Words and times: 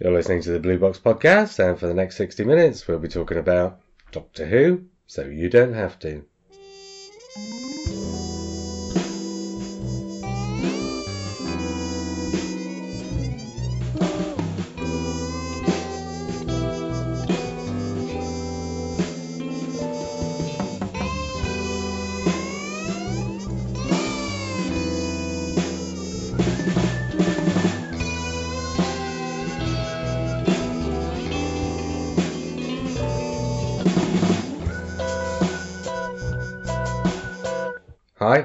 You're 0.00 0.12
listening 0.12 0.40
to 0.42 0.52
the 0.52 0.58
Blue 0.58 0.78
Box 0.78 0.98
Podcast, 0.98 1.58
and 1.58 1.78
for 1.78 1.86
the 1.86 1.92
next 1.92 2.16
60 2.16 2.44
minutes, 2.44 2.88
we'll 2.88 2.98
be 2.98 3.08
talking 3.08 3.36
about 3.36 3.78
Doctor 4.10 4.46
Who, 4.46 4.86
so 5.06 5.26
you 5.26 5.50
don't 5.50 5.74
have 5.74 5.98
to. 5.98 6.24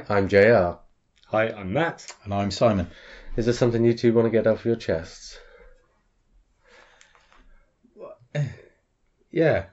Hi, 0.05 0.15
I'm 0.17 0.27
JR. 0.27 0.77
Hi, 1.27 1.49
I'm 1.49 1.73
Matt. 1.73 2.05
And 2.23 2.33
I'm 2.33 2.51
Simon. 2.51 2.87
Is 3.35 3.45
there 3.45 3.53
something 3.53 3.83
you 3.83 3.93
two 3.93 4.13
want 4.13 4.25
to 4.25 4.29
get 4.29 4.45
off 4.47 4.65
your 4.65 4.75
chests? 4.75 5.39
Yeah, 9.31 9.65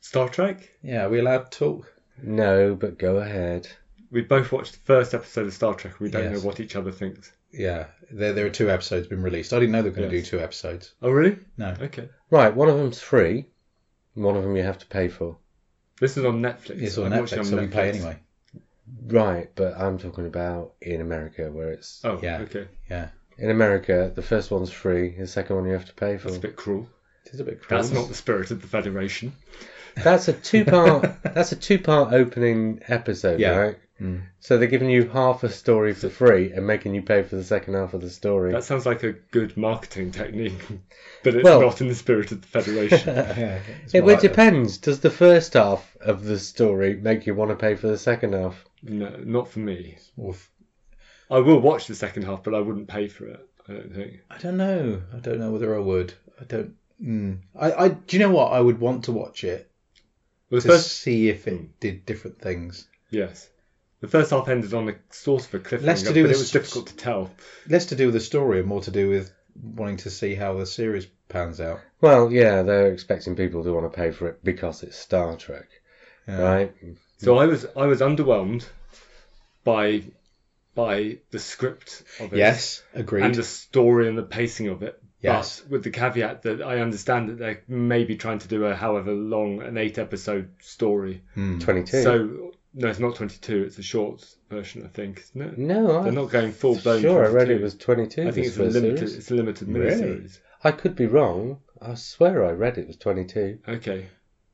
Star 0.00 0.28
Trek. 0.28 0.70
yeah. 0.82 1.04
Are 1.04 1.08
we 1.08 1.18
allowed 1.18 1.50
to 1.50 1.58
talk? 1.58 1.92
No, 2.22 2.74
but 2.74 2.98
go 2.98 3.16
ahead. 3.16 3.68
We 4.10 4.20
both 4.22 4.52
watched 4.52 4.72
the 4.72 4.78
first 4.80 5.14
episode 5.14 5.46
of 5.46 5.52
Star 5.54 5.74
Trek. 5.74 6.00
We 6.00 6.10
don't 6.10 6.24
Yes. 6.24 6.40
know 6.40 6.46
what 6.46 6.60
each 6.60 6.76
other 6.76 6.92
thinks. 6.92 7.32
Yeah, 7.52 7.86
there 8.10 8.32
there 8.32 8.46
are 8.46 8.50
two 8.50 8.70
episodes 8.70 9.06
been 9.08 9.22
released. 9.22 9.52
I 9.52 9.58
didn't 9.60 9.72
know 9.72 9.82
they 9.82 9.90
were 9.90 9.96
going 9.96 10.10
to 10.10 10.16
Yes. 10.16 10.26
do 10.30 10.38
two 10.38 10.42
episodes. 10.42 10.92
Oh, 11.02 11.10
really? 11.10 11.38
No. 11.56 11.74
Okay. 11.80 12.08
Right, 12.30 12.54
one 12.54 12.68
of 12.68 12.76
them's 12.76 13.00
free, 13.00 13.46
and 14.14 14.24
one 14.24 14.36
of 14.36 14.42
them 14.42 14.56
you 14.56 14.62
have 14.62 14.78
to 14.78 14.86
pay 14.86 15.08
for. 15.08 15.38
This 16.00 16.16
is 16.16 16.24
on 16.24 16.40
Netflix. 16.40 16.82
It's 16.82 16.98
on 16.98 17.12
I'm 17.12 17.20
watching 17.20 17.38
Netflix, 17.40 17.46
so 17.46 17.56
we 17.58 17.66
pay 17.66 17.88
anyway. 17.88 18.18
Right, 19.06 19.48
but 19.54 19.76
I'm 19.78 19.98
talking 19.98 20.26
about 20.26 20.72
in 20.80 21.00
America 21.00 21.50
where 21.50 21.70
it's. 21.70 22.00
Oh, 22.04 22.18
Yeah. 22.22 22.40
Okay. 22.42 22.66
Yeah, 22.88 23.08
In 23.38 23.50
America, 23.50 24.10
the 24.14 24.22
first 24.22 24.50
one's 24.50 24.70
free, 24.70 25.16
the 25.18 25.26
second 25.26 25.56
one 25.56 25.66
you 25.66 25.72
have 25.72 25.86
to 25.86 25.94
pay 25.94 26.16
for. 26.16 26.28
That's 26.28 26.38
a 26.38 26.40
bit 26.40 26.56
cruel. 26.56 26.88
it 27.26 27.34
is 27.34 27.40
a 27.40 27.44
bit 27.44 27.62
cruel. 27.62 27.80
That's 27.82 27.92
not 27.92 28.08
the 28.08 28.14
spirit 28.14 28.50
of 28.50 28.60
the 28.62 28.68
Federation. 28.68 29.32
That's 29.96 30.28
a 30.28 30.32
two 30.32 30.64
part. 30.76 31.22
that's 31.22 31.52
a 31.52 31.56
two 31.56 31.78
part 31.78 32.12
opening 32.12 32.80
episode, 32.88 33.40
Yeah. 33.40 33.56
right? 33.56 33.78
Mm. 34.00 34.22
So 34.38 34.56
they're 34.56 34.66
giving 34.68 34.88
you 34.88 35.06
half 35.10 35.44
a 35.44 35.50
story 35.50 35.92
for 35.92 36.08
free 36.08 36.52
and 36.52 36.66
making 36.66 36.94
you 36.94 37.02
pay 37.02 37.22
for 37.22 37.36
the 37.36 37.44
second 37.44 37.74
half 37.74 37.92
of 37.92 38.00
the 38.00 38.08
story. 38.08 38.50
That 38.50 38.64
sounds 38.64 38.86
like 38.86 39.02
a 39.02 39.12
good 39.12 39.58
marketing 39.58 40.10
technique, 40.12 40.58
but 41.22 41.34
it's 41.34 41.44
Well- 41.44 41.60
not 41.60 41.80
in 41.82 41.88
the 41.88 41.94
spirit 41.94 42.32
of 42.32 42.40
the 42.40 42.46
Federation. 42.48 43.08
Yeah, 43.14 43.58
it's 43.84 43.94
It, 43.94 43.98
more 44.00 44.06
well, 44.06 44.14
it 44.14 44.22
like 44.22 44.30
depends. 44.30 44.78
Does 44.78 45.00
the 45.00 45.10
first 45.10 45.52
half 45.52 45.96
of 46.00 46.24
the 46.24 46.38
story 46.38 46.96
make 46.96 47.26
you 47.26 47.34
want 47.34 47.50
to 47.50 47.56
pay 47.56 47.74
for 47.74 47.88
the 47.88 47.98
second 47.98 48.32
half? 48.32 48.64
No, 48.82 49.10
not 49.24 49.48
for 49.50 49.58
me. 49.60 49.96
Or 50.16 50.32
f- 50.32 50.50
I 51.30 51.38
will 51.38 51.60
watch 51.60 51.86
the 51.86 51.94
second 51.94 52.24
half, 52.24 52.42
but 52.42 52.54
I 52.54 52.60
wouldn't 52.60 52.88
pay 52.88 53.08
for 53.08 53.26
it. 53.26 53.46
I 53.68 53.72
don't 53.74 53.94
think. 53.94 54.20
I 54.30 54.38
don't 54.38 54.56
know. 54.56 55.02
I 55.14 55.18
don't 55.18 55.38
know 55.38 55.50
whether 55.52 55.74
I 55.74 55.78
would. 55.78 56.12
I 56.40 56.44
don't. 56.44 56.74
Mm. 57.02 57.38
I, 57.58 57.72
I. 57.72 57.88
Do 57.88 58.16
you 58.16 58.18
know 58.20 58.30
what? 58.34 58.52
I 58.52 58.60
would 58.60 58.80
want 58.80 59.04
to 59.04 59.12
watch 59.12 59.44
it 59.44 59.70
Well, 60.50 60.60
to 60.60 60.68
first, 60.68 60.90
see 60.98 61.28
if 61.28 61.46
it 61.46 61.78
did 61.80 62.04
different 62.06 62.40
things. 62.40 62.88
yes, 63.10 63.48
the 64.00 64.08
first 64.08 64.30
half 64.30 64.48
ended 64.48 64.74
on 64.74 64.88
a 64.88 64.94
sort 65.10 65.46
of 65.46 65.54
a 65.54 65.58
cliffhanger, 65.60 65.82
Less 65.82 66.02
to 66.02 66.12
do 66.12 66.22
but 66.24 66.28
with 66.28 66.36
it 66.36 66.40
was 66.40 66.50
the- 66.52 66.58
difficult 66.58 66.86
to 66.88 66.96
tell. 66.96 67.30
Less 67.68 67.86
to 67.86 67.96
do 67.96 68.06
with 68.06 68.14
the 68.14 68.20
story 68.20 68.58
and 68.58 68.68
more 68.68 68.82
to 68.82 68.90
do 68.90 69.08
with 69.08 69.32
wanting 69.62 69.96
to 69.98 70.10
see 70.10 70.34
how 70.34 70.54
the 70.56 70.66
series 70.66 71.06
pans 71.28 71.60
out. 71.60 71.80
Well, 72.00 72.32
yeah, 72.32 72.62
they're 72.62 72.92
expecting 72.92 73.36
people 73.36 73.62
to 73.62 73.72
want 73.72 73.90
to 73.90 73.96
pay 73.96 74.10
for 74.10 74.28
it 74.28 74.42
because 74.42 74.82
it's 74.82 74.96
Star 74.98 75.36
Trek, 75.36 75.68
Yeah. 76.26 76.38
right? 76.40 76.74
So 77.20 77.38
I 77.38 77.46
was 77.46 77.66
I 77.76 77.86
was 77.86 78.00
underwhelmed 78.00 78.66
by 79.64 80.02
by 80.74 81.18
the 81.30 81.38
script 81.38 82.02
of 82.20 82.32
it 82.32 82.38
Yes, 82.38 82.82
agreed. 82.94 83.24
and 83.24 83.34
the 83.34 83.42
story 83.42 84.08
and 84.08 84.16
the 84.16 84.22
pacing 84.22 84.68
of 84.68 84.82
it. 84.82 85.00
Yes. 85.20 85.60
But 85.60 85.70
with 85.70 85.84
the 85.84 85.90
caveat 85.90 86.42
that 86.42 86.62
I 86.62 86.80
understand 86.80 87.28
that 87.28 87.38
they're 87.38 87.62
maybe 87.68 88.16
trying 88.16 88.38
to 88.38 88.48
do 88.48 88.64
a 88.64 88.74
however 88.74 89.12
long 89.12 89.60
an 89.62 89.76
eight 89.76 89.98
episode 89.98 90.48
story. 90.60 91.22
Mm. 91.36 91.60
22. 91.60 92.02
So 92.02 92.52
no, 92.72 92.88
it's 92.88 93.00
not 93.00 93.16
twenty 93.16 93.36
two. 93.38 93.64
It's 93.64 93.78
a 93.78 93.82
short 93.82 94.24
version, 94.48 94.84
I 94.84 94.88
think, 94.88 95.20
isn't 95.20 95.42
it? 95.42 95.58
no, 95.58 95.88
They're 95.88 96.08
I'm 96.08 96.14
not 96.14 96.30
going 96.30 96.52
full 96.52 96.76
blown. 96.76 97.02
sure 97.02 97.24
I 97.24 97.28
read 97.28 97.50
it 97.50 97.60
was 97.60 97.74
22. 97.74 98.28
I 98.28 98.30
think 98.30 98.46
it's 98.46 98.56
a 98.56 98.62
limited. 98.62 98.98
series. 98.98 99.16
It's 99.16 99.30
a 99.30 99.34
limited 99.34 99.68
Really? 99.68 100.28
I 100.62 100.70
could 100.72 100.94
be 100.94 101.06
wrong. 101.06 101.58
I 101.82 101.94
swear 101.94 102.46
I 102.46 102.52
read 102.52 102.78
it 102.78 102.86
was 102.86 102.96
22. 102.96 103.58
Okay, 103.68 104.06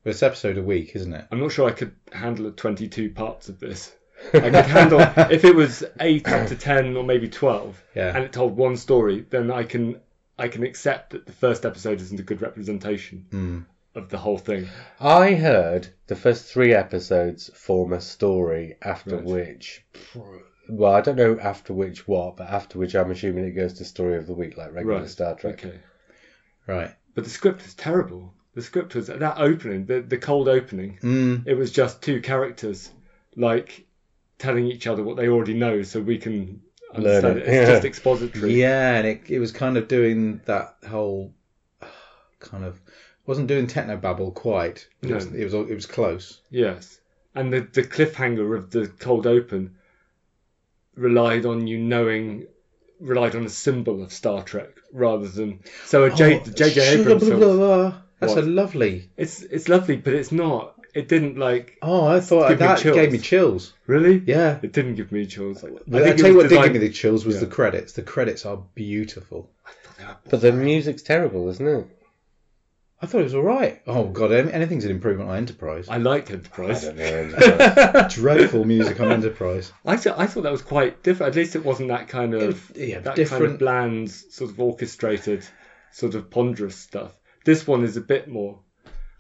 But 0.07 0.11
it's 0.11 0.23
episode 0.23 0.57
a 0.57 0.63
week, 0.63 0.95
isn't 0.95 1.13
it? 1.13 1.27
I'm 1.33 1.41
not 1.41 1.51
sure 1.51 1.69
I 1.69 1.73
could 1.73 1.93
handle 2.13 2.53
22 2.53 3.11
parts 3.11 3.49
of 3.49 3.59
this. 3.59 3.93
I 4.33 4.39
could 4.39 4.55
handle 4.67 5.01
if 5.33 5.45
it 5.45 5.53
was 5.53 5.83
eight 5.99 6.25
to 6.27 6.55
ten 6.55 6.97
or 6.97 7.03
maybe 7.03 7.29
twelve, 7.29 7.83
Yeah. 7.93 8.15
and 8.15 8.23
it 8.25 8.33
told 8.33 8.57
one 8.57 8.77
story. 8.77 9.27
Then 9.29 9.51
I 9.51 9.65
can 9.65 10.01
I 10.39 10.47
can 10.47 10.63
accept 10.63 11.11
that 11.11 11.27
the 11.27 11.33
first 11.33 11.67
episode 11.67 12.01
isn't 12.01 12.21
a 12.21 12.23
good 12.23 12.41
representation 12.41 13.27
Mm. 13.33 13.65
of 13.97 14.09
the 14.09 14.19
whole 14.19 14.39
thing. 14.39 14.69
I 15.01 15.35
heard 15.35 15.89
the 16.07 16.15
first 16.15 16.45
three 16.53 16.73
episodes 16.73 17.51
form 17.53 17.93
a 17.93 18.01
story, 18.01 18.77
after 18.83 19.17
Right. 19.17 19.25
which, 19.25 19.85
well, 20.69 20.95
I 20.95 21.01
don't 21.01 21.17
know 21.17 21.37
after 21.41 21.73
which 21.75 22.07
what, 22.07 22.37
but 22.37 22.49
after 22.49 22.79
which 22.79 22.95
I'm 22.95 23.11
assuming 23.11 23.45
it 23.47 23.57
goes 23.57 23.73
to 23.75 23.85
story 23.85 24.17
of 24.19 24.29
the 24.29 24.35
week, 24.35 24.57
like 24.57 24.73
regular 24.73 25.01
Right. 25.01 25.09
Star 25.11 25.35
Trek. 25.35 25.65
Okay, 25.65 25.81
Right. 26.69 26.93
but 27.17 27.25
the 27.25 27.31
script 27.31 27.67
is 27.67 27.75
terrible. 27.75 28.33
The 28.57 28.63
script 28.63 28.95
was 28.95 29.09
that 29.09 29.39
opening, 29.39 29.85
the 29.85 30.01
the 30.01 30.17
cold 30.17 30.49
opening. 30.49 30.99
Mm. 31.03 31.47
It 31.47 31.55
was 31.55 31.71
just 31.71 32.01
two 32.03 32.23
characters 32.23 32.91
like 33.37 33.87
telling 34.39 34.67
each 34.67 34.87
other 34.87 35.03
what 35.05 35.17
they 35.19 35.29
already 35.29 35.53
know, 35.53 35.83
so 35.83 36.01
we 36.01 36.17
can 36.17 36.63
understand 36.95 37.37
it, 37.37 37.43
it. 37.43 37.49
It's 37.49 37.53
yeah. 37.69 37.75
just 37.75 37.85
expository. 37.85 38.55
Yeah, 38.59 38.95
and 38.97 39.07
it, 39.07 39.21
it 39.29 39.41
was 39.41 39.53
kind 39.53 39.77
of 39.77 39.89
doing 39.89 40.41
that 40.47 40.77
whole 40.89 41.35
kind 42.41 42.65
of 42.65 42.81
wasn't 43.27 43.49
doing 43.49 43.67
techno 43.67 43.99
babble 43.99 44.31
quite. 44.33 44.89
It, 45.03 45.11
No. 45.11 45.17
was, 45.17 45.27
it 45.27 45.45
was 45.45 45.53
it 45.53 45.75
was 45.75 45.85
close. 45.85 46.41
Yes, 46.49 46.99
and 47.35 47.53
the 47.53 47.61
the 47.61 47.83
cliffhanger 47.83 48.57
of 48.57 48.71
the 48.71 48.87
cold 48.89 49.27
open 49.27 49.77
relied 50.95 51.45
on 51.45 51.67
you 51.67 51.77
knowing, 51.77 52.47
relied 53.01 53.35
on 53.35 53.45
a 53.45 53.51
symbol 53.51 54.03
of 54.03 54.15
Star 54.15 54.43
Trek 54.43 54.71
rather 54.95 55.29
than 55.29 55.61
so 55.85 56.05
a 56.05 56.11
J, 56.11 56.41
Oh, 56.41 56.51
J.J. 56.51 56.71
sugar 56.71 57.11
Abrams 57.11 57.29
film. 57.29 57.95
Blah, 58.19 58.27
blah. 58.27 58.35
That's 58.35 58.35
What? 58.37 58.45
a 58.45 58.47
lovely. 58.51 59.11
It's 59.17 59.43
it's 59.43 59.69
lovely, 59.69 59.97
but 59.97 60.15
it's 60.15 60.33
not. 60.33 60.75
It 60.95 61.09
didn't 61.09 61.37
like 61.37 61.77
Oh, 61.83 62.07
I 62.07 62.21
thought 62.21 62.49
Give 62.49 62.61
me 62.61 62.67
that 62.67 62.79
chills. 62.79 62.95
gave 62.97 63.13
me 63.13 63.19
chills. 63.19 63.73
really. 63.87 64.23
Yeah. 64.27 64.59
It 64.63 64.73
didn't 64.73 64.95
give 64.95 65.13
me 65.13 65.27
chills. 65.27 65.63
I 65.63 65.67
I 65.69 65.71
think 65.71 65.87
it 65.87 66.19
tell 66.19 66.29
you 66.31 66.35
was 66.37 66.45
what 66.45 66.49
did 66.49 66.63
give 66.63 66.73
me 66.73 66.79
the 66.89 66.91
chills 66.93 67.27
was 67.27 67.35
Yeah. 67.35 67.41
the 67.43 67.47
credits. 67.49 67.93
The 67.93 68.03
credits 68.03 68.47
are 68.47 68.63
beautiful. 68.75 69.51
But 70.31 70.41
the 70.41 70.53
music's 70.53 71.03
terrible, 71.03 71.49
isn't 71.51 71.67
it? 71.67 71.87
I 73.03 73.05
thought 73.07 73.21
it 73.21 73.25
was 73.25 73.35
all 73.35 73.43
right. 73.43 73.83
Oh 73.87 74.05
God, 74.05 74.33
anything's 74.33 74.87
an 74.87 74.91
improvement 74.91 75.29
on 75.29 75.37
Enterprise. 75.37 75.87
I 75.91 75.99
liked 75.99 76.31
Enterprise. 76.31 76.87
I 76.89 76.93
don't 76.93 77.31
know. 77.33 78.09
Dreadful 78.11 78.65
music 78.65 78.99
on 79.01 79.13
Enterprise. 79.13 79.71
I 79.85 79.99
thought 79.99 80.19
I 80.19 80.27
thought 80.27 80.45
that 80.45 80.53
was 80.53 80.63
quite 80.63 81.03
different. 81.03 81.31
At 81.31 81.37
least 81.37 81.57
it 81.57 81.65
wasn't 81.65 81.89
that 81.91 82.09
kind 82.09 82.33
of 82.33 82.71
It- 82.75 82.89
yeah, 82.89 82.97
that 83.01 83.05
kind 83.05 83.17
different. 83.17 83.45
of 83.55 83.59
bland, 83.59 84.11
sort 84.11 84.51
of 84.51 84.59
orchestrated, 84.59 85.47
sort 85.93 86.15
of 86.15 86.31
ponderous 86.31 86.77
stuff. 86.77 87.13
This 87.47 87.67
one 87.67 87.85
is 87.85 87.97
a 87.97 88.01
bit 88.01 88.29
more. 88.29 88.59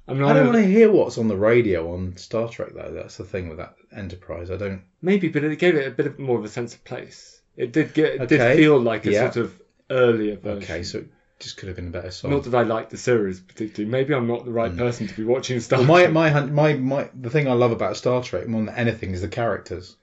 I 0.08 0.12
mean, 0.12 0.24
I 0.24 0.32
don't 0.34 0.46
want 0.52 0.58
to 0.58 0.66
hear 0.66 0.90
what's 0.90 1.16
on 1.16 1.28
the 1.28 1.36
radio 1.36 1.94
on 1.94 2.16
Star 2.16 2.48
Trek 2.48 2.70
though. 2.74 2.92
That's 2.92 3.16
the 3.16 3.24
thing 3.24 3.48
with 3.48 3.58
that 3.58 3.74
Enterprise. 3.96 4.50
I 4.50 4.56
don't. 4.56 4.82
Maybe, 5.00 5.28
but 5.28 5.42
it 5.44 5.58
gave 5.58 5.76
it 5.76 5.86
a 5.86 5.90
bit 5.90 6.06
of 6.06 6.18
more 6.18 6.38
of 6.38 6.44
a 6.44 6.48
sense 6.48 6.74
of 6.74 6.84
place. 6.84 7.40
It 7.56 7.72
did 7.72 7.94
get, 7.94 8.14
it 8.16 8.20
Okay. 8.22 8.36
did 8.36 8.56
feel 8.58 8.78
like 8.78 9.06
a 9.06 9.12
Yeah. 9.12 9.30
sort 9.30 9.46
of 9.46 9.60
earlier 9.90 10.36
version. 10.36 10.62
Okay, 10.64 10.82
so 10.82 10.98
it 10.98 11.06
just 11.38 11.56
could 11.56 11.68
have 11.68 11.76
been 11.76 11.88
a 11.88 11.90
better 11.90 12.10
song. 12.10 12.32
Not 12.32 12.42
that 12.44 12.54
I 12.54 12.62
like 12.62 12.90
the 12.90 12.96
series 12.96 13.38
particularly. 13.40 13.90
Maybe 13.90 14.12
I'm 14.14 14.26
not 14.26 14.44
the 14.44 14.52
right 14.52 14.76
person 14.76 15.06
to 15.06 15.14
be 15.14 15.24
watching 15.24 15.60
Star 15.60 15.80
Hmm. 15.80 15.88
Well, 15.88 15.98
my, 15.98 16.02
Trek. 16.02 16.12
my 16.14 16.28
hun- 16.30 16.52
my 16.52 16.74
my 16.74 17.10
the 17.14 17.30
thing 17.30 17.46
I 17.48 17.52
love 17.52 17.70
about 17.72 17.96
Star 17.96 18.22
Trek 18.22 18.48
more 18.48 18.64
than 18.64 18.74
anything 18.74 19.12
is 19.12 19.22
the 19.22 19.28
characters, 19.28 19.96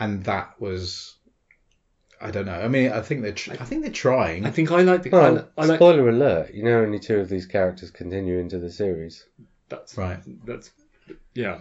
and 0.00 0.24
that 0.24 0.60
was, 0.60 1.16
I 2.20 2.30
don't 2.30 2.46
know. 2.46 2.60
I 2.60 2.68
mean, 2.68 2.90
I 2.90 3.00
think 3.00 3.22
they're 3.22 3.32
tr- 3.32 3.52
I 3.52 3.64
think 3.64 3.82
they're 3.82 3.92
trying. 3.92 4.44
I 4.44 4.50
think 4.50 4.70
I 4.72 4.82
like 4.82 5.02
the. 5.02 5.10
Well, 5.10 5.48
I, 5.56 5.62
I 5.62 5.66
like 5.66 5.78
spoiler 5.78 6.08
alert, 6.08 6.52
you 6.52 6.62
know 6.64 6.80
only 6.80 6.98
two 6.98 7.18
of 7.18 7.28
these 7.28 7.46
characters 7.46 7.90
continue 7.90 8.38
into 8.38 8.58
the 8.58 8.70
series. 8.70 9.24
that's 9.68 9.96
Right. 9.96 10.20
That's 10.44 10.70
yeah, 11.34 11.58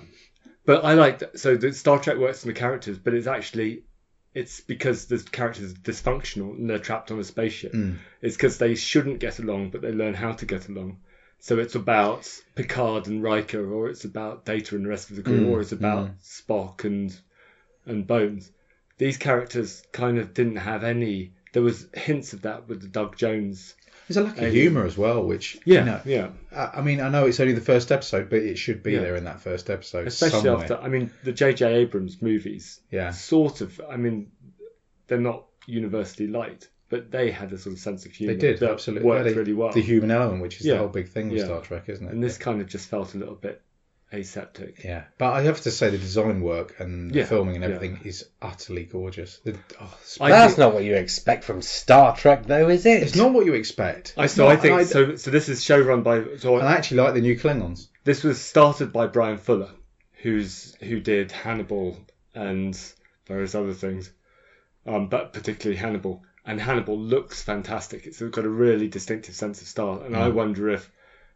but 0.66 0.84
I 0.84 0.94
like 0.94 1.20
that. 1.20 1.40
So 1.40 1.56
the 1.56 1.74
Star 1.74 2.00
Trek 2.00 2.18
works 2.18 2.44
on 2.44 2.48
the 2.48 2.54
characters, 2.60 2.98
but 2.98 3.14
it's 3.14 3.28
actually 3.28 3.84
it's 4.34 4.62
because 4.62 5.06
the 5.06 5.18
characters 5.32 5.72
are 5.72 5.76
dysfunctional 5.76 6.56
and 6.58 6.70
they're 6.70 6.78
trapped 6.80 7.12
on 7.12 7.20
a 7.20 7.24
spaceship. 7.24 7.74
Mm. 7.74 7.98
It's 8.22 8.36
because 8.36 8.58
they 8.58 8.76
shouldn't 8.76 9.20
get 9.20 9.40
along, 9.40 9.70
but 9.72 9.82
they 9.82 9.92
learn 9.92 10.14
how 10.14 10.34
to 10.34 10.46
get 10.46 10.68
along. 10.70 10.98
So 11.40 11.60
it's 11.60 11.76
about 11.76 12.28
Picard 12.56 13.08
and 13.08 13.22
Riker, 13.24 13.72
or 13.72 13.90
it's 13.90 14.06
about 14.06 14.46
Data 14.46 14.76
and 14.76 14.86
the 14.86 14.90
rest 14.90 15.10
of 15.10 15.16
the 15.16 15.24
crew, 15.24 15.42
Mm, 15.42 15.52
or 15.52 15.62
it's 15.62 15.72
about 15.72 16.20
Spock 16.20 16.84
and 16.84 17.16
and 17.86 18.06
Bones. 18.06 18.52
These 18.98 19.18
characters 19.18 19.84
kind 19.92 20.18
of 20.18 20.34
didn't 20.34 20.58
have 20.58 20.84
any. 20.84 21.34
there 21.54 21.62
was 21.64 21.88
hints 21.94 22.34
of 22.34 22.42
that 22.44 22.68
with 22.68 22.82
the 22.82 22.88
Doug 22.88 23.16
Jones. 23.18 23.74
There's 24.08 24.18
a 24.18 24.22
lack 24.24 24.38
of 24.40 24.52
humour 24.54 24.86
as 24.86 24.98
well, 24.98 25.24
which 25.26 25.58
Yeah, 25.66 25.80
you 25.80 25.86
know, 25.86 26.02
yeah. 26.06 26.30
I 26.56 26.80
I 26.80 26.82
mean, 26.82 27.02
I 27.02 27.10
know 27.10 27.26
it's 27.26 27.40
only 27.40 27.54
the 27.54 27.62
first 27.62 27.92
episode, 27.92 28.30
but 28.30 28.40
it 28.40 28.58
should 28.58 28.82
be 28.84 28.94
Yeah. 28.94 29.00
there 29.02 29.16
in 29.16 29.24
that 29.26 29.42
first 29.42 29.70
episode 29.70 30.08
Especially 30.08 30.42
somewhere. 30.42 30.62
after, 30.64 30.78
I 30.78 30.88
mean, 30.88 31.12
the 31.24 31.32
J.J. 31.32 31.74
Abrams 31.74 32.22
movies, 32.22 32.80
Yeah, 32.92 33.12
sort 33.12 33.62
of. 33.62 33.82
I 33.90 33.98
mean, 33.98 34.32
they're 35.08 35.20
not 35.20 35.46
universally 35.66 36.28
liked, 36.28 36.70
but 36.90 37.12
they 37.12 37.32
had 37.32 37.52
a 37.54 37.58
sort 37.58 37.74
of 37.74 37.80
sense 37.80 38.06
of 38.06 38.12
humour. 38.14 38.34
they 38.34 38.40
did 38.40 38.60
that 38.60 38.72
absolutely. 38.72 39.08
worked 39.08 39.26
They- 39.26 39.34
really 39.34 39.54
well. 39.54 39.72
The 39.74 39.82
human 39.82 40.12
element, 40.12 40.42
which 40.42 40.60
is 40.60 40.66
Yeah. 40.68 40.74
the 40.74 40.80
whole 40.80 40.88
big 40.90 41.10
thing 41.10 41.30
with 41.30 41.40
Yeah. 41.40 41.46
Star 41.46 41.62
Trek, 41.62 41.90
isn't 41.90 42.06
it? 42.08 42.14
and 42.14 42.24
this 42.24 42.38
kind 42.38 42.62
of 42.62 42.68
just 42.68 42.88
felt 42.90 43.14
a 43.16 43.18
little 43.18 43.36
bit 43.36 43.62
aseptic. 44.12 44.84
Yeah, 44.84 45.04
but 45.18 45.32
I 45.34 45.42
have 45.44 45.62
to 45.62 45.72
say 45.72 45.90
the 45.90 45.98
design 45.98 46.42
work 46.42 46.76
and 46.80 47.12
the 47.12 47.20
Yeah, 47.20 47.26
filming 47.26 47.56
and 47.56 47.64
yeah. 47.64 47.76
everything 47.76 48.00
is 48.06 48.26
utterly 48.42 48.84
gorgeous. 48.86 49.40
The, 49.44 49.54
oh, 49.80 49.86
it's- 49.86 50.18
I 50.22 50.30
That's 50.30 50.54
think- 50.54 50.60
not 50.60 50.74
what 50.74 50.84
you 50.84 50.96
expect 50.96 51.44
from 51.44 51.62
Star 51.62 52.16
Trek, 52.16 52.46
though, 52.46 52.70
is 52.70 52.86
it? 52.86 53.04
it's 53.04 53.16
not 53.16 53.34
what 53.34 53.46
you 53.46 53.54
expect. 53.54 54.14
I 54.18 54.28
so 54.28 54.46
not, 54.46 54.52
I 54.54 54.56
think 54.56 54.80
and 54.80 54.88
so. 54.88 55.16
So 55.16 55.32
this 55.32 55.50
is 55.50 55.64
show 55.64 55.80
run 55.80 56.04
by. 56.04 56.24
So 56.38 56.58
And 56.58 56.68
I 56.68 56.74
actually 56.74 56.98
like 57.02 57.14
the 57.14 57.22
new 57.22 57.38
Klingons. 57.38 57.88
this 58.04 58.24
was 58.24 58.40
started 58.42 58.94
by 58.94 59.08
Bryan 59.08 59.38
Fuller, 59.38 59.72
who's 60.22 60.76
who 60.82 61.00
did 61.00 61.32
Hannibal 61.32 61.98
and 62.34 62.80
various 63.28 63.56
other 63.56 63.74
things, 63.74 64.12
um, 64.86 65.08
but 65.10 65.34
particularly 65.34 65.78
Hannibal. 65.78 66.24
And 66.46 66.62
Hannibal 66.62 66.98
looks 66.98 67.44
fantastic. 67.44 68.06
It's 68.08 68.22
got 68.22 68.46
a 68.46 68.50
really 68.50 68.88
distinctive 68.88 69.36
sense 69.36 69.62
of 69.62 69.68
style, 69.68 70.02
and 70.06 70.16
I 70.16 70.30
Mm. 70.30 70.34
wonder 70.34 70.70
if 70.70 70.90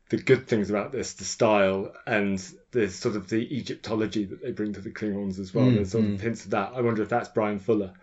the 0.10 0.16
good 0.18 0.48
things 0.48 0.70
about 0.70 0.94
this, 0.94 1.14
the 1.14 1.26
style 1.26 1.94
and 2.06 2.42
the 2.72 2.90
sort 2.90 3.16
of 3.16 3.28
the 3.30 3.38
Egyptology 3.58 4.26
that 4.26 4.42
they 4.42 4.52
bring 4.52 4.74
to 4.74 4.82
the 4.82 4.92
Klingons 4.92 5.40
as 5.40 5.54
well, 5.54 5.66
Mm, 5.66 5.76
there's 5.76 5.92
sort 5.92 6.06
mm. 6.06 6.14
of 6.16 6.22
hints 6.22 6.46
of 6.46 6.52
that. 6.52 6.72
I 6.76 6.82
wonder 6.82 7.02
if 7.04 7.10
that's 7.10 7.30
Bryan 7.30 7.60
Fuller, 7.60 7.94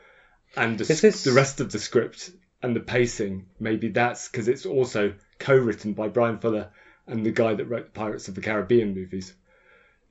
and 0.56 0.79
the, 0.79 0.85
this- 0.85 1.25
the 1.25 1.32
rest 1.32 1.61
of 1.61 1.73
the 1.73 1.79
script 1.79 2.31
and 2.62 2.75
the 2.76 2.81
pacing, 2.81 3.47
maybe 3.61 3.88
that's 3.88 4.29
because 4.29 4.49
it's 4.49 4.67
also 4.67 5.15
co-written 5.38 5.93
by 5.94 6.09
Bryan 6.09 6.38
Fuller 6.38 6.70
and 7.06 7.25
the 7.25 7.31
guy 7.31 7.55
that 7.55 7.65
wrote 7.67 7.87
the 7.87 7.99
Pirates 7.99 8.29
of 8.29 8.35
the 8.35 8.41
Caribbean 8.43 8.94
movies. 8.94 9.32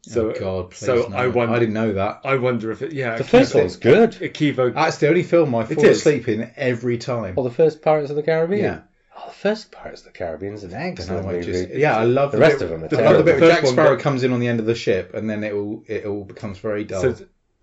So, 0.04 0.30
oh 0.31 0.39
God, 0.39 0.71
please 0.71 0.77
so 0.86 1.07
no. 1.09 1.18
I 1.18 1.27
wonder. 1.27 1.54
I 1.56 1.59
didn't 1.59 1.74
know 1.74 1.94
that. 1.94 2.21
I 2.24 2.38
wonder 2.38 2.71
if 2.71 2.81
it. 2.81 2.94
Yeah, 2.94 3.18
the 3.18 3.24
first 3.25 3.51
Akiva- 3.54 3.59
one's 3.59 3.75
good. 3.75 4.12
Akiva. 4.13 4.74
That's 4.74 4.98
the 5.00 5.09
only 5.09 5.24
film 5.24 5.54
I 5.54 5.65
fall 5.65 5.83
is. 5.83 5.98
asleep 5.98 6.30
in 6.30 6.50
every 6.56 6.98
time. 6.98 7.36
Well, 7.36 7.44
the 7.44 7.51
first 7.51 7.81
Pirates 7.81 8.09
of 8.09 8.15
the 8.15 8.24
Caribbean. 8.24 8.63
Yeah. 8.63 8.80
Oh, 9.19 9.25
the 9.28 9.34
first 9.34 9.72
Pirates 9.72 10.02
of 10.02 10.08
the 10.14 10.18
Caribbean 10.18 10.54
is 10.54 10.64
an 10.64 10.74
excellent 10.74 11.25
I 11.28 11.31
movie. 11.34 11.46
just- 11.46 11.69
yeah, 11.74 11.98
I 11.98 12.04
love 12.04 12.31
The 12.31 12.38
the, 12.38 12.42
rest 12.42 12.60
bit, 12.60 12.62
of 12.64 12.69
them 12.69 12.84
are 12.84 13.02
I 13.02 13.06
love 13.10 13.18
the 13.18 13.24
bit 13.24 13.31
terrible. 13.31 13.31
where 13.31 13.40
The 13.40 13.48
Jack 13.48 13.56
first 13.62 13.64
one, 13.64 13.74
Sparrow 13.74 13.96
but- 13.96 14.04
comes 14.04 14.24
in 14.24 14.31
on 14.34 14.40
the 14.40 14.48
end 14.48 14.60
of 14.60 14.66
the 14.68 14.75
ship, 14.75 15.14
and 15.16 15.30
then 15.30 15.44
it 15.44 15.54
all 15.54 15.84
it 15.88 16.06
all 16.06 16.24
becomes 16.24 16.60
very 16.60 16.84
dull. 16.84 17.02
So, 17.02 17.16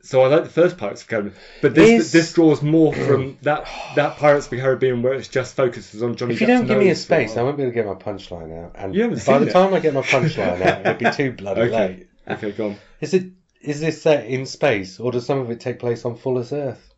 so 0.02 0.22
I 0.22 0.26
like 0.26 0.42
the 0.44 0.50
first 0.50 0.76
Pirates 0.76 1.02
of 1.02 1.06
the 1.08 1.10
Caribbean, 1.12 1.34
but 1.62 1.74
this 1.74 1.90
Is- 2.06 2.12
this 2.12 2.32
draws 2.32 2.60
more 2.60 2.92
from 3.06 3.38
that 3.42 3.68
that 3.94 4.16
Pirates 4.16 4.46
of 4.46 4.50
the 4.50 4.56
Caribbean 4.60 5.02
where 5.02 5.14
it's 5.14 5.28
just 5.28 5.54
focuses 5.54 6.02
on 6.02 6.16
Johnny. 6.16 6.34
If 6.34 6.40
you 6.40 6.46
Depp's 6.48 6.60
don't 6.60 6.66
give 6.66 6.78
me 6.78 6.86
a 6.86 6.88
nose 6.88 6.98
for 6.98 7.04
space, 7.04 7.32
I 7.32 7.36
while. 7.36 7.44
won't 7.46 7.56
be 7.58 7.62
able 7.62 7.72
to 7.72 7.74
get 7.76 7.86
my 7.86 7.94
punchline 7.94 8.64
out. 8.64 8.72
And 8.74 8.94
You 8.94 9.02
haven't 9.02 9.18
by 9.18 9.22
seen 9.22 9.40
the 9.42 9.48
it. 9.48 9.52
time 9.52 9.72
I 9.74 9.80
get 9.80 9.94
my 9.94 10.02
punchline 10.14 10.60
out, 10.60 10.80
it'll 10.86 11.10
be 11.10 11.16
too 11.16 11.32
bloody 11.32 11.60
Okay. 11.62 11.70
late. 11.70 12.08
Okay, 12.28 12.50
go 12.52 12.68
on. 12.70 12.76
Is 13.00 13.14
it? 13.14 13.26
Is 13.60 13.80
this 13.80 14.02
set 14.02 14.26
in 14.26 14.44
space, 14.44 14.98
or 15.00 15.12
does 15.12 15.24
some 15.24 15.38
of 15.38 15.50
it 15.50 15.60
take 15.60 15.78
place 15.78 16.04
on 16.04 16.16
Fuller's 16.16 16.52
Earth? 16.52 16.92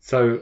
So, 0.00 0.40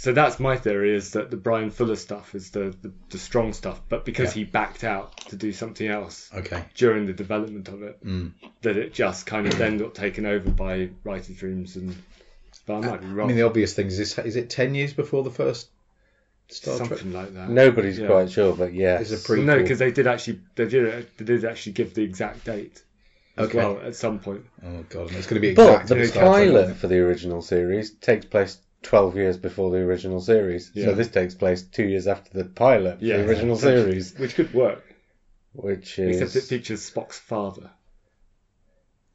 so 0.00 0.12
that's 0.12 0.38
my 0.38 0.56
theory 0.56 0.94
is 0.94 1.10
that 1.12 1.30
the 1.30 1.36
Bryan 1.36 1.70
Fuller 1.70 1.96
stuff 1.96 2.34
is 2.34 2.50
the 2.50 2.74
the, 2.82 2.92
the 3.10 3.18
strong 3.18 3.52
stuff, 3.52 3.80
but 3.88 4.04
because 4.04 4.28
Yeah. 4.36 4.44
he 4.44 4.50
backed 4.50 4.84
out 4.84 5.16
to 5.28 5.36
do 5.36 5.52
something 5.52 5.86
else 5.88 6.30
okay. 6.34 6.64
during 6.74 7.06
the 7.06 7.12
development 7.12 7.68
of 7.68 7.82
it, 7.82 8.02
Mm. 8.04 8.32
that 8.62 8.76
it 8.76 8.94
just 8.94 9.26
kind 9.26 9.46
of 9.46 9.58
then 9.58 9.76
got 9.78 9.94
taken 9.94 10.24
over 10.26 10.50
by 10.50 10.90
writers' 11.04 11.42
rooms 11.42 11.76
and. 11.76 11.96
But 12.66 12.76
I 12.76 12.90
might 12.90 13.00
be 13.00 13.06
wrong. 13.06 13.24
I 13.26 13.28
mean, 13.28 13.36
the 13.36 13.42
obvious 13.46 13.72
thing 13.74 13.86
is 13.86 13.96
this: 13.98 14.18
is 14.18 14.36
it 14.36 14.50
ten 14.50 14.74
years 14.74 14.92
before 14.92 15.22
the 15.22 15.30
first 15.30 15.68
Star 16.48 16.76
Trek? 16.76 16.88
something 16.88 17.12
like 17.12 17.32
that. 17.34 17.48
Nobody's 17.50 17.98
Yeah. 17.98 18.06
quite 18.08 18.30
sure, 18.30 18.54
but 18.54 18.72
yeah. 18.74 19.00
It's 19.00 19.10
a 19.12 19.16
prequel. 19.16 19.44
no, 19.44 19.58
because 19.58 19.78
they 19.78 19.90
did 19.90 20.06
actually 20.06 20.40
they 20.54 20.66
did 20.66 21.06
they 21.16 21.24
did 21.24 21.44
actually 21.44 21.72
give 21.72 21.94
the 21.94 22.02
exact 22.02 22.44
date 22.44 22.82
as 23.36 23.48
Okay. 23.48 23.58
well 23.58 23.80
at 23.82 23.94
some 23.96 24.18
point. 24.18 24.44
Oh 24.64 24.84
god, 24.90 25.10
it's 25.12 25.26
going 25.26 25.40
to 25.40 25.48
be 25.48 25.54
But 25.54 25.86
the 25.88 25.94
to 25.96 26.06
Star 26.08 26.22
Trek, 26.34 26.52
pilot 26.52 26.76
for 26.76 26.88
the 26.88 26.98
original 26.98 27.40
series 27.42 27.90
takes 27.90 28.26
place 28.26 28.58
12 28.82 29.16
years 29.16 29.36
before 29.36 29.70
the 29.70 29.78
original 29.78 30.20
series. 30.20 30.70
Yeah. 30.74 30.86
So 30.86 30.94
this 30.94 31.08
takes 31.08 31.34
place 31.34 31.62
two 31.62 31.84
years 31.84 32.06
after 32.06 32.30
the 32.36 32.44
pilot 32.48 33.02
Yeah, 33.02 33.18
the 33.18 33.26
original 33.28 33.54
exactly. 33.56 33.82
series, 33.82 34.18
which 34.18 34.34
could 34.34 34.54
work, 34.54 34.84
which 35.52 35.98
is. 35.98 36.20
except 36.20 36.44
it 36.44 36.48
features 36.48 36.88
Spock's 36.88 37.18
father. 37.18 37.70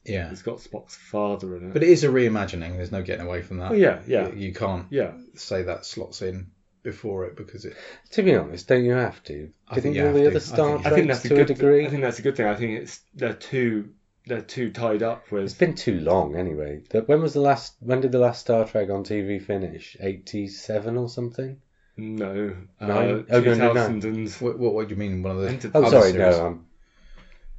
Yeah, 0.05 0.31
It's 0.31 0.41
got 0.41 0.57
Spock's 0.57 0.97
father 0.97 1.55
in 1.55 1.69
it. 1.69 1.73
but 1.73 1.81
it 1.83 1.87
is 1.89 2.03
a 2.03 2.09
reimagining. 2.09 2.75
There's 2.75 2.91
no 2.91 3.01
getting 3.01 3.25
away 3.25 3.41
from 3.41 3.59
that. 3.59 3.71
oh 3.71 3.75
yeah, 3.75 4.01
yeah, 4.05 4.27
You, 4.29 4.35
you 4.47 4.53
can't 4.53 4.85
yeah. 4.89 5.11
say 5.35 5.63
that 5.63 5.85
slots 5.85 6.21
in 6.21 6.51
before 6.83 7.23
it 7.25 7.37
because 7.37 7.63
it. 7.63 7.77
To 8.11 8.21
be 8.23 8.35
honest, 8.35 8.67
don't 8.67 8.83
you 8.83 8.91
have 8.91 9.23
to? 9.23 9.49
I 9.69 9.75
Didn't 9.75 9.83
think 9.83 9.95
you 9.95 10.07
all 10.07 10.13
the 10.13 10.19
to. 10.23 10.27
other 10.27 10.35
I 10.35 10.39
Star 10.39 10.67
think 10.79 10.83
you 10.85 10.91
I 10.91 10.95
think 10.95 11.07
that's 11.07 11.23
a 11.25 11.29
to 11.29 11.35
good 11.35 11.49
a 11.51 11.53
degree? 11.53 11.85
I 11.85 11.89
think 11.89 12.01
that's 12.01 12.19
a 12.19 12.21
good 12.21 12.35
thing. 12.35 12.47
I 12.47 12.55
think 12.55 12.81
it's 12.81 12.99
they're 13.13 13.31
too 13.31 13.91
they're 14.25 14.41
too 14.41 14.71
tied 14.71 15.03
up 15.03 15.23
It's 15.23 15.31
with. 15.31 15.57
been 15.57 15.75
too 15.75 15.99
long 15.99 16.35
anyway. 16.35 16.81
The- 16.89 17.01
When 17.01 17.21
was 17.21 17.33
the 17.33 17.41
last? 17.41 17.75
When 17.79 18.01
did 18.01 18.11
the 18.11 18.19
last 18.19 18.41
Star 18.41 18.65
Trek 18.65 18.89
on 18.89 19.03
TV 19.03 19.41
finish? 19.41 19.97
Eighty-seven 19.99 20.97
or 20.97 21.09
something? 21.09 21.59
No, 21.97 22.55
uh, 22.81 22.85
Oh, 22.85 22.87
no, 22.87 23.23
no, 23.29 23.41
no. 23.41 23.43
2000 23.43 24.03
and 24.05 24.29
What, 24.31 24.57
what, 24.57 24.73
what 24.73 24.87
do 24.87 24.95
you 24.95 24.99
mean? 24.99 25.21
One 25.21 25.35
of 25.35 25.41
the. 25.43 25.49
Enter- 25.49 25.71
Oh, 25.75 25.81
other 25.83 25.99
sorry, 25.99 26.11
series? 26.13 26.37
no. 26.37 26.45
Um, 26.47 26.65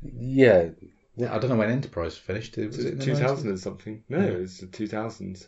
yeah, 0.03 0.69
I 1.19 1.39
don't 1.39 1.51
know 1.51 1.57
when 1.57 1.71
Enterprise 1.71 2.17
finished. 2.17 2.57
Was 2.57 2.85
it 2.85 2.93
in 2.95 2.99
the 2.99 3.05
2000 3.05 3.49
and 3.49 3.59
something. 3.61 4.03
No, 4.09 4.19
Yeah. 4.19 4.25
it 4.33 4.41
was 4.41 4.59
the 4.59 4.67
2000s. 4.67 5.47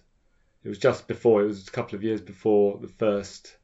It 0.64 0.68
was 0.68 0.78
just 0.78 1.08
before. 1.08 1.42
It 1.42 1.46
was 1.46 1.66
a 1.66 1.70
couple 1.70 1.96
of 1.96 2.02
years 2.04 2.20
before 2.20 2.78
the 2.78 2.88
first, 2.88 3.56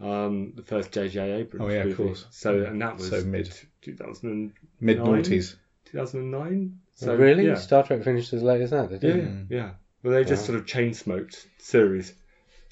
um, 0.00 0.52
the 0.56 0.62
first 0.62 0.92
J.J. 0.92 1.32
Abrams 1.32 1.64
Oh, 1.64 1.68
yeah, 1.68 1.80
of 1.80 1.86
movie. 1.86 1.96
course. 2.04 2.26
So 2.30 2.64
and 2.64 2.80
that 2.80 2.96
was 2.96 3.08
So 3.10 3.22
mid. 3.24 3.52
2000 3.82 4.30
and, 4.30 4.52
Mid 4.80 4.98
Nine? 4.98 5.22
noughties. 5.22 5.56
2009. 5.94 6.78
So 6.96 7.12
Oh, 7.12 7.16
really? 7.16 7.46
Yeah, 7.46 7.54
Star 7.54 7.82
Trek 7.82 8.02
finished 8.02 8.32
as 8.32 8.42
late 8.42 8.60
as 8.60 8.70
that, 8.70 8.88
did 8.90 9.02
yeah, 9.02 9.10
it? 9.10 9.16
yeah, 9.48 9.56
yeah. 9.56 9.70
Well, 10.02 10.12
they 10.12 10.24
just 10.24 10.42
Wow. 10.42 10.46
sort 10.46 10.58
of 10.60 10.66
chain 10.66 10.92
smoked 10.94 11.46
series. 11.58 12.12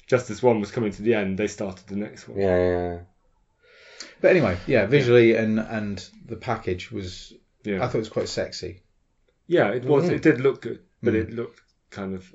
Just 0.07 0.29
as 0.29 0.43
one 0.43 0.59
was 0.59 0.71
coming 0.71 0.91
to 0.91 1.01
the 1.01 1.13
end, 1.15 1.37
they 1.37 1.47
started 1.47 1.87
the 1.87 1.95
next 1.95 2.27
one. 2.27 2.39
Yeah, 2.39 2.57
yeah. 2.57 2.99
But 4.21 4.31
anyway, 4.31 4.57
yeah, 4.67 4.85
visually 4.85 5.35
and 5.35 5.59
and 5.59 6.05
the 6.25 6.35
package 6.35 6.91
was. 6.91 7.33
Yeah, 7.63 7.77
I 7.83 7.87
thought 7.87 7.95
it 7.95 7.99
was 7.99 8.09
quite 8.09 8.27
sexy. 8.29 8.81
yeah. 9.47 9.69
It 9.71 9.85
was. 9.85 10.05
Mhm. 10.05 10.11
It 10.13 10.21
did 10.21 10.41
look 10.41 10.61
good, 10.61 10.79
but 11.01 11.13
Mm. 11.13 11.21
it 11.21 11.33
looked 11.33 11.61
kind 11.89 12.13
of. 12.13 12.33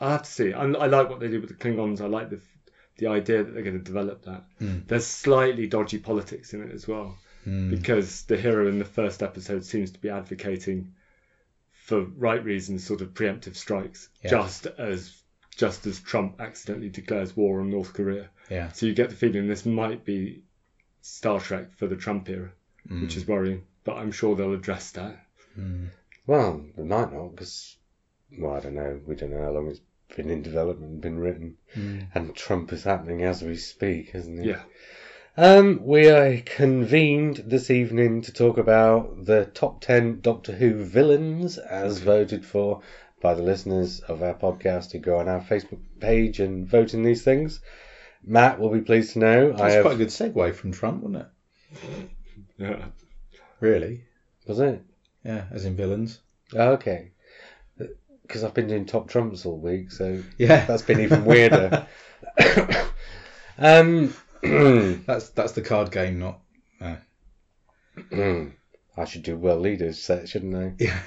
I 0.00 0.12
have 0.12 0.22
to 0.22 0.30
see. 0.30 0.52
I, 0.52 0.62
I 0.64 0.86
like 0.86 1.08
what 1.10 1.20
they 1.20 1.28
did 1.28 1.40
with 1.42 1.50
the 1.50 1.56
Klingons. 1.56 2.00
I 2.00 2.06
like 2.06 2.30
the 2.30 2.40
the 2.96 3.06
idea 3.08 3.44
that 3.44 3.52
they're 3.52 3.62
going 3.62 3.78
to 3.78 3.84
develop 3.84 4.24
that. 4.24 4.44
Mm. 4.60 4.86
There's 4.88 5.06
slightly 5.06 5.66
dodgy 5.68 5.98
politics 5.98 6.52
in 6.54 6.62
it 6.62 6.72
as 6.74 6.88
well. 6.88 7.16
Mm. 7.48 7.70
because 7.70 8.24
the 8.24 8.36
hero 8.36 8.68
in 8.68 8.78
the 8.78 8.84
first 8.84 9.22
episode 9.22 9.64
seems 9.64 9.90
to 9.92 9.98
be 10.00 10.10
advocating 10.10 10.92
for 11.72 12.02
right 12.02 12.44
reasons 12.44 12.84
sort 12.84 13.00
of 13.00 13.14
preemptive 13.14 13.56
strikes 13.56 14.08
Yeah. 14.22 14.30
just 14.30 14.66
as 14.66 15.22
just 15.56 15.86
as 15.86 15.98
Trump 16.00 16.40
accidentally 16.40 16.88
declares 16.90 17.36
war 17.36 17.60
on 17.60 17.70
North 17.70 17.92
Korea 17.94 18.28
Yeah. 18.50 18.70
so 18.72 18.86
you 18.86 18.94
get 18.94 19.10
the 19.10 19.16
feeling 19.16 19.48
this 19.48 19.64
might 19.66 20.04
be 20.04 20.42
Star 21.02 21.40
Trek 21.40 21.72
for 21.78 21.86
the 21.86 21.96
Trump 21.96 22.28
era 22.28 22.50
Mm. 22.90 23.02
which 23.02 23.16
is 23.16 23.26
worrying 23.26 23.62
but 23.84 23.96
I'm 23.96 24.12
sure 24.12 24.34
they'll 24.36 24.54
address 24.62 24.90
that 24.92 25.16
Mm. 25.58 25.88
Well, 26.26 26.62
they 26.76 26.82
might 26.84 27.10
not, 27.12 27.30
because, 27.34 27.76
well, 28.38 28.54
I 28.54 28.60
don't 28.60 28.74
know. 28.74 29.00
We 29.06 29.14
don't 29.16 29.30
know 29.30 29.42
how 29.42 29.50
long 29.50 29.68
it's 29.70 29.80
been 30.14 30.28
in 30.30 30.42
development, 30.42 31.00
been 31.00 31.18
written. 31.18 31.56
Mm. 31.74 32.08
And 32.14 32.34
Trump 32.36 32.70
is 32.72 32.84
happening 32.84 33.22
as 33.22 33.42
we 33.42 33.56
speak, 33.56 34.14
isn't 34.14 34.38
it? 34.38 34.46
yeah 34.46 34.62
Um, 35.40 35.82
we 35.84 36.08
are 36.10 36.38
convened 36.38 37.36
this 37.46 37.70
evening 37.70 38.22
to 38.22 38.32
talk 38.32 38.58
about 38.58 39.24
the 39.24 39.44
top 39.44 39.80
10 39.80 40.18
Doctor 40.20 40.50
Who 40.50 40.82
villains 40.82 41.58
as 41.58 42.00
voted 42.00 42.44
for 42.44 42.82
by 43.22 43.34
the 43.34 43.42
listeners 43.44 44.00
of 44.00 44.20
our 44.20 44.34
podcast 44.34 44.90
who 44.90 44.98
go 44.98 45.16
on 45.20 45.28
our 45.28 45.40
Facebook 45.40 45.78
page 46.00 46.40
and 46.40 46.66
vote 46.66 46.92
in 46.92 47.04
these 47.04 47.22
things. 47.22 47.60
Matt 48.24 48.58
will 48.58 48.70
be 48.70 48.80
pleased 48.80 49.12
to 49.12 49.20
know 49.20 49.52
I 49.52 49.56
That's 49.56 49.74
have. 49.74 49.84
quite 49.84 49.94
a 49.94 49.98
good 49.98 50.08
segue 50.08 50.56
from 50.56 50.72
Trump, 50.72 51.04
wasn't 51.04 51.22
it? 51.22 52.10
yeah 52.58 52.86
Really? 53.60 54.02
Was 54.48 54.58
it? 54.58 54.82
Yeah, 55.24 55.44
as 55.52 55.66
in 55.66 55.76
villains. 55.76 56.18
Oh, 56.52 56.70
okay. 56.72 57.12
Because 58.22 58.42
I've 58.42 58.54
been 58.54 58.66
doing 58.66 58.86
top 58.86 59.08
trumps 59.08 59.46
all 59.46 59.60
week, 59.60 59.92
so 59.92 60.20
Yeah, 60.36 60.64
that's 60.64 60.82
been 60.82 60.98
even 60.98 61.24
weirder. 61.24 61.86
um, 63.58 64.12
that's 65.06 65.30
that's 65.30 65.52
the 65.52 65.62
card 65.62 65.90
game, 65.90 66.18
not. 66.18 66.40
I 68.96 69.04
should 69.04 69.22
do 69.22 69.36
world 69.36 69.62
leaders 69.62 70.00
set, 70.00 70.28
shouldn't 70.28 70.54
I? 70.54 70.72
Yeah. 70.78 70.98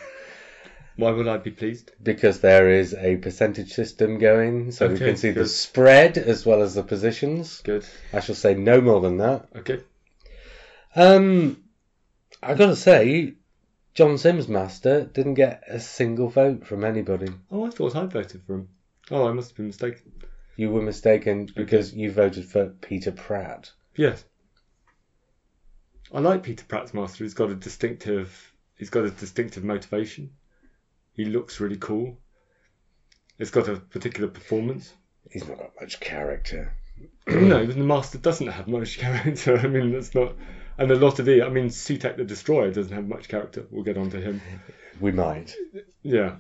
why 0.96 1.12
would 1.12 1.28
I 1.28 1.38
be 1.38 1.52
pleased 1.52 1.92
Because 2.02 2.40
there 2.42 2.70
is 2.70 2.94
a 2.94 3.18
percentage 3.18 3.74
system 3.74 4.18
going, 4.18 4.72
so 4.72 4.88
we 4.88 4.98
can 4.98 5.18
see 5.18 5.32
the 5.32 5.48
spread 5.48 6.18
as 6.18 6.46
well 6.46 6.62
as 6.62 6.76
the 6.76 6.84
positions. 6.84 7.62
good 7.62 7.86
I 8.14 8.20
shall 8.20 8.36
say 8.36 8.54
no 8.54 8.82
more 8.82 9.02
than 9.02 9.18
that. 9.18 9.48
okay 9.56 9.80
Um, 10.96 11.64
I 12.44 12.54
gotta 12.54 12.76
say, 12.76 13.34
John 13.94 14.18
Simm's 14.18 14.48
Master 14.48 15.06
didn't 15.06 15.36
get 15.36 15.64
a 15.68 15.80
single 15.80 16.30
vote 16.30 16.66
from 16.66 16.84
anybody. 16.84 17.32
oh 17.52 17.66
I 17.66 17.70
thought 17.70 17.96
I 17.96 18.06
voted 18.06 18.42
for 18.46 18.56
him 18.56 18.70
oh 19.12 19.28
I 19.28 19.32
must 19.32 19.50
have 19.52 19.58
been 19.58 19.68
mistaken 19.68 20.12
you 20.62 20.70
were 20.70 20.82
mistaken 20.84 21.50
because 21.56 21.92
you 21.92 22.12
voted 22.12 22.46
for 22.46 22.68
Peter 22.68 23.12
Pratt. 23.12 23.72
Yes. 23.96 24.24
I 26.14 26.20
like 26.20 26.44
Peter 26.44 26.64
Pratt's 26.68 26.94
master. 26.94 27.24
He's 27.24 27.34
got 27.34 27.50
a 27.50 27.56
distinctive. 27.56 28.54
He's 28.78 28.92
got 28.92 29.06
a 29.06 29.10
distinctive 29.10 29.64
motivation. 29.64 30.30
He 31.14 31.26
looks 31.26 31.60
really 31.60 31.78
cool. 31.78 32.16
It's 33.40 33.50
got 33.50 33.70
a 33.70 33.78
particular 33.78 34.28
performance. 34.30 34.94
He's 35.32 35.48
not 35.48 35.58
got 35.58 35.72
much 35.82 36.00
character. 36.00 36.78
no, 37.28 37.66
the 37.66 37.84
master 37.84 38.20
doesn't 38.20 38.46
have 38.46 38.68
much 38.68 38.98
character. 39.00 39.58
I 39.58 39.66
mean, 39.66 39.92
that's 39.94 40.14
not. 40.14 40.36
And 40.78 40.92
a 40.92 40.96
lot 40.96 41.18
of 41.18 41.26
the. 41.26 41.42
I 41.42 41.50
mean, 41.50 41.70
Sutekh 41.70 42.18
the 42.18 42.24
Destroyer 42.24 42.70
doesn't 42.72 42.94
have 42.94 43.08
much 43.08 43.30
character. 43.30 43.66
We'll 43.72 43.84
get 43.84 43.98
on 43.98 44.12
to 44.12 44.22
him. 44.22 44.42
We 45.00 45.12
might. 45.12 45.56
Yeah. 46.04 46.36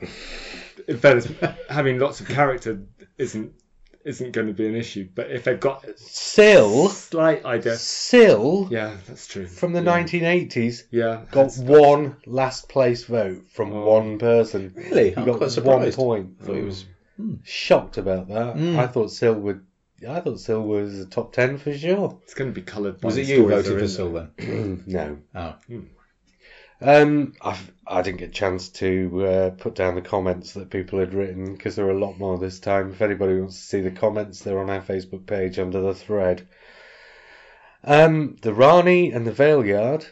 In 0.88 1.00
fairness, 1.00 1.28
having 1.68 1.98
lots 1.98 2.22
of 2.22 2.28
character 2.28 2.84
isn't 3.18 3.54
isn't 4.06 4.32
going 4.32 4.48
to 4.48 4.54
be 4.54 4.68
an 4.68 4.76
issue. 4.76 5.08
But 5.14 5.32
if 5.32 5.44
they've 5.44 5.60
got 5.60 5.84
a 5.86 5.98
Sil, 5.98 6.90
slight 6.90 7.46
idea, 7.46 7.76
Sil 7.78 8.68
yeah, 8.72 8.98
that's 9.08 9.28
true. 9.28 9.48
from 9.48 9.74
the 9.74 9.82
yeah. 9.82 10.04
1980s 10.04 10.84
Yeah, 10.92 11.22
got 11.32 11.50
that's- 11.54 11.60
one 11.60 12.18
last 12.26 12.70
place 12.70 13.04
vote 13.06 13.44
from 13.52 13.74
Oh. 13.74 13.86
one 13.86 14.18
person. 14.20 14.74
Really? 14.76 15.10
He 15.12 15.16
I'm 15.16 15.26
got 15.26 15.34
quite 15.38 15.40
one 15.42 15.50
surprised. 15.50 15.98
point. 15.98 16.38
I 16.42 16.46
thought 16.46 16.56
he 16.56 16.62
was. 16.62 16.86
Shocked 17.44 17.98
about 17.98 18.30
that. 18.30 18.56
Mm. 18.56 18.78
I 18.78 18.88
thought 18.88 19.12
Sil 19.14 19.36
would. 19.46 19.62
I 20.10 20.20
thought 20.22 20.40
Sil 20.42 20.66
was 20.66 21.00
a 21.00 21.06
top 21.06 21.34
ten 21.34 21.58
for 21.60 21.72
sure. 21.72 22.18
it's 22.24 22.34
going 22.34 22.50
to 22.50 22.56
be 22.56 22.64
coloured. 22.66 23.04
Was 23.04 23.18
it 23.18 23.28
you 23.28 23.36
stories 23.48 23.66
voted 23.68 23.74
for 23.78 23.84
in 23.84 23.88
Sil 23.94 24.10
there. 24.14 24.30
then? 24.38 24.84
no. 24.88 25.18
Oh. 25.36 25.56
Um, 26.82 27.34
I 27.42 27.60
I 27.86 28.02
didn't 28.02 28.20
get 28.20 28.30
a 28.30 28.34
chance 28.34 28.70
to 28.70 29.26
uh, 29.26 29.50
put 29.52 29.76
down 29.76 29.96
the 29.96 30.02
comments 30.02 30.54
that 30.54 30.70
people 30.70 31.00
had 31.00 31.14
written 31.14 31.54
because 31.54 31.76
there 31.76 31.86
were 31.86 31.92
a 31.92 32.00
lot 32.00 32.18
more 32.18 32.38
this 32.38 32.60
time. 32.60 32.92
If 32.92 33.02
anybody 33.02 33.40
wants 33.40 33.58
to 33.58 33.64
see 33.64 33.82
the 33.82 33.92
comments, 33.92 34.40
they're 34.42 34.60
on 34.60 34.70
our 34.70 34.82
Facebook 34.82 35.26
page 35.26 35.60
under 35.60 35.82
the 35.82 35.94
thread. 35.94 36.48
Um, 37.84 38.38
the 38.42 38.54
Rani 38.54 39.12
and 39.12 39.26
the 39.26 39.32
Valeyard 39.32 40.06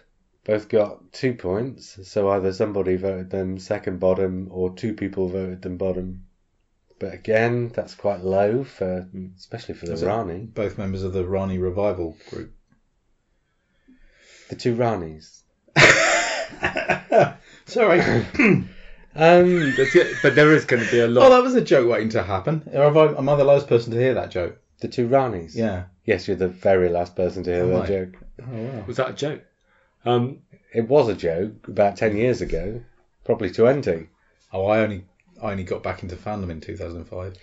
both 0.44 0.70
got 0.70 1.12
two 1.12 1.34
points, 1.34 2.00
so 2.10 2.30
either 2.30 2.52
somebody 2.54 2.96
voted 2.96 3.30
them 3.30 3.60
second 3.60 4.00
bottom 4.00 4.48
or 4.52 4.74
two 4.76 4.94
people 4.94 5.28
voted 5.30 5.62
them 5.62 5.78
bottom. 5.78 6.26
But 7.00 7.14
again, 7.14 7.70
that's 7.70 7.96
quite 7.96 8.22
low 8.22 8.64
for, 8.64 9.08
especially 9.38 9.76
for 9.76 9.86
the 9.86 9.94
Is 9.94 10.04
it- 10.04 10.08
Rani. 10.08 10.40
Both 10.40 10.78
members 10.78 11.04
of 11.04 11.14
the 11.14 11.26
Rani 11.26 11.58
Revival 11.58 12.18
group. 12.30 12.52
The 14.50 14.56
two 14.56 14.76
Ranis. 14.76 15.39
Sorry. 17.66 18.02
Um, 19.16 19.74
That's 19.76 19.96
it, 19.96 20.18
but 20.22 20.36
there 20.36 20.54
is 20.54 20.66
going 20.66 20.86
to 20.86 20.90
be 20.92 21.00
a 21.00 21.08
lot. 21.08 21.26
oh, 21.26 21.30
that 21.32 21.44
was 21.44 21.56
a 21.56 21.62
joke 21.62 21.90
waiting 21.90 22.10
to 22.10 22.22
happen. 22.24 22.62
Or 22.72 22.84
have 22.84 22.96
I, 22.96 23.06
am 23.18 23.28
I 23.28 23.36
the 23.36 23.44
last 23.44 23.68
person 23.68 23.92
to 23.92 24.00
hear 24.00 24.14
that 24.14 24.30
joke? 24.30 24.62
the 24.82 24.88
two 24.88 25.10
Ranis. 25.10 25.56
Yeah. 25.56 25.86
Yes, 26.06 26.28
you're 26.28 26.38
the 26.38 26.48
very 26.48 26.88
last 26.90 27.16
person 27.16 27.44
to 27.44 27.52
hear 27.54 27.64
Am 27.64 27.72
that 27.72 27.84
I? 27.84 27.88
joke. 27.88 28.14
Oh, 28.42 28.52
wow. 28.54 28.84
Was 28.88 28.98
that 28.98 29.10
a 29.10 29.14
joke? 29.14 29.42
Um, 30.06 30.40
It 30.74 30.88
was 30.88 31.10
a 31.10 31.16
joke 31.16 31.68
about 31.68 31.98
10 31.98 32.16
years 32.16 32.40
ago, 32.42 32.82
probably 33.26 33.50
20. 33.52 34.08
Oh, 34.54 34.68
I 34.68 34.80
only 34.82 35.06
I 35.42 35.52
only 35.52 35.64
got 35.64 35.84
back 35.84 36.04
into 36.04 36.16
fandom 36.16 36.52
in 36.52 36.62
2005. 36.62 37.36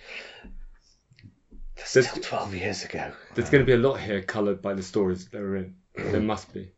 That's 1.75 1.93
There's- 1.93 2.09
still 2.09 2.23
12 2.23 2.55
years 2.55 2.85
ago. 2.85 3.11
there's 3.35 3.49
going 3.49 3.61
to 3.63 3.67
be 3.67 3.73
a 3.73 3.77
lot 3.87 3.99
here 3.99 4.21
coloured 4.21 4.61
by 4.61 4.73
the 4.73 4.83
stories 4.83 5.25
that 5.25 5.31
they're 5.37 5.55
in. 5.57 5.75
There 5.95 6.21
must 6.21 6.51
be. 6.53 6.71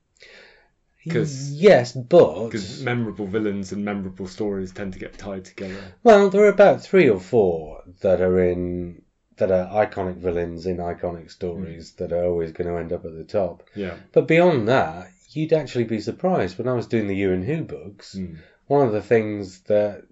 'Cause- 1.08 1.52
yes, 1.54 1.94
but 1.94 2.46
Because 2.48 2.84
memorable 2.84 3.26
villains 3.26 3.72
and 3.72 3.86
memorable 3.86 4.28
stories 4.28 4.72
tend 4.72 4.94
to 4.94 5.00
get 5.00 5.14
tied 5.18 5.46
together. 5.46 5.94
well, 6.04 6.30
there 6.30 6.44
are 6.44 6.50
about 6.50 6.82
three 6.82 7.08
or 7.10 7.20
four 7.20 7.84
that 8.02 8.22
are 8.22 8.40
in 8.44 9.02
that 9.38 9.50
are 9.52 9.86
iconic 9.86 10.18
villains 10.18 10.66
in 10.66 10.78
iconic 10.78 11.32
stories 11.32 11.94
that 11.94 12.12
are 12.12 12.26
always 12.26 12.52
going 12.52 12.68
to 12.70 12.76
end 12.78 12.92
up 12.92 13.06
at 13.06 13.16
the 13.16 13.24
top. 13.24 13.64
Yeah. 13.74 13.96
But 14.12 14.28
beyond 14.28 14.68
that, 14.68 15.08
you'd 15.30 15.54
actually 15.54 15.86
be 15.86 16.02
surprised. 16.02 16.58
When 16.58 16.68
I 16.68 16.74
was 16.74 16.88
doing 16.88 17.08
the 17.08 17.16
You 17.16 17.32
and 17.32 17.46
Who 17.46 17.64
books, 17.64 18.16
Mm. 18.16 18.36
one 18.68 18.86
of 18.86 18.92
the 18.92 19.02
things 19.02 19.62
that 19.62 20.04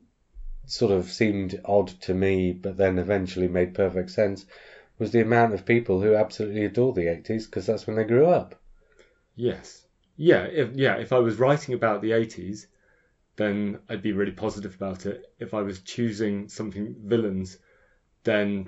sort 0.66 0.94
of 0.94 1.12
seemed 1.12 1.60
odd 1.66 1.90
to 2.04 2.14
me, 2.14 2.54
but 2.54 2.78
then 2.78 2.98
eventually 2.98 3.50
made 3.50 3.74
perfect 3.74 4.12
sense, 4.12 4.46
was 4.98 5.12
the 5.12 5.20
amount 5.22 5.54
of 5.54 5.66
people 5.66 6.02
who 6.02 6.16
absolutely 6.16 6.64
adore 6.64 6.94
the 6.94 7.08
80s 7.08 7.46
because 7.48 7.66
that's 7.66 7.86
when 7.86 7.98
they 7.98 8.06
grew 8.06 8.28
up. 8.28 8.56
Yes. 9.36 9.87
Yeah. 10.18 10.44
If 10.44 10.74
yeah, 10.76 10.96
if 10.98 11.14
I 11.14 11.20
was 11.20 11.38
writing 11.38 11.74
about 11.76 12.02
the 12.02 12.12
eighties, 12.12 12.68
then 13.38 13.80
I'd 13.88 14.02
be 14.02 14.12
really 14.12 14.32
positive 14.32 14.76
about 14.76 15.06
it. 15.06 15.22
If 15.40 15.54
I 15.54 15.62
was 15.62 15.80
choosing 15.82 16.50
something 16.50 16.96
villains, 17.06 17.58
then 18.24 18.68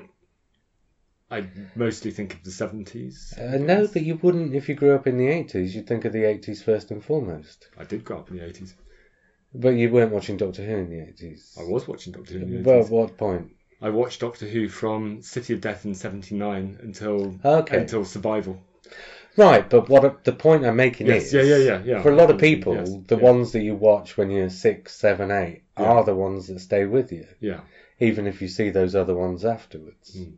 I'd 1.31 1.49
mostly 1.75 2.11
think 2.11 2.33
of 2.33 2.43
the 2.43 2.51
seventies. 2.51 3.33
Uh, 3.37 3.57
no, 3.57 3.87
but 3.87 4.01
you 4.03 4.15
wouldn't 4.15 4.55
if 4.55 4.69
you 4.69 4.75
grew 4.75 4.93
up 4.95 5.05
in 5.07 5.17
the 5.17 5.27
80s. 5.27 5.73
You'd 5.75 5.87
think 5.87 6.05
of 6.05 6.13
the 6.13 6.23
80s 6.23 6.63
first 6.63 6.89
and 6.91 7.03
foremost. 7.03 7.67
I 7.77 7.83
did 7.83 8.03
grow 8.03 8.17
up 8.19 8.31
in 8.31 8.37
the 8.37 8.45
eighties. 8.45 8.73
But 9.53 9.69
you 9.69 9.89
weren't 9.91 10.11
watching 10.11 10.37
Doctor 10.37 10.63
Who 10.63 10.75
in 10.77 10.89
the 10.89 10.97
80s. 10.97 11.59
I 11.59 11.63
was 11.63 11.87
watching 11.87 12.13
Doctor 12.13 12.33
Who 12.35 12.41
in 12.45 12.63
the 12.63 12.69
Well, 12.69 12.83
80s. 12.83 12.89
what 12.89 13.17
point? 13.17 13.49
I 13.81 13.89
watched 13.89 14.21
Doctor 14.21 14.47
Who 14.47 14.69
from 14.69 15.21
City 15.21 15.53
of 15.53 15.61
Death 15.61 15.85
in 15.85 15.93
'79 15.95 16.79
until 16.81 17.35
Okay. 17.45 17.77
until 17.77 18.05
Survival. 18.05 18.59
Right, 19.37 19.69
but 19.69 19.87
what 19.89 20.23
the 20.23 20.33
point 20.33 20.65
I'm 20.65 20.75
making 20.75 21.07
Yes, 21.07 21.25
is, 21.25 21.33
yeah, 21.33 21.41
yeah, 21.43 21.57
yeah, 21.57 21.81
yeah. 21.85 22.01
for 22.01 22.11
a 22.11 22.15
lot 22.15 22.29
of 22.29 22.39
people, 22.39 22.75
yes, 22.75 22.89
the 23.07 23.15
yeah. 23.15 23.23
ones 23.23 23.51
that 23.53 23.61
you 23.61 23.75
watch 23.75 24.17
when 24.17 24.29
you're 24.31 24.49
six, 24.49 24.95
seven, 24.95 25.31
eight 25.31 25.63
Yeah. 25.77 25.85
are 25.85 26.03
the 26.03 26.15
ones 26.15 26.47
that 26.47 26.59
stay 26.59 26.85
with 26.85 27.11
you, 27.11 27.25
Yeah. 27.39 27.61
even 27.99 28.27
if 28.27 28.41
you 28.41 28.47
see 28.47 28.69
those 28.69 28.95
other 28.95 29.15
ones 29.15 29.45
afterwards. 29.45 30.17
Mm. 30.17 30.33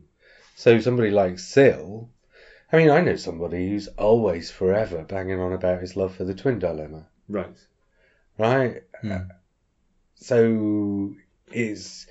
So 0.54 0.78
somebody 0.78 1.10
like 1.10 1.38
Sil, 1.40 2.10
I 2.70 2.76
mean, 2.76 2.90
I 2.90 3.00
know 3.00 3.16
somebody 3.16 3.68
who's 3.70 3.88
always 3.88 4.50
forever 4.50 5.02
banging 5.02 5.40
on 5.40 5.52
about 5.52 5.80
his 5.80 5.96
love 5.96 6.14
for 6.14 6.24
the 6.24 6.34
Twin 6.34 6.58
Dilemma, 6.58 7.08
Right. 7.28 7.56
right? 8.38 8.82
Hmm. 9.00 9.16
So 10.14 11.14
is 11.50 12.06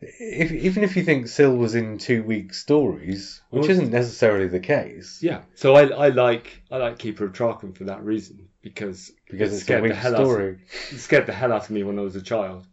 if 0.00 0.50
even 0.52 0.82
if 0.84 0.96
you 0.96 1.02
think 1.04 1.28
Sil 1.28 1.54
was 1.56 1.74
in 1.74 1.98
two 1.98 2.22
week 2.22 2.54
stories, 2.54 3.40
which 3.50 3.62
Well, 3.62 3.70
isn't 3.70 3.90
necessarily 3.90 4.48
the 4.48 4.60
case, 4.60 5.18
Yeah. 5.22 5.42
So 5.54 5.74
I, 5.74 5.88
I 5.88 6.08
like 6.08 6.62
I 6.70 6.78
like 6.78 6.98
Keeper 6.98 7.26
of 7.26 7.32
Traken 7.32 7.76
for 7.76 7.84
that 7.84 8.02
reason 8.04 8.48
because 8.62 9.12
because 9.28 9.52
it 9.52 9.54
it's 9.56 9.62
a 9.62 9.64
scared 9.64 9.90
the 9.90 9.94
hell 9.94 10.14
out 10.14 10.20
of 10.22 10.26
story. 10.28 10.58
it 10.90 10.98
scared 10.98 11.26
the 11.26 11.32
hell 11.32 11.52
out 11.52 11.64
of 11.64 11.70
me 11.70 11.82
when 11.82 11.98
I 11.98 12.02
was 12.02 12.16
a 12.16 12.22
child. 12.22 12.66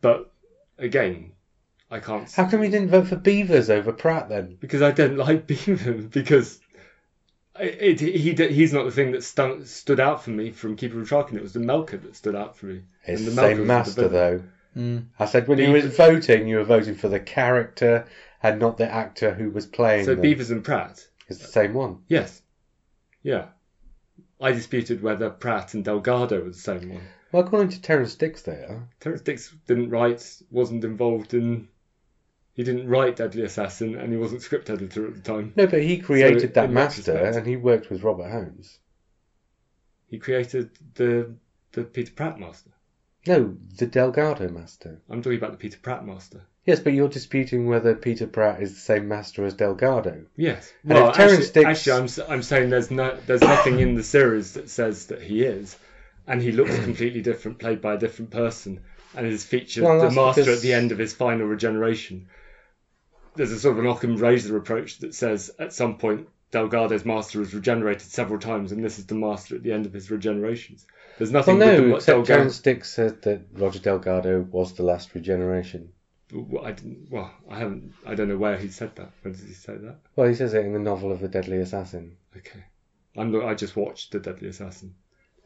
But 0.00 0.32
again, 0.78 1.32
I 1.90 2.00
can't 2.00 2.30
How 2.32 2.48
come 2.48 2.64
you 2.64 2.70
didn't 2.70 2.88
vote 2.90 3.06
for 3.06 3.16
Beevers 3.16 3.70
over 3.70 3.92
Pratt 3.92 4.28
then? 4.28 4.56
because 4.60 4.82
I 4.82 4.90
don't 4.90 5.16
like 5.26 5.46
Beaver 5.46 5.92
because 5.92 6.58
it, 7.60 8.00
it, 8.02 8.18
he 8.18 8.32
he's 8.54 8.72
not 8.72 8.84
the 8.84 8.90
thing 8.90 9.12
that 9.12 9.22
stunk, 9.22 9.66
stood 9.66 10.00
out 10.00 10.24
for 10.24 10.30
me 10.30 10.50
from 10.50 10.74
Keeper 10.74 11.00
of 11.02 11.08
Traken. 11.08 11.34
It 11.36 11.42
was 11.42 11.52
the 11.52 11.60
Melkur 11.60 12.02
that 12.02 12.16
stood 12.16 12.34
out 12.34 12.56
for 12.56 12.66
me. 12.66 12.82
It's 13.04 13.20
And 13.20 13.26
the 13.28 13.30
was 13.42 13.56
same 13.58 13.66
master 13.66 14.08
villain. 14.08 14.12
though. 14.12 14.42
Mm. 14.76 15.06
I 15.18 15.26
said 15.26 15.48
when 15.48 15.58
you 15.58 15.72
were 15.72 15.80
voting, 15.82 16.48
you 16.48 16.56
were 16.56 16.64
voting 16.64 16.94
for 16.94 17.08
the 17.08 17.20
character 17.20 18.06
and 18.42 18.58
not 18.58 18.78
the 18.78 18.90
actor 18.90 19.32
who 19.34 19.50
was 19.50 19.66
playing 19.66 20.04
So 20.06 20.14
them. 20.14 20.24
Beevers 20.24 20.50
and 20.50 20.64
Pratt. 20.64 21.06
It's 21.28 21.38
the 21.38 21.46
same 21.46 21.74
one. 21.74 21.98
Yes. 22.08 22.42
Yeah. 23.22 23.46
I 24.40 24.52
disputed 24.52 25.02
whether 25.02 25.30
Pratt 25.30 25.74
and 25.74 25.84
Delgado 25.84 26.42
were 26.42 26.50
the 26.50 26.54
same 26.54 26.88
one. 26.90 27.02
Well, 27.30 27.44
according 27.44 27.68
to 27.70 27.80
Terrance 27.80 28.14
Dicks, 28.14 28.42
they 28.42 28.52
are. 28.52 28.88
Terrance 29.00 29.22
Dicks 29.22 29.54
didn't 29.66 29.90
write, 29.90 30.42
wasn't 30.50 30.84
involved 30.84 31.32
in. 31.34 31.68
He 32.54 32.64
didn't 32.64 32.88
write 32.88 33.16
Deadly 33.16 33.42
Assassin, 33.44 33.94
and 33.94 34.12
he 34.12 34.18
wasn't 34.18 34.42
script 34.42 34.68
editor 34.68 35.06
at 35.06 35.14
the 35.14 35.20
time. 35.22 35.54
No, 35.56 35.66
but 35.66 35.82
he 35.82 35.96
created 35.98 36.40
So, 36.54 36.60
that 36.60 36.70
master, 36.70 37.14
retrospect- 37.14 37.36
and 37.36 37.46
he 37.46 37.56
worked 37.56 37.88
with 37.88 38.02
Robert 38.02 38.30
Holmes. 38.30 38.78
He 40.06 40.18
created 40.18 40.70
the 40.94 41.34
the 41.72 41.84
Peter 41.84 42.12
Pratt 42.12 42.38
master. 42.38 42.70
No, 43.26 43.56
the 43.78 43.86
Delgado 43.86 44.48
master. 44.48 45.00
I'm 45.08 45.22
talking 45.22 45.38
about 45.38 45.52
the 45.52 45.56
Peter 45.58 45.78
Pratt 45.78 46.04
master. 46.04 46.42
Yes, 46.64 46.80
but 46.80 46.92
you're 46.92 47.08
disputing 47.08 47.66
whether 47.66 47.94
Peter 47.94 48.26
Pratt 48.26 48.62
is 48.62 48.74
the 48.74 48.80
same 48.80 49.08
master 49.08 49.44
as 49.44 49.54
Delgado. 49.54 50.24
Yes. 50.36 50.72
And 50.84 50.94
Well, 50.94 51.08
actually, 51.08 51.64
actually, 51.64 51.92
I'm 51.92 52.08
I'm 52.28 52.42
saying 52.42 52.70
there's 52.70 52.90
no 52.90 53.16
there's 53.26 53.40
nothing 53.40 53.80
in 53.80 53.94
the 53.94 54.02
series 54.02 54.54
that 54.54 54.70
says 54.70 55.06
that 55.06 55.22
he 55.22 55.42
is, 55.44 55.76
and 56.26 56.40
he 56.40 56.52
looks 56.52 56.76
completely 56.84 57.20
different, 57.20 57.58
played 57.58 57.80
by 57.80 57.94
a 57.94 57.98
different 57.98 58.30
person, 58.30 58.80
and 59.16 59.26
is 59.26 59.44
featured 59.44 59.84
Well, 59.84 60.00
the 60.00 60.10
master 60.10 60.42
because- 60.42 60.58
at 60.58 60.62
the 60.62 60.72
end 60.72 60.92
of 60.92 60.98
his 60.98 61.12
final 61.12 61.46
regeneration. 61.46 62.28
There's 63.34 63.50
a 63.52 63.58
sort 63.58 63.78
of 63.78 63.84
an 63.84 63.90
Occam's 63.90 64.20
razor 64.20 64.56
approach 64.58 64.98
that 64.98 65.14
says 65.14 65.50
at 65.58 65.72
some 65.72 65.96
point 65.96 66.28
Delgado's 66.52 67.04
master 67.04 67.40
has 67.40 67.52
regenerated 67.54 68.02
several 68.02 68.38
times, 68.38 68.70
and 68.72 68.84
this 68.84 68.98
is 68.98 69.06
the 69.06 69.14
master 69.16 69.56
at 69.56 69.62
the 69.64 69.72
end 69.72 69.86
of 69.86 69.92
his 69.92 70.08
regenerations. 70.10 70.84
There's 71.18 71.32
Well, 71.32 71.40
nothing 71.40 71.58
with 71.58 71.66
no, 71.66 71.76
the, 71.88 71.94
except 71.96 72.06
Delgado. 72.16 72.34
Terrance 72.36 72.60
Dicks 72.60 72.92
said 72.92 73.22
that 73.22 73.40
Roger 73.54 73.78
Delgado 73.80 74.42
was 74.42 74.74
the 74.74 74.82
last 74.84 75.14
regeneration. 75.14 75.92
Well, 76.32 76.64
I 76.64 76.72
didn't. 76.72 77.08
Well, 77.10 77.30
I 77.50 77.58
haven't. 77.58 77.92
I 78.06 78.14
don't 78.14 78.28
know 78.28 78.38
where 78.38 78.56
he 78.56 78.68
said 78.68 78.94
that. 78.96 79.10
When 79.22 79.34
did 79.34 79.44
he 79.46 79.52
say 79.54 79.76
that? 79.76 79.96
Well, 80.16 80.28
he 80.28 80.34
says 80.34 80.54
it 80.54 80.64
in 80.64 80.72
the 80.72 80.78
novel 80.78 81.10
of 81.12 81.20
the 81.20 81.28
Deadly 81.28 81.58
Assassin. 81.58 82.16
Okay. 82.36 82.62
I'm. 83.16 83.32
not- 83.32 83.44
I 83.44 83.54
just 83.54 83.76
watched 83.76 84.12
The 84.12 84.20
Deadly 84.20 84.48
Assassin. 84.48 84.94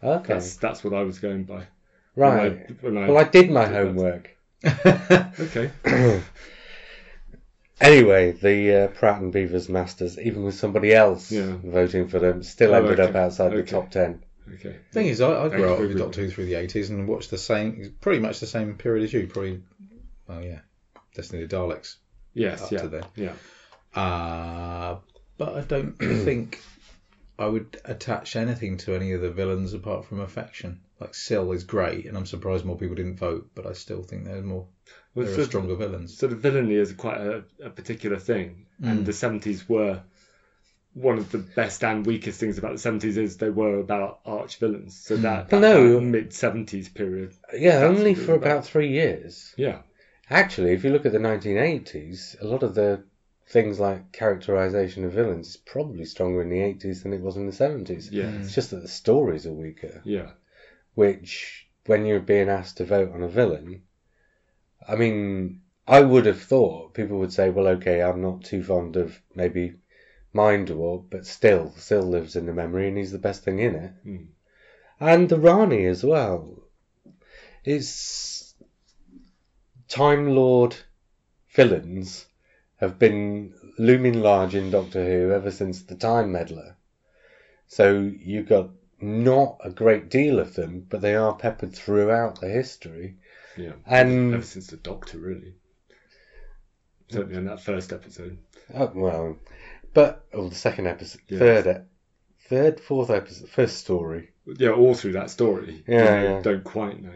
Okay, 0.02 0.34
That's 0.34 0.56
that's 0.56 0.84
what 0.84 0.92
I 0.92 1.02
was 1.02 1.18
going 1.18 1.44
by. 1.44 1.66
right. 2.14 2.68
When 2.82 2.96
I, 2.96 3.00
when 3.00 3.04
I, 3.04 3.08
Well, 3.08 3.18
I 3.18 3.24
did 3.24 3.50
my 3.50 3.64
did 3.66 3.74
homework. 3.74 4.36
okay. 5.40 5.70
Anyway, 7.80 8.32
the 8.32 8.72
uh, 8.74 8.88
Pratt 8.88 9.20
and 9.20 9.32
Beevers 9.32 9.68
Masters, 9.68 10.18
even 10.18 10.44
with 10.44 10.54
somebody 10.54 10.94
else 10.94 11.30
Yeah. 11.30 11.56
voting 11.62 12.08
for 12.08 12.18
them, 12.18 12.42
still 12.42 12.72
Oh, 12.74 12.78
ended 12.82 13.00
up 13.00 13.10
okay. 13.10 13.18
outside 13.18 13.50
the 13.52 13.56
Okay. 13.58 13.70
top 13.70 13.90
ten. 13.90 14.22
Okay. 14.54 14.76
thing 14.92 15.06
is, 15.08 15.20
I, 15.20 15.44
I 15.44 15.48
grew 15.48 15.68
up 15.72 15.80
with 15.80 15.88
with 15.88 15.98
Doctor 15.98 16.22
Who 16.22 16.30
through 16.30 16.46
the 16.46 16.54
80s 16.54 16.88
and 16.88 17.08
watched 17.08 17.30
the 17.30 17.38
same, 17.38 17.94
pretty 18.00 18.20
much 18.20 18.38
the 18.40 18.46
same 18.46 18.76
period 18.76 19.04
as 19.04 19.12
you. 19.12 19.26
Probably, 19.26 19.60
well, 20.28 20.42
yeah, 20.42 20.60
Destiny 21.14 21.42
of 21.42 21.48
the 21.50 21.56
Daleks 21.56 21.96
Yes. 22.32 22.62
up 22.62 22.70
yeah. 22.72 22.78
to 22.82 22.88
then. 22.88 23.04
Yeah. 23.16 24.00
Uh, 24.00 24.98
but 25.36 25.54
I 25.56 25.60
don't 25.62 25.92
think 26.24 26.60
I 27.38 27.46
would 27.46 27.78
attach 27.84 28.36
anything 28.36 28.76
to 28.78 28.94
any 28.94 29.12
of 29.12 29.20
the 29.20 29.30
villains 29.30 29.74
apart 29.74 30.04
from 30.06 30.20
affection. 30.20 30.80
Like 31.00 31.14
Sil 31.14 31.52
is 31.52 31.64
great, 31.64 32.06
and 32.06 32.16
I'm 32.16 32.24
surprised 32.24 32.64
more 32.64 32.78
people 32.78 32.94
didn't 32.96 33.16
vote, 33.18 33.50
but 33.54 33.66
I 33.66 33.72
still 33.74 34.02
think 34.02 34.24
there's 34.24 34.44
more. 34.44 34.66
Well, 35.16 35.26
there 35.26 35.34
so- 35.34 35.42
are 35.42 35.44
stronger 35.46 35.74
villains. 35.74 36.16
So 36.16 36.28
the 36.28 36.36
villainy 36.36 36.74
is 36.74 36.92
quite 36.92 37.18
a, 37.20 37.42
a 37.62 37.70
particular 37.70 38.18
thing, 38.18 38.66
Mm. 38.80 38.90
and 38.90 39.06
the 39.06 39.12
seventies 39.14 39.68
were 39.68 40.02
one 40.92 41.18
of 41.18 41.30
the 41.32 41.38
best 41.38 41.82
and 41.84 42.06
weakest 42.06 42.38
things 42.40 42.56
about 42.58 42.72
the 42.72 42.78
seventies 42.78 43.16
is 43.16 43.36
they 43.36 43.50
were 43.50 43.78
about 43.80 44.20
arch 44.24 44.58
villains. 44.58 44.96
So 44.96 45.16
that, 45.16 45.48
that, 45.48 45.60
No. 45.60 46.00
mid 46.00 46.32
seventies 46.32 46.88
period, 46.88 47.34
Yeah, 47.54 47.80
only 47.84 48.14
for 48.14 48.34
about. 48.34 48.46
about 48.46 48.64
three 48.66 48.90
years. 48.90 49.52
yeah, 49.56 49.80
Actually, 50.30 50.72
if 50.72 50.84
you 50.84 50.90
look 50.90 51.06
at 51.06 51.12
the 51.12 51.18
1980s, 51.18 52.36
a 52.40 52.46
lot 52.46 52.62
of 52.62 52.74
the 52.74 53.02
things 53.48 53.78
like 53.78 54.10
characterization 54.12 55.04
of 55.04 55.12
villains 55.12 55.48
is 55.50 55.56
probably 55.56 56.04
stronger 56.04 56.42
in 56.42 56.48
the 56.48 56.60
80s 56.60 57.02
than 57.02 57.12
it 57.12 57.20
was 57.20 57.36
in 57.36 57.46
the 57.46 57.52
70s. 57.52 58.10
yeah, 58.10 58.24
Mm. 58.24 58.40
It's 58.40 58.54
just 58.54 58.70
that 58.72 58.82
the 58.82 58.88
stories 58.88 59.46
are 59.46 59.52
weaker, 59.52 60.02
yeah, 60.04 60.30
which, 60.94 61.68
when 61.86 62.04
you're 62.06 62.20
being 62.20 62.48
asked 62.48 62.78
to 62.78 62.84
vote 62.84 63.12
on 63.12 63.22
a 63.22 63.28
villain, 63.28 63.82
I 64.86 64.96
mean, 64.96 65.62
I 65.86 66.00
would 66.00 66.26
have 66.26 66.42
thought 66.42 66.94
people 66.94 67.18
would 67.18 67.32
say, 67.32 67.50
well, 67.50 67.68
okay, 67.68 68.02
I'm 68.02 68.20
not 68.20 68.44
too 68.44 68.62
fond 68.62 68.96
of 68.96 69.20
maybe 69.34 69.74
Mind 70.32 70.70
War, 70.70 71.04
but 71.08 71.26
still, 71.26 71.72
still 71.76 72.02
lives 72.02 72.36
in 72.36 72.46
the 72.46 72.52
memory 72.52 72.88
and 72.88 72.98
he's 72.98 73.12
the 73.12 73.18
best 73.18 73.44
thing 73.44 73.58
in 73.58 73.74
it. 73.74 73.92
Mm. 74.04 74.26
And 75.00 75.28
the 75.28 75.38
Rani 75.38 75.86
as 75.86 76.02
well. 76.04 76.62
It's 77.64 78.54
Time 79.88 80.34
Lord 80.34 80.76
villains 81.50 82.26
have 82.76 82.98
been 82.98 83.54
looming 83.78 84.20
large 84.20 84.54
in 84.54 84.70
Doctor 84.70 85.04
Who 85.04 85.32
ever 85.32 85.50
since 85.50 85.82
the 85.82 85.94
Time 85.94 86.32
Meddler. 86.32 86.76
So 87.68 88.10
you've 88.18 88.48
got 88.48 88.70
not 89.00 89.58
a 89.64 89.70
great 89.70 90.08
deal 90.08 90.38
of 90.38 90.54
them, 90.54 90.86
but 90.88 91.00
they 91.00 91.14
are 91.14 91.34
peppered 91.34 91.72
throughout 91.72 92.40
the 92.40 92.48
history. 92.48 93.16
Yeah. 93.56 93.72
And 93.86 94.34
Ever 94.34 94.42
since 94.42 94.68
the 94.68 94.76
Doctor, 94.76 95.18
really. 95.18 95.54
Certainly 97.08 97.36
in 97.36 97.44
that 97.46 97.60
first 97.60 97.92
episode. 97.92 98.38
oh, 98.74 98.90
well, 98.94 99.36
but 99.94 100.24
oh, 100.32 100.48
the 100.48 100.54
second 100.54 100.86
episode, 100.88 101.20
Yes. 101.28 101.38
third, 101.38 101.66
e- 101.66 101.84
third, 102.48 102.80
fourth 102.80 103.10
episode, 103.10 103.48
first 103.48 103.78
story. 103.78 104.30
Yeah, 104.58 104.70
all 104.70 104.94
through 104.94 105.12
that 105.12 105.30
story. 105.30 105.84
Yeah, 105.86 106.22
yeah. 106.22 106.42
Don't 106.42 106.64
quite 106.64 107.02
know. 107.02 107.10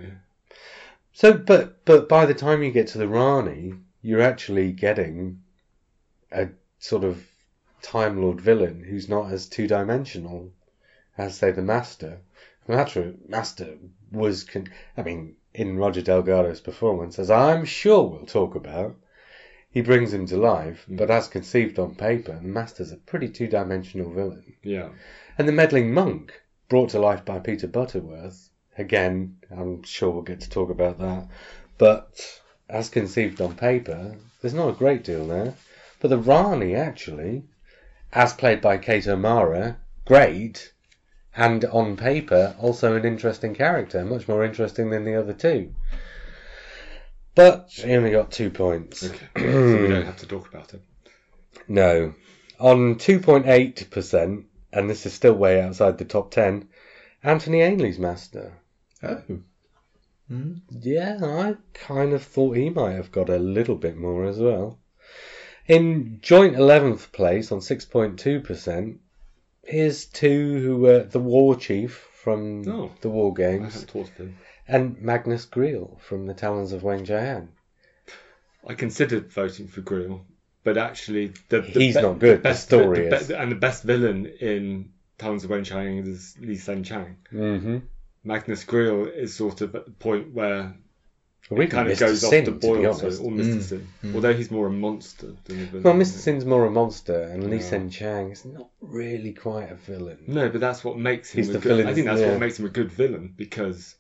So, 1.12 1.35
but 1.35 1.85
but 1.85 2.09
by 2.09 2.25
the 2.26 2.35
time 2.35 2.62
you 2.62 2.70
get 2.70 2.87
to 2.88 2.99
the 2.99 3.09
Rani, 3.09 3.75
you're 4.00 4.23
actually 4.23 4.73
getting 4.73 5.42
a 6.32 6.49
sort 6.78 7.04
of 7.04 7.23
Time 7.82 8.20
Lord 8.23 8.40
villain 8.40 8.85
who's 8.85 9.09
not 9.09 9.32
as 9.32 9.47
two 9.47 9.66
dimensional 9.66 10.52
as 11.18 11.37
say 11.37 11.50
the 11.50 11.62
Master. 11.62 12.20
The 12.66 12.75
Master, 12.76 13.14
Master 13.28 13.76
was, 14.12 14.44
con- 14.44 14.68
I 14.97 15.02
mean, 15.02 15.35
in 15.54 15.76
Roger 15.76 16.02
Delgado's 16.02 16.61
performance, 16.61 17.19
as 17.19 17.30
I'm 17.30 17.64
sure 17.64 18.02
we'll 18.02 18.26
talk 18.26 18.54
about, 18.54 18.97
he 19.71 19.80
brings 19.80 20.12
him 20.12 20.26
to 20.26 20.37
life. 20.37 20.85
But 20.88 21.11
as 21.11 21.28
conceived 21.28 21.78
on 21.78 21.95
paper, 21.95 22.38
the 22.40 22.49
Master's 22.49 22.92
a 22.92 22.97
pretty 22.97 23.28
two 23.28 23.49
dimensional 23.49 24.12
villain. 24.12 24.54
Yeah. 24.62 24.90
And 25.38 25.49
the 25.49 25.52
meddling 25.52 25.92
monk, 25.92 26.40
brought 26.69 26.90
to 26.90 27.00
life 27.00 27.25
by 27.25 27.38
Peter 27.38 27.66
Butterworth, 27.66 28.50
again, 28.78 29.36
I'm 29.50 29.82
sure 29.82 30.10
we'll 30.10 30.23
get 30.23 30.41
to 30.41 30.50
talk 30.50 30.71
about 30.71 30.99
that. 30.99 31.28
But 31.78 32.41
as 32.69 32.89
conceived 32.89 33.41
on 33.41 33.56
paper, 33.56 34.17
there's 34.41 34.54
not 34.54 34.69
a 34.69 34.78
great 34.78 35.04
deal 35.04 35.26
there. 35.26 35.54
But 36.00 36.08
the 36.08 36.19
Rani, 36.19 36.75
actually, 36.75 37.45
as 38.13 38.32
played 38.32 38.60
by 38.60 38.78
Kate 38.78 39.06
O'Mara, 39.06 39.78
great, 40.04 40.73
and 41.36 41.64
on 41.66 41.97
paper, 41.97 42.56
also 42.58 42.97
an 42.97 43.04
interesting 43.04 43.54
character, 43.54 44.04
much 44.04 44.26
more 44.26 44.45
interesting 44.45 44.90
than 44.90 45.04
the 45.04 45.14
other 45.14 45.32
two. 45.32 45.75
But 47.34 47.66
she 47.71 47.95
only 47.95 48.10
got 48.10 48.32
two 48.32 48.50
points. 48.50 49.04
Okay. 49.04 49.26
so 49.38 49.82
we 49.82 49.88
don't 49.88 50.06
have 50.06 50.19
to 50.19 50.26
talk 50.26 50.49
about 50.49 50.75
it. 50.75 50.82
No. 51.69 52.14
On 52.58 52.97
2.8%, 52.97 54.45
and 54.73 54.90
this 54.90 55.06
is 55.06 55.12
still 55.12 55.34
way 55.34 55.60
outside 55.60 55.99
the 55.99 56.04
top 56.04 56.30
10, 56.30 56.69
Anthony 57.23 57.60
Ainley's 57.62 57.99
master. 57.99 58.58
Oh. 59.02 59.23
Mm. 60.30 60.60
Yeah, 60.71 61.19
I 61.23 61.56
kind 61.75 62.12
of 62.12 62.23
thought 62.23 62.56
he 62.56 62.71
might 62.71 62.93
have 62.93 63.12
got 63.12 63.28
a 63.28 63.38
little 63.38 63.76
bit 63.76 63.97
more 63.97 64.26
as 64.26 64.38
well. 64.38 64.78
In 65.66 66.19
joint 66.23 66.56
11th 66.56 67.12
place 67.12 67.52
on 67.52 67.60
6.2%, 67.60 68.99
here's 69.64 70.06
two 70.06 70.58
who 70.60 70.76
were 70.78 71.04
the 71.04 71.18
War 71.20 71.56
Chief 71.56 71.92
from 72.23 72.64
Oh. 72.68 72.90
the 73.00 73.08
War 73.08 73.32
I 73.32 73.36
Games 73.36 73.73
haven't 73.75 73.90
thought 73.90 74.08
of 74.10 74.16
him. 74.16 74.36
and 74.68 75.00
Magnus 75.00 75.46
Greel 75.46 75.99
from 76.00 76.26
the 76.26 76.34
Talons 76.34 76.73
of 76.73 76.82
Weng-Chiang. 76.82 77.49
I 78.66 78.75
considered 78.75 79.30
voting 79.32 79.68
for 79.68 79.80
Greel, 79.80 80.20
but 80.64 80.76
actually, 80.76 81.32
the, 81.49 81.60
the 81.62 81.80
He's 81.80 81.94
not 81.94 82.18
good, 82.18 82.38
the 82.38 82.42
best 82.42 82.66
story 82.66 83.08
the 83.08 83.16
is. 83.16 83.28
be- 83.28 83.34
and 83.34 83.50
the 83.50 83.56
best 83.56 83.82
villain 83.84 84.26
in 84.26 84.90
Talons 85.18 85.44
of 85.44 85.50
Weng-Chiang 85.50 85.99
is 86.06 86.36
Li 86.40 86.56
H'sen 86.56 86.84
Chang. 86.84 87.16
Mm-hmm. 87.32 87.78
Magnus 88.25 88.64
Greel 88.64 89.10
is 89.10 89.34
sort 89.34 89.62
of 89.62 89.75
at 89.75 89.86
the 89.86 89.92
point 89.92 90.34
where 90.34 90.75
We 91.49 91.65
it 91.65 91.71
kind 91.71 91.89
of 91.91 91.97
Mr. 91.97 92.00
goes 92.00 92.23
off 92.25 92.31
Sin, 92.31 92.45
the 92.45 92.53
to 92.53 92.57
be 92.59 92.67
boil, 92.67 92.95
so, 92.95 93.07
or 93.07 93.31
Mr. 93.31 93.55
Mm. 93.57 93.63
Sin. 93.63 93.89
Mm. 94.05 94.15
Although 94.15 94.35
he's 94.35 94.50
more 94.50 94.67
a 94.69 94.71
monster 94.71 95.35
than 95.45 95.63
a 95.63 95.65
villain. 95.65 95.83
Well, 95.83 95.95
Mr. 95.95 96.19
Sin's 96.19 96.45
more 96.45 96.65
a 96.67 96.71
monster, 96.71 97.23
and 97.23 97.50
Li 97.50 97.57
Yeah. 97.57 97.63
Sen 97.63 97.91
Chang 97.91 98.31
is 98.31 98.45
not 98.45 98.69
really 98.81 99.33
quite 99.33 99.71
a 99.73 99.75
villain. 99.75 100.19
No, 100.29 100.49
but 100.49 100.61
that's 100.61 100.85
what 100.85 100.97
makes 100.99 101.33
him. 101.33 101.39
He's 101.39 101.49
a 101.49 101.53
the 101.55 101.59
good, 101.59 101.69
villain, 101.69 101.87
I 101.89 101.95
think 101.95 102.07
that's 102.07 102.21
yeah. 102.21 102.31
what 102.31 102.41
makes 102.41 102.59
him 102.59 102.67
a 102.67 102.71
good 102.71 102.93
villain 102.93 103.35
because 103.37 103.97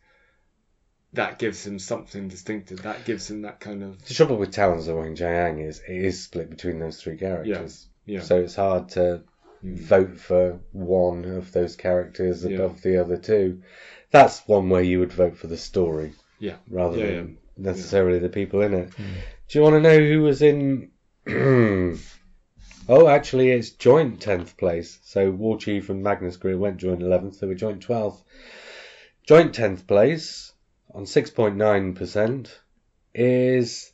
that 1.14 1.38
gives 1.40 1.66
him 1.66 1.78
something 1.80 2.28
distinctive. 2.28 2.82
That 2.82 3.04
gives 3.04 3.28
him 3.28 3.42
that 3.42 3.58
kind 3.58 3.82
of 3.82 4.04
The 4.04 4.14
trouble 4.14 4.36
with 4.36 4.52
Talons 4.52 4.86
of 4.86 4.96
Weng-Chiang 4.96 5.58
is 5.58 5.80
it 5.88 5.96
is 6.04 6.22
split 6.22 6.50
between 6.50 6.78
those 6.78 7.02
three 7.02 7.16
characters. 7.16 7.88
yeah. 8.06 8.18
yeah. 8.18 8.22
So 8.22 8.40
it's 8.40 8.54
hard 8.54 8.90
to 8.90 9.22
Mm. 9.64 9.76
vote 9.78 10.18
for 10.18 10.58
one 10.72 11.26
of 11.26 11.52
those 11.52 11.76
characters 11.76 12.46
Yeah. 12.46 12.56
above 12.56 12.80
the 12.80 12.96
other 12.96 13.18
two. 13.18 13.60
That's 14.10 14.40
one 14.48 14.70
way 14.70 14.84
you 14.84 15.00
would 15.00 15.12
vote 15.12 15.36
for 15.36 15.48
the 15.48 15.58
story. 15.58 16.12
Yeah. 16.40 16.56
Rather 16.68 16.98
Yeah, 16.98 17.06
than 17.06 17.38
necessarily 17.56 18.18
the 18.18 18.28
people 18.28 18.62
in 18.62 18.74
it. 18.74 18.94
Hmm. 18.94 19.02
Do 19.48 19.58
you 19.58 19.62
want 19.62 19.74
to 19.74 19.80
know 19.80 19.98
who 19.98 20.22
was 20.22 20.42
in 20.42 20.90
Oh, 22.88 23.06
actually, 23.06 23.50
it's 23.50 23.70
joint 23.70 24.18
10th 24.18 24.56
place. 24.56 24.98
So 25.04 25.30
War 25.30 25.56
Chief 25.58 25.90
and 25.90 26.02
Magnus 26.02 26.36
Greel 26.36 26.58
went 26.58 26.78
joint 26.78 27.02
11th, 27.02 27.38
they 27.38 27.46
were 27.46 27.54
joint 27.54 27.86
12th. 27.86 28.20
Joint 29.24 29.54
10th 29.54 29.86
place 29.86 30.52
on 30.92 31.04
6.9% 31.04 32.48
is 33.14 33.92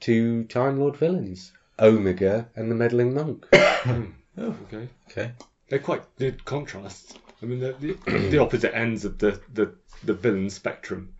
two 0.00 0.44
Time 0.44 0.78
Lord 0.80 0.96
villains, 0.96 1.52
Omega 1.78 2.48
and 2.56 2.70
the 2.70 2.74
Meddling 2.74 3.12
Monk. 3.14 3.46
Hmm. 3.86 4.06
Oh, 4.38 4.54
Okay. 4.66 4.88
okay. 5.10 5.30
They're 5.68 5.78
quite 5.78 6.02
good 6.18 6.44
contrasts. 6.44 7.14
I 7.42 7.46
mean, 7.46 7.60
they're 7.60 7.72
the, 7.74 7.92
the 8.30 8.38
opposite 8.38 8.74
ends 8.74 9.04
of 9.04 9.18
the, 9.18 9.40
the, 9.52 9.74
the 10.02 10.14
villain 10.14 10.50
spectrum. 10.50 11.14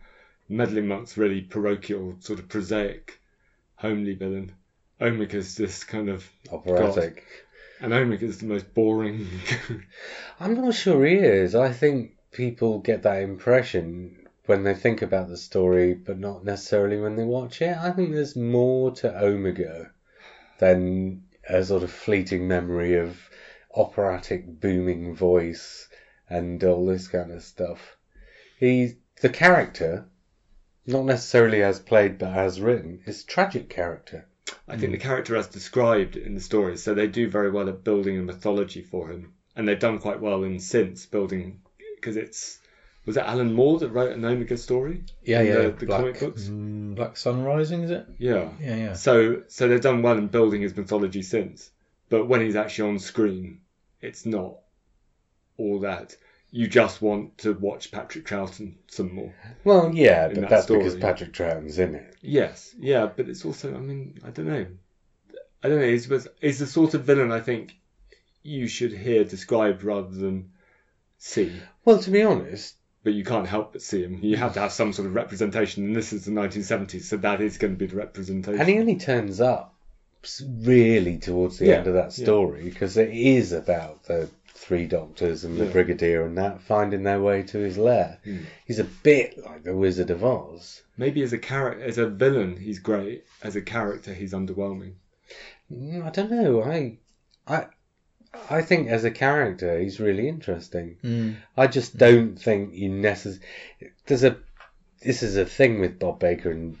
Meddling 0.49 0.87
Monk's 0.87 1.17
really 1.17 1.41
parochial, 1.41 2.15
sort 2.19 2.39
of 2.39 2.47
prosaic, 2.47 3.19
homely 3.75 4.13
villain. 4.13 4.53
Omega's 4.99 5.55
this 5.55 5.83
kind 5.83 6.09
of. 6.09 6.29
Operatic. 6.51 7.23
And 7.79 7.93
Omega's 7.93 8.39
the 8.39 8.47
most 8.47 8.73
boring. 8.73 9.27
I'm 10.39 10.55
not 10.55 10.73
sure 10.73 11.05
he 11.05 11.15
is. 11.15 11.53
I 11.53 11.71
think 11.71 12.17
people 12.31 12.79
get 12.79 13.03
that 13.03 13.21
impression 13.21 14.27
when 14.45 14.63
they 14.63 14.73
think 14.73 15.01
about 15.01 15.27
the 15.27 15.37
story, 15.37 15.93
but 15.93 16.17
not 16.17 16.43
necessarily 16.43 16.97
when 16.97 17.15
they 17.15 17.23
watch 17.23 17.61
it. 17.61 17.77
I 17.77 17.91
think 17.91 18.13
there's 18.13 18.35
more 18.35 18.91
to 18.91 19.23
Omega 19.23 19.91
than 20.59 21.23
a 21.47 21.63
sort 21.63 21.83
of 21.83 21.91
fleeting 21.91 22.47
memory 22.47 22.95
of 22.95 23.19
operatic 23.75 24.59
booming 24.59 25.13
voice 25.13 25.87
and 26.29 26.63
all 26.63 26.85
this 26.85 27.07
kind 27.07 27.31
of 27.31 27.43
stuff. 27.43 27.97
He, 28.59 28.95
the 29.21 29.29
character, 29.29 30.05
not 30.87 31.05
necessarily 31.05 31.61
as 31.61 31.79
played 31.79 32.17
but 32.17 32.33
as 32.35 32.59
written, 32.61 33.01
is 33.05 33.23
tragic 33.23 33.69
character. 33.69 34.25
I 34.67 34.77
think 34.77 34.91
the 34.93 34.97
character 34.97 35.35
as 35.35 35.47
described 35.47 36.15
in 36.15 36.33
the 36.33 36.41
story, 36.41 36.77
so 36.77 36.93
they 36.93 37.07
do 37.07 37.29
very 37.29 37.49
well 37.51 37.67
at 37.69 37.83
building 37.83 38.17
a 38.17 38.21
mythology 38.21 38.81
for 38.81 39.09
him, 39.09 39.33
and 39.55 39.67
they've 39.67 39.77
done 39.79 39.99
quite 39.99 40.19
well 40.21 40.43
in 40.43 40.59
since 40.59 41.05
building 41.05 41.59
because 41.95 42.15
it's 42.17 42.59
was 43.05 43.15
it 43.17 43.23
Alan 43.23 43.53
Moore 43.53 43.79
that 43.79 43.89
wrote 43.89 44.11
an 44.11 44.23
Omega 44.25 44.57
story? 44.57 45.03
Yeah, 45.23 45.41
yeah. 45.41 45.53
the- 45.63 45.71
the 45.71 45.85
Black, 45.85 45.99
comic 45.99 46.19
books? 46.19 46.43
mm, 46.49 46.95
Black 46.95 47.15
Sun 47.15 47.43
Rising, 47.43 47.83
is 47.83 47.91
it? 47.91 48.05
Yeah. 48.17 48.49
Yeah, 48.61 48.75
yeah. 48.75 48.93
So 48.93 49.43
so 49.47 49.67
they've 49.67 49.81
done 49.81 50.01
well 50.01 50.17
in 50.17 50.27
building 50.27 50.61
his 50.61 50.75
mythology 50.75 51.21
since, 51.21 51.69
but 52.09 52.25
when 52.27 52.41
he's 52.41 52.55
actually 52.57 52.89
on 52.89 52.99
screen, 52.99 53.59
it's 54.01 54.25
not 54.25 54.57
all 55.57 55.79
that. 55.79 56.15
You 56.51 56.67
just 56.67 57.01
want 57.01 57.37
to 57.39 57.53
watch 57.53 57.91
Patrick 57.91 58.25
Troughton 58.25 58.75
some 58.87 59.13
more. 59.13 59.33
Well, 59.63 59.91
yeah, 59.93 60.27
but 60.27 60.35
that 60.41 60.49
that's 60.49 60.63
story. 60.63 60.79
because 60.79 60.95
Patrick 60.95 61.33
Troughton's 61.33 61.77
in 61.77 61.95
it. 61.95 62.15
Yes, 62.21 62.73
yeah, 62.79 63.05
but 63.13 63.27
it's 63.27 63.43
also, 63.45 63.75
I 63.75 63.79
mean, 63.79 64.17
I 64.25 64.29
don't 64.29 64.47
know. 64.47 64.65
I 65.63 65.67
don't 65.67 65.79
know. 65.81 65.87
He's, 65.87 66.09
he's 66.39 66.59
the 66.59 66.67
sort 66.67 66.93
of 66.93 67.03
villain 67.03 67.31
I 67.31 67.41
think 67.41 67.75
you 68.43 68.67
should 68.67 68.93
hear 68.93 69.23
described 69.25 69.83
rather 69.83 70.09
than 70.15 70.51
see. 71.17 71.51
Well, 71.83 71.99
to 71.99 72.11
be 72.11 72.23
honest, 72.23 72.75
But 73.03 73.13
you 73.13 73.25
can't 73.25 73.47
help 73.47 73.73
but 73.73 73.81
see 73.81 74.03
him. 74.03 74.19
You 74.21 74.37
have 74.37 74.53
to 74.53 74.59
have 74.61 74.71
some 74.71 74.93
sort 74.93 75.07
of 75.07 75.15
representation, 75.15 75.85
and 75.85 75.95
this 75.95 76.13
is 76.13 76.25
the 76.25 76.31
1970s, 76.31 77.01
so 77.03 77.17
that 77.17 77.41
is 77.41 77.57
going 77.57 77.73
to 77.73 77.77
be 77.77 77.87
the 77.87 77.97
representation. 77.97 78.59
and 78.59 78.69
he 78.69 78.79
only 78.79 78.95
turns 78.97 79.41
up 79.41 79.75
really 80.63 81.17
towards 81.17 81.57
the 81.57 81.67
Yeah, 81.67 81.75
end 81.75 81.87
of 81.87 81.93
that 81.93 82.13
story 82.13 82.63
because 82.65 82.97
it 82.97 83.09
is 83.09 83.51
about 83.51 84.03
the 84.05 84.29
three 84.57 84.87
doctors 84.87 85.43
and 85.43 85.57
the 85.57 85.65
Yeah. 85.65 85.71
brigadier 85.71 86.25
and 86.25 86.37
that 86.37 86.61
finding 86.61 87.03
their 87.03 87.21
way 87.21 87.43
to 87.43 87.59
his 87.59 87.77
lair. 87.77 88.19
Hmm. 88.23 88.39
He's 88.65 88.79
a 88.79 88.83
bit 89.03 89.37
like 89.37 89.63
the 89.63 89.75
Wizard 89.75 90.09
of 90.09 90.23
Oz. 90.25 90.81
Maybe 90.97 91.21
as 91.21 91.31
a 91.31 91.37
character, 91.37 91.83
as 91.83 91.97
a 91.97 92.07
villain, 92.09 92.57
he's 92.57 92.79
great. 92.79 93.23
As 93.43 93.55
a 93.55 93.61
character, 93.61 94.13
he's 94.13 94.33
underwhelming. 94.33 94.93
Mm, 95.71 96.03
I 96.03 96.09
don't 96.09 96.31
know. 96.31 96.63
I, 96.63 96.97
I, 97.47 97.67
I 98.49 98.61
think 98.61 98.87
as 98.89 99.03
a 99.03 99.11
character, 99.11 99.79
he's 99.79 99.99
really 99.99 100.27
interesting. 100.27 100.97
Mm. 101.03 101.35
I 101.55 101.67
just 101.67 101.95
don't 101.97 102.35
think 102.35 102.73
you 102.73 102.89
necessarily. 102.89 103.45
There's 104.07 104.23
a. 104.23 104.37
This 105.01 105.21
is 105.21 105.37
a 105.37 105.45
thing 105.45 105.79
with 105.79 105.99
Bob 105.99 106.19
Baker 106.19 106.49
and 106.49 106.77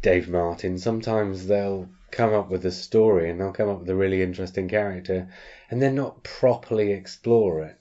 Dave 0.00 0.28
Martin. 0.28 0.78
Sometimes 0.78 1.46
they'll 1.46 1.88
come 2.16 2.32
up 2.34 2.48
with 2.50 2.64
a 2.64 2.72
story 2.72 3.28
and 3.30 3.38
they'll 3.40 3.52
come 3.52 3.68
up 3.68 3.80
with 3.80 3.90
a 3.90 3.94
really 3.94 4.22
interesting 4.22 4.68
character, 4.68 5.28
and 5.70 5.80
then 5.82 5.94
not 5.94 6.22
properly 6.24 6.92
explore 6.92 7.62
it, 7.62 7.76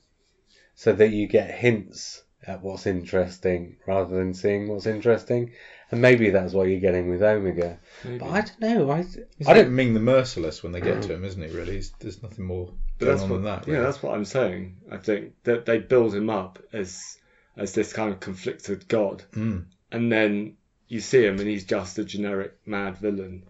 so 0.76 0.92
that 0.94 1.10
you 1.12 1.28
get 1.28 1.50
hints 1.52 2.24
at 2.48 2.62
what's 2.62 2.86
interesting 2.86 3.78
rather 3.88 4.16
than 4.16 4.34
seeing 4.34 4.68
what's 4.68 4.86
interesting. 4.86 5.52
And 5.92 6.02
maybe 6.02 6.30
that's 6.32 6.54
what 6.54 6.68
you're 6.68 6.80
getting 6.80 7.10
with 7.10 7.22
Omega. 7.24 7.80
Maybe. 8.04 8.18
But 8.20 8.30
I 8.30 8.42
don't 8.42 8.60
know. 8.60 8.92
I 8.92 9.04
He's 9.38 9.48
I 9.48 9.54
don't. 9.54 9.76
mean 9.76 9.94
the 9.94 10.00
Merciless 10.00 10.62
when 10.64 10.72
they 10.72 10.82
get 10.82 11.02
to 11.04 11.14
him, 11.14 11.24
isn't 11.24 11.42
he? 11.42 11.50
Really, 11.56 11.74
He's- 11.74 11.92
there's 12.00 12.22
nothing 12.24 12.46
more 12.46 12.74
But 13.00 13.06
going 13.06 13.12
that's 13.12 13.24
on 13.24 13.30
what, 13.30 13.36
than 13.38 13.46
that. 13.46 13.68
yeah, 13.68 13.82
that's 13.82 14.02
what 14.04 14.14
I'm 14.16 14.26
saying. 14.26 14.78
I 14.92 14.98
think 14.98 15.34
that 15.44 15.66
they 15.66 15.78
build 15.80 16.14
him 16.14 16.30
up 16.30 16.60
as 16.74 17.18
as 17.58 17.74
this 17.74 17.94
kind 17.94 18.12
of 18.12 18.20
conflicted 18.20 18.88
god, 18.90 19.24
Mm. 19.34 19.66
and 19.92 20.12
then 20.12 20.58
you 20.88 21.00
see 21.00 21.24
him, 21.26 21.40
and 21.40 21.48
he's 21.48 21.64
just 21.64 21.98
a 21.98 22.04
generic 22.04 22.54
mad 22.66 22.98
villain, 22.98 23.44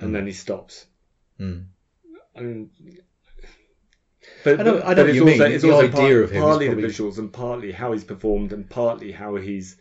and 0.00 0.10
Mm. 0.10 0.12
then 0.14 0.26
he 0.26 0.32
stops. 0.32 0.86
Mm. 1.38 1.66
I 2.36 2.40
mean, 2.40 2.70
but, 4.44 4.60
I 4.60 4.62
know- 4.62 4.80
I 4.82 4.94
know 4.94 5.06
it's 5.06 5.14
you 5.16 5.22
also, 5.28 5.42
mean. 5.44 5.52
It's 5.52 5.62
The 5.62 5.70
also 5.70 5.86
idea 5.86 5.92
part- 6.00 6.12
of 6.24 6.30
him 6.30 6.42
partly 6.42 6.66
probably- 6.66 6.82
the 6.82 6.88
visuals 6.88 7.18
and 7.18 7.32
partly 7.32 7.72
how 7.72 7.92
he's 7.92 8.04
performed 8.04 8.52
and 8.52 8.68
partly 8.68 9.12
how 9.12 9.36
he's 9.36 9.76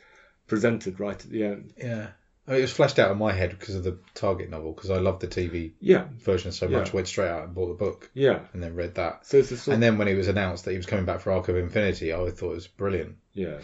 presented 0.48 1.00
right 1.00 1.24
at 1.24 1.30
the 1.32 1.44
end. 1.44 1.74
Yeah. 1.78 2.08
I 2.48 2.52
mean, 2.54 2.60
it 2.60 2.64
was 2.64 2.72
flashed 2.72 2.98
out 2.98 3.12
in 3.12 3.20
my 3.20 3.32
head 3.32 3.52
because 3.52 3.76
of 3.76 3.84
the 3.84 4.00
Target 4.16 4.50
novel, 4.50 4.74
because 4.74 4.90
I 4.90 4.98
loved 4.98 5.22
the 5.22 5.28
TV 5.28 5.74
Yeah, 5.80 6.06
version 6.18 6.52
so 6.52 6.68
much. 6.68 6.88
Yeah. 6.90 6.96
Went 6.96 7.08
straight 7.08 7.28
out 7.30 7.44
and 7.44 7.54
bought 7.54 7.68
the 7.68 7.76
book 7.86 8.10
yeah. 8.16 8.40
and 8.54 8.64
then 8.64 8.74
read 8.74 8.96
that. 8.96 9.26
So 9.28 9.38
it's 9.38 9.52
a 9.52 9.58
sort 9.58 9.74
And 9.76 9.84
then 9.84 10.00
when 10.00 10.08
it 10.08 10.16
was 10.16 10.28
announced 10.28 10.66
that 10.66 10.72
he 10.72 10.78
was 10.78 10.88
coming 10.88 11.06
back 11.06 11.20
for 11.20 11.32
Arc 11.32 11.48
of 11.50 11.58
Infinity, 11.58 12.12
I 12.12 12.18
thought 12.32 12.52
it 12.52 12.56
was 12.56 12.68
brilliant. 12.68 13.18
yeah. 13.34 13.60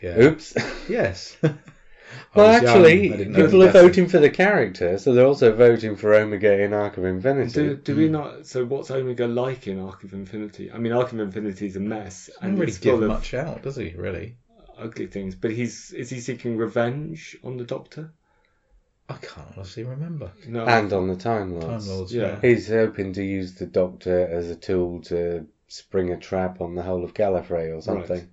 Yeah. 0.00 0.18
Oops. 0.22 0.54
Yes. 0.88 1.36
Well, 2.34 2.46
I 2.46 2.52
young, 2.54 2.66
actually, 2.66 3.12
I 3.12 3.16
didn't 3.16 3.32
know 3.32 3.44
people 3.44 3.62
are 3.64 3.70
voting 3.70 4.08
for 4.08 4.18
the 4.18 4.30
character, 4.30 4.98
so 4.98 5.14
they're 5.14 5.26
also 5.26 5.54
voting 5.54 5.96
for 5.96 6.14
Omega 6.14 6.60
in 6.62 6.72
Arc 6.72 6.96
of 6.96 7.04
Infinity. 7.04 7.50
Do, 7.52 7.76
do 7.76 7.96
we 7.96 8.06
Hmm. 8.06 8.12
not? 8.12 8.46
So 8.46 8.64
what's 8.64 8.90
Omega 8.90 9.26
like 9.26 9.66
in 9.66 9.80
Arc 9.80 10.04
of 10.04 10.12
Infinity? 10.12 10.70
I 10.70 10.78
mean, 10.78 10.92
Arc 10.92 11.12
of 11.12 11.20
Infinity 11.20 11.66
is 11.66 11.76
a 11.76 11.80
mess 11.80 12.26
He 12.26 12.32
and 12.46 12.52
doesn't 12.52 12.58
really 12.60 12.70
it's 12.70 12.78
give 12.78 12.98
full 12.98 13.08
much 13.08 13.34
out, 13.34 13.62
does 13.62 13.76
he? 13.76 13.94
Really? 13.96 14.36
ugly 14.78 15.06
things. 15.06 15.34
But 15.34 15.50
he's 15.50 15.92
is 15.92 16.08
he 16.10 16.20
seeking 16.20 16.56
revenge 16.56 17.36
on 17.44 17.56
the 17.58 17.64
Doctor? 17.64 18.10
I 19.08 19.14
can't 19.14 19.48
honestly 19.56 19.82
remember. 19.84 20.30
No. 20.46 20.64
and 20.64 20.92
on 20.92 21.08
the 21.08 21.16
Time 21.16 21.52
Lords. 21.58 21.86
Time 21.86 21.96
Lords. 21.96 22.14
Yeah. 22.14 22.22
Yeah. 22.22 22.40
He's 22.40 22.68
hoping 22.68 23.12
to 23.14 23.22
use 23.22 23.54
the 23.54 23.66
Doctor 23.66 24.26
as 24.26 24.48
a 24.50 24.56
tool 24.56 25.02
to 25.02 25.46
spring 25.68 26.10
a 26.12 26.16
trap 26.16 26.60
on 26.60 26.74
the 26.74 26.82
whole 26.82 27.04
of 27.04 27.12
Gallifrey 27.12 27.76
or 27.76 27.82
something. 27.82 28.18
Right. 28.18 28.28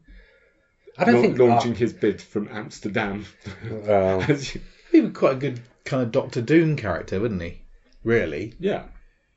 I 0.97 1.05
don't 1.05 1.15
La- 1.15 1.21
think 1.21 1.37
launching 1.37 1.75
his 1.75 1.93
bid 1.93 2.21
from 2.21 2.47
Amsterdam. 2.51 3.25
Well, 3.69 4.21
As 4.29 4.55
you- 4.55 4.61
He 4.91 5.01
was 5.01 5.13
quite 5.13 5.33
a 5.33 5.39
good 5.39 5.59
kind 5.85 6.03
of 6.03 6.11
Doctor 6.11 6.41
Doom 6.41 6.75
character, 6.75 7.19
wouldn't 7.19 7.41
he? 7.41 7.61
Really? 8.03 8.53
yeah, 8.59 8.83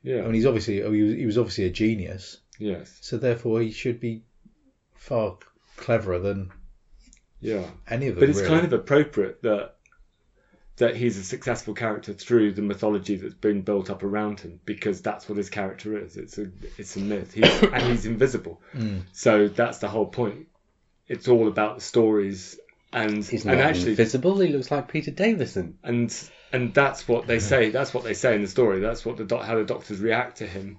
yeah, 0.02 0.20
I 0.20 0.22
mean, 0.22 0.34
he's 0.34 0.46
obviously 0.46 0.82
oh, 0.82 0.92
he 0.92 1.02
was, 1.02 1.14
he 1.14 1.26
was 1.26 1.38
obviously 1.38 1.64
a 1.64 1.70
genius, 1.70 2.38
yes, 2.58 2.96
so 3.00 3.18
therefore 3.18 3.60
he 3.60 3.70
should 3.72 4.00
be 4.00 4.22
far 4.94 5.36
cleverer 5.76 6.18
than 6.18 6.50
yeah. 7.40 7.64
any 7.88 8.06
of 8.08 8.14
them. 8.14 8.20
But 8.20 8.30
it's 8.30 8.38
really. 8.40 8.50
kind 8.50 8.64
of 8.64 8.72
appropriate 8.72 9.42
that 9.42 9.76
that 10.76 10.96
he's 10.96 11.18
a 11.18 11.22
successful 11.22 11.74
character 11.74 12.14
through 12.14 12.52
the 12.52 12.62
mythology 12.62 13.16
that's 13.16 13.34
been 13.34 13.60
built 13.60 13.90
up 13.90 14.02
around 14.02 14.40
him 14.40 14.60
because 14.64 15.02
that's 15.02 15.28
what 15.28 15.36
his 15.36 15.50
character 15.50 15.98
is. 15.98 16.16
It's 16.16 16.38
a 16.38 16.50
it's 16.78 16.96
a 16.96 17.00
myth. 17.00 17.34
He's, 17.34 17.62
and 17.62 17.82
he's 17.82 18.06
invisible. 18.06 18.62
Mm. 18.74 19.02
So 19.12 19.48
that's 19.48 19.78
the 19.78 19.88
whole 19.88 20.06
point. 20.06 20.46
It's 21.10 21.26
all 21.28 21.48
about 21.48 21.74
the 21.74 21.80
stories 21.80 22.58
and 22.92 23.24
he's 23.24 23.44
and 23.44 23.60
actually 23.60 23.90
invisible. 23.90 24.38
He 24.38 24.52
looks 24.52 24.70
like 24.70 24.86
Peter 24.88 25.10
Davison. 25.10 25.76
and 25.82 26.08
and 26.52 26.72
that's 26.72 27.06
what 27.08 27.26
they 27.26 27.38
say. 27.40 27.70
That's 27.70 27.92
what 27.92 28.04
they 28.04 28.14
say 28.14 28.34
in 28.36 28.42
the 28.42 28.48
story. 28.48 28.78
That's 28.80 29.04
what 29.04 29.16
the 29.16 29.24
doc- 29.24 29.44
how 29.44 29.56
the 29.56 29.64
doctors 29.64 30.00
react 30.00 30.38
to 30.38 30.46
him. 30.46 30.78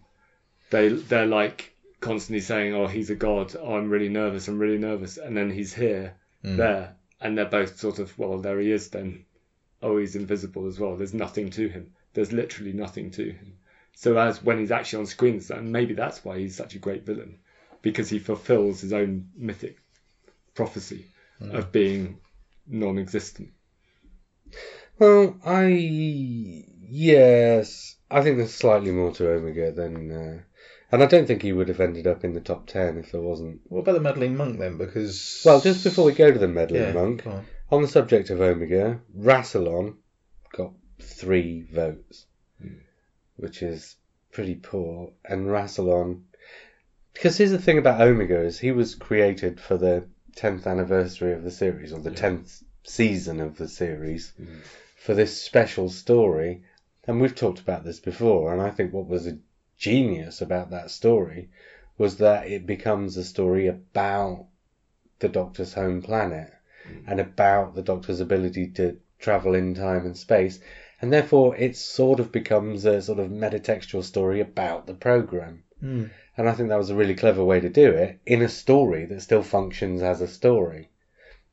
They 0.70 0.88
they're 0.90 1.26
like 1.26 1.74
constantly 2.00 2.40
saying, 2.42 2.74
"Oh, 2.74 2.88
he's 2.88 3.10
a 3.10 3.16
god. 3.16 3.56
Oh, 3.60 3.76
I'm 3.76 3.90
really 3.90 4.10
nervous. 4.10 4.48
I'm 4.48 4.58
really 4.58 4.78
nervous." 4.78 5.18
And 5.18 5.36
then 5.36 5.50
he's 5.52 5.74
here, 5.74 6.16
Mm. 6.46 6.58
there, 6.58 6.96
and 7.20 7.38
they're 7.38 7.46
both 7.60 7.78
sort 7.78 8.00
of, 8.00 8.18
"Well, 8.18 8.40
there 8.40 8.60
he 8.60 8.72
is." 8.72 8.90
Then, 8.90 9.26
oh, 9.84 9.98
he's 9.98 10.16
invisible 10.16 10.66
as 10.68 10.80
well. 10.80 10.96
There's 10.96 11.14
nothing 11.14 11.50
to 11.52 11.68
him. 11.68 11.92
There's 12.14 12.32
literally 12.32 12.74
nothing 12.74 13.12
to 13.12 13.24
him. 13.32 13.58
So 13.96 14.18
as 14.18 14.42
when 14.42 14.60
he's 14.60 14.72
actually 14.72 15.00
on 15.02 15.06
screen, 15.08 15.42
and 15.50 15.72
maybe 15.74 15.94
that's 15.94 16.24
why 16.26 16.40
he's 16.40 16.56
such 16.56 16.76
a 16.76 16.80
great 16.80 17.06
villain, 17.06 17.40
because 17.82 18.10
he 18.10 18.20
fulfills 18.20 18.80
his 18.82 18.94
own 18.94 19.30
mythic 19.36 19.78
prophecy 20.54 21.06
of 21.40 21.72
being 21.72 22.20
non-existent. 22.68 23.50
Well, 25.00 25.38
I 25.46 25.66
yes, 26.90 27.96
I 28.10 28.22
think 28.22 28.38
there's 28.38 28.54
slightly 28.54 28.92
more 28.92 29.12
to 29.14 29.30
Omega 29.32 29.72
than, 29.72 30.12
uh, 30.12 30.40
and 30.92 31.02
I 31.02 31.06
don't 31.08 31.26
think 31.26 31.42
he 31.42 31.54
would 31.54 31.70
have 31.70 31.80
ended 31.80 32.06
up 32.06 32.24
in 32.24 32.34
the 32.34 32.42
top 32.42 32.68
ten 32.68 32.98
if 32.98 33.12
there 33.12 33.22
wasn't. 33.22 33.62
What 33.70 33.82
about 33.82 33.94
the 33.94 34.02
meddling 34.02 34.36
monk 34.38 34.60
then? 34.60 34.78
Because 34.78 35.42
Well, 35.46 35.62
just 35.62 35.84
before 35.84 36.06
we 36.06 36.12
go 36.14 36.32
to 36.32 36.38
the 36.40 36.48
meddling 36.48 36.82
yeah, 36.84 36.92
monk, 36.94 37.26
on. 37.26 37.46
on 37.72 37.82
the 37.82 37.88
subject 37.88 38.30
of 38.30 38.42
Omega, 38.42 39.00
Rassilon 39.18 39.96
got 40.56 40.74
three 41.00 41.62
votes, 41.64 42.26
Hmm. 42.62 42.76
which 43.38 43.64
is 43.64 43.96
pretty 44.32 44.56
poor. 44.56 45.14
And 45.26 45.48
Rassilon, 45.48 46.24
because 47.14 47.38
here's 47.38 47.52
the 47.52 47.58
thing 47.58 47.78
about 47.80 48.02
Omega 48.02 48.42
is 48.42 48.60
he 48.60 48.72
was 48.72 48.94
created 48.94 49.60
for 49.60 49.78
the 49.78 50.06
10th 50.36 50.68
anniversary 50.68 51.34
of 51.34 51.44
the 51.44 51.52
series 51.52 51.94
or 51.94 52.00
the. 52.00 52.12
10th 52.12 52.64
season 52.84 53.40
of 53.40 53.58
the 53.58 53.68
series 53.68 54.34
Mm. 54.40 54.48
for 54.96 55.14
this 55.14 55.40
special 55.40 55.90
story. 55.90 56.64
And 57.08 57.20
we've 57.22 57.36
talked 57.36 57.60
about 57.60 57.84
this 57.84 58.00
before, 58.00 58.54
and 58.54 58.62
I 58.62 58.70
think 58.72 58.94
what 58.94 59.08
was 59.08 59.28
a 59.28 59.38
genius 59.78 60.42
about 60.42 60.70
that 60.72 60.92
story 60.92 61.50
was 61.98 62.18
that 62.18 62.48
it 62.48 62.66
becomes 62.66 63.18
a 63.18 63.24
story 63.24 63.68
about 63.68 64.48
the 65.20 65.30
Doctor's 65.30 65.74
home 65.74 66.02
planet 66.02 66.50
and 67.08 67.20
about 67.20 67.76
the 67.76 67.82
Doctor's 67.84 68.20
ability 68.20 68.68
to 68.68 68.98
travel 69.20 69.54
in 69.56 69.74
time 69.76 70.06
and 70.06 70.18
space, 70.18 70.60
and 71.02 71.12
therefore 71.14 71.56
it 71.56 71.76
sort 71.76 72.20
of 72.20 72.32
becomes 72.32 72.86
a 72.86 73.02
sort 73.02 73.20
of 73.20 73.30
metatextual 73.30 74.04
story 74.04 74.40
about 74.40 74.88
the 74.88 74.94
program. 74.96 75.64
Mm. 75.84 76.10
And 76.42 76.50
I 76.50 76.54
think 76.54 76.70
that 76.70 76.78
was 76.80 76.90
a 76.90 76.96
really 76.96 77.14
clever 77.14 77.44
way 77.44 77.60
to 77.60 77.70
do 77.70 77.92
it 77.92 78.20
in 78.26 78.42
a 78.42 78.50
story 78.50 79.06
that 79.06 79.22
still 79.22 79.44
functions 79.44 80.02
as 80.02 80.22
a 80.22 80.28
story. 80.28 80.90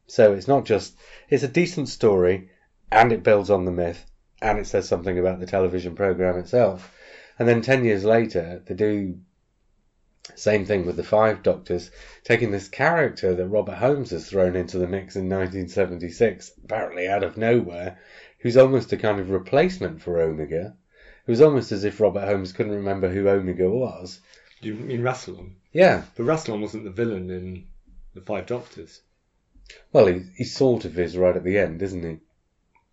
So 0.06 0.32
it's 0.32 0.48
not 0.48 0.64
just 0.64 0.96
it's 1.28 1.42
a 1.42 1.46
decent 1.46 1.90
story 1.90 2.48
and 2.90 3.12
it 3.12 3.22
builds 3.22 3.50
on 3.50 3.66
the 3.66 3.70
myth 3.70 4.06
and 4.40 4.58
it 4.58 4.66
says 4.66 4.88
something 4.88 5.18
about 5.18 5.40
the 5.40 5.44
television 5.44 5.94
program 5.94 6.38
itself. 6.38 6.90
And 7.38 7.46
then 7.46 7.60
10 7.60 7.84
years 7.84 8.02
later 8.02 8.62
they 8.64 8.72
do 8.72 9.18
same 10.34 10.64
thing 10.64 10.86
with 10.86 10.96
the 10.96 11.02
five 11.02 11.42
doctors 11.42 11.90
taking 12.24 12.50
this 12.50 12.68
character 12.68 13.34
that 13.34 13.46
Robert 13.46 13.76
Holmes 13.76 14.08
has 14.12 14.26
thrown 14.26 14.56
into 14.56 14.78
the 14.78 14.86
mix 14.86 15.16
in 15.16 15.24
1976 15.28 16.52
apparently 16.64 17.06
out 17.06 17.22
of 17.22 17.36
nowhere 17.36 17.98
who's 18.38 18.56
almost 18.56 18.90
a 18.94 18.96
kind 18.96 19.20
of 19.20 19.28
replacement 19.28 20.00
for 20.00 20.18
Omega. 20.18 20.74
It 21.26 21.30
was 21.30 21.42
almost 21.42 21.72
as 21.72 21.84
if 21.84 22.00
Robert 22.00 22.24
Holmes 22.24 22.52
couldn't 22.52 22.72
remember 22.72 23.10
who 23.10 23.28
Omega 23.28 23.68
was. 23.68 24.20
You 24.60 24.74
mean 24.74 25.02
Rassilon? 25.02 25.52
Yeah, 25.72 26.02
But 26.16 26.24
Rassilon 26.26 26.60
wasn't 26.60 26.84
the 26.84 26.90
villain 26.90 27.30
in 27.30 27.66
the 28.14 28.20
Five 28.20 28.46
Doctors. 28.46 29.00
Well, 29.92 30.06
he, 30.06 30.22
he 30.36 30.44
sort 30.44 30.84
of 30.84 30.98
is 30.98 31.16
right 31.16 31.36
at 31.36 31.44
the 31.44 31.58
end, 31.58 31.82
isn't 31.82 32.02
he? 32.02 32.18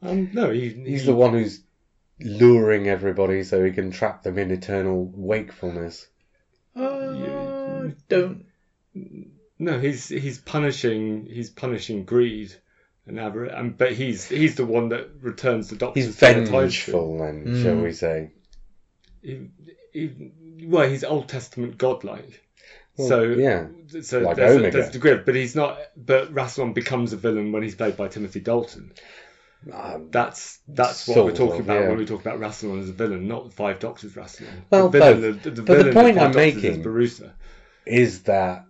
Um, 0.07 0.29
no, 0.33 0.51
he, 0.51 0.69
He's 0.69 1.01
he- 1.01 1.05
the 1.07 1.15
one 1.15 1.33
who's 1.33 1.61
luring 2.19 2.87
everybody 2.87 3.43
so 3.43 3.63
he 3.63 3.71
can 3.71 3.91
trap 3.91 4.23
them 4.23 4.37
in 4.37 4.51
eternal 4.51 5.05
wakefulness. 5.13 6.07
Uh, 6.75 7.89
don't. 8.09 8.45
No, 9.57 9.79
he's 9.79 10.09
he's 10.09 10.37
punishing 10.37 11.25
he's 11.25 11.49
punishing 11.49 12.03
greed 12.03 12.53
and 13.07 13.17
avarice, 13.19 13.53
and 13.55 13.77
but 13.77 13.93
he's 13.93 14.27
he's 14.27 14.55
the 14.55 14.65
one 14.65 14.89
that 14.89 15.09
returns 15.21 15.69
the 15.69 15.77
Doctor's 15.77 16.05
He's 16.05 16.15
to 16.17 16.25
vengeful, 16.45 17.17
then, 17.19 17.45
Mm. 17.45 17.63
shall 17.63 17.81
we 17.81 17.93
say? 17.93 18.31
He, 19.21 19.47
he, 19.93 20.11
well, 20.63 20.87
he's 20.89 21.03
Old 21.03 21.27
Testament 21.29 21.77
godlike. 21.77 22.41
Well, 22.97 23.07
so 23.09 23.23
yeah. 23.23 23.67
so 24.01 24.19
Like 24.19 24.37
there's, 24.37 24.55
a, 24.55 24.71
there's 24.71 24.89
a 24.89 24.91
degree, 24.91 25.11
of- 25.11 25.25
but 25.25 25.35
he's 25.35 25.55
not. 25.55 25.77
But 25.97 26.33
Rassilon 26.33 26.73
becomes 26.73 27.11
a 27.13 27.17
villain 27.17 27.51
when 27.51 27.63
he's 27.63 27.75
played 27.75 27.97
by 27.97 28.07
Timothy 28.07 28.39
Dalton. 28.39 28.93
Um, 29.73 30.09
That's 30.11 30.59
that's 30.67 31.07
what 31.07 31.25
we're 31.25 31.31
talking 31.31 31.61
of, 31.61 31.65
about 31.65 31.81
yeah. 31.81 31.87
when 31.89 31.97
we 31.97 32.05
talk 32.05 32.21
about 32.21 32.39
Rassilon 32.39 32.81
as 32.83 32.89
a 32.89 32.93
villain, 32.93 33.27
not 33.27 33.45
the 33.45 33.51
Five 33.51 33.79
Doctors 33.79 34.13
Rassilon. 34.13 34.47
Well, 34.69 34.89
the 34.89 34.99
villain, 34.99 35.21
both. 35.33 35.43
The, 35.43 35.49
the 35.49 35.61
But 35.63 35.77
the 35.77 35.83
villain 35.83 35.87
of 35.87 35.93
point 35.95 36.15
Five 36.17 36.29
I'm 36.29 36.35
making- 36.35 36.71
is 36.71 36.77
Borusa. 36.85 37.33
is 37.85 38.23
that 38.23 38.65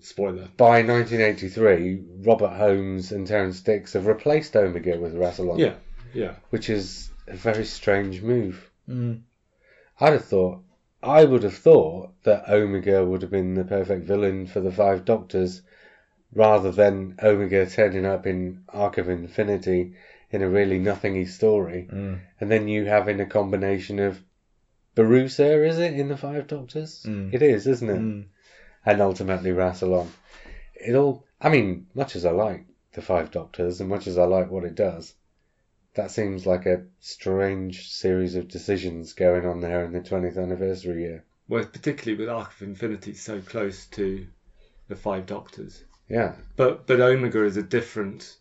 Spoiler. 0.00 0.48
by 0.56 0.82
1983, 0.82 2.02
Robert 2.24 2.48
Holmes 2.56 3.12
and 3.12 3.26
Terrance 3.26 3.60
Dicks 3.60 3.92
have 3.92 4.06
replaced 4.06 4.56
Omega 4.56 4.98
with 4.98 5.14
Rassilon, 5.14 5.58
Yeah, 5.58 5.74
yeah. 6.14 6.34
which 6.50 6.68
is 6.70 7.10
a 7.28 7.36
very 7.36 7.64
strange 7.64 8.22
move. 8.22 8.70
Mm. 8.88 9.22
I'd 10.00 10.12
have 10.14 10.24
thought, 10.24 10.62
I 11.02 11.24
would 11.24 11.42
have 11.42 11.56
thought 11.56 12.10
that 12.22 12.48
Omega 12.48 13.04
would 13.04 13.22
have 13.22 13.30
been 13.30 13.54
the 13.54 13.64
perfect 13.64 14.04
villain 14.06 14.46
for 14.46 14.60
the 14.60 14.70
Five 14.70 15.04
Doctors, 15.04 15.62
rather 16.32 16.70
than 16.70 17.16
Omega 17.22 17.66
turning 17.66 18.06
up 18.06 18.26
in 18.26 18.62
Arc 18.68 18.98
of 18.98 19.08
Infinity 19.08 19.94
in 20.30 20.42
a 20.42 20.48
really 20.48 20.78
nothingy 20.78 21.26
story, 21.26 21.88
Mm. 21.92 22.20
and 22.40 22.50
then 22.50 22.68
you 22.68 22.84
having 22.84 23.20
a 23.20 23.26
combination 23.26 23.98
of 23.98 24.22
Borusa, 24.96 25.66
is 25.66 25.78
it, 25.78 25.94
in 25.94 26.08
the 26.08 26.16
Five 26.16 26.46
Doctors? 26.46 27.04
Mm. 27.06 27.34
It 27.34 27.42
is, 27.42 27.66
isn't 27.66 27.90
it? 27.90 28.00
Mm. 28.00 28.24
And 28.86 29.00
ultimately 29.00 29.50
Rassilon. 29.50 30.08
It 30.74 30.94
all, 30.94 31.24
I 31.40 31.48
mean, 31.48 31.86
much 31.94 32.16
as 32.16 32.24
I 32.24 32.30
like 32.30 32.64
the 32.92 33.02
Five 33.02 33.30
Doctors 33.30 33.80
and 33.80 33.88
much 33.90 34.06
as 34.06 34.18
I 34.18 34.24
like 34.24 34.50
what 34.50 34.64
it 34.64 34.74
does, 34.74 35.14
that 35.94 36.10
seems 36.10 36.46
like 36.46 36.66
a 36.66 36.82
strange 37.00 37.88
series 37.90 38.34
of 38.34 38.48
decisions 38.48 39.12
going 39.12 39.46
on 39.46 39.60
there 39.60 39.84
in 39.84 39.92
the 39.92 40.00
20th 40.00 40.38
anniversary 40.42 41.02
year. 41.02 41.24
Well, 41.48 41.64
particularly 41.64 42.18
with 42.18 42.28
Arc 42.30 42.52
of 42.54 42.62
Infinity 42.62 43.14
so 43.14 43.40
close 43.40 43.86
to 43.86 44.26
the 44.88 44.96
Five 44.96 45.26
Doctors. 45.26 45.84
Yeah. 46.08 46.34
But 46.56 46.86
but 46.86 47.00
Omega 47.00 47.44
is 47.44 47.56
a 47.56 47.62
different 47.62 48.36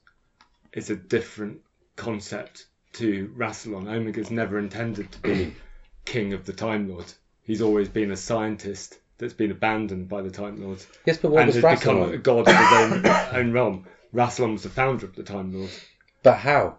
is 0.73 0.89
a 0.89 0.95
different 0.95 1.61
concept 1.95 2.67
to 2.93 3.33
Rassilon. 3.37 3.87
Omega's 3.87 4.31
never 4.31 4.57
intended 4.59 5.11
to 5.11 5.19
be 5.21 5.53
king 6.05 6.33
of 6.33 6.45
the 6.45 6.53
Time 6.53 6.89
Lords. 6.89 7.15
He's 7.43 7.61
always 7.61 7.89
been 7.89 8.11
a 8.11 8.17
scientist 8.17 8.97
that's 9.17 9.33
been 9.33 9.51
abandoned 9.51 10.07
by 10.09 10.21
the 10.21 10.31
Time 10.31 10.61
Lords 10.61 10.87
Yes, 11.05 11.17
but 11.17 11.31
what 11.31 11.41
and 11.41 11.47
was 11.47 11.55
has 11.55 11.79
become 11.79 11.97
a 11.97 12.05
Rassilon? 12.07 12.23
god 12.23 12.47
of 12.47 12.55
his 12.55 12.73
own, 12.73 13.35
own 13.35 13.51
realm. 13.53 13.87
Rassilon 14.13 14.53
was 14.53 14.63
the 14.63 14.69
founder 14.69 15.05
of 15.05 15.15
the 15.15 15.23
Time 15.23 15.53
Lords. 15.53 15.79
But 16.23 16.37
how? 16.37 16.77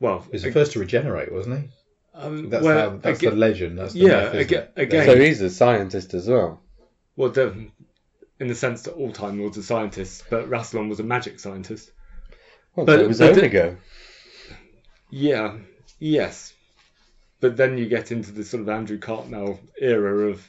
Well, 0.00 0.20
He 0.20 0.30
was 0.32 0.42
the 0.42 0.52
first 0.52 0.72
to 0.72 0.78
regenerate, 0.80 1.32
wasn't 1.32 1.60
he? 1.60 1.68
um, 2.14 2.48
That's, 2.50 2.64
well, 2.64 2.90
how, 2.90 2.96
that's 2.98 3.18
aga- 3.20 3.30
the 3.30 3.36
legend. 3.36 3.78
That's 3.78 3.92
the 3.94 4.00
yeah, 4.00 4.08
myth, 4.08 4.34
isn't 4.34 4.40
aga- 4.58 4.62
it? 4.76 4.82
again- 4.82 5.06
So 5.06 5.16
he's 5.18 5.40
a 5.42 5.50
scientist 5.50 6.14
as 6.14 6.28
well. 6.28 6.60
well, 7.16 7.30
the, 7.30 7.68
in 8.40 8.48
the 8.48 8.54
sense 8.54 8.82
that 8.82 8.92
all 8.92 9.12
Time 9.12 9.40
Lords 9.40 9.56
are 9.58 9.62
scientists, 9.62 10.22
but 10.28 10.48
Rassilon 10.50 10.88
was 10.88 11.00
a 11.00 11.04
magic 11.04 11.40
scientist. 11.40 11.90
Well, 12.74 12.84
But- 12.86 12.98
so 12.98 13.04
it 13.04 13.08
was 13.08 13.18
but 13.18 13.34
the- 13.34 13.76
Yeah, 15.10 15.56
yes. 15.98 16.52
But 17.40 17.56
then 17.56 17.78
you 17.78 17.86
get 17.88 18.12
into 18.12 18.32
the 18.32 18.44
sort 18.44 18.62
of 18.62 18.68
Andrew 18.68 18.98
Cartmel 18.98 19.60
era 19.80 20.28
of 20.28 20.46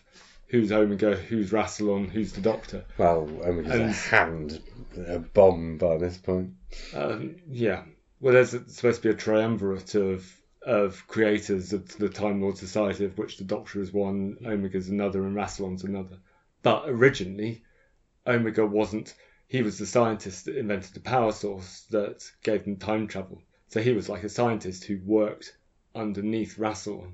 who's 0.48 0.72
Omega, 0.72 1.16
who's 1.16 1.52
Rassilon, 1.52 2.10
who's 2.10 2.32
the 2.34 2.42
Doctor. 2.42 2.86
Well, 2.98 3.30
Omega's 3.44 3.74
a 3.76 3.92
hand, 3.92 4.62
a 5.06 5.20
bomb 5.20 5.78
by 5.78 5.98
this 5.98 6.18
point. 6.18 6.52
Um, 6.94 7.36
yeah. 7.50 7.84
Well, 8.20 8.34
there's 8.34 8.52
supposed 8.52 9.02
to 9.02 9.08
be 9.10 9.14
a 9.14 9.18
triumvirate 9.18 9.96
of 9.96 10.32
of 10.64 11.08
creators 11.08 11.72
of 11.72 11.98
the 11.98 12.10
Time 12.10 12.42
Lord 12.42 12.58
Society, 12.58 13.06
of 13.06 13.18
which 13.18 13.38
the 13.38 13.46
Doctor 13.46 13.80
is 13.82 13.94
one, 13.94 14.38
Omega's 14.46 14.90
another, 14.90 15.24
and 15.26 15.36
Rassilon's 15.36 15.84
another. 15.86 16.18
But 16.62 16.90
originally, 16.90 17.64
Omega 18.26 18.66
wasn't. 18.66 19.14
He 19.48 19.62
was 19.62 19.78
the 19.78 19.86
scientist 19.86 20.46
that 20.46 20.58
invented 20.58 20.94
the 20.94 21.00
power 21.00 21.32
source 21.32 21.84
that 21.92 22.30
gave 22.44 22.66
them 22.66 22.76
time 22.76 23.08
travel. 23.08 23.42
So 23.70 23.82
he 23.82 23.94
was 23.94 24.10
like 24.10 24.24
a 24.24 24.30
scientist 24.30 24.84
who 24.84 25.00
worked 25.06 25.56
underneath 25.96 26.58
Rassilon, 26.58 27.14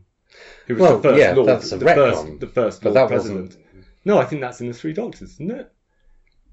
who 0.66 0.76
was 0.76 0.82
Well, 0.82 0.98
the 0.98 1.04
first 1.04 1.20
yeah, 1.20 1.34
Lord, 1.34 1.48
that's 1.50 1.70
the 1.70 1.78
retcon. 1.78 1.96
first, 1.96 2.40
the 2.40 2.48
first 2.48 2.82
But 2.82 2.94
Lord 2.94 3.10
that 3.10 3.14
President. 3.14 3.46
wasn't. 3.48 3.66
No, 4.06 4.18
I 4.18 4.26
think 4.26 4.42
that's 4.42 4.62
in 4.62 4.68
the 4.68 4.74
Three 4.74 4.94
Doctors, 4.94 5.34
isn't 5.34 5.52
it? 5.52 5.72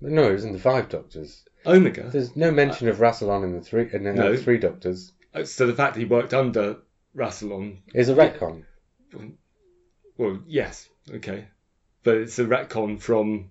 No, 0.03 0.29
it 0.29 0.33
was 0.33 0.45
in 0.45 0.53
the 0.53 0.59
Five 0.59 0.89
Doctors. 0.91 1.45
Omega. 1.67 2.09
There's 2.11 2.37
no 2.37 2.51
mention 2.51 2.89
of 2.89 2.99
Rassilon 2.99 3.45
in 3.45 3.53
the 3.55 3.61
three 3.61 3.89
in 3.93 4.05
the 4.05 4.13
No. 4.13 4.37
Three 4.37 4.59
Doctors. 4.59 5.13
Uh, 5.35 5.45
So 5.45 5.67
the 5.67 5.75
fact 5.75 5.95
that 5.95 6.01
he 6.01 6.07
worked 6.07 6.35
under 6.35 6.79
Rassilon 7.17 7.79
Is 7.95 8.09
a 8.09 8.15
retcon. 8.15 8.65
Well, 10.17 10.39
yes, 10.47 10.89
okay, 11.15 11.47
but 12.03 12.17
it's 12.19 12.39
a 12.39 12.45
retcon 12.45 13.01
from. 13.01 13.51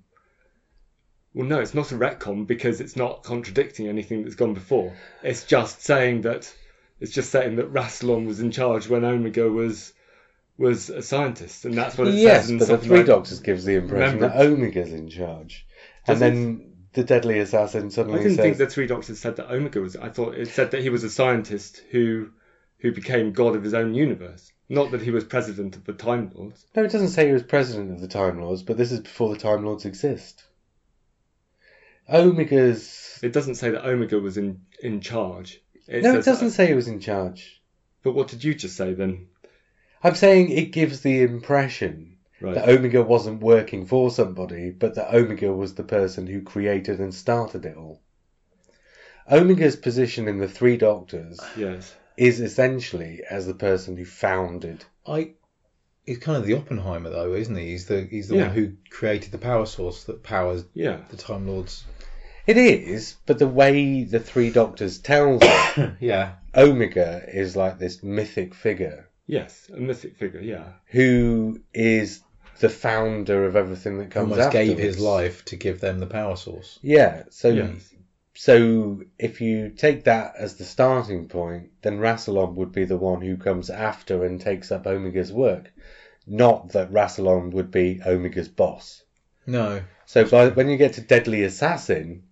Well, 1.33 1.47
no, 1.47 1.59
it's 1.59 1.73
not 1.73 1.91
a 1.91 1.95
retcon 1.95 2.47
because 2.47 2.81
it's 2.81 2.95
not 2.95 3.23
contradicting 3.23 3.87
anything 3.87 4.23
that's 4.23 4.35
gone 4.35 4.53
before. 4.53 4.93
It's 5.23 5.45
just 5.45 5.81
saying 5.81 6.21
that 6.21 6.51
it's 6.99 7.11
just 7.11 7.31
saying 7.31 7.55
that 7.57 7.71
Rassilon 7.71 8.25
was 8.27 8.39
in 8.39 8.51
charge 8.51 8.87
when 8.87 9.03
Omega 9.03 9.49
was 9.49 9.93
was 10.57 10.89
a 10.89 11.01
scientist, 11.01 11.65
and 11.65 11.73
that's 11.75 11.97
what 11.97 12.07
it 12.09 12.15
Yes, 12.15 12.41
says 12.41 12.49
in 12.51 12.57
but 12.57 12.65
the 12.65 12.67
something 12.73 12.89
Three 12.89 12.97
like- 12.97 13.05
Doctors 13.07 13.39
gives 13.39 13.63
the 13.65 13.75
impression 13.75 14.19
that 14.19 14.35
Omega's 14.35 14.91
in 14.93 15.07
charge, 15.09 15.65
Does 16.05 16.21
and 16.21 16.35
then 16.35 16.68
the 16.93 17.03
Deadly 17.03 17.39
Assassin 17.39 17.85
I 17.85 17.89
didn't 17.89 18.21
says, 18.21 18.37
think 18.37 18.57
the 18.57 18.67
Three 18.67 18.87
Doctors 18.87 19.19
said 19.19 19.35
that 19.35 19.51
Omega 19.51 19.79
was. 19.79 19.95
I 19.95 20.09
thought 20.09 20.35
it 20.35 20.47
said 20.49 20.71
that 20.71 20.81
he 20.81 20.89
was 20.89 21.03
a 21.03 21.09
scientist 21.09 21.81
who 21.91 22.29
who 22.79 22.91
became 22.91 23.33
god 23.33 23.55
of 23.55 23.63
his 23.63 23.73
own 23.73 23.93
universe, 23.93 24.51
not 24.69 24.91
that 24.91 25.01
he 25.01 25.11
was 25.11 25.23
president 25.23 25.75
of 25.75 25.83
the 25.85 25.93
Time 25.93 26.31
Lords. 26.33 26.65
"No, 26.75 26.83
it 26.83 26.91
doesn't 26.91 27.09
say 27.09 27.27
he 27.27 27.33
was 27.33 27.43
president 27.43 27.91
of 27.91 27.99
the 28.01 28.07
Time 28.07 28.41
Lords, 28.41 28.63
but 28.63 28.77
this 28.77 28.91
is 28.91 29.01
before 29.01 29.29
the 29.33 29.39
Time 29.39 29.65
Lords 29.65 29.85
exist." 29.85 30.43
Omega's 32.07 33.19
It 33.21 33.33
doesn't 33.33 33.55
say 33.55 33.69
that 33.71 33.85
Omega 33.85 34.19
was 34.19 34.37
in 34.37 34.61
in 34.81 35.01
charge. 35.01 35.61
It 35.87 36.03
no, 36.03 36.17
it 36.17 36.25
doesn't 36.25 36.47
that- 36.47 36.53
say 36.53 36.67
he 36.67 36.73
was 36.73 36.87
in 36.87 36.99
charge. 36.99 37.61
But 38.01 38.13
what 38.13 38.29
did 38.29 38.43
you 38.43 38.55
just 38.55 38.75
say 38.77 38.93
then? 38.93 39.27
I'm 40.01 40.15
saying 40.15 40.49
it 40.49 40.71
gives 40.71 41.01
the 41.01 41.21
impression 41.21 42.08
Right. 42.41 42.55
that 42.55 42.69
Omega 42.69 43.01
wasn't 43.03 43.41
working 43.41 43.85
for 43.85 44.09
somebody, 44.11 44.71
but 44.71 44.95
that 44.95 45.13
Omega 45.13 45.51
was 45.51 45.75
the 45.75 45.83
person 45.83 46.25
who 46.27 46.41
created 46.41 46.99
and 46.99 47.13
started 47.13 47.65
it 47.65 47.75
all. 47.77 48.01
Omega's 49.29 49.75
position 49.75 50.27
in 50.27 50.37
the 50.39 50.47
Three 50.47 50.77
Doctors 50.77 51.39
Yes. 51.57 51.95
is 52.17 52.39
essentially 52.39 53.21
as 53.29 53.45
the 53.45 53.53
person 53.53 53.95
who 53.97 54.05
founded. 54.05 54.83
I. 55.05 55.31
He's 56.05 56.17
kind 56.17 56.37
of 56.37 56.45
the 56.47 56.55
Oppenheimer, 56.55 57.11
though, 57.11 57.33
isn't 57.35 57.55
he? 57.55 57.67
He's 57.71 57.85
the 57.85 58.01
he's 58.09 58.29
the 58.29 58.37
Yeah. 58.37 58.47
one 58.47 58.55
who 58.55 58.71
created 58.89 59.31
the 59.31 59.37
power 59.37 59.65
source 59.67 60.05
that 60.05 60.23
powers 60.23 60.65
Yeah. 60.73 61.01
the 61.09 61.17
Time 61.17 61.47
Lords. 61.47 61.83
It 62.47 62.57
is, 62.57 63.15
but 63.27 63.37
the 63.37 63.47
way 63.47 64.03
the 64.05 64.19
Three 64.19 64.49
Doctors 64.49 64.97
tells 64.97 65.41
it, 65.43 65.91
yeah. 65.99 66.33
Omega 66.55 67.23
is 67.31 67.55
like 67.55 67.77
this 67.77 68.01
mythic 68.01 68.55
figure 68.55 69.07
Yes. 69.27 69.69
A 69.71 69.77
mythic 69.79 70.15
figure. 70.17 70.41
Yeah. 70.41 70.69
who 70.87 71.61
is 71.71 72.21
the 72.59 72.69
founder 72.69 73.45
of 73.45 73.55
everything 73.55 73.97
that 73.99 74.11
comes 74.11 74.31
Almost 74.31 74.47
afterwards. 74.47 74.69
gave 74.69 74.77
his 74.77 74.99
life 74.99 75.45
to 75.45 75.55
give 75.55 75.79
them 75.79 75.99
the 75.99 76.05
power 76.05 76.35
source. 76.35 76.79
Yeah, 76.81 77.23
so 77.29 77.49
yes. 77.49 77.93
So 78.35 79.03
if 79.17 79.41
you 79.41 79.69
take 79.69 80.05
that 80.05 80.35
as 80.37 80.55
the 80.55 80.63
starting 80.63 81.27
point, 81.27 81.71
then 81.81 81.99
Rassilon 81.99 82.53
would 82.55 82.71
be 82.71 82.85
the 82.85 82.95
one 82.95 83.21
who 83.21 83.35
comes 83.35 83.69
after 83.69 84.23
and 84.23 84.39
takes 84.39 84.71
up 84.71 84.87
Omega's 84.87 85.33
work. 85.33 85.73
Not 86.25 86.69
that 86.69 86.91
Rassilon 86.91 87.51
would 87.51 87.69
be 87.69 87.99
Omega's 88.05 88.47
boss. 88.47 89.03
No. 89.45 89.81
So 90.05 90.23
by, 90.23 90.47
when 90.49 90.69
you 90.69 90.77
get 90.77 90.93
to 90.93 91.01
Deadly 91.01 91.43
Assassin, 91.43 92.23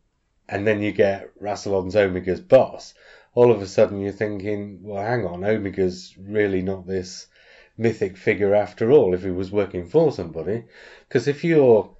and 0.47 0.65
then 0.65 0.81
you 0.81 0.93
get 0.93 1.29
Rassilon's 1.41 1.95
Omega's 1.95 2.39
boss, 2.39 2.93
all 3.33 3.51
of 3.51 3.61
a 3.61 3.67
sudden 3.67 3.99
you're 3.99 4.13
thinking, 4.13 4.79
well, 4.83 5.03
hang 5.03 5.25
on, 5.25 5.43
Omega's 5.43 6.15
really 6.17 6.61
not 6.61 6.87
this 6.87 7.27
mythic 7.77 8.17
figure 8.17 8.55
after 8.55 8.91
all, 8.91 9.13
if 9.13 9.23
he 9.23 9.31
was 9.31 9.51
working 9.51 9.87
for 9.87 10.11
somebody. 10.11 10.63
Because 11.07 11.27
if 11.27 11.43
you're, 11.43 11.95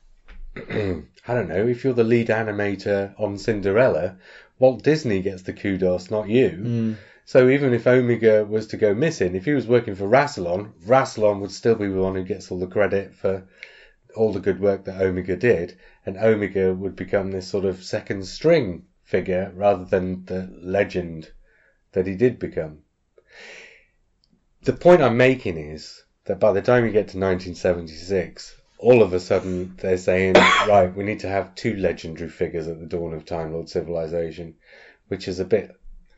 I 0.56 1.02
don't 1.26 1.48
know, 1.48 1.66
if 1.66 1.84
you're 1.84 1.92
the 1.92 2.04
lead 2.04 2.28
animator 2.28 3.14
on 3.18 3.38
Cinderella, 3.38 4.16
Walt 4.58 4.82
Disney 4.82 5.20
gets 5.22 5.42
the 5.42 5.52
kudos, 5.52 6.10
not 6.10 6.28
you. 6.28 6.50
Mm. 6.50 6.96
So 7.24 7.48
even 7.48 7.72
if 7.72 7.86
Omega 7.86 8.44
was 8.44 8.66
to 8.68 8.76
go 8.76 8.94
missing, 8.94 9.34
if 9.34 9.44
he 9.44 9.52
was 9.52 9.66
working 9.66 9.94
for 9.94 10.08
Rassilon, 10.08 10.72
Rassilon 10.86 11.40
would 11.40 11.52
still 11.52 11.76
be 11.76 11.88
the 11.88 12.00
one 12.00 12.14
who 12.14 12.24
gets 12.24 12.50
all 12.50 12.58
the 12.58 12.66
credit 12.66 13.14
for 13.14 13.46
all 14.16 14.32
the 14.32 14.40
good 14.40 14.60
work 14.60 14.84
that 14.84 15.00
Omega 15.00 15.36
did, 15.36 15.78
and 16.04 16.16
Omega 16.16 16.74
would 16.74 16.96
become 16.96 17.30
this 17.30 17.46
sort 17.46 17.64
of 17.64 17.84
second 17.84 18.26
string 18.26 18.84
figure 19.02 19.52
rather 19.54 19.84
than 19.84 20.24
the 20.24 20.48
legend 20.60 21.30
that 21.92 22.06
he 22.06 22.16
did 22.16 22.38
become. 22.38 22.78
The 24.62 24.72
point 24.74 25.00
I'm 25.00 25.16
making 25.16 25.56
is 25.56 26.04
that 26.24 26.38
by 26.38 26.52
the 26.52 26.60
time 26.60 26.84
you 26.84 26.92
get 26.92 27.08
to 27.08 27.18
1976, 27.18 28.60
all 28.78 29.02
of 29.02 29.12
a 29.12 29.20
sudden 29.20 29.74
they're 29.78 29.96
saying, 29.96 30.34
right, 30.68 30.94
we 30.94 31.04
need 31.04 31.20
to 31.20 31.28
have 31.28 31.54
two 31.54 31.76
legendary 31.76 32.28
figures 32.28 32.68
at 32.68 32.78
the 32.78 32.86
dawn 32.86 33.14
of 33.14 33.24
Time 33.24 33.52
Lord 33.52 33.68
civilization, 33.68 34.56
which 35.08 35.28
is 35.28 35.40
a 35.40 35.44
bit 35.44 35.74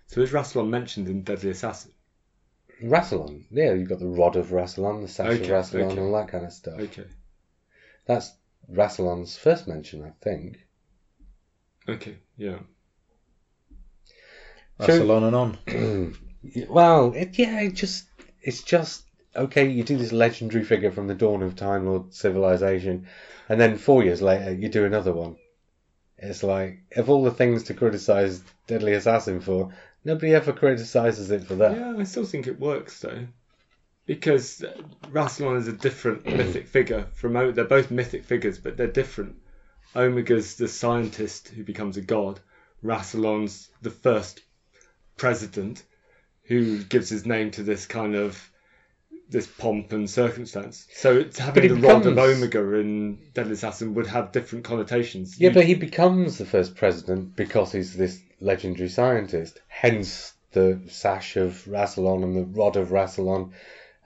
So 0.08 0.20
is 0.20 0.32
Rassilon 0.32 0.68
mentioned 0.68 1.08
in 1.08 1.22
Deadly 1.22 1.50
Assassin? 1.50 1.92
Rassilon. 2.82 3.44
Yeah, 3.50 3.74
you've 3.74 3.88
got 3.88 4.00
the 4.00 4.06
Rod 4.06 4.36
of 4.36 4.48
Rassilon, 4.48 5.02
the 5.02 5.08
Sash 5.08 5.34
Okay, 5.34 5.44
of 5.44 5.50
Rassilon, 5.50 5.92
okay. 5.92 6.00
all 6.00 6.12
that 6.14 6.28
kind 6.28 6.44
of 6.44 6.52
stuff. 6.52 6.80
Okay. 6.80 7.04
That's 8.06 8.32
Rassilon's 8.70 9.36
first 9.36 9.68
mention, 9.68 10.04
I 10.04 10.12
think. 10.20 10.66
Okay. 11.88 12.16
Yeah. 12.36 12.58
Rassilon 14.80 15.22
on 15.22 15.24
and 15.24 15.36
on. 15.36 16.16
well, 16.68 17.12
it, 17.14 17.38
yeah, 17.38 17.60
it 17.60 17.74
just 17.74 18.06
it's 18.42 18.62
just 18.62 19.04
okay. 19.34 19.68
You 19.68 19.84
do 19.84 19.96
this 19.96 20.12
legendary 20.12 20.64
figure 20.64 20.90
from 20.90 21.06
the 21.06 21.14
dawn 21.14 21.42
of 21.42 21.56
Time 21.56 21.86
Lord 21.86 22.12
civilization, 22.12 23.06
and 23.48 23.60
then 23.60 23.78
four 23.78 24.02
years 24.02 24.20
later 24.20 24.52
you 24.52 24.68
do 24.68 24.84
another 24.84 25.12
one. 25.12 25.36
It's 26.18 26.42
like 26.42 26.80
of 26.96 27.10
all 27.10 27.24
the 27.24 27.30
things 27.30 27.64
to 27.64 27.74
criticize 27.74 28.42
Deadly 28.66 28.92
Assassin 28.92 29.40
for, 29.40 29.72
nobody 30.04 30.34
ever 30.34 30.52
criticizes 30.52 31.30
it 31.30 31.44
for 31.44 31.56
that. 31.56 31.76
Yeah, 31.76 31.96
I 31.98 32.04
still 32.04 32.24
think 32.24 32.46
it 32.46 32.60
works 32.60 33.00
though, 33.00 33.26
because 34.06 34.64
Rassilon 35.10 35.58
is 35.58 35.68
a 35.68 35.72
different 35.72 36.24
mythic 36.24 36.66
figure 36.68 37.06
from. 37.14 37.32
They're 37.32 37.64
both 37.64 37.90
mythic 37.90 38.24
figures, 38.24 38.58
but 38.58 38.76
they're 38.76 38.86
different. 38.86 39.36
Omega's 39.94 40.56
the 40.56 40.68
scientist 40.68 41.48
who 41.48 41.64
becomes 41.64 41.96
a 41.96 42.02
god. 42.02 42.40
Rassilon's 42.82 43.68
the 43.82 43.90
first 43.90 44.40
president 45.16 45.84
who 46.44 46.82
gives 46.82 47.08
his 47.08 47.24
name 47.24 47.50
to 47.52 47.62
this 47.62 47.86
kind 47.86 48.14
of 48.14 48.50
this 49.28 49.46
pomp 49.46 49.92
and 49.92 50.08
circumstance. 50.10 50.86
So 50.94 51.16
it's 51.16 51.38
having 51.38 51.62
he 51.62 51.68
the 51.68 51.74
rod 51.76 52.04
of 52.04 52.18
Omega 52.18 52.74
in 52.74 53.18
Deadly 53.32 53.52
Assassin 53.52 53.94
would 53.94 54.06
have 54.06 54.32
different 54.32 54.64
connotations. 54.64 55.38
Yeah, 55.38 55.48
You- 55.48 55.54
but 55.54 55.64
he 55.64 55.74
becomes 55.74 56.38
the 56.38 56.44
first 56.44 56.74
president 56.74 57.34
because 57.36 57.72
he's 57.72 57.94
this 57.94 58.20
legendary 58.40 58.88
scientist. 58.88 59.60
Hence 59.68 60.32
the 60.52 60.78
sash 60.88 61.36
of 61.36 61.64
Rassilon 61.66 62.22
and 62.22 62.36
the 62.36 62.44
rod 62.44 62.76
of 62.76 62.90
Rassilon 62.90 63.50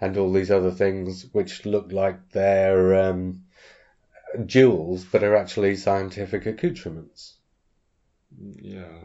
and 0.01 0.16
all 0.16 0.33
these 0.33 0.51
other 0.51 0.70
things 0.70 1.27
which 1.33 1.66
look 1.66 1.90
like 1.90 2.16
they're 2.31 2.94
um, 2.94 3.40
jewels 4.44 5.05
but 5.11 5.25
are 5.25 5.35
actually 5.35 5.75
scientific 5.75 6.46
accoutrements. 6.46 7.38
yeah. 8.61 9.03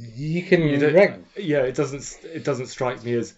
You 0.00 0.42
can 0.44 0.62
You 0.62 1.24
yeah, 1.36 1.62
it 1.62 1.74
doesn't 1.74 2.24
it 2.24 2.44
doesn't 2.44 2.68
strike 2.68 3.02
me 3.02 3.14
as 3.14 3.34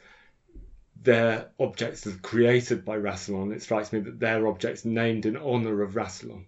their 1.02 1.48
objects 1.58 2.06
as 2.06 2.16
created 2.16 2.84
by 2.84 2.98
Rassilon. 2.98 3.54
It 3.54 3.62
strikes 3.62 3.94
me 3.94 4.00
that 4.00 4.20
their 4.20 4.46
objects 4.46 4.84
named 4.84 5.24
in 5.24 5.38
honor 5.38 5.80
of 5.80 5.94
Rassilon 5.94 6.44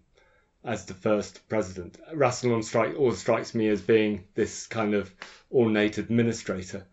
as 0.62 0.84
the 0.84 0.92
first 0.92 1.48
president. 1.48 1.98
Rassilon 2.12 2.62
strike 2.62 2.94
always 2.94 3.18
strikes 3.20 3.54
me 3.54 3.68
as 3.68 3.80
being 3.80 4.26
this 4.34 4.66
kind 4.66 4.92
of 4.92 5.10
ornate 5.50 5.96
administrator 5.96 6.86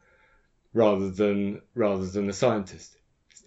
rather 0.74 1.10
than 1.10 1.62
rather 1.76 2.06
than 2.06 2.30
a 2.30 2.34
scientist. 2.34 2.96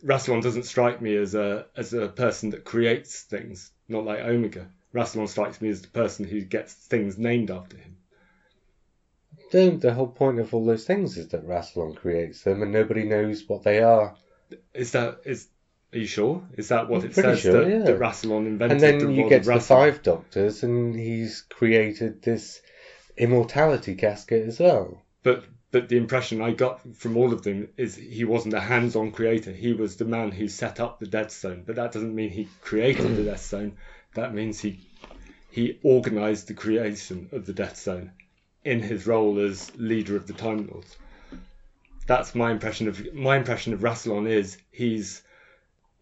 Rassilon 0.04 0.42
doesn't 0.42 0.64
strike 0.64 1.00
me 1.00 1.16
as 1.16 1.34
a 1.34 1.66
as 1.74 1.94
a 1.94 2.08
person 2.08 2.50
that 2.50 2.64
creates 2.64 3.22
things, 3.22 3.70
not 3.88 4.04
like 4.04 4.20
Omega. 4.20 4.68
Rassilon 4.92 5.28
strikes 5.28 5.62
me 5.62 5.70
as 5.70 5.80
the 5.80 5.88
person 5.88 6.26
who 6.26 6.42
gets 6.42 6.74
things 6.74 7.16
named 7.16 7.50
after 7.50 7.78
him. 7.78 7.96
The, 9.52 9.70
the 9.70 9.94
whole 9.94 10.08
point 10.08 10.40
of 10.40 10.52
all 10.52 10.64
those 10.64 10.84
things 10.84 11.16
is 11.16 11.28
that 11.28 11.46
Rassilon 11.46 11.94
creates 11.94 12.42
them 12.42 12.62
and 12.62 12.72
nobody 12.72 13.04
knows 13.04 13.44
what 13.46 13.62
they 13.62 13.82
are. 13.82 14.16
Is 14.74 14.92
that 14.92 15.20
is? 15.24 15.48
Are 15.92 15.98
you 15.98 16.06
sure? 16.06 16.42
Is 16.56 16.68
that 16.68 16.88
what 16.88 17.02
I'm 17.02 17.10
it 17.10 17.12
pretty 17.12 17.28
says 17.28 17.40
sure, 17.40 17.64
that, 17.64 17.70
yeah. 17.70 17.84
that 17.84 17.98
Rassilon 17.98 18.46
invented? 18.46 18.82
And 18.82 19.00
the 19.00 19.04
then 19.06 19.14
you 19.14 19.28
get 19.28 19.44
to 19.44 19.50
the 19.50 19.60
Five 19.60 20.02
Doctors, 20.02 20.62
and 20.62 20.94
he's 20.98 21.42
created 21.42 22.22
this 22.22 22.62
immortality 23.16 23.94
casket 23.94 24.48
as 24.48 24.58
well. 24.58 25.02
But 25.22 25.44
but 25.70 25.88
the 25.88 25.98
impression 25.98 26.40
I 26.40 26.52
got 26.52 26.80
from 26.96 27.16
all 27.18 27.32
of 27.32 27.42
them 27.42 27.68
is 27.76 27.94
he 27.94 28.24
wasn't 28.24 28.54
a 28.54 28.60
hands-on 28.60 29.12
creator. 29.12 29.52
He 29.52 29.74
was 29.74 29.96
the 29.96 30.04
man 30.06 30.30
who 30.30 30.48
set 30.48 30.80
up 30.80 30.98
the 30.98 31.06
Death 31.06 31.30
Stone. 31.30 31.64
But 31.66 31.76
that 31.76 31.92
doesn't 31.92 32.14
mean 32.14 32.30
he 32.30 32.48
created 32.62 33.16
the 33.16 33.24
Death 33.24 33.42
Stone. 33.42 33.76
That 34.14 34.34
means 34.34 34.60
he 34.60 34.80
he 35.50 35.78
organised 35.84 36.48
the 36.48 36.54
creation 36.54 37.28
of 37.32 37.44
the 37.44 37.52
Death 37.52 37.76
Stone 37.76 38.12
in 38.64 38.80
his 38.80 39.06
role 39.06 39.38
as 39.38 39.74
leader 39.76 40.16
of 40.16 40.26
the 40.26 40.32
Time 40.32 40.68
Lords. 40.68 40.96
That's 42.06 42.34
my 42.34 42.50
impression 42.50 42.88
of 42.88 43.14
my 43.14 43.36
impression 43.36 43.72
of 43.72 43.80
Rassilon 43.80 44.28
is 44.28 44.58
he's 44.70 45.22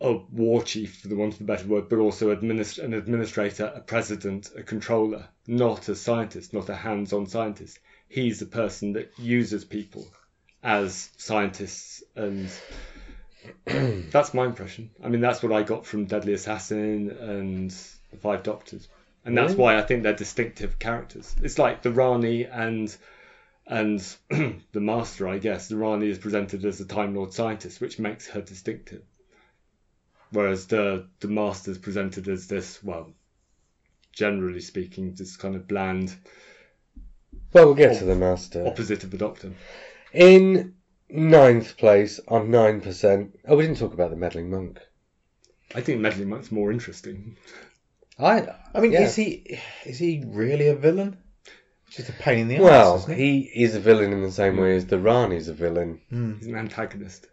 a 0.01 0.14
war 0.33 0.62
chief, 0.62 1.01
for 1.01 1.09
the 1.09 1.16
want 1.16 1.35
of 1.35 1.42
a 1.42 1.44
better 1.44 1.66
word, 1.66 1.88
but 1.88 1.99
also 1.99 2.35
administ- 2.35 2.83
an 2.83 2.94
administrator, 2.94 3.70
a 3.75 3.81
president, 3.81 4.51
a 4.57 4.62
controller, 4.62 5.29
not 5.46 5.88
a 5.88 5.94
scientist, 5.94 6.55
not 6.55 6.70
a 6.70 6.75
hands-on 6.75 7.27
scientist. 7.27 7.79
He's 8.09 8.38
the 8.38 8.46
person 8.46 8.94
that 8.94 9.12
uses 9.18 9.64
people 9.64 10.09
as 10.62 11.11
scientists, 11.18 12.03
and 12.16 12.51
that's 14.11 14.33
my 14.33 14.46
impression. 14.46 14.90
I 15.05 15.09
mean, 15.09 15.20
that's 15.20 15.42
what 15.42 15.53
I 15.53 15.62
got 15.62 15.85
from 15.85 16.07
Deadly 16.07 16.33
Assassin 16.33 17.11
and 17.11 17.70
the 18.11 18.16
Five 18.16 18.42
Doctors, 18.42 18.88
and 19.24 19.37
that's 19.37 19.54
why 19.54 19.76
I 19.76 19.83
think 19.83 20.02
they're 20.02 20.14
distinctive 20.14 20.78
characters. 20.78 21.35
It's 21.42 21.59
like 21.59 21.83
the 21.83 21.92
Rani 21.92 22.44
and 22.44 22.94
and 23.66 24.00
the 24.30 24.80
Master, 24.80 25.28
I 25.28 25.38
guess. 25.38 25.68
The 25.68 25.76
Rani 25.76 26.09
is 26.09 26.18
presented 26.18 26.64
as 26.64 26.80
a 26.80 26.87
Time 26.87 27.14
Lord 27.14 27.33
scientist, 27.33 27.80
which 27.80 27.98
makes 27.98 28.26
her 28.28 28.40
distinctive. 28.40 29.02
Whereas 30.33 30.66
the 30.66 31.09
the 31.20 31.28
Master 31.28 31.70
is 31.70 31.78
presented 31.78 32.28
as 32.28 32.46
this, 32.46 32.83
well, 32.83 33.12
generally 34.12 34.61
speaking, 34.61 35.14
this 35.14 35.37
kind 35.37 35.54
of 35.54 35.68
bland 35.68 36.14
Well, 37.52 37.66
we'll 37.66 37.74
get 37.74 37.98
to 37.98 38.04
the 38.04 38.16
Master. 38.16 38.66
opposite 38.66 39.04
of 39.04 39.11
the 39.11 39.18
Doctor. 39.18 39.52
In 40.12 40.74
ninth 41.09 41.76
place 41.76 42.20
on 42.28 42.48
9%. 42.48 43.30
Oh, 43.46 43.56
we 43.56 43.64
didn't 43.64 43.78
talk 43.78 43.92
about 43.92 44.11
the 44.11 44.16
meddling 44.16 44.50
monk. 44.50 44.80
I 45.74 45.80
think 45.80 46.00
Meddling 46.00 46.28
Monk's 46.28 46.50
more 46.50 46.72
interesting. 46.72 47.37
I, 48.20 48.54
I 48.74 48.80
mean, 48.80 48.92
Yeah. 48.92 49.02
is 49.02 49.16
he 49.16 49.59
is 49.85 49.98
he 49.98 50.22
really 50.26 50.68
a 50.68 50.74
villain? 50.76 51.16
Just 51.90 52.09
a 52.09 52.12
pain 52.12 52.38
in 52.40 52.48
the 52.48 52.61
well, 52.61 52.94
ass. 52.96 53.02
isn't 53.04 53.16
he? 53.18 53.42
he 53.52 53.64
is 53.64 53.74
a 53.74 53.80
villain 53.80 54.12
in 54.12 54.22
the 54.22 54.30
same 54.30 54.56
way 54.56 54.76
as 54.76 54.87
the 54.87 54.98
Rani's 54.98 55.48
a 55.48 55.54
villain. 55.54 56.00
Hmm. 56.11 56.35
He's 56.38 56.46
an 56.46 56.54
antagonist. 56.56 57.26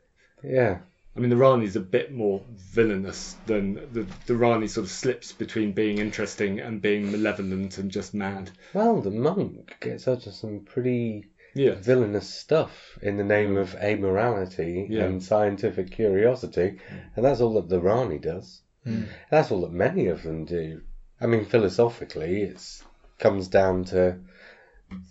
Yeah. 0.44 0.80
I 1.16 1.20
mean, 1.20 1.30
the 1.30 1.38
Rani's 1.38 1.76
a 1.76 1.80
bit 1.80 2.12
more 2.14 2.44
villainous 2.56 3.36
than 3.48 3.74
the 3.92 4.06
the 4.28 4.36
Rani 4.36 4.68
sort 4.68 4.86
of 4.86 4.92
slips 4.92 5.32
between 5.32 5.74
being 5.74 5.98
interesting 6.00 6.60
and 6.60 6.82
being 6.82 7.12
malevolent 7.12 7.78
and 7.80 7.92
just 7.92 8.14
mad. 8.14 8.52
Well, 8.74 9.02
the 9.02 9.12
monk 9.12 9.76
gets 9.80 10.08
up 10.08 10.22
to 10.22 10.32
some 10.32 10.62
pretty 10.62 11.26
Yeah, 11.56 11.74
villainous 11.76 12.30
stuff 12.30 12.98
in 13.02 13.18
the 13.18 13.24
name 13.24 13.58
of 13.58 13.76
amorality 13.76 14.88
Yeah. 14.90 15.06
and 15.06 15.24
scientific 15.24 15.92
curiosity, 15.92 16.80
and 17.16 17.26
that's 17.26 17.42
all 17.42 17.56
that 17.56 17.70
the 17.70 17.80
Rani 17.82 18.20
does. 18.20 18.62
Hmm. 18.88 19.04
That's 19.30 19.52
all 19.52 19.62
that 19.62 19.74
many 19.74 20.08
of 20.08 20.24
them 20.24 20.46
do. 20.46 20.82
I 21.20 21.26
mean, 21.26 21.44
philosophically, 21.44 22.44
it 22.44 22.84
comes 23.20 23.50
down 23.50 23.84
to 23.86 24.18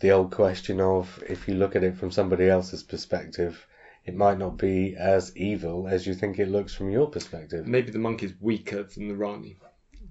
the 0.00 0.12
old 0.12 0.30
question 0.30 0.80
of 0.80 1.22
if 1.28 1.46
you 1.46 1.54
look 1.54 1.76
at 1.76 1.84
it 1.84 1.98
from 1.98 2.10
somebody 2.10 2.48
else's 2.48 2.82
perspective, 2.82 3.66
it 4.06 4.14
might 4.14 4.38
not 4.38 4.56
be 4.56 4.96
as 4.96 5.36
evil 5.36 5.88
as 5.88 6.06
you 6.06 6.14
think 6.14 6.38
it 6.38 6.48
looks 6.48 6.74
from 6.74 6.90
your 6.90 7.10
perspective. 7.10 7.66
maybe 7.66 7.90
the 7.90 7.98
monk 7.98 8.22
is 8.22 8.32
weaker 8.40 8.84
than 8.84 9.08
the 9.08 9.14
Rani. 9.14 9.58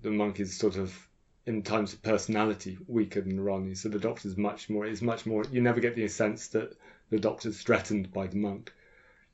The 0.03 0.11
monk 0.11 0.39
is 0.39 0.55
sort 0.55 0.75
of, 0.75 0.95
in 1.47 1.63
terms 1.63 1.93
of 1.93 2.03
personality, 2.03 2.77
weaker 2.85 3.21
than 3.21 3.35
the 3.35 3.41
Rani. 3.41 3.73
So 3.73 3.89
the 3.89 3.97
Doctor's 3.97 4.37
much 4.37 4.69
more 4.69 4.85
is 4.85 5.01
much 5.01 5.25
more. 5.25 5.43
You 5.51 5.61
never 5.61 5.79
get 5.79 5.95
the 5.95 6.07
sense 6.07 6.49
that 6.49 6.77
the 7.09 7.19
Doctor's 7.19 7.59
threatened 7.63 8.13
by 8.13 8.27
the 8.27 8.37
monk, 8.37 8.71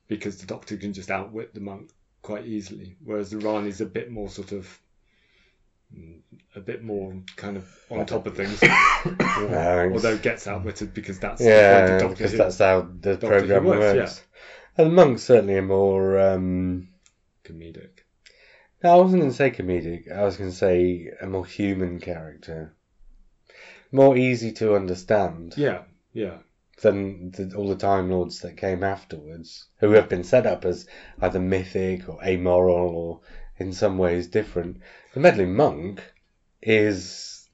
because 0.08 0.38
the 0.38 0.46
Doctor 0.46 0.78
can 0.78 0.94
just 0.94 1.10
outwit 1.10 1.52
the 1.52 1.60
monk 1.60 1.90
quite 2.22 2.46
easily. 2.46 2.96
Whereas 3.04 3.30
the 3.30 3.38
Rani's 3.38 3.80
a 3.80 3.86
bit 3.86 4.10
more 4.10 4.28
sort 4.28 4.52
of. 4.52 4.78
mm, 5.94 6.20
A 6.56 6.60
bit 6.60 6.82
more 6.82 7.14
kind 7.36 7.56
of 7.56 7.68
on 7.90 8.06
top 8.06 8.26
of 8.26 8.36
things, 8.36 8.62
although 9.20 10.16
gets 10.18 10.46
outwitted 10.46 10.94
because 10.94 11.18
that's 11.18 11.42
yeah, 11.42 11.98
the 11.98 12.08
because 12.08 12.32
that's 12.36 12.58
how 12.58 12.82
the 12.82 13.16
Doctor 13.16 13.28
program 13.28 13.64
works, 13.64 13.96
works. 13.96 14.22
And 14.76 14.86
the 14.86 14.94
monk's 14.94 15.22
certainly 15.24 15.56
a 15.58 15.62
more. 15.62 16.18
Um, 16.18 16.88
comedic. 17.44 18.04
no, 18.82 18.92
I 18.92 18.96
wasn't 19.02 19.22
going 19.22 19.32
to 19.32 19.36
say 19.36 19.50
comedic. 19.50 20.10
I 20.10 20.22
was 20.24 20.36
going 20.36 20.50
to 20.50 20.56
say 20.56 21.10
a 21.20 21.26
more 21.26 21.44
human 21.44 21.98
character, 22.00 22.74
more 23.90 24.16
easy 24.16 24.52
to 24.52 24.74
understand. 24.76 25.54
Yeah, 25.56 25.82
yeah. 26.12 26.38
Than 26.82 27.30
the, 27.30 27.54
all 27.56 27.68
the 27.68 27.76
Time 27.76 28.10
Lords 28.10 28.40
that 28.40 28.56
came 28.56 28.84
afterwards, 28.84 29.66
who 29.78 29.92
have 29.92 30.08
been 30.08 30.24
set 30.24 30.46
up 30.46 30.64
as 30.64 30.86
either 31.20 31.40
mythic 31.40 32.08
or 32.08 32.22
amoral 32.24 32.88
or 32.96 33.20
in 33.58 33.72
some 33.72 33.98
ways 33.98 34.26
different. 34.26 34.80
The 35.14 35.20
meddling 35.20 35.54
monk 35.54 36.02
is. 36.60 37.48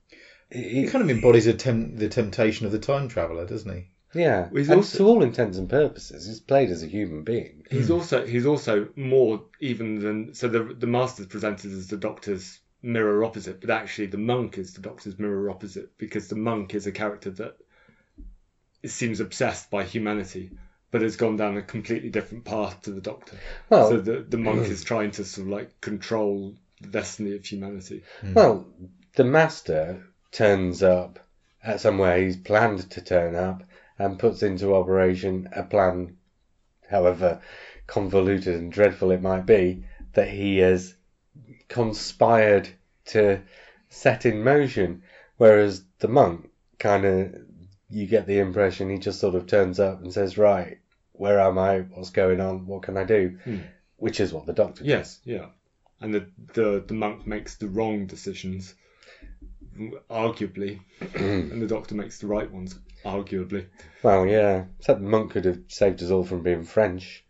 He 0.51 0.87
kind 0.87 1.05
of 1.05 1.11
embodies 1.11 1.47
a 1.47 1.55
tem- 1.55 1.97
the 1.97 2.09
temptation 2.09 2.65
of 2.65 2.73
the 2.73 2.79
time 2.79 3.09
traveller, 3.09 3.47
doesn't 3.47 3.73
he? 3.73 3.91
Yeah, 4.15 4.49
He's 4.51 4.71
and 4.71 4.79
also- 4.79 4.99
to 4.99 5.07
all 5.07 5.23
intents 5.23 5.59
and 5.59 5.69
purposes, 5.69 6.27
he's 6.27 6.41
played 6.41 6.71
as 6.71 6.83
a 6.83 6.87
human 6.87 7.25
being. 7.25 7.65
He's 7.71 7.89
hmm. 7.89 7.95
also 7.95 8.27
he's 8.27 8.47
also 8.47 8.89
more 8.97 9.45
even 9.61 10.01
than 10.01 10.35
so 10.35 10.49
the 10.49 10.65
the 10.65 10.87
master's 10.87 11.27
presented 11.27 11.73
as 11.73 11.89
the 11.89 11.99
doctor's 11.99 12.61
mirror 12.81 13.23
opposite, 13.25 13.61
but 13.61 13.71
actually 13.71 14.07
the 14.07 14.17
monk 14.17 14.57
is 14.57 14.73
the 14.73 14.81
doctor's 14.81 15.19
mirror 15.19 15.51
opposite 15.51 15.97
because 15.99 16.29
the 16.29 16.37
monk 16.37 16.75
is 16.75 16.87
a 16.87 16.93
character 16.93 17.31
that 17.31 17.57
seems 18.85 19.21
obsessed 19.21 19.71
by 19.71 19.85
humanity, 19.85 20.51
but 20.91 21.03
has 21.03 21.17
gone 21.17 21.37
down 21.37 21.57
a 21.57 21.63
completely 21.63 22.11
different 22.11 22.45
path 22.45 22.83
to 22.83 22.91
the 22.91 23.01
doctor. 23.01 23.37
Well, 23.69 23.91
so 23.91 24.01
the 24.01 24.21
the 24.21 24.39
monk 24.39 24.67
mm. 24.67 24.71
is 24.71 24.85
trying 24.85 25.11
to 25.13 25.25
sort 25.25 25.47
of 25.47 25.53
like 25.53 25.81
control 25.81 26.55
the 26.81 26.89
destiny 26.89 27.35
of 27.35 27.45
humanity. 27.45 28.03
Mm. 28.23 28.35
well, 28.35 28.67
the 29.15 29.25
master 29.25 30.05
turns 30.31 30.83
up 30.83 31.19
at 31.63 31.81
somewhere 31.81 32.19
he's 32.19 32.37
planned 32.37 32.91
to 32.91 33.01
turn 33.01 33.35
up 33.35 33.65
and 33.99 34.19
puts 34.19 34.43
into 34.43 34.75
operation 34.75 35.49
a 35.53 35.65
plan, 35.65 36.17
however 36.89 37.41
convoluted 37.87 38.55
and 38.55 38.71
dreadful 38.71 39.11
it 39.11 39.23
might 39.23 39.47
be, 39.47 39.85
that 40.13 40.29
he 40.29 40.59
has 40.59 40.95
conspired 41.69 42.69
to 43.07 43.41
set 43.89 44.25
in 44.25 44.45
motion. 44.45 45.03
Whereas 45.37 45.83
the 45.99 46.09
monk 46.09 46.51
kind 46.79 47.05
of, 47.05 47.35
you 47.91 48.07
get 48.07 48.27
the 48.27 48.39
impression 48.39 48.91
he 48.91 48.99
just 48.99 49.21
sort 49.21 49.35
of 49.35 49.47
turns 49.47 49.81
up 49.81 50.03
and 50.03 50.13
says, 50.13 50.39
Right, 50.39 50.79
where 51.13 51.41
am 51.41 51.59
I? 51.59 51.81
What's 51.81 52.11
going 52.11 52.41
on? 52.41 52.67
What 52.67 52.83
can 52.83 52.97
I 52.97 53.05
do? 53.05 53.39
Hmm. 53.45 53.59
Which 53.97 54.21
is 54.21 54.33
what 54.33 54.47
the 54.47 54.53
doctor 54.53 54.85
does. 54.85 54.89
Yes, 54.89 55.21
yeah. 55.25 55.47
And 56.01 56.15
the, 56.15 56.27
the, 56.55 56.85
the 56.87 56.95
monk 56.95 57.27
makes 57.27 57.57
the 57.57 57.67
wrong 57.67 58.07
decisions, 58.07 58.75
arguably, 60.09 60.81
and 61.15 61.61
the 61.61 61.67
doctor 61.67 61.97
makes 61.97 62.21
the 62.21 62.29
right 62.29 62.49
ones, 62.49 62.79
arguably. 63.05 63.67
Well, 64.05 64.25
yeah. 64.27 64.67
Except 64.79 65.01
the 65.01 65.09
monk 65.09 65.33
could 65.33 65.45
have 65.45 65.61
saved 65.67 66.01
us 66.03 66.11
all 66.11 66.23
from 66.23 66.45
being 66.45 66.65
French. 66.65 67.25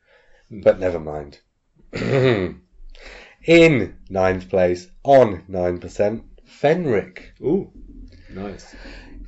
But 0.51 0.79
never 0.79 1.01
mind. 1.01 1.41
In 3.45 3.97
ninth 4.11 4.51
place, 4.51 4.91
on 5.03 5.45
9%, 5.49 6.25
Fenric. 6.47 7.23
Ooh, 7.41 7.71
nice. 8.31 8.75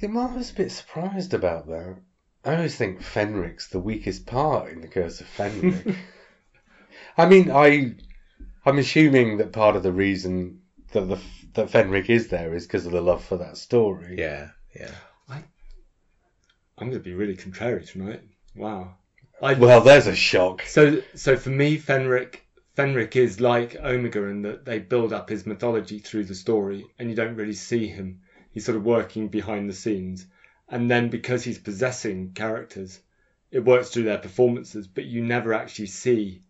Yeah, 0.00 0.08
I 0.18 0.34
was 0.34 0.50
a 0.50 0.54
bit 0.54 0.72
surprised 0.72 1.34
about 1.34 1.66
that. 1.68 1.96
I 2.44 2.56
always 2.56 2.76
think 2.76 3.00
Fenric's 3.00 3.68
the 3.68 3.78
weakest 3.78 4.26
part 4.26 4.72
in 4.72 4.80
the 4.80 4.88
Curse 4.88 5.20
of 5.20 5.26
Fenric. 5.26 5.94
I 7.16 7.26
mean, 7.26 7.50
I, 7.50 7.94
I'm 8.64 8.78
assuming 8.78 9.36
that 9.38 9.52
part 9.52 9.76
of 9.76 9.82
the 9.82 9.92
reason 9.92 10.60
that 10.92 11.02
the 11.02 11.18
that 11.54 11.70
Fenric 11.70 12.08
is 12.08 12.28
there 12.28 12.54
is 12.54 12.66
because 12.66 12.86
of 12.86 12.92
the 12.92 13.00
love 13.00 13.22
for 13.22 13.36
that 13.36 13.56
story. 13.56 14.16
Yeah, 14.18 14.50
yeah. 14.74 14.94
I'm 16.80 16.88
going 16.88 16.98
to 16.98 17.04
be 17.04 17.14
really 17.14 17.36
contrary 17.36 17.84
tonight. 17.84 18.22
Wow. 18.56 18.94
I, 19.42 19.52
Well, 19.52 19.82
there's 19.82 20.06
a 20.06 20.16
shock. 20.16 20.62
So, 20.62 21.02
so 21.14 21.36
for 21.36 21.50
me, 21.50 21.76
Fenric, 21.76 22.36
Fenric 22.76 23.16
is 23.16 23.38
like 23.38 23.76
Omega 23.76 24.24
in 24.24 24.42
that 24.42 24.64
they 24.64 24.78
build 24.78 25.12
up 25.12 25.28
his 25.28 25.44
mythology 25.44 25.98
through 25.98 26.24
the 26.24 26.34
story, 26.34 26.86
and 26.98 27.10
you 27.10 27.14
don't 27.14 27.36
really 27.36 27.52
see 27.52 27.86
him. 27.86 28.20
He's 28.52 28.64
sort 28.64 28.76
of 28.76 28.84
working 28.84 29.28
behind 29.28 29.68
the 29.68 29.74
scenes, 29.74 30.26
and 30.68 30.90
then 30.90 31.08
because 31.08 31.44
he's 31.44 31.58
possessing 31.58 32.32
characters, 32.32 33.00
it 33.50 33.64
works 33.64 33.90
through 33.90 34.04
their 34.04 34.18
performances, 34.18 34.86
but 34.86 35.04
you 35.04 35.24
never 35.24 35.52
actually 35.54 35.86
see 35.86 36.42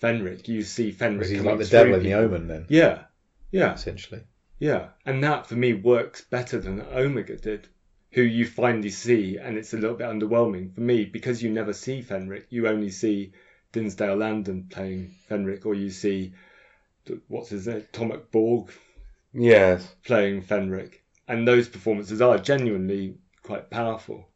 Fenric. 0.00 0.48
You 0.48 0.62
see 0.62 0.92
Fenric. 0.92 1.18
Was 1.18 1.30
he 1.30 1.36
coming 1.36 1.56
like 1.56 1.66
the 1.66 1.70
devil 1.76 1.94
in 1.94 2.02
the. 2.02 2.14
Omen 2.14 2.48
then? 2.48 2.66
Yeah, 2.68 3.02
yeah, 3.50 3.74
Essentially. 3.74 4.22
yeah, 4.58 4.88
and 5.04 5.22
that 5.24 5.46
for 5.46 5.54
me 5.56 5.72
works 5.74 6.22
better 6.22 6.58
than 6.58 6.80
Omega 6.80 7.36
did. 7.36 7.68
Who 8.12 8.22
you 8.22 8.44
finally 8.44 8.90
see, 8.90 9.36
and 9.36 9.56
it's 9.56 9.72
a 9.72 9.76
little 9.76 9.96
bit 9.96 10.08
underwhelming 10.08 10.74
for 10.74 10.80
me 10.80 11.04
because 11.04 11.40
you 11.42 11.50
never 11.50 11.72
see 11.72 12.02
Fenric. 12.02 12.44
You 12.50 12.66
only 12.66 12.90
see 12.90 13.32
Dinsdale 13.72 14.16
Landen 14.16 14.66
playing 14.68 15.12
Fenric, 15.28 15.64
or 15.64 15.74
you 15.74 15.90
see 15.90 16.32
what's 17.28 17.50
his 17.50 17.68
name, 17.68 17.84
Tomek 17.92 18.30
Bork 18.32 18.74
Yes. 19.32 19.86
playing 20.04 20.42
Fenric, 20.42 20.99
and 21.30 21.46
those 21.46 21.68
performances 21.68 22.20
are 22.20 22.38
genuinely 22.38 23.14
quite 23.42 23.70
powerful. 23.70 24.28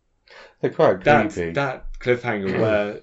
They're 0.60 0.70
quite 0.70 1.02
That 1.04 1.32
creepy. 1.32 1.52
that 1.52 1.86
cliffhanger 1.98 2.58
where 2.60 3.00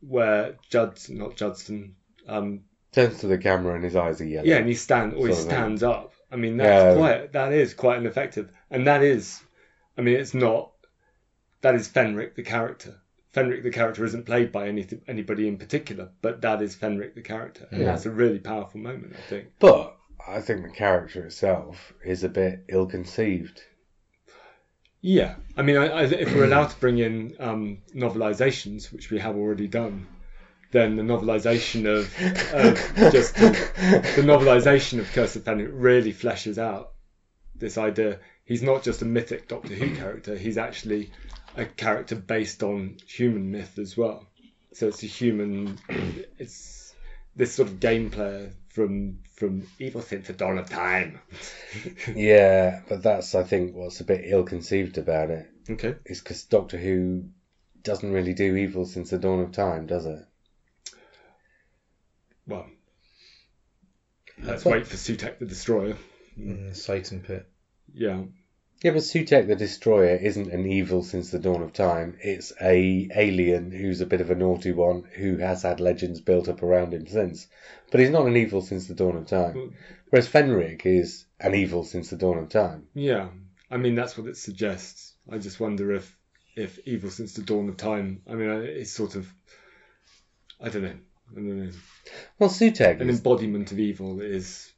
where 0.00 0.56
Judson, 0.68 1.18
not 1.18 1.36
Judson, 1.36 1.94
um, 2.26 2.64
Turns 2.92 3.20
to 3.20 3.28
the 3.28 3.38
camera 3.38 3.74
and 3.76 3.84
his 3.84 3.94
eyes 3.94 4.20
are 4.20 4.24
yellow. 4.26 4.46
Yeah, 4.46 4.56
and 4.56 4.66
he 4.66 4.74
stand 4.74 5.14
or 5.14 5.28
he 5.28 5.32
stands 5.34 5.82
up. 5.84 6.12
I 6.32 6.36
mean, 6.36 6.56
that's 6.56 6.82
Yeah. 6.82 6.94
quite 6.96 7.32
that 7.32 7.52
is 7.52 7.72
quite 7.74 7.98
an 7.98 8.06
effective, 8.06 8.50
and 8.70 8.86
that 8.86 9.02
is, 9.02 9.40
I 9.96 10.00
mean, 10.02 10.16
it's 10.16 10.34
not. 10.34 10.72
That 11.62 11.74
is 11.76 11.88
Fenric 11.88 12.34
the 12.34 12.42
character. 12.42 13.00
Fenric 13.34 13.62
the 13.62 13.70
character 13.70 14.04
isn't 14.04 14.26
played 14.26 14.50
by 14.50 14.66
any 14.66 14.86
anybody 15.06 15.46
in 15.46 15.56
particular, 15.56 16.10
but 16.20 16.40
that 16.40 16.62
is 16.62 16.74
Fenric 16.74 17.14
the 17.14 17.22
character, 17.22 17.68
and 17.70 17.80
Yeah. 17.80 17.86
that's 17.86 18.06
a 18.06 18.10
really 18.10 18.40
powerful 18.40 18.80
moment, 18.80 19.14
I 19.16 19.20
think. 19.28 19.46
But 19.60 19.96
I 20.30 20.40
think 20.40 20.62
the 20.62 20.70
character 20.70 21.26
itself 21.26 21.92
is 22.04 22.24
a 22.24 22.28
bit 22.28 22.64
ill-conceived. 22.68 23.62
Yeah, 25.00 25.36
I 25.56 25.62
mean, 25.62 25.76
I, 25.76 25.86
I, 25.86 26.02
if 26.04 26.34
we're 26.34 26.44
allowed 26.44 26.70
to 26.70 26.76
bring 26.78 26.98
in 26.98 27.34
um, 27.40 27.78
novelizations, 27.94 28.92
which 28.92 29.10
we 29.10 29.18
have 29.18 29.36
already 29.36 29.66
done, 29.66 30.06
then 30.72 30.96
the 30.96 31.02
novelization 31.02 31.86
of, 31.86 32.04
of 32.54 33.12
just 33.12 33.34
the, 33.34 33.50
the 34.16 34.22
novelization 34.22 35.00
of 35.00 35.10
Curse 35.12 35.36
of 35.36 35.44
Fenric 35.44 35.70
really 35.72 36.12
fleshes 36.12 36.58
out 36.58 36.92
this 37.56 37.78
idea. 37.78 38.20
He's 38.44 38.62
not 38.62 38.82
just 38.82 39.02
a 39.02 39.06
mythic 39.06 39.48
Doctor 39.48 39.74
Who 39.74 39.96
character; 39.96 40.36
he's 40.36 40.58
actually 40.58 41.10
a 41.56 41.64
character 41.64 42.14
based 42.14 42.62
on 42.62 42.98
human 43.06 43.50
myth 43.50 43.78
as 43.78 43.96
well. 43.96 44.26
So 44.74 44.88
it's 44.88 45.02
a 45.02 45.06
human. 45.06 45.78
It's 46.38 46.94
this 47.34 47.54
sort 47.54 47.68
of 47.68 47.80
game 47.80 48.10
player 48.10 48.52
from 48.70 49.18
from 49.36 49.66
evil 49.78 50.00
since 50.00 50.26
the 50.26 50.32
dawn 50.32 50.58
of 50.58 50.68
time. 50.68 51.18
Yeah, 52.14 52.80
but 52.88 53.02
that's 53.02 53.34
I 53.34 53.42
think 53.44 53.74
what's 53.74 54.00
a 54.00 54.04
bit 54.04 54.22
ill-conceived 54.24 54.98
about 54.98 55.30
it 55.30 55.46
Okay. 55.68 55.94
is 56.04 56.20
because 56.20 56.42
Doctor 56.44 56.76
Who 56.78 57.24
doesn't 57.82 58.10
really 58.12 58.32
do 58.34 58.56
evil 58.56 58.84
since 58.84 59.10
the 59.10 59.18
dawn 59.18 59.40
of 59.40 59.52
time, 59.52 59.86
does 59.86 60.06
it? 60.06 60.18
Well, 62.46 62.66
let's 64.42 64.64
Well- 64.64 64.74
wait 64.74 64.86
for 64.86 64.96
Sutekh 64.96 65.38
the 65.38 65.46
Destroyer. 65.46 65.96
Mm, 66.38 66.74
Satan 66.74 67.20
pit. 67.20 67.46
Yeah. 67.92 68.24
Yeah, 68.82 68.92
but 68.92 69.02
Sutekh 69.02 69.46
the 69.46 69.56
Destroyer 69.56 70.16
isn't 70.16 70.52
an 70.52 70.66
evil 70.66 71.02
since 71.02 71.30
the 71.30 71.38
dawn 71.38 71.62
of 71.62 71.74
time. 71.74 72.16
It's 72.22 72.50
a 72.62 73.08
alien 73.14 73.70
who's 73.70 74.00
a 74.00 74.06
bit 74.06 74.22
of 74.22 74.30
a 74.30 74.34
naughty 74.34 74.72
one 74.72 75.02
who 75.02 75.36
has 75.36 75.62
had 75.62 75.80
legends 75.80 76.22
built 76.22 76.48
up 76.48 76.62
around 76.62 76.94
him 76.94 77.06
since. 77.06 77.46
But 77.90 78.00
he's 78.00 78.08
not 78.08 78.26
an 78.26 78.38
evil 78.38 78.62
since 78.62 78.86
the 78.86 78.94
dawn 78.94 79.16
of 79.16 79.26
time. 79.26 79.74
Whereas 80.08 80.28
Fenric 80.28 80.86
is 80.86 81.26
an 81.38 81.54
evil 81.54 81.84
since 81.84 82.08
the 82.08 82.16
dawn 82.16 82.38
of 82.38 82.48
time. 82.48 82.86
Yeah. 82.94 83.28
I 83.70 83.76
mean, 83.76 83.94
that's 83.94 84.16
what 84.16 84.28
it 84.28 84.38
suggests. 84.38 85.14
I 85.30 85.36
just 85.36 85.60
wonder 85.60 85.92
if 85.92 86.16
if 86.56 86.78
evil 86.86 87.10
since 87.10 87.34
the 87.34 87.42
dawn 87.42 87.68
of 87.68 87.76
time. 87.76 88.22
I 88.26 88.34
mean, 88.34 88.48
uh, 88.48 88.60
it's 88.60 88.92
sort 88.92 89.14
of. 89.14 89.30
I 90.58 90.70
don't 90.70 90.82
know. 90.82 90.98
I 91.30 91.34
don't 91.34 91.64
know. 91.64 91.70
Well, 92.38 92.50
Sutekh 92.50 93.00
An 93.00 93.10
is 93.10 93.18
embodiment 93.18 93.72
of 93.72 93.78
evil 93.78 94.20
is 94.20 94.72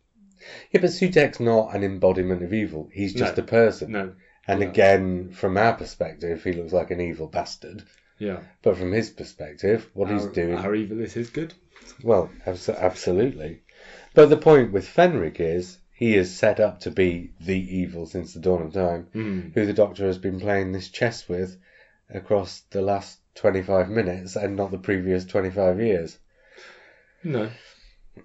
Yeah, 0.70 0.80
but 0.80 0.90
Sutekh's 0.90 1.40
not 1.40 1.74
an 1.74 1.82
embodiment 1.84 2.42
of 2.42 2.52
evil. 2.52 2.88
He's 2.92 3.14
just 3.14 3.36
No. 3.36 3.42
a 3.42 3.46
person. 3.46 3.92
no. 3.92 4.14
And 4.46 4.60
Yeah. 4.60 4.68
again, 4.68 5.30
from 5.30 5.56
our 5.56 5.72
perspective, 5.74 6.42
he 6.42 6.52
looks 6.52 6.72
like 6.72 6.90
an 6.90 7.00
evil 7.00 7.28
bastard. 7.28 7.84
Yeah. 8.18 8.40
But 8.62 8.76
from 8.76 8.92
his 8.92 9.10
perspective, 9.10 9.88
what 9.94 10.10
he's 10.10 10.26
Our- 10.26 10.32
doing, 10.32 10.54
Our 10.58 10.74
evil 10.74 11.00
is 11.00 11.12
his 11.14 11.30
good. 11.30 11.54
well, 12.02 12.30
abs- 12.46 12.68
absolutely. 12.68 13.62
But 14.14 14.26
the 14.30 14.36
point 14.36 14.72
with 14.72 14.84
Fenric 14.86 15.38
is 15.40 15.78
he 15.94 16.16
is 16.16 16.34
set 16.34 16.58
up 16.60 16.80
to 16.80 16.90
be 16.90 17.30
the 17.40 17.58
evil 17.76 18.06
since 18.06 18.34
the 18.34 18.40
dawn 18.40 18.62
of 18.62 18.72
time, 18.72 19.06
Mm. 19.14 19.54
who 19.54 19.64
the 19.64 19.72
Doctor 19.72 20.06
has 20.06 20.18
been 20.18 20.40
playing 20.40 20.72
this 20.72 20.88
chess 20.88 21.28
with 21.28 21.56
across 22.10 22.62
the 22.70 22.82
last 22.82 23.18
25 23.36 23.88
minutes 23.88 24.34
and 24.36 24.56
not 24.56 24.70
the 24.72 24.78
previous 24.78 25.24
25 25.24 25.80
years. 25.80 26.18
No. 27.24 27.50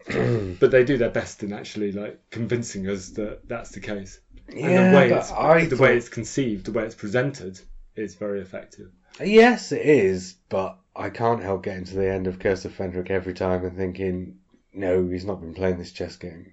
but 0.60 0.72
they 0.72 0.84
do 0.84 0.98
their 0.98 1.10
best 1.10 1.44
in 1.44 1.54
actually 1.54 1.92
like 1.92 2.18
convincing 2.30 2.88
us 2.88 3.10
that 3.10 3.40
that's 3.48 3.72
the 3.72 3.80
case. 3.80 4.20
And 4.50 4.60
Yeah, 4.60 4.92
the 4.92 4.98
way 4.98 5.10
but 5.10 5.20
it's 5.20 5.32
I 5.32 5.66
the 5.66 5.76
thought- 5.76 5.80
way 5.84 5.98
it's 5.98 6.10
conceived, 6.10 6.66
the 6.66 6.72
way 6.72 6.86
it's 6.86 6.96
presented, 6.96 7.60
is 7.96 8.16
very 8.16 8.42
effective. 8.42 8.90
Yes, 9.24 9.72
it 9.72 9.82
is, 9.86 10.36
but 10.50 10.78
I 10.96 11.10
can't 11.10 11.42
help 11.42 11.64
getting 11.64 11.86
to 11.86 11.96
the 11.96 12.10
end 12.10 12.28
of 12.28 12.40
Curse 12.40 12.66
of 12.66 12.76
Fenric 12.76 13.10
every 13.10 13.34
time 13.34 13.64
and 13.66 13.76
thinking, 13.76 14.36
no, 14.74 15.08
he's 15.08 15.26
not 15.26 15.40
been 15.40 15.54
playing 15.54 15.78
this 15.78 15.92
chess 15.92 16.16
game. 16.18 16.52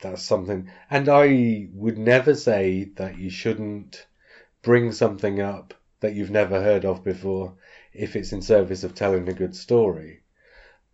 That's 0.00 0.22
something. 0.22 0.68
And 0.90 1.08
I 1.08 1.68
would 1.72 1.98
never 1.98 2.34
say 2.34 2.90
that 2.96 3.18
you 3.18 3.30
shouldn't 3.30 4.06
bring 4.62 4.92
something 4.92 5.40
up 5.40 5.74
that 6.00 6.14
you've 6.14 6.30
never 6.30 6.60
heard 6.60 6.84
of 6.84 7.02
before 7.02 7.54
if 7.92 8.14
it's 8.16 8.32
in 8.32 8.42
service 8.42 8.84
of 8.84 8.94
telling 8.94 9.28
a 9.28 9.32
good 9.32 9.56
story. 9.56 10.20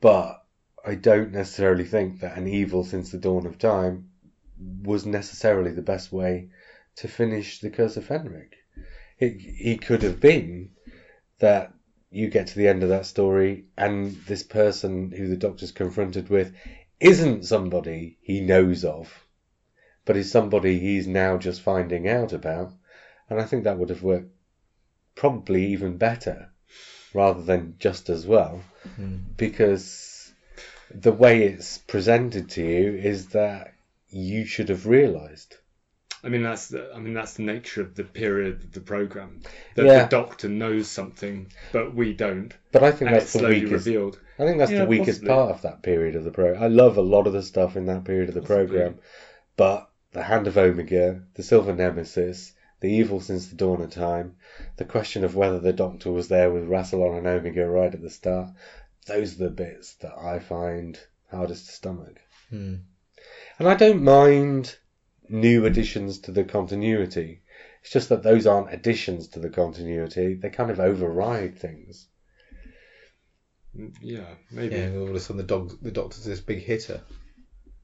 But 0.00 0.41
I 0.84 0.96
don't 0.96 1.32
necessarily 1.32 1.84
think 1.84 2.20
that 2.20 2.36
an 2.36 2.48
evil 2.48 2.84
since 2.84 3.10
the 3.10 3.18
dawn 3.18 3.46
of 3.46 3.58
time 3.58 4.10
was 4.82 5.06
necessarily 5.06 5.70
the 5.70 5.82
best 5.82 6.12
way 6.12 6.48
to 6.96 7.08
finish 7.08 7.60
the 7.60 7.70
Curse 7.70 7.96
of 7.96 8.06
Fenric. 8.06 8.54
It, 9.18 9.40
he 9.40 9.76
could 9.76 10.02
have 10.02 10.20
been 10.20 10.70
that 11.38 11.72
you 12.10 12.28
get 12.28 12.48
to 12.48 12.56
the 12.56 12.68
end 12.68 12.82
of 12.82 12.88
that 12.88 13.06
story 13.06 13.64
and 13.76 14.12
this 14.26 14.42
person 14.42 15.10
who 15.12 15.28
the 15.28 15.36
doctor's 15.36 15.72
confronted 15.72 16.28
with 16.28 16.52
isn't 17.00 17.44
somebody 17.44 18.18
he 18.20 18.40
knows 18.40 18.84
of, 18.84 19.26
but 20.04 20.16
is 20.16 20.30
somebody 20.30 20.78
he's 20.78 21.06
now 21.06 21.36
just 21.38 21.60
finding 21.60 22.08
out 22.08 22.32
about. 22.32 22.72
And 23.30 23.40
I 23.40 23.44
think 23.44 23.64
that 23.64 23.78
would 23.78 23.88
have 23.88 24.02
worked 24.02 24.30
probably 25.14 25.66
even 25.66 25.96
better 25.96 26.50
rather 27.14 27.42
than 27.42 27.76
just 27.78 28.08
as 28.08 28.26
well 28.26 28.62
hmm. 28.96 29.18
because 29.36 30.11
the 30.94 31.12
way 31.12 31.44
it's 31.44 31.78
presented 31.78 32.50
to 32.50 32.62
you 32.64 32.94
is 32.94 33.28
that 33.28 33.74
you 34.08 34.44
should 34.44 34.68
have 34.68 34.86
realized. 34.86 35.56
I 36.24 36.28
mean 36.28 36.42
that's 36.44 36.68
the 36.68 36.92
I 36.94 36.98
mean 37.00 37.14
that's 37.14 37.34
the 37.34 37.42
nature 37.42 37.80
of 37.80 37.94
the 37.96 38.04
period 38.04 38.62
of 38.62 38.72
the 38.72 38.80
program. 38.80 39.40
That 39.74 39.86
Yeah. 39.86 40.02
the 40.04 40.08
doctor 40.08 40.48
knows 40.48 40.86
something, 40.88 41.48
but 41.72 41.94
we 41.94 42.12
don't, 42.12 42.54
But 42.70 42.84
I 42.84 42.92
think 42.92 43.10
that's 43.10 43.32
the 43.32 43.48
weakest. 43.48 43.72
revealed. 43.72 44.20
I 44.38 44.44
think 44.46 44.58
that's 44.58 44.70
Yeah, 44.70 44.80
the 44.84 44.86
weakest 44.86 45.22
possibly. 45.22 45.28
part 45.28 45.50
of 45.50 45.62
that 45.62 45.82
period 45.82 46.14
of 46.14 46.24
the 46.24 46.30
program. 46.30 46.62
I 46.62 46.68
love 46.68 46.96
a 46.96 47.02
lot 47.02 47.26
of 47.26 47.32
the 47.32 47.42
stuff 47.42 47.76
in 47.76 47.86
that 47.86 48.04
period 48.04 48.28
of 48.28 48.34
the 48.34 48.40
Possibly. 48.40 48.66
program, 48.66 48.98
but 49.56 49.88
the 50.12 50.22
Hand 50.22 50.46
of 50.46 50.56
Omega, 50.58 51.22
the 51.34 51.42
Silver 51.42 51.74
Nemesis, 51.74 52.52
the 52.80 52.88
Evil 52.92 53.20
since 53.20 53.48
the 53.48 53.56
dawn 53.56 53.80
of 53.80 53.90
time, 53.90 54.36
the 54.76 54.84
question 54.84 55.24
of 55.24 55.34
whether 55.36 55.58
the 55.58 55.72
Doctor 55.72 56.10
was 56.12 56.28
there 56.28 56.50
with 56.52 56.68
Rassilon 56.68 57.18
and 57.18 57.26
Omega 57.26 57.66
right 57.68 57.92
at 57.94 58.02
the 58.02 58.10
start. 58.10 58.50
Those 59.06 59.34
are 59.34 59.44
the 59.44 59.50
bits 59.50 59.94
that 59.94 60.12
I 60.16 60.38
find 60.38 60.98
hardest 61.30 61.66
to 61.66 61.72
stomach. 61.72 62.18
Hmm. 62.50 62.74
And 63.58 63.68
I 63.68 63.74
don't 63.74 64.02
mind 64.02 64.76
new 65.28 65.64
additions 65.66 66.18
to 66.20 66.32
the 66.32 66.44
continuity. 66.44 67.42
It's 67.82 67.92
just 67.92 68.08
that 68.10 68.22
those 68.22 68.46
aren't 68.46 68.72
additions 68.72 69.28
to 69.28 69.40
the 69.40 69.50
continuity. 69.50 70.34
They 70.34 70.50
kind 70.50 70.70
of 70.70 70.78
override 70.78 71.58
things. 71.58 72.06
Mm, 73.76 73.94
Yeah, 74.00 74.34
maybe. 74.50 74.76
Yeah, 74.76 74.90
all 74.96 75.08
of 75.08 75.14
a 75.14 75.20
sudden 75.20 75.38
the 75.38 75.42
dog, 75.42 75.78
the 75.82 75.90
doctor's 75.90 76.24
this 76.24 76.40
big 76.40 76.62
hitter. 76.62 77.00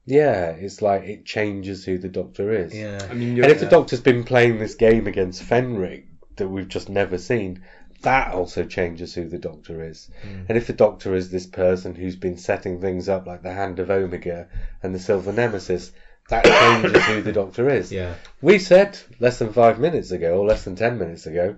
Yeah, 0.05 0.51
it's 0.51 0.81
like 0.81 1.03
it 1.03 1.25
changes 1.25 1.85
who 1.85 1.99
the 1.99 2.09
Doctor 2.09 2.51
is. 2.51 2.73
Yeah. 2.75 3.05
I 3.09 3.13
mean, 3.13 3.29
And 3.29 3.37
you're, 3.37 3.47
if 3.47 3.59
the 3.59 3.67
Doctor's 3.67 4.01
been 4.01 4.23
playing 4.23 4.57
this 4.57 4.73
game 4.73 5.05
against 5.05 5.43
Fenric 5.43 6.05
that 6.37 6.47
we've 6.47 6.67
just 6.67 6.89
never 6.89 7.19
seen, 7.19 7.61
that 8.01 8.33
also 8.33 8.63
changes 8.65 9.13
who 9.13 9.27
the 9.27 9.37
Doctor 9.37 9.83
is. 9.83 10.09
Mm. 10.23 10.45
And 10.49 10.57
if 10.57 10.67
the 10.67 10.73
Doctor 10.73 11.15
is 11.15 11.29
this 11.29 11.45
person 11.45 11.95
who's 11.95 12.15
been 12.15 12.37
setting 12.37 12.79
things 12.79 13.09
up 13.09 13.25
like 13.27 13.43
the 13.43 13.53
Hand 13.53 13.79
of 13.79 13.89
Omega 13.91 14.47
and 14.81 14.93
the 14.93 14.99
Silver 14.99 15.31
Nemesis, 15.33 15.91
that 16.29 16.45
changes 16.83 17.03
who 17.05 17.21
the 17.21 17.31
Doctor 17.33 17.69
is. 17.69 17.91
Yeah. 17.91 18.15
We 18.41 18.59
said 18.59 18.97
less 19.19 19.39
than 19.39 19.51
five 19.53 19.79
minutes 19.79 20.11
ago, 20.11 20.39
or 20.39 20.45
less 20.45 20.63
than 20.63 20.75
ten 20.75 20.97
minutes 20.97 21.25
ago, 21.25 21.55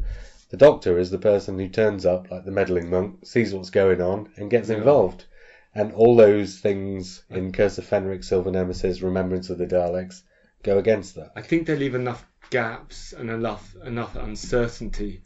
the 0.49 0.57
Doctor 0.57 0.97
is 0.97 1.11
the 1.11 1.17
person 1.19 1.57
who 1.59 1.67
turns 1.69 2.05
up 2.05 2.31
like 2.31 2.45
the 2.45 2.51
meddling 2.51 2.89
monk, 2.89 3.25
sees 3.25 3.53
what's 3.53 3.69
going 3.69 4.01
on, 4.01 4.29
and 4.37 4.49
gets 4.49 4.69
Yeah. 4.69 4.77
involved. 4.77 5.25
And 5.73 5.93
all 5.93 6.17
those 6.17 6.57
things 6.59 7.23
in 7.29 7.53
Curse 7.53 7.77
of 7.77 7.85
Fenric, 7.85 8.25
Silver 8.25 8.51
Nemesis, 8.51 9.01
Remembrance 9.01 9.49
of 9.49 9.57
the 9.57 9.65
Daleks 9.65 10.21
go 10.63 10.77
against 10.77 11.15
that. 11.15 11.31
I 11.35 11.41
think 11.41 11.65
they 11.65 11.77
leave 11.77 11.95
enough 11.95 12.25
gaps 12.49 13.13
and 13.13 13.29
enough 13.29 13.73
enough 13.85 14.15
uncertainty 14.17 15.21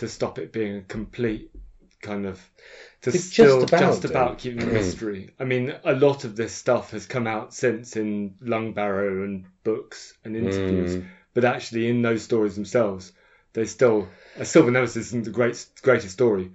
to 0.00 0.08
stop 0.08 0.38
it 0.38 0.52
being 0.52 0.76
a 0.76 0.82
complete 0.82 1.50
kind 2.02 2.26
of 2.26 2.38
to 3.02 3.10
They 3.10 3.18
just 3.18 3.32
still 3.32 3.62
about 3.62 3.80
just 3.80 4.02
do. 4.02 4.08
about 4.08 4.38
keep 4.38 4.58
the 4.58 4.66
mystery. 4.66 5.30
I 5.38 5.44
mean, 5.44 5.74
a 5.84 5.94
lot 5.94 6.24
of 6.24 6.36
this 6.36 6.52
stuff 6.52 6.90
has 6.92 7.06
come 7.06 7.26
out 7.26 7.54
since 7.54 7.96
in 7.96 8.34
Lungbarrow 8.42 9.24
and 9.24 9.44
books 9.64 10.14
and 10.24 10.36
interviews, 10.36 10.96
Mm. 10.96 11.06
but 11.34 11.44
actually 11.44 11.88
in 11.88 12.02
those 12.02 12.22
stories 12.22 12.54
themselves, 12.56 13.12
they 13.52 13.64
still 13.66 14.08
a 14.36 14.44
Silver 14.44 14.70
Nemesis 14.70 15.06
isn't 15.08 15.24
the 15.24 15.30
great 15.30 15.64
greatest 15.82 16.12
story, 16.12 16.50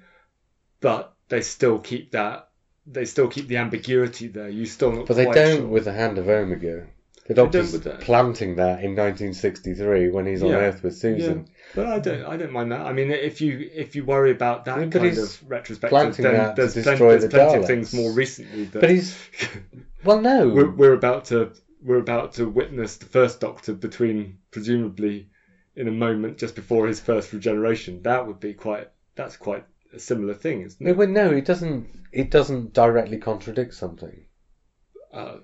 but 0.81 1.13
they 1.29 1.41
still 1.41 1.79
keep 1.79 2.11
that 2.11 2.49
they 2.87 3.05
still 3.05 3.27
keep 3.27 3.47
the 3.47 3.57
ambiguity 3.57 4.27
there. 4.27 4.47
You 4.49 4.65
still 4.67 4.91
not 4.91 5.07
But 5.07 5.15
they 5.17 5.25
quite 5.25 5.35
don't 5.35 5.57
sure. 5.57 5.67
with 5.67 5.85
the 5.85 5.93
Hand 5.93 6.17
of 6.19 6.29
Omega. 6.29 6.85
The 7.28 7.34
Doctor's 7.34 7.76
planting 8.01 8.55
that 8.57 8.84
in 8.84 8.95
1963 8.95 10.09
when 10.09 10.28
he's 10.28 10.43
on 10.43 10.49
Yeah. 10.49 10.57
Earth 10.57 10.84
with 10.84 10.95
Susan. 10.95 11.47
But 11.73 11.88
I 11.88 11.97
don't, 11.97 12.23
I 12.23 12.38
don't 12.38 12.51
mind 12.51 12.71
that. 12.71 12.82
I 12.82 12.93
mean, 12.93 13.09
if 13.09 13.41
you 13.41 13.67
if 13.73 13.95
you 13.95 14.05
worry 14.05 14.30
about 14.30 14.65
that 14.65 14.78
Yeah, 14.80 14.86
kind 14.89 15.17
of 15.17 15.49
retrospective, 15.49 16.17
then 16.17 16.53
there's, 16.55 16.73
plenty, 16.73 16.99
there's 16.99 17.23
the 17.23 17.30
plenty 17.30 17.57
of 17.57 17.65
things 17.65 17.93
more 17.93 18.11
recently 18.11 18.65
that 18.65 18.80
But 18.80 18.89
he's 18.91 19.17
well, 20.03 20.21
no. 20.21 20.49
we're, 20.49 20.69
we're 20.69 20.93
about 20.93 21.26
to 21.26 21.51
we're 21.84 21.97
about 21.97 22.34
to 22.34 22.47
witness 22.47 22.97
the 22.97 23.05
first 23.05 23.39
Doctor 23.39 23.73
between 23.73 24.38
presumably 24.51 25.28
in 25.76 25.88
a 25.88 25.91
moment 25.91 26.38
just 26.38 26.53
before 26.55 26.88
his 26.88 26.99
first 26.99 27.34
regeneration. 27.34 28.03
That 28.03 28.28
would 28.28 28.39
be 28.39 28.53
quite 28.53 28.88
that's 29.15 29.36
quite 29.36 29.65
a 29.93 29.99
similar 29.99 30.36
thing, 30.36 30.61
isn't 30.61 30.80
no, 30.80 31.01
it? 31.01 31.09
no, 31.09 31.32
it 31.32 31.45
doesn't. 31.45 31.88
It 32.11 32.30
doesn't 32.30 32.73
directly 32.73 33.17
contradict 33.17 33.73
something. 33.73 34.26
Uh, 35.11 35.38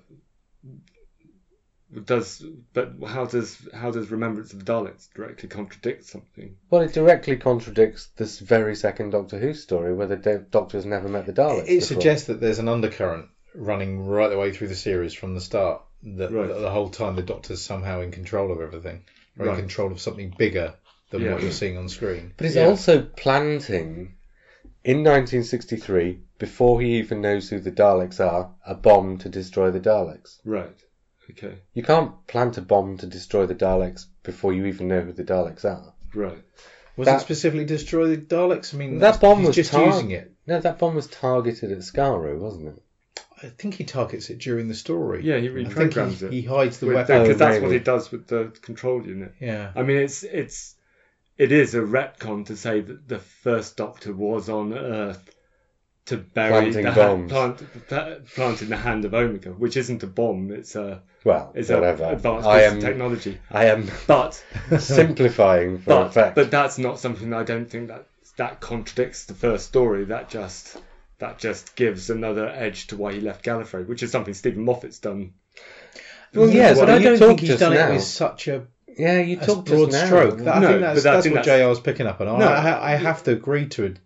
does 2.06 2.42
but 2.72 2.92
how 3.06 3.26
does 3.26 3.58
how 3.74 3.90
does 3.90 4.10
Remembrance 4.10 4.52
of 4.52 4.64
the 4.64 4.72
Daleks 4.72 5.08
directly 5.14 5.48
contradict 5.48 6.04
something? 6.04 6.56
Well, 6.70 6.82
it 6.82 6.92
directly 6.94 7.36
contradicts 7.36 8.08
this 8.16 8.38
very 8.38 8.74
second 8.76 9.10
Doctor 9.10 9.38
Who 9.38 9.52
story 9.54 9.92
where 9.94 10.06
the 10.06 10.16
do- 10.16 10.46
Doctor's 10.50 10.86
never 10.86 11.08
met 11.08 11.26
the 11.26 11.32
Daleks. 11.32 11.62
It 11.64 11.66
before. 11.66 11.80
suggests 11.82 12.26
that 12.28 12.40
there's 12.40 12.58
an 12.58 12.68
undercurrent 12.68 13.26
running 13.54 14.06
right 14.06 14.28
the 14.28 14.38
way 14.38 14.52
through 14.52 14.68
the 14.68 14.74
series 14.74 15.12
from 15.12 15.34
the 15.34 15.40
start. 15.40 15.82
That, 16.04 16.32
Right. 16.32 16.48
that 16.48 16.58
the 16.58 16.70
whole 16.70 16.88
time 16.88 17.14
the 17.16 17.22
Doctor's 17.22 17.60
somehow 17.60 18.00
in 18.00 18.10
control 18.10 18.50
of 18.50 18.60
everything, 18.60 19.04
or 19.38 19.46
Right. 19.46 19.54
in 19.54 19.60
control 19.60 19.92
of 19.92 20.00
something 20.00 20.34
bigger 20.36 20.74
than 21.10 21.22
Yeah. 21.22 21.34
what 21.34 21.42
you're 21.42 21.52
seeing 21.52 21.76
on 21.76 21.88
screen. 21.88 22.32
But 22.36 22.46
he's 22.46 22.56
Yeah. 22.56 22.64
also 22.66 23.02
planting 23.02 24.14
in 24.82 25.04
1963, 25.04 26.20
before 26.38 26.80
he 26.80 26.96
even 26.96 27.20
knows 27.20 27.48
who 27.50 27.60
the 27.60 27.70
Daleks 27.70 28.18
are, 28.18 28.52
a 28.66 28.74
bomb 28.74 29.18
to 29.18 29.28
destroy 29.28 29.70
the 29.70 29.78
Daleks. 29.78 30.40
Right. 30.44 30.74
Okay. 31.30 31.54
You 31.74 31.82
can't 31.82 32.12
plant 32.26 32.58
a 32.58 32.62
bomb 32.62 32.98
to 32.98 33.06
destroy 33.06 33.46
the 33.46 33.54
Daleks 33.54 34.06
before 34.22 34.52
you 34.52 34.66
even 34.66 34.88
know 34.88 35.00
who 35.00 35.12
the 35.12 35.24
Daleks 35.24 35.64
are. 35.64 35.92
Right. 36.14 36.42
Was 36.96 37.06
That- 37.06 37.20
it 37.20 37.24
specifically 37.24 37.64
to 37.64 37.74
destroy 37.74 38.08
the 38.08 38.18
Daleks? 38.18 38.74
I 38.74 38.76
mean, 38.76 38.98
That 38.98 39.20
bomb 39.20 39.38
he's 39.38 39.46
was 39.48 39.56
just 39.56 39.70
tar- 39.72 39.86
using 39.86 40.10
it. 40.10 40.30
No, 40.46 40.60
that 40.60 40.78
bomb 40.78 40.94
was 40.94 41.06
targeted 41.06 41.70
at 41.72 41.78
Skaro, 41.78 42.38
wasn't 42.38 42.68
it? 42.76 42.82
I 43.42 43.48
think 43.48 43.74
he 43.74 43.84
targets 43.84 44.30
it 44.30 44.38
during 44.38 44.68
the 44.68 44.74
story. 44.74 45.24
Yeah, 45.24 45.38
he 45.38 45.48
I 45.48 45.64
think 45.64 45.68
reprograms 45.74 46.18
he, 46.20 46.26
it. 46.26 46.32
he 46.32 46.42
hides 46.42 46.78
the 46.78 46.86
With 46.86 46.96
weapon. 46.96 47.22
because 47.22 47.36
Oh, 47.36 47.38
that's 47.38 47.54
what 47.60 47.68
maybe. 47.70 47.78
he 47.78 47.84
does 47.84 48.10
with 48.12 48.26
the 48.28 48.52
control 48.62 49.04
unit. 49.06 49.32
Yeah. 49.40 49.72
I 49.74 49.82
mean, 49.82 49.96
it's 49.98 50.22
it's 50.22 50.74
it 51.38 51.50
is 51.50 51.74
a 51.74 51.80
retcon 51.80 52.46
to 52.46 52.56
say 52.56 52.80
that 52.82 53.08
the 53.08 53.18
first 53.18 53.76
Doctor 53.76 54.12
was 54.12 54.48
on 54.48 54.72
Earth 54.74 55.31
to 56.06 56.16
bury 56.16 56.50
Planting 56.50 56.84
the 56.84 56.90
ha- 56.92 57.06
bombs. 57.08 57.30
plant, 57.32 57.86
pla- 57.88 58.14
planting 58.34 58.68
the 58.68 58.76
hand 58.76 59.04
of 59.04 59.14
Omega, 59.14 59.50
which 59.50 59.76
isn't 59.76 60.02
a 60.02 60.06
bomb. 60.06 60.50
It's 60.50 60.74
a 60.74 61.02
Well, 61.24 61.52
it's 61.54 61.68
whatever. 61.70 62.04
a 62.04 62.08
advanced 62.12 62.46
I 62.48 62.62
am, 62.62 62.80
technology. 62.80 63.38
I 63.50 63.66
am 63.66 63.88
But 64.08 64.42
simplifying 64.78 65.78
for 65.78 65.84
but 65.90 66.06
effect. 66.08 66.34
but 66.34 66.50
that's 66.50 66.78
not 66.78 66.98
something 66.98 67.32
I 67.32 67.44
don't 67.44 67.70
think 67.70 67.88
that 67.88 68.06
that 68.36 68.60
contradicts 68.60 69.26
the 69.26 69.34
first 69.34 69.66
story. 69.66 70.04
That 70.06 70.28
just 70.28 70.76
that 71.18 71.38
just 71.38 71.76
gives 71.76 72.10
another 72.10 72.48
edge 72.48 72.88
to 72.88 72.96
why 72.96 73.12
he 73.12 73.20
left 73.20 73.44
Gallifrey, 73.44 73.86
which 73.86 74.02
is 74.02 74.10
something 74.10 74.34
Steven 74.34 74.64
Moffat's 74.64 74.98
done. 74.98 75.34
Well, 76.34 76.48
yes, 76.50 76.78
but 76.78 76.86
but 76.86 76.94
I 76.94 76.98
don't 77.02 77.18
think 77.18 77.40
he's 77.40 77.58
done 77.58 77.74
now. 77.74 77.90
it 77.90 77.92
with 77.94 78.02
such 78.02 78.48
a, 78.48 78.66
yeah, 78.98 79.20
you 79.20 79.38
a 79.38 79.46
talked 79.46 79.68
broad 79.68 79.90
just 79.90 79.92
now. 80.02 80.06
stroke. 80.06 80.38
That, 80.38 80.56
I 80.56 80.60
think 80.66 80.80
that's, 80.80 81.02
but 81.02 81.10
I 81.10 81.14
that's 81.14 81.26
what 81.28 81.34
that's- 81.44 81.60
JR 81.60 81.68
was 81.68 81.80
picking 81.80 82.06
up 82.06 82.20
on. 82.20 82.38
No. 82.38 82.46
I, 82.46 82.70
I, 82.70 82.92
I 82.92 82.96
have 82.96 83.22
to 83.24 83.32
agree 83.32 83.68
to 83.68 83.84
it. 83.84 83.98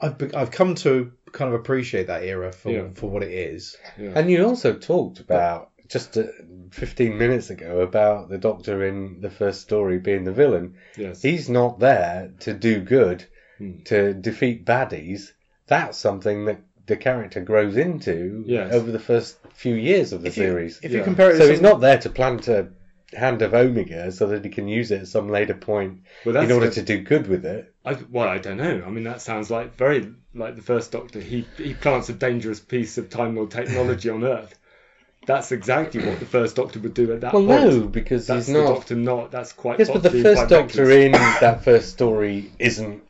I've, 0.00 0.34
I've 0.34 0.50
come 0.50 0.74
to 0.76 1.12
kind 1.36 1.52
of 1.52 1.60
appreciate 1.60 2.06
that 2.08 2.22
era 2.24 2.50
for, 2.50 2.70
Yeah. 2.70 2.88
for 2.94 3.08
what 3.10 3.22
it 3.22 3.30
is. 3.32 3.76
Yeah. 3.98 4.12
And 4.14 4.30
you 4.30 4.44
also 4.46 4.72
talked 4.72 5.20
about 5.20 5.70
just 5.88 6.16
uh, 6.16 6.24
15 6.72 7.16
minutes 7.16 7.50
ago 7.50 7.80
about 7.80 8.28
the 8.28 8.38
Doctor 8.38 8.84
in 8.84 9.20
the 9.20 9.30
first 9.30 9.60
story 9.60 9.98
being 9.98 10.24
the 10.24 10.32
villain. 10.32 10.74
yes. 10.96 11.22
He's 11.22 11.48
not 11.48 11.78
there 11.78 12.30
to 12.40 12.52
do 12.54 12.80
good, 12.80 13.24
Hmm. 13.58 13.82
to 13.84 14.12
defeat 14.14 14.64
baddies. 14.66 15.32
That's 15.66 15.96
something 15.98 16.46
that 16.46 16.58
the 16.86 16.96
character 16.96 17.40
grows 17.40 17.76
into 17.76 18.44
Yes. 18.46 18.72
over 18.72 18.90
the 18.92 18.98
first 18.98 19.36
few 19.54 19.74
years 19.74 20.12
of 20.12 20.22
the 20.22 20.28
If 20.28 20.36
you, 20.36 20.42
series. 20.44 20.80
if 20.82 20.90
Yeah. 20.92 20.98
you 20.98 21.04
compare 21.04 21.30
it 21.30 21.38
so 21.38 21.48
he's 21.48 21.60
not 21.60 21.80
there 21.80 21.98
to 21.98 22.10
plant 22.10 22.48
a 22.48 22.68
hand 23.12 23.40
of 23.42 23.54
Omega 23.54 24.10
so 24.10 24.26
that 24.28 24.44
he 24.44 24.50
can 24.50 24.66
use 24.68 24.90
it 24.90 25.02
at 25.02 25.08
some 25.08 25.28
later 25.28 25.54
point 25.54 26.00
Well, 26.24 26.36
in 26.36 26.50
order 26.50 26.66
good. 26.66 26.74
to 26.74 26.82
do 26.82 27.02
good 27.02 27.28
with 27.28 27.44
it. 27.46 27.72
I, 27.84 27.96
well, 28.10 28.28
I 28.28 28.38
don't 28.38 28.56
know. 28.56 28.82
I 28.84 28.90
mean, 28.90 29.04
that 29.04 29.20
sounds 29.20 29.50
like 29.50 29.76
very 29.76 30.12
like 30.34 30.56
the 30.56 30.62
first 30.62 30.90
Doctor. 30.92 31.20
He 31.20 31.46
he 31.56 31.74
plants 31.74 32.08
a 32.08 32.12
dangerous 32.14 32.58
piece 32.60 32.98
of 32.98 33.08
Time 33.10 33.36
Lord 33.36 33.50
technology 33.52 34.10
on 34.10 34.24
Earth. 34.24 34.58
That's 35.26 35.50
exactly 35.50 36.04
what 36.06 36.20
the 36.20 36.26
first 36.26 36.56
Doctor 36.56 36.78
would 36.80 36.94
do 36.94 37.12
at 37.12 37.20
that 37.22 37.32
Well, 37.32 37.46
point. 37.46 37.64
no, 37.64 37.80
because 37.88 38.26
that's 38.26 38.46
he's 38.46 38.54
the 38.54 38.62
not. 38.62 38.68
Doctor. 38.74 38.94
Not 38.96 39.30
that's 39.30 39.52
quite. 39.52 39.78
Yes, 39.78 39.90
but 39.90 40.02
the 40.02 40.10
first 40.22 40.48
Doctor 40.48 40.90
in 40.90 41.12
that 41.12 41.62
first 41.64 41.90
story 41.90 42.50
isn't 42.58 43.02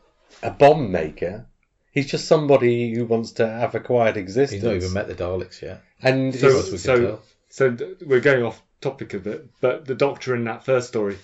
a 0.43 0.51
bomb 0.51 0.93
maker. 0.93 1.47
He's 1.91 2.07
just 2.11 2.27
somebody 2.29 2.95
who 2.95 3.07
wants 3.07 3.33
to 3.33 3.49
have 3.49 3.75
a 3.75 3.81
quiet 3.81 4.19
existence. 4.19 4.63
He's 4.63 4.63
not 4.63 4.77
even 4.77 4.93
met 4.93 5.09
the 5.09 5.15
Daleks 5.15 5.63
yet. 5.63 5.83
And 6.03 6.35
So- 6.35 6.49
as 6.59 6.83
so- 6.83 7.21
So 7.49 7.75
we're 8.05 8.21
going 8.21 8.43
off 8.43 8.61
topic 8.81 9.15
of 9.15 9.27
it, 9.27 9.49
but 9.61 9.87
the 9.87 9.95
Doctor 9.95 10.35
in 10.35 10.45
that 10.45 10.65
first 10.65 10.89
story, 10.89 11.19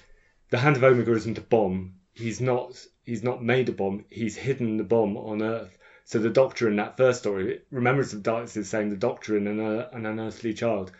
the 0.50 0.58
Hand 0.58 0.76
of 0.76 0.84
Omega 0.84 1.14
isn't 1.14 1.38
a 1.38 1.42
bomb. 1.42 1.94
He's 2.12 2.40
not. 2.40 2.84
He's 3.04 3.22
not 3.22 3.42
made 3.42 3.68
a 3.68 3.72
bomb. 3.72 4.04
He's 4.10 4.36
hidden 4.36 4.76
the 4.76 4.84
bomb 4.84 5.16
on 5.16 5.42
Earth. 5.42 5.76
So 6.04 6.18
the 6.18 6.30
Doctor 6.30 6.68
in 6.68 6.76
that 6.76 6.96
first 6.96 7.20
story, 7.20 7.60
Remembrance 7.70 8.12
of 8.12 8.22
Daleks 8.22 8.56
is 8.56 8.68
saying 8.68 8.90
the 8.90 8.96
Doctor 8.96 9.36
in 9.36 9.46
an, 9.46 9.60
uh, 9.60 9.88
an 9.92 10.06
unearthly 10.06 10.52
child 10.54 10.92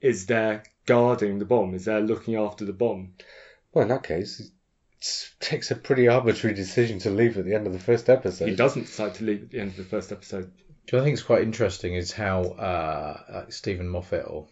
is 0.00 0.26
there 0.26 0.62
guarding 0.86 1.38
the 1.38 1.44
bomb, 1.44 1.74
is 1.74 1.84
there 1.84 2.00
looking 2.00 2.36
after 2.36 2.64
the 2.64 2.72
bomb. 2.72 3.14
well, 3.72 3.82
in 3.82 3.88
that 3.88 4.02
case, 4.02 4.40
it 4.40 5.30
takes 5.40 5.70
a 5.70 5.76
pretty 5.76 6.08
arbitrary 6.08 6.54
decision 6.54 6.98
to 7.00 7.10
leave 7.10 7.36
at 7.38 7.44
the 7.44 7.54
end 7.54 7.66
of 7.66 7.72
the 7.72 7.78
first 7.78 8.08
episode. 8.08 8.48
He 8.48 8.54
doesn't 8.54 8.86
decide 8.86 9.14
to 9.14 9.24
leave 9.24 9.42
at 9.42 9.50
the 9.50 9.60
end 9.60 9.70
of 9.70 9.76
the 9.76 9.84
first 9.84 10.12
episode. 10.12 10.50
Do 10.86 10.96
you 10.96 10.98
know 10.98 10.98
what 10.98 11.02
I 11.02 11.04
think 11.04 11.14
is 11.14 11.22
quite 11.24 11.42
interesting 11.42 11.94
is 11.94 12.12
how 12.12 12.42
uh, 12.42 13.22
like 13.32 13.52
Steven 13.52 13.88
Moffat 13.88 14.24
or 14.26 14.46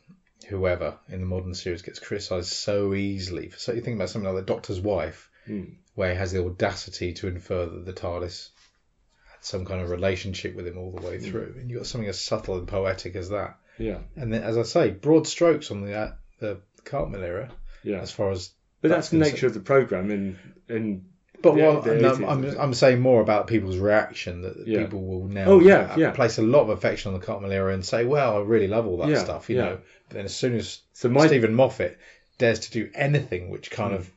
whoever 0.49 0.99
in 1.09 1.21
the 1.21 1.27
modern 1.27 1.55
series 1.55 1.83
gets 1.83 1.99
criticised 1.99 2.53
so 2.53 2.95
easily. 2.95 3.51
So 3.57 3.73
you 3.73 3.81
think 3.81 3.97
about 3.97 4.11
something 4.11 4.33
like 4.33 4.45
the 4.45 4.53
Doctor's 4.53 4.81
wife, 4.81 5.31
Hmm. 5.47 5.65
where 5.95 6.11
he 6.13 6.17
has 6.17 6.33
the 6.33 6.43
audacity 6.45 7.13
to 7.15 7.29
infer 7.29 7.67
that 7.67 7.85
the 7.85 7.93
TARDIS 7.93 8.49
had 9.31 9.45
some 9.45 9.65
kind 9.67 9.83
of 9.83 9.91
relationship 9.91 10.55
with 10.55 10.67
him 10.67 10.79
all 10.79 10.91
the 10.93 11.07
way 11.07 11.19
through, 11.19 11.57
and 11.59 11.69
you've 11.71 11.81
got 11.81 11.87
something 11.87 12.09
as 12.09 12.19
subtle 12.21 12.57
and 12.59 12.67
poetic 12.67 13.15
as 13.15 13.29
that. 13.29 13.59
Yeah, 13.79 13.99
And 14.17 14.33
then, 14.33 14.43
as 14.43 14.57
I 14.57 14.63
say, 14.63 14.91
broad 14.91 15.27
strokes 15.27 15.71
on 15.71 15.85
the 15.85 15.95
uh, 15.95 16.13
the 16.39 16.61
Cartmel 16.85 17.23
era 17.23 17.51
yeah. 17.83 18.01
as 18.01 18.11
far 18.11 18.31
as. 18.31 18.51
But 18.81 18.89
that's 18.89 19.09
the 19.11 19.19
nature 19.19 19.47
of 19.47 19.55
the 19.55 19.61
program. 19.61 20.11
In 20.11 20.39
in 20.69 21.05
But 21.45 21.57
Yeah, 21.57 21.69
what 21.75 21.85
the 21.85 21.95
no, 21.97 22.17
80s, 22.17 22.29
I'm? 22.55 22.61
I'm 22.61 22.75
saying 22.75 23.01
more 23.01 23.21
about 23.21 23.47
people's 23.47 23.77
reaction 23.77 24.43
that 24.43 24.67
Yeah. 24.67 24.81
people 24.81 25.03
will 25.05 25.29
now 25.29 25.45
Oh, 25.47 25.61
yeah, 25.61 25.93
uh, 25.93 25.97
yeah. 25.97 26.11
place 26.11 26.39
a 26.39 26.43
lot 26.43 26.63
of 26.63 26.71
affection 26.71 27.13
on 27.15 27.21
the 27.21 27.25
Cartmel 27.25 27.53
era 27.53 27.73
and 27.73 27.85
say, 27.85 28.05
well, 28.05 28.37
I 28.37 28.41
really 28.41 28.67
love 28.69 28.87
all 28.87 28.97
that 28.99 29.09
Yeah, 29.11 29.23
stuff, 29.23 29.49
you 29.51 29.57
yeah. 29.57 29.63
know. 29.65 29.79
But 30.09 30.17
then 30.17 30.25
as 30.25 30.35
soon 30.35 30.57
as 30.57 30.81
so 30.95 31.09
my 31.09 31.27
Steven 31.29 31.55
Moffat 31.55 31.99
dares 32.39 32.59
to 32.61 32.71
do 32.73 32.91
anything 32.95 33.51
which 33.51 33.71
kind 33.71 33.93
Hmm. 33.93 33.97
of 34.01 34.11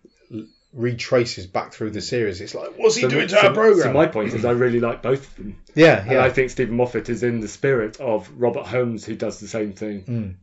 retraces 0.73 1.47
back 1.47 1.73
through 1.73 1.91
the 1.91 2.01
series, 2.01 2.39
it's 2.41 2.53
like, 2.53 2.77
what's 2.77 2.95
he 2.95 3.01
so, 3.03 3.09
doing 3.09 3.27
to 3.27 3.35
so- 3.35 3.47
our 3.47 3.53
program? 3.53 3.81
So 3.83 3.93
my 3.93 4.05
point 4.05 4.33
is, 4.33 4.45
I 4.45 4.51
really 4.51 4.79
like 4.79 5.01
both 5.01 5.27
of 5.27 5.35
them. 5.35 5.57
yeah, 5.75 6.03
And. 6.07 6.17
I 6.19 6.29
think 6.29 6.49
Steven 6.49 6.75
Moffat 6.75 7.09
is 7.09 7.23
in 7.23 7.39
the 7.39 7.47
spirit 7.47 7.99
of 7.99 8.29
Robert 8.37 8.65
Holmes, 8.65 9.05
who 9.05 9.15
does 9.15 9.39
the 9.39 9.47
same 9.47 9.73
thing, 9.73 10.03
Mm. 10.03 10.33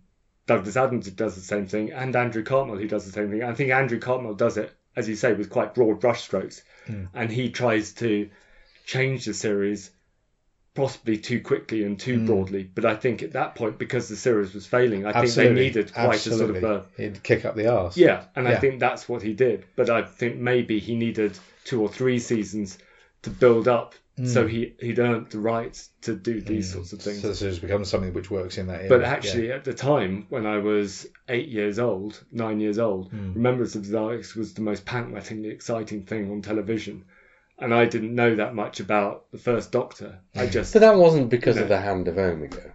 Douglas 0.46 0.76
Adams, 0.76 1.08
does 1.10 1.34
the 1.36 1.40
same 1.40 1.66
thing, 1.66 1.92
and 1.92 2.14
Andrew 2.16 2.42
Cartmel, 2.42 2.76
who 2.76 2.86
does 2.88 3.06
the 3.06 3.12
same 3.12 3.30
thing. 3.30 3.42
I 3.42 3.54
think 3.54 3.70
Andrew 3.70 3.98
Cartmel 3.98 4.34
does 4.34 4.56
it, 4.58 4.70
as 4.96 5.08
you 5.08 5.14
say, 5.14 5.32
with 5.32 5.50
quite 5.50 5.74
broad 5.74 6.00
brushstrokes, 6.00 6.62
Mm. 6.88 7.08
and 7.14 7.30
he 7.32 7.50
tries 7.50 7.92
to 7.94 8.28
change 8.84 9.24
the 9.24 9.34
series 9.34 9.90
possibly 10.74 11.16
too 11.16 11.40
quickly 11.40 11.84
and 11.84 11.98
too 12.00 12.18
Mm. 12.18 12.26
broadly. 12.26 12.68
But 12.74 12.84
I 12.84 12.96
think 12.96 13.22
at 13.22 13.32
that 13.34 13.54
point, 13.54 13.78
because 13.78 14.08
the 14.08 14.16
series 14.16 14.52
was 14.54 14.66
failing, 14.66 15.06
I 15.06 15.10
Absolutely. 15.10 15.30
think 15.30 15.56
they 15.56 15.62
needed 15.62 15.92
quite 15.94 16.14
Absolutely. 16.14 16.58
a 16.58 16.60
sort 16.60 16.72
of 16.72 16.86
a 16.98 17.02
He'd 17.02 17.22
kick 17.22 17.44
up 17.44 17.54
the 17.54 17.68
arse. 17.68 17.96
yeah, 17.96 18.24
and 18.34 18.48
I 18.48 18.56
think 18.56 18.80
that's 18.80 19.08
what 19.08 19.22
he 19.22 19.34
did. 19.34 19.64
But 19.76 19.88
I 19.88 20.02
think 20.02 20.36
maybe 20.36 20.80
he 20.80 20.96
needed 20.96 21.38
two 21.64 21.80
or 21.80 21.88
three 21.88 22.18
seasons 22.18 22.76
to 23.22 23.30
build 23.30 23.68
up, 23.68 23.94
so 24.24 24.46
he 24.46 24.74
he'd 24.78 24.98
earned 25.00 25.28
the 25.30 25.40
right 25.40 25.74
to 26.02 26.14
do 26.14 26.40
these 26.40 26.72
sorts 26.72 26.92
of 26.92 27.00
things. 27.02 27.20
So 27.20 27.28
this 27.28 27.40
has 27.40 27.58
become 27.58 27.84
something 27.84 28.12
which 28.12 28.30
works 28.30 28.58
in 28.58 28.68
that 28.68 28.82
era. 28.82 28.88
but 28.88 29.00
yeah. 29.00 29.08
actually, 29.10 29.50
at 29.52 29.64
the 29.64 29.72
time 29.74 30.26
when 30.28 30.46
I 30.46 30.58
was 30.58 31.06
eight 31.28 31.48
years 31.48 31.78
old, 31.80 32.22
nine 32.30 32.60
years 32.60 32.78
old, 32.78 33.10
Mm. 33.12 33.34
Remembrance 33.34 33.74
of 33.74 33.86
the 33.86 33.96
Daleks 33.96 34.36
was 34.36 34.54
the 34.54 34.60
most 34.62 34.84
pant-wettingly 34.86 35.50
exciting 35.50 36.02
thing 36.04 36.30
on 36.30 36.42
television, 36.42 37.04
and 37.58 37.74
I 37.74 37.86
didn't 37.86 38.14
know 38.14 38.36
that 38.36 38.54
much 38.54 38.78
about 38.78 39.30
the 39.32 39.38
First 39.38 39.72
Doctor. 39.72 40.20
I 40.36 40.46
just 40.46 40.70
So 40.72 40.78
that 40.78 40.94
wasn't 40.96 41.28
because 41.28 41.56
No. 41.56 41.62
of 41.62 41.68
the 41.68 41.80
Hand 41.80 42.06
of 42.06 42.16
Omega. 42.16 42.72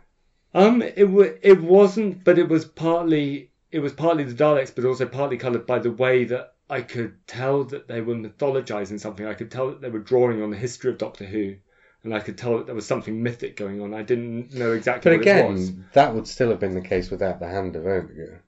Um, 0.53 0.81
it 0.81 1.05
w- 1.05 1.37
it 1.41 1.61
wasn't, 1.61 2.23
but 2.25 2.37
it 2.37 2.49
was 2.49 2.65
partly 2.65 3.51
it 3.71 3.79
was 3.79 3.93
partly 3.93 4.23
the 4.25 4.33
Daleks, 4.33 4.73
but 4.75 4.83
also 4.83 5.05
partly 5.05 5.37
coloured 5.37 5.65
by 5.67 5.79
the 5.79 5.91
way 5.91 6.23
that 6.25 6.53
I 6.69 6.81
could 6.81 7.15
tell 7.27 7.63
that 7.65 7.87
they 7.87 8.01
were 8.01 8.15
mythologizing 8.15 8.99
something. 8.99 9.25
I 9.25 9.33
could 9.33 9.49
tell 9.51 9.69
that 9.69 9.81
they 9.81 9.89
were 9.89 9.99
drawing 9.99 10.41
on 10.41 10.51
the 10.51 10.57
history 10.57 10.91
of 10.91 10.97
Doctor 10.97 11.25
Who, 11.25 11.55
and 12.03 12.13
I 12.13 12.19
could 12.19 12.37
tell 12.37 12.57
that 12.57 12.67
there 12.67 12.75
was 12.75 12.85
something 12.85 13.23
mythic 13.23 13.55
going 13.55 13.81
on. 13.81 13.93
I 13.93 14.03
didn't 14.03 14.53
know 14.53 14.73
exactly 14.73 15.09
But 15.11 15.19
what 15.25 15.27
it 15.27 15.45
was. 15.45 15.69
again, 15.69 15.85
that 15.93 16.13
would 16.13 16.27
still 16.27 16.49
have 16.49 16.59
been 16.59 16.75
the 16.75 16.81
case 16.81 17.09
without 17.09 17.39
the 17.39 17.47
Hand 17.47 17.75
of 17.75 17.85
Omega. 17.85 18.41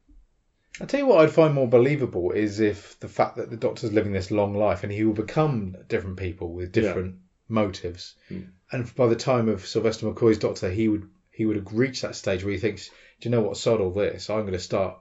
I 0.80 0.86
tell 0.86 1.00
you 1.00 1.06
what, 1.08 1.20
I'd 1.22 1.32
find 1.32 1.54
more 1.54 1.68
believable 1.68 2.32
is 2.32 2.60
if 2.60 3.00
the 3.00 3.08
fact 3.10 3.36
that 3.38 3.50
the 3.50 3.58
Doctor's 3.58 3.92
living 3.92 4.14
this 4.14 4.32
long 4.32 4.54
life 4.56 4.84
and 4.84 4.92
he 4.92 5.04
will 5.04 5.14
become 5.14 5.76
different 5.90 6.18
people 6.18 6.54
with 6.54 6.72
different 6.72 7.16
motives, 7.50 8.16
Mm. 8.30 8.48
and 8.72 8.96
by 8.96 9.08
the 9.08 9.16
time 9.16 9.50
of 9.50 9.66
Sylvester 9.66 10.06
McCoy's 10.08 10.38
Doctor, 10.38 10.70
he 10.70 10.88
would 10.88 11.10
he 11.32 11.46
would 11.46 11.56
have 11.56 11.74
reached 11.74 12.04
that 12.04 12.16
stage 12.16 12.44
where 12.44 12.54
he 12.54 12.60
thinks, 12.60 12.90
do 13.20 13.28
you 13.28 13.32
know 13.32 13.42
what, 13.42 13.58
sod 13.58 13.82
all 13.82 13.92
this, 13.92 14.30
I'm 14.30 14.42
going 14.42 14.52
to 14.54 14.60
start 14.60 14.98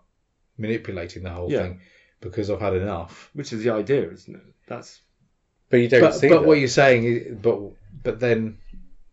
manipulating 0.57 1.23
the 1.23 1.31
whole 1.31 1.51
Yeah. 1.53 1.63
thing 1.63 1.81
because 2.21 2.51
I've 2.51 2.61
had 2.61 2.75
enough. 2.75 3.31
Which 3.35 3.53
is 3.53 3.63
the 3.65 3.71
idea, 3.71 4.11
isn't 4.11 4.35
it? 4.35 4.43
That's 4.67 5.01
But 5.71 5.79
you 5.79 5.89
don't 5.89 6.01
But, 6.03 6.13
see 6.15 6.29
but 6.29 6.41
that. 6.41 6.47
what 6.47 6.59
you're 6.59 6.69
saying, 6.69 7.05
is, 7.05 7.37
but 7.41 7.61
but 8.03 8.21
then 8.21 8.59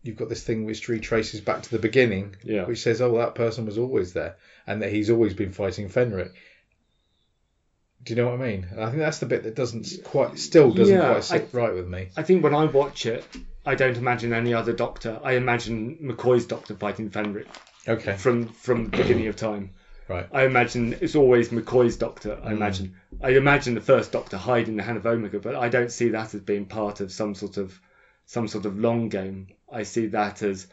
you've 0.02 0.16
got 0.16 0.28
this 0.28 0.42
thing 0.44 0.64
which 0.64 0.88
retraces 0.88 1.40
back 1.40 1.62
to 1.62 1.70
the 1.70 1.78
beginning, 1.78 2.36
Yeah. 2.44 2.64
which 2.64 2.78
says, 2.80 3.00
oh, 3.00 3.16
that 3.18 3.34
person 3.34 3.66
was 3.66 3.76
always 3.78 4.12
there, 4.12 4.36
and 4.66 4.80
that 4.82 4.90
he's 4.92 5.10
always 5.10 5.34
been 5.34 5.52
fighting 5.52 5.88
Fenric. 5.88 6.30
Do 8.04 8.14
you 8.14 8.16
know 8.22 8.30
what 8.30 8.40
I 8.40 8.46
mean? 8.50 8.66
And 8.70 8.80
I 8.80 8.86
think 8.86 8.98
that's 9.00 9.18
the 9.18 9.26
bit 9.26 9.42
that 9.42 9.54
doesn't 9.56 9.84
s- 9.86 9.98
quite, 10.02 10.38
still 10.38 10.70
doesn't 10.72 10.94
Yeah, 10.96 11.10
quite 11.10 11.24
sit 11.24 11.48
right 11.52 11.74
with 11.74 11.88
me. 11.88 12.08
I 12.16 12.22
think 12.22 12.44
when 12.44 12.54
I 12.54 12.64
watch 12.66 13.06
it, 13.06 13.24
I 13.66 13.74
don't 13.74 13.96
imagine 13.96 14.32
any 14.32 14.54
other 14.54 14.72
Doctor. 14.72 15.20
I 15.22 15.32
imagine 15.32 15.96
McCoy's 16.00 16.46
Doctor 16.46 16.74
fighting 16.74 17.10
Fenric 17.10 17.46
Okay, 17.88 18.16
from 18.16 18.46
from 18.48 18.84
the 18.84 18.96
beginning 18.96 19.26
of 19.26 19.36
time. 19.36 19.70
Right. 20.08 20.26
I 20.30 20.44
imagine 20.44 20.94
it's 21.00 21.14
always 21.14 21.48
McCoy's 21.50 21.96
Doctor. 21.96 22.38
I 22.42 22.48
Mm. 22.48 22.52
imagine. 22.52 22.92
I 23.20 23.30
imagine 23.30 23.74
the 23.74 23.80
first 23.80 24.12
Doctor 24.12 24.36
hiding 24.36 24.76
the 24.76 24.82
Hand 24.82 24.96
of 24.96 25.06
Omega, 25.06 25.38
but 25.40 25.54
I 25.54 25.68
don't 25.68 25.90
see 25.90 26.10
that 26.10 26.34
as 26.34 26.40
being 26.40 26.66
part 26.66 27.00
of 27.00 27.12
some 27.12 27.34
sort 27.34 27.56
of 27.56 27.78
some 28.26 28.46
sort 28.46 28.66
of 28.66 28.78
long 28.78 29.08
game. 29.08 29.46
I 29.70 29.84
see 29.84 30.06
that 30.08 30.42
as 30.42 30.66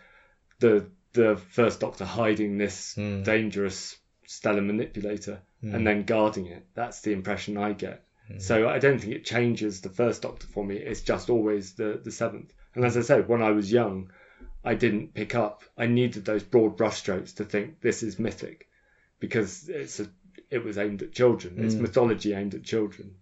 the 0.60 0.86
the 1.14 1.38
first 1.38 1.80
Doctor 1.80 2.04
hiding 2.06 2.58
this 2.58 2.96
Mm. 2.98 3.24
dangerous 3.24 3.98
stellar 4.28 4.62
manipulator 4.62 5.40
Mm. 5.64 5.74
and 5.76 5.88
then 5.88 6.04
guarding 6.04 6.48
it. 6.48 6.64
That's 6.74 7.02
the 7.02 7.14
impression 7.14 7.58
I 7.58 7.72
get. 7.74 8.04
Mm. 8.30 8.42
So 8.42 8.68
I 8.68 8.80
don't 8.80 9.00
think 9.00 9.14
it 9.14 9.24
changes 9.24 9.80
the 9.82 9.90
first 9.90 10.22
Doctor 10.24 10.48
for 10.48 10.64
me. 10.66 10.76
It's 10.76 11.02
just 11.02 11.30
always 11.30 11.74
the 11.74 12.00
the 12.04 12.12
seventh. 12.12 12.52
And 12.74 12.84
as 12.84 12.98
I 12.98 13.02
said, 13.02 13.28
when 13.30 13.42
I 13.42 13.52
was 13.52 13.72
young, 13.72 14.10
I 14.64 14.74
didn't 14.74 15.14
pick 15.14 15.36
up. 15.36 15.64
I 15.78 15.86
needed 15.86 16.26
those 16.26 16.44
broad 16.44 16.76
brushstrokes 16.78 17.36
to 17.36 17.46
think 17.46 17.80
this 17.80 18.04
is 18.04 18.20
mythic, 18.20 18.68
because 19.28 19.68
it's 19.70 20.00
a 20.00 20.08
it 20.52 20.64
was 20.64 20.78
aimed 20.78 21.02
at 21.02 21.12
children. 21.12 21.56
It's 21.66 21.76
Mm. 21.76 21.82
mythology 21.82 22.34
aimed 22.34 22.54
at 22.54 22.64
children, 22.64 23.16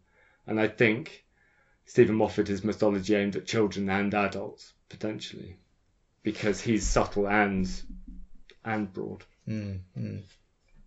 and 0.47 0.59
I 0.59 0.67
think 0.67 1.23
Steven 1.85 2.15
Moffat 2.15 2.49
is 2.49 2.63
mythology 2.63 3.15
aimed 3.15 3.35
at 3.37 3.45
children 3.45 3.89
and 3.89 4.13
adults 4.13 4.73
potentially, 4.89 5.55
because 6.23 6.59
he's 6.61 6.85
subtle 6.85 7.27
and 7.27 7.69
and 8.65 8.91
broad. 8.91 9.23
Mm, 9.47 9.79
mm. 9.97 10.21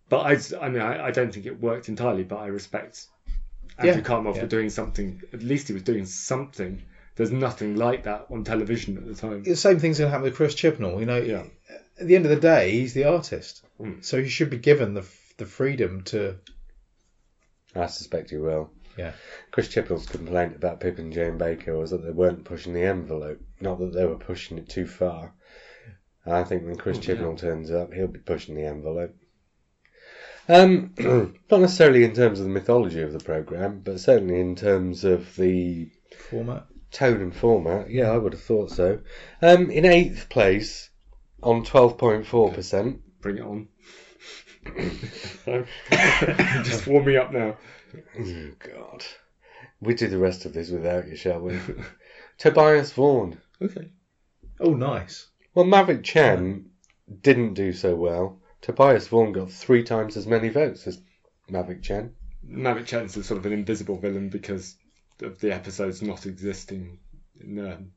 But 0.09 0.19
I, 0.19 0.65
I 0.65 0.69
mean, 0.69 0.81
I, 0.81 1.07
I 1.07 1.11
don't 1.11 1.31
think 1.33 1.45
it 1.45 1.59
worked 1.59 1.89
entirely. 1.89 2.23
But 2.23 2.37
I 2.37 2.47
respect 2.47 3.05
Andrew 3.77 3.95
Yeah, 3.95 4.01
Cartmel 4.01 4.35
yeah. 4.35 4.41
for 4.41 4.47
doing 4.47 4.69
something. 4.69 5.21
At 5.33 5.41
least 5.43 5.67
he 5.67 5.73
was 5.73 5.83
doing 5.83 6.05
something. 6.05 6.81
There's 7.15 7.31
nothing 7.31 7.75
like 7.75 8.03
that 8.03 8.27
on 8.29 8.43
television 8.43 8.97
at 8.97 9.05
the 9.07 9.15
time. 9.15 9.43
The 9.43 9.55
same 9.55 9.79
thing's 9.79 9.97
going 9.99 10.07
to 10.07 10.11
happen 10.11 10.25
with 10.25 10.35
Chris 10.35 10.53
Chibnall. 10.55 10.99
You 10.99 11.05
know, 11.07 11.17
Yeah. 11.17 11.43
At 11.99 12.07
the 12.07 12.15
end 12.15 12.25
of 12.25 12.31
the 12.31 12.39
day, 12.39 12.71
he's 12.71 12.93
the 12.93 13.05
artist, 13.05 13.63
Mm. 13.79 14.03
so 14.03 14.21
he 14.21 14.29
should 14.29 14.49
be 14.49 14.57
given 14.57 14.93
the 14.93 15.05
the 15.37 15.45
freedom 15.45 16.01
to. 16.05 16.37
I 17.75 17.85
suspect 17.87 18.31
he 18.31 18.37
will. 18.37 18.71
Yeah. 18.97 19.11
Chris 19.51 19.67
Chibnall's 19.67 20.07
complaint 20.07 20.55
about 20.55 20.79
Pip 20.79 20.97
and 20.97 21.13
Jane 21.13 21.37
Baker 21.37 21.77
was 21.77 21.91
that 21.91 22.03
they 22.03 22.09
weren't 22.11 22.43
pushing 22.45 22.73
the 22.73 22.81
envelope, 22.85 23.39
not 23.61 23.77
that 23.79 23.93
they 23.93 24.05
were 24.05 24.15
pushing 24.17 24.57
it 24.57 24.67
too 24.67 24.87
far. 24.87 25.35
I 26.25 26.43
think 26.43 26.65
when 26.65 26.75
Chris 26.77 26.97
Oh, 26.97 27.01
yeah. 27.01 27.07
Chibnall 27.19 27.37
turns 27.37 27.69
up, 27.69 27.93
he'll 27.93 28.07
be 28.07 28.19
pushing 28.19 28.55
the 28.55 28.65
envelope. 28.65 29.15
Um, 30.49 30.93
not 31.51 31.61
necessarily 31.61 32.03
in 32.03 32.13
terms 32.13 32.39
of 32.39 32.45
the 32.45 32.51
mythology 32.51 33.01
of 33.01 33.13
the 33.13 33.19
program, 33.19 33.81
but 33.83 33.99
certainly 33.99 34.39
in 34.39 34.55
terms 34.55 35.03
of 35.03 35.35
the 35.35 35.89
Format. 36.31 36.65
tone 36.91 37.21
and 37.21 37.35
format. 37.35 37.91
Yeah, 37.91 38.09
I 38.11 38.17
would 38.17 38.33
have 38.33 38.41
thought 38.41 38.71
so. 38.71 38.99
Um, 39.41 39.69
in 39.69 39.85
eighth 39.85 40.29
place, 40.29 40.89
on 41.41 41.63
twelve 41.63 41.97
point 41.97 42.25
four 42.25 42.51
percent. 42.51 43.01
Bring 43.21 43.37
it 43.37 43.43
on. 43.43 43.67
Just 46.63 46.87
warm 46.87 47.05
me 47.05 47.17
up 47.17 47.31
now. 47.31 47.57
Oh 48.19 48.49
God, 48.59 49.05
we 49.79 49.93
do 49.93 50.07
the 50.07 50.17
rest 50.17 50.45
of 50.45 50.53
this 50.53 50.69
without 50.69 51.07
you, 51.07 51.15
shall 51.15 51.39
we? 51.39 51.59
Tobias 52.37 52.91
Vaughan. 52.91 53.39
Okay. 53.61 53.89
Oh, 54.59 54.73
nice. 54.73 55.27
Well, 55.53 55.65
Mavic 55.65 56.03
Chen 56.03 56.69
didn't 57.21 57.53
do 57.53 57.73
so 57.73 57.95
well. 57.95 58.39
Tobias 58.61 59.07
Vaughan 59.07 59.31
got 59.31 59.51
three 59.51 59.83
times 59.83 60.17
as 60.17 60.27
many 60.27 60.49
votes 60.49 60.87
as 60.87 61.01
Mavic 61.49 61.83
Chen. 61.83 62.13
Mavic 62.47 62.85
Chen 62.85 63.05
is 63.05 63.13
sort 63.13 63.39
of 63.39 63.45
an 63.45 63.53
invisible 63.53 63.97
villain 63.97 64.29
because 64.29 64.75
of 65.21 65.39
the 65.39 65.53
episodes 65.53 66.01
not 66.01 66.25
existing. 66.25 66.99
In, 67.39 67.59
um, 67.59 67.91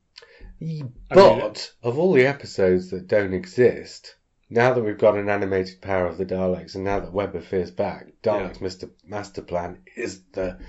But 1.09 1.73
of 1.81 1.97
all 1.97 2.13
the 2.13 2.27
episodes 2.27 2.91
that 2.91 3.07
don't 3.07 3.33
exist, 3.33 4.15
now 4.49 4.73
that 4.73 4.83
we've 4.83 4.97
got 4.97 5.17
an 5.17 5.29
animated 5.29 5.81
Power 5.81 6.05
of 6.05 6.17
the 6.17 6.25
Daleks, 6.25 6.75
and 6.75 6.83
now 6.83 6.99
that 6.99 7.11
Web 7.13 7.35
of 7.35 7.45
Fear's 7.45 7.71
back, 7.71 8.07
Daleks 8.21 8.61
Mister 8.61 8.89
Master 9.03 9.41
Plan 9.41 9.79
is 9.95 10.21
the 10.33 10.59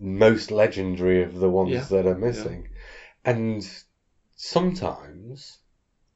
most 0.00 0.50
legendary 0.50 1.22
of 1.22 1.34
the 1.34 1.48
ones 1.50 1.70
Yeah, 1.70 1.84
that 1.84 2.06
are 2.06 2.18
missing. 2.18 2.68
And 3.24 3.68
sometimes 4.34 5.58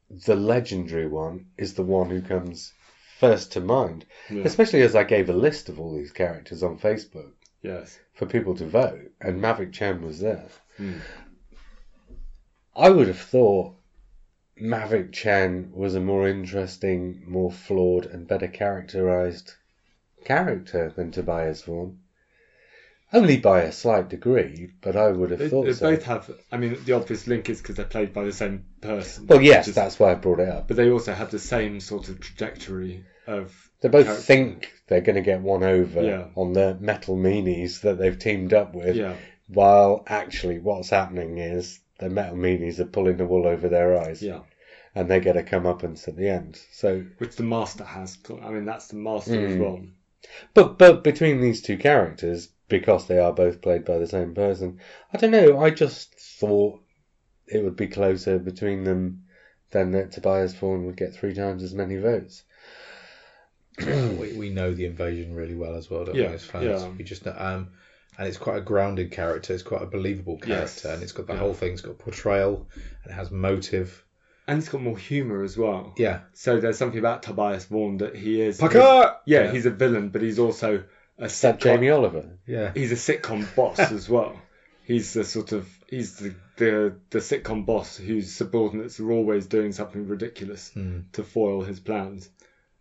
the 0.09 0.35
legendary 0.35 1.07
one 1.07 1.47
is 1.57 1.75
the 1.75 1.83
one 1.83 2.09
who 2.09 2.21
comes 2.21 2.73
first 3.19 3.53
to 3.53 3.61
mind, 3.61 4.05
Yeah. 4.29 4.43
especially 4.43 4.81
as 4.81 4.95
I 4.95 5.03
gave 5.03 5.29
a 5.29 5.33
list 5.33 5.69
of 5.69 5.79
all 5.79 5.95
these 5.95 6.11
characters 6.11 6.63
on 6.63 6.77
Facebook 6.79 7.31
Yes. 7.61 7.97
for 8.13 8.25
people 8.25 8.55
to 8.55 8.65
vote, 8.65 9.11
and 9.21 9.39
Mavic 9.41 9.71
Chen 9.71 10.01
was 10.01 10.19
there. 10.19 10.49
Hmm. 10.77 10.97
I 12.75 12.89
would 12.89 13.07
have 13.07 13.19
thought 13.19 13.73
Mavic 14.61 15.11
Chen 15.11 15.71
was 15.73 15.95
a 15.95 15.99
more 15.99 16.27
interesting, 16.27 17.23
more 17.27 17.51
flawed, 17.51 18.05
and 18.05 18.27
better 18.27 18.47
characterized 18.47 19.53
character 20.25 20.91
than 20.95 21.11
Tobias 21.11 21.61
Vaughan. 21.63 21.99
Only 23.13 23.37
by 23.37 23.61
a 23.61 23.71
slight 23.71 24.09
degree, 24.09 24.71
but 24.81 24.95
I 24.95 25.09
would 25.11 25.29
have 25.29 25.39
They, 25.39 25.47
thought 25.49 25.65
they 25.65 25.73
so. 25.73 25.91
both 25.91 26.03
have. 26.03 26.31
I 26.51 26.57
mean, 26.57 26.77
the 26.85 26.93
obvious 26.93 27.27
link 27.27 27.49
is 27.49 27.61
because 27.61 27.75
they're 27.75 27.85
played 27.85 28.13
by 28.13 28.23
the 28.23 28.33
same 28.33 28.65
person. 28.81 29.27
Well, 29.27 29.41
yes, 29.41 29.67
is- 29.67 29.75
that's 29.75 29.99
why 29.99 30.11
I 30.11 30.15
brought 30.15 30.39
it 30.39 30.49
up. 30.49 30.67
But 30.67 30.75
they 30.77 30.89
also 30.89 31.13
have 31.13 31.31
the 31.31 31.39
same 31.39 31.79
sort 31.79 32.09
of 32.09 32.19
trajectory 32.19 33.05
of. 33.27 33.53
They 33.81 33.89
both 33.89 34.05
character. 34.05 34.23
think 34.23 34.71
they're 34.87 35.01
going 35.01 35.15
to 35.17 35.21
get 35.21 35.41
one 35.41 35.63
over 35.63 36.01
Yeah. 36.03 36.25
on 36.35 36.53
the 36.53 36.75
metal 36.79 37.15
meanies 37.15 37.81
that 37.81 37.97
they've 37.99 38.17
teamed 38.17 38.53
up 38.53 38.73
with, 38.73 38.95
Yeah. 38.95 39.15
while 39.47 40.03
actually 40.07 40.57
what's 40.59 40.89
happening 40.89 41.37
is 41.37 41.79
the 41.99 42.09
metal 42.09 42.35
meanies 42.37 42.79
are 42.79 42.85
pulling 42.85 43.17
the 43.17 43.25
wool 43.25 43.47
over 43.47 43.69
their 43.69 43.97
eyes, 43.97 44.21
Yeah. 44.21 44.41
and 44.93 45.09
they 45.09 45.19
get 45.19 45.37
a 45.37 45.41
comeuppance 45.43 46.07
at 46.07 46.15
the 46.15 46.27
end. 46.27 46.59
So 46.71 47.05
Which 47.17 47.35
the 47.35 47.43
master 47.43 47.83
has. 47.83 48.17
I 48.41 48.49
mean, 48.51 48.65
that's 48.65 48.87
the 48.87 48.95
master 48.97 49.45
as 49.45 49.53
Hmm. 49.55 49.61
well. 49.61 49.79
But 50.53 50.77
but 50.77 51.03
between 51.03 51.39
these 51.41 51.61
two 51.61 51.77
characters, 51.77 52.49
because 52.67 53.07
they 53.07 53.19
are 53.19 53.31
both 53.33 53.61
played 53.61 53.85
by 53.85 53.97
the 53.99 54.07
same 54.07 54.33
person, 54.33 54.79
I 55.13 55.17
don't 55.17 55.31
know. 55.31 55.59
I 55.59 55.69
just 55.69 56.15
thought 56.15 56.81
it 57.47 57.63
would 57.63 57.75
be 57.75 57.87
closer 57.87 58.39
between 58.39 58.83
them 58.83 59.25
than 59.71 59.91
that 59.91 60.11
Tobias 60.11 60.55
Vaughan 60.55 60.85
would 60.85 60.97
get 60.97 61.13
three 61.13 61.33
times 61.33 61.61
as 61.63 61.73
many 61.73 61.97
votes. 61.97 62.43
we, 63.85 64.33
we 64.33 64.49
know 64.49 64.73
the 64.73 64.85
invasion 64.85 65.35
really 65.35 65.55
well 65.55 65.75
as 65.75 65.89
well, 65.89 66.05
don't 66.05 66.15
Yeah, 66.15 66.29
we, 66.29 66.33
as 66.35 66.43
fans? 66.43 66.65
yeah. 66.65 66.89
We 66.97 67.03
just 67.03 67.25
know, 67.25 67.35
um, 67.37 67.71
and 68.17 68.27
it's 68.27 68.37
quite 68.37 68.57
a 68.57 68.61
grounded 68.61 69.11
character. 69.11 69.53
It's 69.53 69.63
quite 69.63 69.81
a 69.81 69.85
believable 69.87 70.39
Yes, 70.45 70.81
character, 70.81 70.89
and 70.89 71.03
it's 71.03 71.11
got 71.11 71.27
the 71.27 71.33
yeah. 71.33 71.39
whole 71.39 71.53
thing's 71.53 71.81
got 71.81 71.97
portrayal 71.97 72.67
and 73.03 73.11
it 73.11 73.15
has 73.15 73.31
motive. 73.31 74.03
And 74.47 74.59
it's 74.59 74.69
got 74.69 74.81
more 74.81 74.97
humour 74.97 75.43
as 75.43 75.57
well. 75.57 75.93
Yeah, 75.97 76.19
So 76.33 76.59
there's 76.59 76.77
something 76.77 76.99
about 76.99 77.23
Tobias 77.23 77.65
Vaughan 77.65 77.97
that 77.97 78.15
he 78.15 78.41
is. 78.41 78.59
Pucker! 78.59 79.15
Yeah, 79.25 79.45
Yeah. 79.45 79.51
he's 79.51 79.65
a 79.65 79.71
villain, 79.71 80.09
but 80.09 80.21
he's 80.21 80.37
also 80.39 80.83
a 81.17 81.25
Is 81.25 81.41
that 81.41 81.57
sitcom. 81.59 81.61
Jamie 81.63 81.89
Oliver? 81.89 82.37
yeah, 82.45 82.71
He's 82.75 82.91
a 82.91 82.95
sitcom 82.95 83.53
boss 83.55 83.79
as 83.91 84.07
well. 84.07 84.39
He's 84.83 85.13
the 85.13 85.23
sort 85.23 85.51
of 85.51 85.67
he's 85.89 86.17
the, 86.17 86.35
the 86.57 86.95
the 87.09 87.17
sitcom 87.19 87.65
boss 87.65 87.97
whose 87.97 88.31
subordinates 88.35 88.99
are 88.99 89.11
always 89.11 89.47
doing 89.47 89.71
something 89.71 90.07
ridiculous 90.07 90.69
Hmm. 90.73 90.99
to 91.13 91.23
foil 91.23 91.63
his 91.63 91.79
plans, 91.79 92.29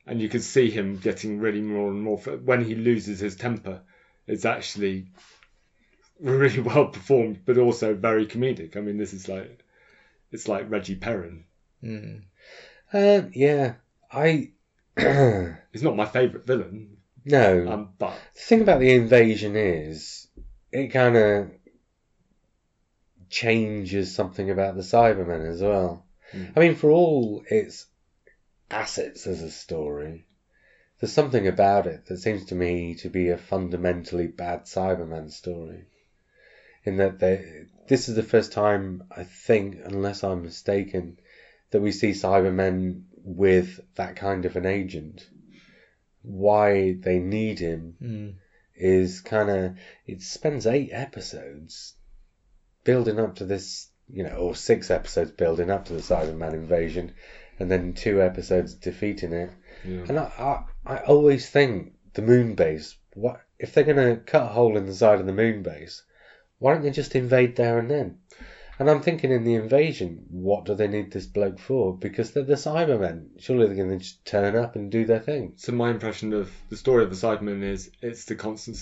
and 0.06 0.20
you 0.20 0.28
can 0.28 0.40
see 0.40 0.68
him 0.68 0.98
getting 0.98 1.40
really 1.40 1.62
more 1.62 1.88
and 1.90 2.02
more. 2.02 2.18
When 2.18 2.62
he 2.62 2.74
loses 2.74 3.20
his 3.20 3.36
temper, 3.36 3.80
it's 4.26 4.44
actually 4.44 5.08
really 6.20 6.60
well 6.74 6.86
performed, 6.86 7.40
but 7.44 7.58
also 7.58 7.94
very 7.94 8.26
comedic. 8.26 8.76
I 8.76 8.80
mean, 8.80 8.98
this 8.98 9.12
is 9.12 9.28
like 9.28 9.64
it's 10.32 10.48
like 10.48 10.70
Reggie 10.70 10.96
Perrin. 10.96 11.44
Mm. 11.82 12.22
Uh, 12.92 13.22
yeah, 13.32 13.74
I. 14.10 14.50
He's 15.72 15.82
not 15.82 15.96
my 15.96 16.06
favourite 16.06 16.46
villain, 16.46 16.98
No, 17.24 17.66
um, 17.68 17.88
but 17.98 18.14
the 18.34 18.40
thing 18.40 18.60
about 18.60 18.78
the 18.78 18.92
invasion 18.92 19.56
is 19.56 20.28
it 20.70 20.88
kind 20.88 21.16
of 21.16 21.50
changes 23.28 24.14
something 24.14 24.50
about 24.50 24.76
the 24.76 24.82
Cybermen 24.82 25.50
as 25.50 25.60
well. 25.60 26.06
Hmm. 26.30 26.44
I 26.54 26.60
mean, 26.60 26.74
for 26.76 26.90
all 26.90 27.42
its 27.50 27.86
assets 28.70 29.26
as 29.26 29.42
a 29.42 29.50
story, 29.50 30.26
there's 31.04 31.12
something 31.12 31.46
about 31.46 31.86
it 31.86 32.06
that 32.06 32.16
seems 32.16 32.46
to 32.46 32.54
me 32.54 32.94
to 32.94 33.10
be 33.10 33.28
a 33.28 33.36
fundamentally 33.36 34.26
bad 34.26 34.62
Cyberman 34.62 35.30
story. 35.30 35.84
In 36.82 36.96
that 36.96 37.18
they, 37.18 37.66
this 37.86 38.08
is 38.08 38.14
the 38.14 38.22
first 38.22 38.52
time, 38.52 39.04
I 39.14 39.24
think, 39.24 39.76
unless 39.84 40.24
I'm 40.24 40.44
mistaken, 40.44 41.18
that 41.72 41.82
we 41.82 41.92
see 41.92 42.12
Cybermen 42.12 43.02
with 43.22 43.80
that 43.96 44.16
kind 44.16 44.46
of 44.46 44.56
an 44.56 44.64
agent. 44.64 45.28
Why 46.22 46.94
they 46.98 47.18
need 47.18 47.58
him 47.58 47.96
Mm. 48.02 48.34
is 48.74 49.20
kind 49.20 49.50
of 49.50 49.76
it 50.06 50.22
spends 50.22 50.66
eight 50.66 50.88
episodes 50.90 51.96
building 52.82 53.20
up 53.20 53.36
to 53.36 53.44
this, 53.44 53.90
you 54.10 54.22
know, 54.22 54.36
or 54.36 54.54
six 54.54 54.90
episodes 54.90 55.32
building 55.32 55.70
up 55.70 55.84
to 55.84 55.92
the 55.92 56.00
Cyberman 56.00 56.54
invasion, 56.54 57.12
and 57.58 57.70
then 57.70 57.92
two 57.92 58.22
episodes 58.22 58.72
defeating 58.72 59.34
it. 59.34 59.50
yeah. 59.84 60.06
And 60.08 60.18
I, 60.18 60.64
I, 60.86 60.98
always 60.98 61.48
think 61.48 61.92
the 62.12 62.22
moon 62.22 62.54
base. 62.54 62.96
What 63.14 63.40
if 63.58 63.72
they're 63.72 63.84
going 63.84 64.16
to 64.16 64.22
cut 64.22 64.42
a 64.42 64.46
hole 64.46 64.76
in 64.76 64.86
the 64.86 64.94
side 64.94 65.20
of 65.20 65.26
the 65.26 65.32
moon 65.32 65.62
base? 65.62 66.02
Why 66.58 66.74
don't 66.74 66.82
they 66.82 66.90
just 66.90 67.14
invade 67.14 67.56
there 67.56 67.78
and 67.78 67.90
then? 67.90 68.18
And 68.78 68.90
I'm 68.90 69.02
thinking 69.02 69.30
in 69.30 69.44
the 69.44 69.54
invasion, 69.54 70.24
what 70.30 70.64
do 70.64 70.74
they 70.74 70.88
need 70.88 71.12
this 71.12 71.26
bloke 71.26 71.60
for? 71.60 71.96
Because 71.96 72.32
they're 72.32 72.42
the 72.42 72.54
Cybermen. 72.54 73.28
Surely 73.38 73.66
they're 73.66 73.76
going 73.76 73.90
to 73.90 73.98
just 73.98 74.24
turn 74.24 74.56
up 74.56 74.74
and 74.74 74.90
do 74.90 75.04
their 75.04 75.20
thing. 75.20 75.52
So 75.56 75.72
my 75.72 75.90
impression 75.90 76.32
of 76.32 76.50
the 76.70 76.76
story 76.76 77.04
of 77.04 77.10
the 77.10 77.16
Cybermen 77.16 77.62
is 77.62 77.90
it's 78.02 78.24
the 78.24 78.34
constant 78.34 78.76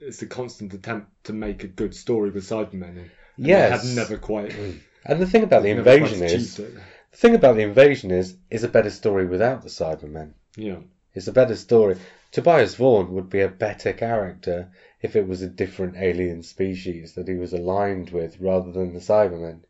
it's 0.00 0.18
the 0.18 0.26
constant 0.26 0.72
attempt 0.72 1.08
to 1.24 1.32
make 1.32 1.62
a 1.64 1.68
good 1.68 1.94
story 1.94 2.30
with 2.30 2.44
Cybermen. 2.44 2.98
And 2.98 3.10
Yes. 3.36 3.82
they 3.82 3.88
have 3.88 3.96
never 3.96 4.18
quite 4.18 4.54
And 5.06 5.20
the 5.20 5.26
thing 5.26 5.42
about 5.42 5.62
the 5.62 5.74
never 5.74 5.82
quite 5.82 5.94
invasion 5.94 6.22
is, 6.22 6.58
achieved 6.58 6.76
it. 6.76 6.80
The 7.12 7.16
thing 7.16 7.34
about 7.34 7.56
the 7.56 7.62
invasion 7.62 8.10
is, 8.10 8.36
is 8.50 8.64
a 8.64 8.68
better 8.68 8.90
story 8.90 9.26
without 9.26 9.62
the 9.62 9.68
Cybermen. 9.68 10.32
Yeah, 10.56 10.80
It's 11.12 11.26
a 11.26 11.32
better 11.32 11.56
story. 11.56 11.96
Tobias 12.30 12.76
Vaughan 12.76 13.12
would 13.14 13.28
be 13.28 13.40
a 13.40 13.48
better 13.48 13.92
character 13.92 14.70
if 15.02 15.16
it 15.16 15.26
was 15.26 15.42
a 15.42 15.48
different 15.48 15.96
alien 15.96 16.42
species 16.42 17.14
that 17.14 17.26
he 17.26 17.34
was 17.34 17.52
aligned 17.52 18.10
with 18.10 18.40
rather 18.40 18.70
than 18.70 18.92
the 18.92 19.00
Cybermen. 19.00 19.64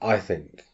I 0.00 0.20
think. 0.20 0.64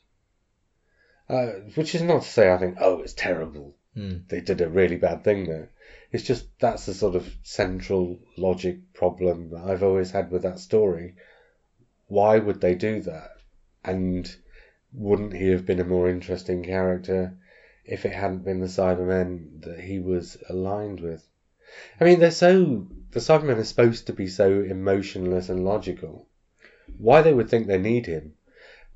Uh, 1.28 1.46
which 1.74 1.94
is 1.94 2.02
not 2.02 2.22
to 2.22 2.28
say 2.28 2.52
I 2.52 2.58
think, 2.58 2.76
oh, 2.80 3.00
it's 3.00 3.14
terrible. 3.14 3.74
Mm. 3.96 4.28
They 4.28 4.40
did 4.40 4.60
a 4.60 4.68
really 4.68 4.96
bad 4.96 5.24
thing 5.24 5.46
there. 5.46 5.70
It's 6.12 6.24
just 6.24 6.46
that's 6.58 6.84
the 6.84 6.94
sort 6.94 7.14
of 7.14 7.34
central 7.42 8.18
logic 8.36 8.92
problem 8.92 9.50
that 9.50 9.64
I've 9.64 9.82
always 9.82 10.10
had 10.10 10.30
with 10.30 10.42
that 10.42 10.58
story. 10.58 11.14
Why 12.08 12.38
would 12.38 12.60
they 12.60 12.74
do 12.74 13.00
that? 13.02 13.30
And 13.82 14.30
wouldn't 14.92 15.32
he 15.32 15.48
have 15.48 15.64
been 15.64 15.80
a 15.80 15.84
more 15.84 16.08
interesting 16.08 16.62
character 16.62 17.38
if 17.84 18.04
it 18.06 18.12
hadn't 18.12 18.44
been 18.44 18.60
the 18.60 18.66
Cybermen 18.66 19.62
that 19.62 19.80
he 19.80 19.98
was 19.98 20.36
aligned 20.48 21.00
with? 21.00 21.26
I 22.00 22.04
mean, 22.04 22.20
they're 22.20 22.30
so. 22.30 22.86
The 23.10 23.20
Cybermen 23.20 23.58
are 23.58 23.64
supposed 23.64 24.06
to 24.06 24.12
be 24.12 24.26
so 24.26 24.60
emotionless 24.60 25.48
and 25.48 25.64
logical. 25.64 26.28
Why 26.98 27.22
they 27.22 27.32
would 27.32 27.48
think 27.48 27.66
they 27.66 27.78
need 27.78 28.06
him. 28.06 28.34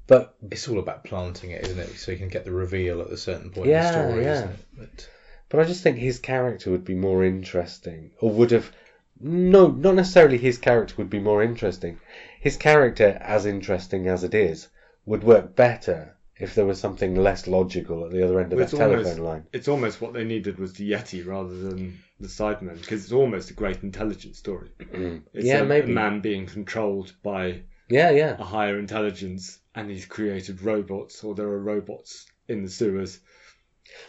But 0.07 0.35
It's 0.51 0.69
all 0.69 0.79
about 0.79 1.05
planting 1.05 1.51
it, 1.51 1.65
isn't 1.65 1.79
it? 1.79 1.99
So 1.99 2.13
you 2.13 2.19
can 2.19 2.29
get 2.29 2.45
the 2.45 2.53
reveal 2.53 3.01
at 3.03 3.11
a 3.11 3.17
certain 3.17 3.51
point 3.51 3.69
Yeah, 3.69 3.89
in 3.89 3.93
the 4.07 4.09
story, 4.09 4.25
yeah. 4.25 4.33
isn't 4.33 4.51
it? 4.51 4.59
But 4.79 5.09
But 5.51 5.61
I 5.61 5.65
just 5.65 5.83
think 5.83 5.99
his 5.99 6.19
character 6.19 6.71
would 6.71 6.85
be 6.85 6.95
more 6.95 7.25
interesting, 7.25 8.13
or 8.21 8.31
would 8.31 8.51
have. 8.51 8.73
No, 9.21 9.69
not 9.69 9.97
necessarily 9.97 10.39
his 10.39 10.59
character 10.59 10.95
would 10.99 11.11
be 11.11 11.19
more 11.19 11.43
interesting. 11.43 11.99
His 12.41 12.57
character, 12.57 13.19
as 13.21 13.47
interesting 13.47 14.07
as 14.07 14.23
it 14.25 14.35
is, 14.35 14.69
would 15.05 15.25
work 15.25 15.57
better 15.57 16.17
if 16.41 16.55
there 16.55 16.65
was 16.67 16.81
something 16.81 17.15
less 17.17 17.47
logical 17.47 18.05
at 18.05 18.13
the 18.13 18.23
other 18.25 18.41
end 18.41 18.53
of 18.53 18.59
that 18.59 18.65
it's 18.65 18.73
telephone 18.73 18.99
almost- 18.99 19.19
line. 19.19 19.47
it's 19.53 19.69
almost 19.69 20.01
what 20.01 20.13
they 20.13 20.25
needed 20.25 20.59
was 20.59 20.73
the 20.75 20.91
Yeti 20.93 21.27
rather 21.27 21.57
than 21.59 21.99
the 22.21 22.29
Cybermen, 22.29 22.81
because 22.81 23.05
it's 23.05 23.13
almost 23.13 23.51
a 23.51 23.55
great 23.55 23.83
intelligence 23.83 24.39
story. 24.39 24.71
It's 25.35 25.47
yeah, 25.47 25.61
a, 25.61 25.65
maybe. 25.65 25.91
a 25.91 25.95
man 25.95 26.21
being 26.21 26.47
controlled 26.47 27.13
by 27.23 27.63
Yeah, 27.89 28.11
yeah. 28.11 28.37
a 28.39 28.45
higher 28.45 28.79
intelligence 28.79 29.59
and 29.75 29.91
he's 29.91 30.07
created 30.07 30.63
robots 30.63 31.23
or 31.25 31.35
there 31.35 31.47
are 31.49 31.61
robots 31.61 32.27
in 32.49 32.63
the 32.63 32.71
sewers. 32.71 33.21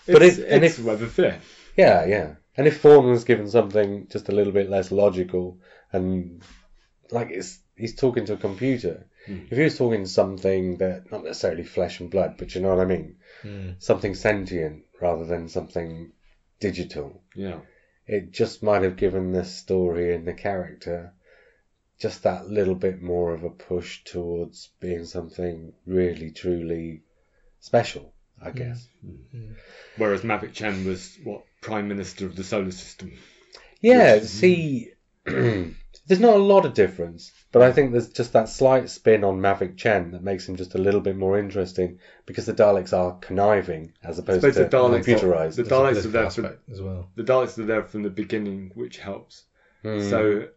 But 0.08 0.22
it's, 0.24 0.38
if- 0.38 0.52
and 0.52 0.64
it's 0.64 0.80
if- 0.80 0.86
Web 0.86 1.02
of 1.02 1.12
Fear. 1.12 1.40
Yeah, 1.78 2.06
yeah. 2.06 2.36
And 2.58 2.68
if 2.68 2.82
Vaughan 2.82 3.10
was 3.10 3.24
given 3.24 3.50
something 3.50 4.08
just 4.12 4.28
a 4.30 4.34
little 4.34 4.52
bit 4.52 4.70
less 4.70 4.92
logical 4.92 5.60
and 5.94 6.42
like 7.12 7.30
it's 7.32 7.60
he's 7.76 7.96
talking 7.96 8.26
to 8.26 8.34
a 8.34 8.38
computer. 8.38 9.08
Hmm. 9.30 9.46
If 9.52 9.58
he 9.58 9.64
was 9.64 9.78
talking 9.78 10.04
to 10.04 10.10
something 10.10 10.78
that 10.78 11.12
not 11.12 11.24
necessarily 11.24 11.64
flesh 11.64 12.00
and 12.00 12.10
blood, 12.10 12.36
but 12.38 12.56
you 12.56 12.62
know 12.62 12.70
what 12.70 12.80
I 12.80 12.86
mean? 12.86 13.18
mm. 13.44 13.76
Something 13.78 14.16
sentient 14.16 14.86
rather 15.00 15.26
than 15.26 15.48
something 15.50 16.12
digital. 16.60 17.22
Yeah. 17.36 17.60
It 18.08 18.32
just 18.32 18.64
might 18.64 18.82
have 18.82 18.96
given 18.96 19.32
the 19.32 19.46
story 19.46 20.16
and 20.16 20.28
the 20.28 20.34
character 20.34 21.14
just 22.00 22.24
that 22.24 22.48
little 22.48 22.76
bit 22.76 23.02
more 23.02 23.34
of 23.34 23.44
a 23.44 23.50
push 23.50 24.04
towards 24.04 24.70
being 24.80 25.06
something 25.06 25.74
really 25.86 26.32
truly 26.32 27.04
special, 27.60 28.14
I 28.42 28.52
guess. 28.52 28.88
Whereas 29.98 30.22
Mavic 30.22 30.54
Chen 30.54 30.86
was 30.86 31.18
what 31.24 31.44
Prime 31.62 31.88
Minister 31.88 32.26
of 32.26 32.36
the 32.36 32.44
Solar 32.44 32.72
System. 32.72 33.12
Yeah, 33.82 34.16
Yes. 34.16 34.30
see, 34.30 34.92
there's 36.10 36.20
not 36.20 36.34
a 36.36 36.40
lot 36.40 36.66
of 36.66 36.74
difference, 36.74 37.32
but 37.52 37.62
I 37.62 37.72
think 37.72 37.92
there's 37.92 38.10
just 38.10 38.34
that 38.34 38.50
slight 38.50 38.90
spin 38.90 39.24
on 39.24 39.40
Mavic 39.40 39.78
Chen 39.78 40.12
that 40.12 40.24
makes 40.24 40.50
him 40.50 40.56
just 40.58 40.76
a 40.76 40.78
little 40.80 41.00
bit 41.02 41.16
more 41.16 41.38
interesting 41.40 42.00
because 42.26 42.46
the 42.48 42.54
Daleks 42.54 42.92
are 42.98 43.18
conniving 43.20 43.94
as 44.04 44.20
opposed 44.20 44.42
to 44.42 44.52
the 44.52 44.66
Daleks 44.66 45.08
are- 45.08 45.14
computerized. 45.14 45.56
the 45.56 45.64
There's 45.64 45.70
Daleks 45.70 46.06
are 46.06 46.08
there 46.10 46.26
aspect 46.26 46.70
as 46.72 46.82
well. 46.82 47.08
The 47.16 47.24
Daleks 47.24 47.58
are 47.60 47.66
there 47.66 47.84
from 47.84 48.04
the 48.04 48.10
beginning, 48.10 48.72
which 48.74 48.98
helps. 48.98 49.44
Mm. 49.86 50.10
So, 50.10 50.48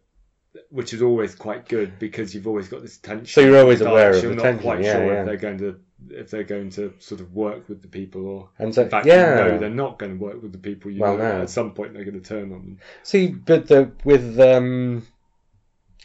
which 0.69 0.91
is 0.93 1.01
always 1.03 1.35
quite 1.35 1.69
good 1.69 1.99
because 1.99 2.33
you've 2.35 2.47
always 2.47 2.67
got 2.67 2.81
this 2.81 2.97
tension. 2.97 3.27
So 3.27 3.41
you're 3.41 3.59
always 3.59 3.81
aware 3.81 4.11
Daleks. 4.11 4.17
of 4.17 4.23
You're 4.23 4.29
the 4.31 4.35
not 4.37 4.43
tension, 4.43 4.63
quite 4.63 4.81
yeah, 4.83 4.93
sure 4.93 5.05
yeah. 5.13 5.19
if 5.21 5.25
they're 5.27 5.37
going 5.37 5.57
to 5.59 5.79
if 6.09 6.29
they're 6.31 6.43
going 6.43 6.69
to 6.71 6.93
sort 6.99 7.21
of 7.21 7.33
work 7.33 7.69
with 7.69 7.81
the 7.81 7.87
people 7.87 8.27
or 8.27 8.49
and 8.59 8.75
so, 8.75 8.81
in 8.81 8.89
fact 8.89 9.05
yeah, 9.05 9.45
you 9.45 9.51
know 9.53 9.57
they're 9.59 9.69
not 9.69 9.97
going 9.97 10.17
to 10.17 10.21
work 10.21 10.41
with 10.41 10.51
the 10.51 10.57
people. 10.57 10.91
You 10.91 10.99
Well, 11.01 11.17
know 11.17 11.37
no. 11.37 11.41
at 11.43 11.49
some 11.49 11.71
point 11.73 11.93
they're 11.93 12.03
going 12.03 12.19
to 12.21 12.27
turn 12.27 12.51
on 12.51 12.59
them. 12.59 12.79
See, 13.03 13.27
but 13.27 13.67
the 13.67 13.91
with 14.03 14.37
um, 14.41 15.07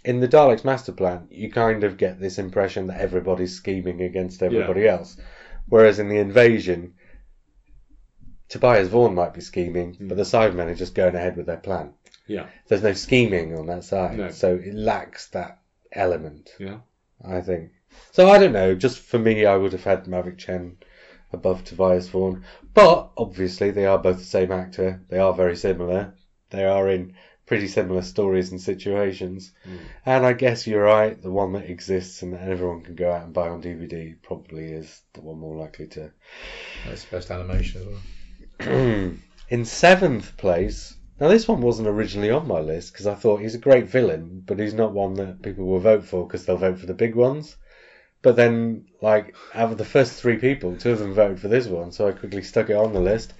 in 0.04 0.20
the 0.20 0.28
Daleks 0.28 0.64
master 0.64 0.92
plan, 0.92 1.26
you 1.30 1.50
kind 1.50 1.84
of 1.84 1.96
get 1.96 2.20
this 2.20 2.38
impression 2.38 2.86
that 2.86 3.00
everybody's 3.00 3.54
scheming 3.56 4.00
against 4.02 4.42
everybody 4.42 4.86
else, 4.88 5.16
whereas 5.68 5.98
in 5.98 6.08
the 6.08 6.18
invasion, 6.18 6.94
Tobias 8.48 8.88
Vaughan 8.88 9.14
might 9.14 9.34
be 9.34 9.40
scheming, 9.40 9.94
Hmm. 9.94 10.08
but 10.08 10.16
the 10.16 10.22
Cybermen 10.24 10.68
are 10.70 10.74
just 10.74 10.94
going 10.94 11.14
ahead 11.14 11.36
with 11.36 11.46
their 11.46 11.56
plan. 11.58 11.92
Yeah, 12.26 12.46
There's 12.66 12.82
no 12.82 12.92
scheming 12.92 13.56
on 13.56 13.66
that 13.66 13.84
side, 13.84 14.18
No. 14.18 14.30
so 14.30 14.54
it 14.56 14.74
lacks 14.74 15.28
that 15.28 15.58
element. 15.92 16.50
yeah. 16.58 16.78
I 17.24 17.40
think. 17.40 17.70
So 18.12 18.28
I 18.30 18.38
don't 18.38 18.52
know. 18.52 18.74
Just 18.76 19.00
for 19.00 19.18
me, 19.18 19.44
I 19.44 19.56
would 19.56 19.72
have 19.72 19.82
had 19.84 20.04
Mavic 20.04 20.38
Chen 20.38 20.76
above 21.32 21.64
Tobias 21.64 22.08
Vaughan, 22.08 22.44
but 22.74 23.10
obviously 23.16 23.70
they 23.72 23.86
are 23.86 23.98
both 23.98 24.18
the 24.18 24.24
same 24.24 24.52
actor. 24.52 25.00
They 25.08 25.18
are 25.18 25.32
very 25.34 25.56
similar. 25.56 26.14
They 26.50 26.64
are 26.64 26.88
in 26.88 27.14
pretty 27.48 27.66
similar 27.66 28.02
stories 28.02 28.52
and 28.52 28.60
situations. 28.60 29.52
Mm. 29.66 29.78
And 30.04 30.26
I 30.26 30.34
guess 30.34 30.66
you're 30.66 30.84
right. 30.84 31.20
The 31.20 31.30
one 31.30 31.54
that 31.54 31.68
exists 31.68 32.22
and 32.22 32.34
that 32.34 32.42
everyone 32.42 32.82
can 32.82 32.94
go 32.94 33.10
out 33.10 33.24
and 33.24 33.32
buy 33.32 33.48
on 33.48 33.62
DVD 33.62 34.14
probably 34.22 34.66
is 34.66 35.00
the 35.14 35.22
one 35.22 35.38
more 35.38 35.56
likely 35.56 35.86
to. 35.88 36.12
That's 36.86 37.04
the 37.04 37.16
best 37.16 37.30
animation 37.30 37.80
as 37.80 38.66
well. 38.66 39.14
in 39.48 39.64
seventh 39.64 40.36
place. 40.36 40.94
Now 41.18 41.28
this 41.28 41.48
one 41.48 41.62
wasn't 41.62 41.88
originally 41.88 42.30
on 42.30 42.46
my 42.46 42.60
list 42.60 42.92
because 42.92 43.06
I 43.06 43.14
thought 43.14 43.40
he's 43.40 43.54
a 43.54 43.58
great 43.58 43.88
villain, 43.88 44.42
but 44.46 44.60
he's 44.60 44.74
not 44.74 44.92
one 44.92 45.14
that 45.14 45.42
people 45.42 45.64
will 45.64 45.80
vote 45.80 46.04
for 46.04 46.26
because 46.26 46.44
they'll 46.44 46.58
vote 46.58 46.78
for 46.78 46.86
the 46.86 46.94
big 46.94 47.14
ones. 47.14 47.56
But 48.20 48.36
then, 48.36 48.86
like, 49.00 49.34
out 49.54 49.72
of 49.72 49.78
the 49.78 49.84
first 49.84 50.20
three 50.20 50.36
people, 50.36 50.76
two 50.76 50.90
of 50.90 50.98
them 50.98 51.14
voted 51.14 51.40
for 51.40 51.48
this 51.48 51.66
one, 51.66 51.92
so 51.92 52.08
I 52.08 52.12
quickly 52.12 52.42
stuck 52.42 52.68
it 52.68 52.76
on 52.76 52.92
the 52.92 53.00
list. 53.00 53.32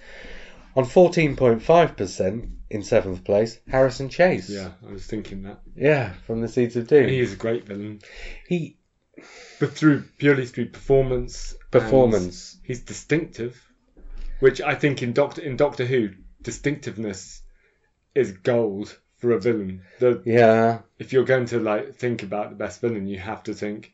On 0.79 0.85
14.5% 0.85 2.51
in 2.71 2.83
seventh 2.85 3.25
place, 3.25 3.59
Harrison 3.67 4.09
Chase. 4.09 4.49
Yeah, 4.49 4.71
I 4.89 4.93
was 4.93 5.05
thinking 5.05 5.43
that. 5.43 5.59
Yeah, 5.75 6.13
from 6.25 6.41
the 6.41 6.47
Seeds 6.47 6.77
of 6.77 6.87
Doom. 6.87 7.09
He 7.09 7.19
is 7.19 7.33
a 7.33 7.37
great 7.37 7.65
villain, 7.65 7.99
He 8.47 8.77
but 9.59 9.73
through 9.73 10.05
purely 10.19 10.47
through 10.47 10.67
performance. 10.67 11.57
performance. 11.73 12.57
He's 12.63 12.79
distinctive, 12.79 13.61
which 14.39 14.61
I 14.61 14.77
think 14.77 15.03
in 15.03 15.13
Doctor 15.15 15.43
in 15.43 15.57
Doctor 15.57 15.85
Who, 15.85 16.11
distinctiveness 16.43 17.43
is 18.15 18.31
gold 18.31 18.97
for 19.17 19.33
a 19.33 19.41
villain. 19.41 19.83
The 19.99 20.23
Yeah, 20.25 20.83
if 21.01 21.13
you're 21.13 21.25
going 21.25 21.47
to 21.47 21.59
like 21.59 21.97
think 21.97 22.23
about 22.23 22.51
the 22.51 22.57
best 22.57 22.81
villain, 22.81 23.09
you 23.09 23.19
have 23.19 23.43
to 23.43 23.53
think: 23.53 23.91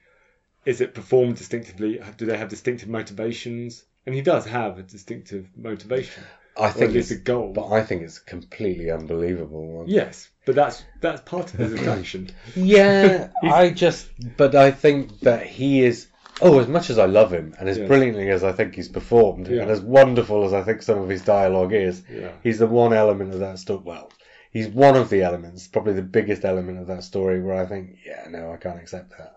is 0.67 0.83
it 0.83 0.93
performed 0.93 1.37
distinctively? 1.37 1.99
Do 2.19 2.27
they 2.27 2.37
have 2.37 2.51
distinctive 2.51 2.91
motivations? 2.91 3.85
And 4.05 4.15
he 4.15 4.21
does 4.21 4.45
have 4.45 4.79
a 4.79 4.83
distinctive 4.83 5.49
motivation, 5.57 6.25
I 6.57 6.71
think 6.71 6.95
it's 6.95 7.11
a 7.11 7.17
goal. 7.17 7.53
but 7.53 7.71
I 7.71 7.83
think 7.83 8.03
it's 8.03 8.19
a 8.19 8.25
completely 8.25 8.91
unbelievable 8.91 9.67
one. 9.67 9.89
yes, 9.89 10.29
but 10.47 10.55
that's 10.55 10.85
that's 11.01 11.21
part 11.23 11.53
of 11.53 11.59
his 11.61 11.73
attraction. 11.81 12.31
Yeah, 12.55 13.31
I 13.43 13.71
just, 13.71 14.09
but 14.37 14.55
I 14.55 14.71
think 14.71 15.21
that 15.21 15.47
he 15.47 15.83
is. 15.83 16.09
Oh, 16.41 16.59
as 16.59 16.67
much 16.67 16.91
as 16.91 16.99
I 16.99 17.07
love 17.07 17.33
him, 17.33 17.55
and 17.61 17.69
as 17.69 17.79
Yes. 17.79 17.87
brilliantly 17.87 18.29
as 18.31 18.43
I 18.43 18.51
think 18.53 18.75
he's 18.75 18.89
performed, 18.89 19.47
Yeah. 19.49 19.63
and 19.63 19.71
as 19.71 19.81
wonderful 19.81 20.45
as 20.45 20.53
I 20.53 20.63
think 20.63 20.83
some 20.83 20.99
of 20.99 21.09
his 21.09 21.23
dialogue 21.23 21.73
is, 21.73 22.03
Yeah, 22.13 22.33
he's 22.43 22.59
the 22.59 22.67
one 22.67 22.93
element 22.93 23.33
of 23.33 23.39
that 23.41 23.61
story. 23.61 23.83
Well, 23.85 24.11
he's 24.51 24.67
one 24.67 24.97
of 24.97 25.11
the 25.11 25.23
elements, 25.23 25.69
probably 25.69 25.93
the 25.93 26.03
biggest 26.03 26.45
element 26.45 26.81
of 26.81 26.89
that 26.89 27.05
story, 27.05 27.41
where 27.41 27.55
I 27.57 27.67
think, 27.67 27.99
yeah, 28.05 28.27
no, 28.29 28.51
I 28.53 28.57
can't 28.57 28.79
accept 28.81 29.13
that. 29.17 29.37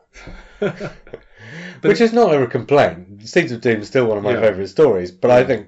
But 1.82 1.90
Which 1.90 2.02
is 2.02 2.14
not 2.14 2.34
a 2.34 2.48
complaint. 2.48 3.28
Seeds 3.28 3.52
of 3.52 3.62
Doom 3.62 3.82
is 3.82 3.88
still 3.88 4.08
one 4.08 4.18
of 4.18 4.24
my 4.24 4.34
Yeah. 4.34 4.42
favourite 4.42 4.70
stories, 4.70 5.12
but 5.12 5.30
I 5.30 5.44
think 5.44 5.68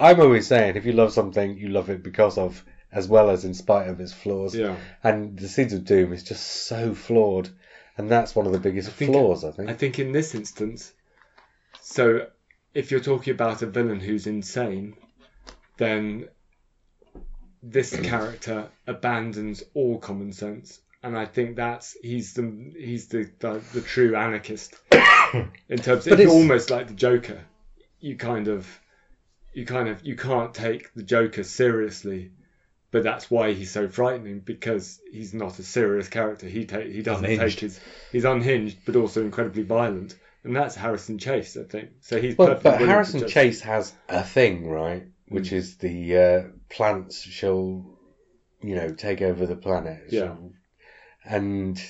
I'm 0.00 0.20
always 0.20 0.46
saying 0.46 0.76
if 0.76 0.84
you 0.86 0.92
love 0.92 1.12
something, 1.12 1.56
you 1.58 1.68
love 1.68 1.90
it 1.90 2.02
because 2.02 2.38
of, 2.38 2.64
as 2.90 3.06
well 3.06 3.30
as 3.30 3.44
in 3.44 3.54
spite 3.54 3.88
of 3.88 4.00
its 4.00 4.12
flaws. 4.12 4.54
yeah. 4.54 4.76
And 5.04 5.38
the 5.38 5.48
Seeds 5.48 5.72
of 5.72 5.84
Doom 5.84 6.12
is 6.12 6.22
just 6.24 6.44
so 6.66 6.94
flawed, 6.94 7.48
and 7.96 8.10
that's 8.10 8.34
one 8.34 8.46
of 8.46 8.52
the 8.52 8.58
biggest 8.58 8.88
I 8.88 8.92
think- 8.92 9.12
flaws, 9.12 9.44
I 9.44 9.50
think. 9.52 9.68
I 9.70 9.74
think 9.74 9.98
in 9.98 10.12
this 10.12 10.34
instance, 10.34 10.92
so 11.82 12.26
if 12.74 12.90
you're 12.90 13.00
talking 13.00 13.32
about 13.34 13.62
a 13.62 13.66
villain 13.66 14.00
who's 14.00 14.26
insane, 14.26 14.96
then 15.76 16.28
this 17.62 17.94
character 18.00 18.68
abandons 18.86 19.62
all 19.74 19.98
common 19.98 20.32
sense, 20.32 20.80
and 21.02 21.16
I 21.18 21.26
think 21.26 21.56
that's 21.56 21.96
he's 22.02 22.32
the 22.34 22.72
he's 22.78 23.08
the 23.08 23.30
the, 23.38 23.60
the 23.74 23.80
true 23.82 24.14
anarchist 24.16 24.74
in 24.92 25.78
terms. 25.78 26.04
But 26.04 26.12
It's 26.14 26.20
it's- 26.20 26.30
almost 26.30 26.70
like 26.70 26.88
the 26.88 26.94
Joker. 26.94 27.40
You 28.00 28.16
kind 28.16 28.48
of 28.48 28.66
you 29.52 29.64
kind 29.66 29.88
of 29.88 30.04
you 30.04 30.16
can't 30.16 30.54
take 30.54 30.92
the 30.94 31.02
Joker 31.02 31.42
seriously. 31.44 32.30
But 32.92 33.04
that's 33.04 33.30
why 33.30 33.52
he's 33.52 33.70
so 33.70 33.88
frightening 33.88 34.40
because 34.40 35.00
he's 35.12 35.32
not 35.32 35.60
a 35.60 35.62
serious 35.62 36.08
character. 36.08 36.48
He 36.48 36.64
ta- 36.64 36.80
he 36.80 37.02
doesn't 37.02 37.24
Unhinged. 37.24 37.54
take 37.58 37.60
his 37.60 37.80
he's 38.10 38.24
unhinged, 38.24 38.78
but 38.84 38.96
also 38.96 39.20
incredibly 39.22 39.62
violent, 39.62 40.18
and 40.42 40.56
that's 40.56 40.74
Harrison 40.74 41.16
Chase, 41.16 41.56
I 41.56 41.62
think. 41.62 41.90
So 42.00 42.20
he's 42.20 42.36
Well, 42.36 42.58
but 42.60 42.80
Harrison 42.80 43.28
Chase 43.28 43.60
has 43.60 43.92
a 44.08 44.24
thing, 44.24 44.68
right? 44.68 45.04
Which 45.28 45.50
Mm. 45.50 45.52
is 45.52 45.76
the 45.76 46.16
uh, 46.16 46.42
plants 46.68 47.22
shall, 47.22 47.96
you 48.60 48.74
know, 48.74 48.92
take 48.92 49.22
over 49.22 49.46
the 49.46 49.54
planet. 49.54 50.02
Yeah. 50.10 50.20
shall- 50.22 50.52
And 51.24 51.80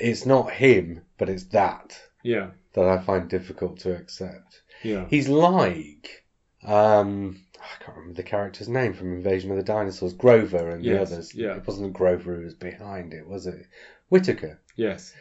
it's 0.00 0.24
not 0.24 0.52
him, 0.52 1.02
but 1.18 1.28
it's 1.30 1.44
that 1.48 1.98
Yeah, 2.22 2.50
that 2.74 2.86
I 2.86 2.98
find 2.98 3.28
difficult 3.28 3.80
to 3.80 3.96
accept. 3.96 4.62
yeah, 4.84 5.06
He's 5.08 5.28
like, 5.28 6.21
um, 6.64 7.40
I 7.60 7.82
can't 7.84 7.96
remember 7.96 8.16
the 8.16 8.22
character's 8.22 8.68
name 8.68 8.94
from 8.94 9.12
Invasion 9.14 9.50
of 9.50 9.56
the 9.56 9.62
Dinosaurs, 9.62 10.12
Grover 10.12 10.70
and 10.70 10.84
the 10.84 11.00
others. 11.00 11.34
yeah. 11.34 11.56
It 11.56 11.66
wasn't 11.66 11.92
Grover 11.92 12.36
who 12.36 12.44
was 12.44 12.54
behind 12.54 13.14
it, 13.14 13.26
was 13.26 13.46
it? 13.46 13.66
Whitaker, 14.08 14.60
yes, 14.76 15.12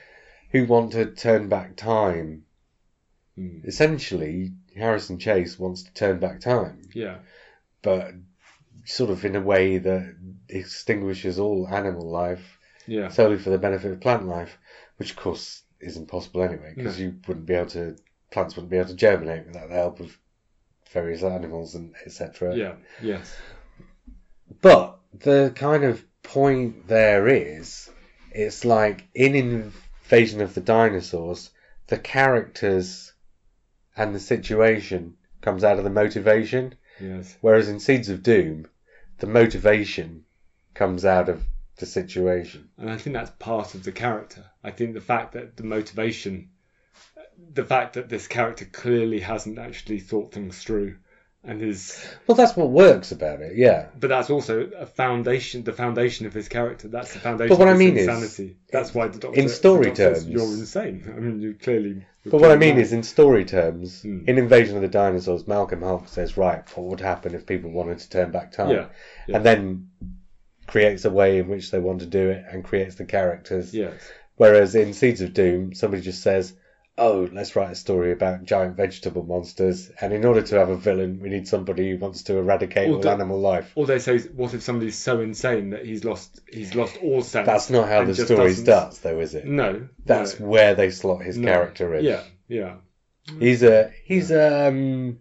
who 0.51 0.65
want 0.65 0.91
to 0.93 1.05
turn 1.05 1.47
back 1.49 1.75
time. 1.77 2.43
Mm. 3.37 3.65
Essentially, 3.65 4.51
Harrison 4.75 5.17
Chase 5.17 5.57
wants 5.57 5.83
to 5.83 5.93
turn 5.93 6.19
back 6.19 6.41
time, 6.41 6.81
yeah, 6.93 7.19
but 7.81 8.13
sort 8.85 9.09
of 9.09 9.23
in 9.23 9.35
a 9.35 9.41
way 9.41 9.77
that 9.77 10.15
extinguishes 10.49 11.39
all 11.39 11.67
animal 11.67 12.09
life 12.09 12.57
yeah, 12.87 13.07
solely 13.09 13.37
for 13.37 13.51
the 13.51 13.57
benefit 13.57 13.91
of 13.91 14.01
plant 14.01 14.25
life, 14.27 14.57
which 14.97 15.11
of 15.11 15.17
course 15.17 15.63
is 15.79 15.95
impossible 15.97 16.43
anyway, 16.43 16.73
because 16.75 16.99
No. 16.99 17.05
you 17.05 17.15
wouldn't 17.27 17.45
be 17.45 17.53
able 17.53 17.69
to, 17.69 17.95
plants 18.31 18.55
wouldn't 18.55 18.71
be 18.71 18.77
able 18.77 18.89
to 18.89 18.95
germinate 18.95 19.45
without 19.47 19.69
the 19.69 19.75
help 19.75 19.99
of 20.01 20.17
various 20.91 21.23
animals 21.23 21.75
and 21.75 21.93
etc. 22.05 22.55
yeah, 22.55 22.73
yes, 23.01 23.35
But 24.61 24.99
the 25.13 25.51
kind 25.55 25.83
of 25.83 26.03
point 26.23 26.87
there 26.87 27.27
is, 27.27 27.89
it's 28.31 28.63
like 28.65 29.07
in 29.13 29.35
Invasion 29.35 30.41
of 30.41 30.53
the 30.53 30.61
Dinosaurs, 30.61 31.49
the 31.87 31.97
characters 31.97 33.13
and 33.95 34.13
the 34.15 34.19
situation 34.19 35.15
comes 35.41 35.63
out 35.63 35.77
of 35.77 35.83
the 35.83 35.89
motivation, 35.89 36.75
yes, 36.99 37.37
whereas 37.41 37.67
in 37.69 37.79
Seeds 37.79 38.09
of 38.09 38.23
Doom, 38.23 38.67
the 39.19 39.27
motivation 39.27 40.25
comes 40.73 41.05
out 41.05 41.29
of 41.29 41.43
the 41.77 41.85
situation. 41.85 42.69
and 42.77 42.89
I 42.89 42.97
think 42.97 43.15
that's 43.15 43.31
part 43.39 43.73
of 43.75 43.83
the 43.83 43.91
character. 43.91 44.45
I 44.63 44.71
think 44.71 44.93
the 44.93 45.01
fact 45.01 45.33
that 45.33 45.57
the 45.57 45.63
motivation, 45.63 46.49
the 47.53 47.65
fact 47.65 47.93
that 47.93 48.09
this 48.09 48.27
character 48.27 48.65
clearly 48.65 49.19
hasn't 49.19 49.59
actually 49.59 49.99
thought 49.99 50.31
things 50.33 50.59
through, 50.63 50.95
and 51.43 51.61
is, 51.61 52.05
Well, 52.27 52.35
that's 52.35 52.55
what 52.55 52.69
works 52.69 53.11
about 53.11 53.41
it, 53.41 53.57
yeah. 53.57 53.87
but 53.99 54.09
that's 54.09 54.29
also 54.29 54.69
a 54.77 54.85
foundation, 54.85 55.63
the 55.63 55.73
foundation 55.73 56.25
of 56.27 56.33
his 56.33 56.47
character. 56.47 56.87
That's 56.87 57.13
the 57.13 57.19
foundation. 57.19 57.49
But 57.49 57.59
what 57.59 57.67
of 57.67 57.75
I 57.75 57.77
his 57.77 57.79
mean 57.79 57.97
is, 57.97 58.07
insanity. 58.07 58.57
that's 58.71 58.93
why 58.93 59.07
the 59.07 59.19
doctor, 59.19 59.39
in 59.39 59.49
story 59.49 59.85
doctor 59.87 60.13
says, 60.15 60.23
terms- 60.25 60.29
you're 60.33 60.43
insane. 60.59 61.03
I 61.15 61.19
mean, 61.19 61.39
you 61.41 61.55
clearly. 61.55 62.05
But 62.25 62.39
what 62.39 62.51
I 62.51 62.55
mean 62.55 62.75
mad. 62.75 62.81
is, 62.83 62.93
in 62.93 63.01
story 63.01 63.45
terms, 63.45 64.03
Hmm. 64.03 64.25
in 64.27 64.37
Invasion 64.37 64.75
of 64.75 64.83
the 64.83 64.87
Dinosaurs, 64.87 65.47
Malcolm 65.47 65.81
Hulke 65.81 66.07
says, 66.07 66.37
right, 66.37 66.61
what 66.77 66.85
would 66.87 66.99
happen 66.99 67.33
if 67.33 67.47
people 67.47 67.71
wanted 67.71 67.97
to 67.99 68.09
turn 68.09 68.29
back 68.31 68.51
time? 68.51 68.69
yeah, 68.69 68.85
yeah. 69.27 69.37
And 69.37 69.45
then 69.45 69.89
creates 70.67 71.03
a 71.05 71.09
way 71.09 71.39
in 71.39 71.47
which 71.49 71.71
they 71.71 71.79
want 71.79 71.99
to 72.01 72.05
do 72.05 72.29
it 72.29 72.45
and 72.49 72.63
creates 72.63 72.95
the 72.95 73.05
characters. 73.05 73.73
yes, 73.73 73.93
Whereas 74.35 74.75
in 74.75 74.93
Seeds 74.93 75.21
of 75.21 75.33
Doom, 75.33 75.73
somebody 75.73 76.01
just 76.03 76.21
says, 76.21 76.53
"Oh, 77.03 77.27
let's 77.33 77.55
write 77.55 77.71
a 77.71 77.75
story 77.75 78.11
about 78.11 78.43
giant 78.43 78.75
vegetable 78.77 79.23
monsters," 79.23 79.89
and 79.99 80.13
in 80.13 80.23
order 80.23 80.41
to 80.43 80.59
have 80.59 80.69
a 80.69 80.77
villain, 80.77 81.19
we 81.19 81.29
need 81.29 81.47
somebody 81.47 81.89
who 81.91 81.97
wants 81.97 82.23
to 82.23 82.37
eradicate 82.37 82.89
all 82.89 82.99
the- 82.99 83.09
animal 83.09 83.39
life. 83.39 83.71
Or 83.75 83.85
they 83.87 83.97
say, 83.99 84.19
what 84.19 84.53
if 84.53 84.61
somebody's 84.61 84.97
so 84.97 85.19
insane 85.19 85.71
that 85.71 85.85
he's 85.85 86.03
lost 86.05 86.39
he's 86.51 86.75
lost 86.75 86.97
all 87.01 87.21
sense? 87.23 87.45
That's 87.47 87.69
not 87.69 87.87
how 87.87 88.03
the 88.05 88.13
story 88.13 88.53
starts, 88.53 88.99
though, 88.99 89.19
is 89.19 89.33
it? 89.35 89.45
No, 89.45 89.87
That's 90.05 90.39
no, 90.39 90.45
where 90.47 90.75
they 90.75 90.91
slot 90.91 91.23
his 91.23 91.37
no. 91.37 91.47
character 91.51 91.95
in. 91.95 92.05
Yeah, 92.05 92.23
yeah, 92.47 92.75
He's 93.39 93.63
a 93.63 93.91
he's 94.05 94.31
um 94.31 95.19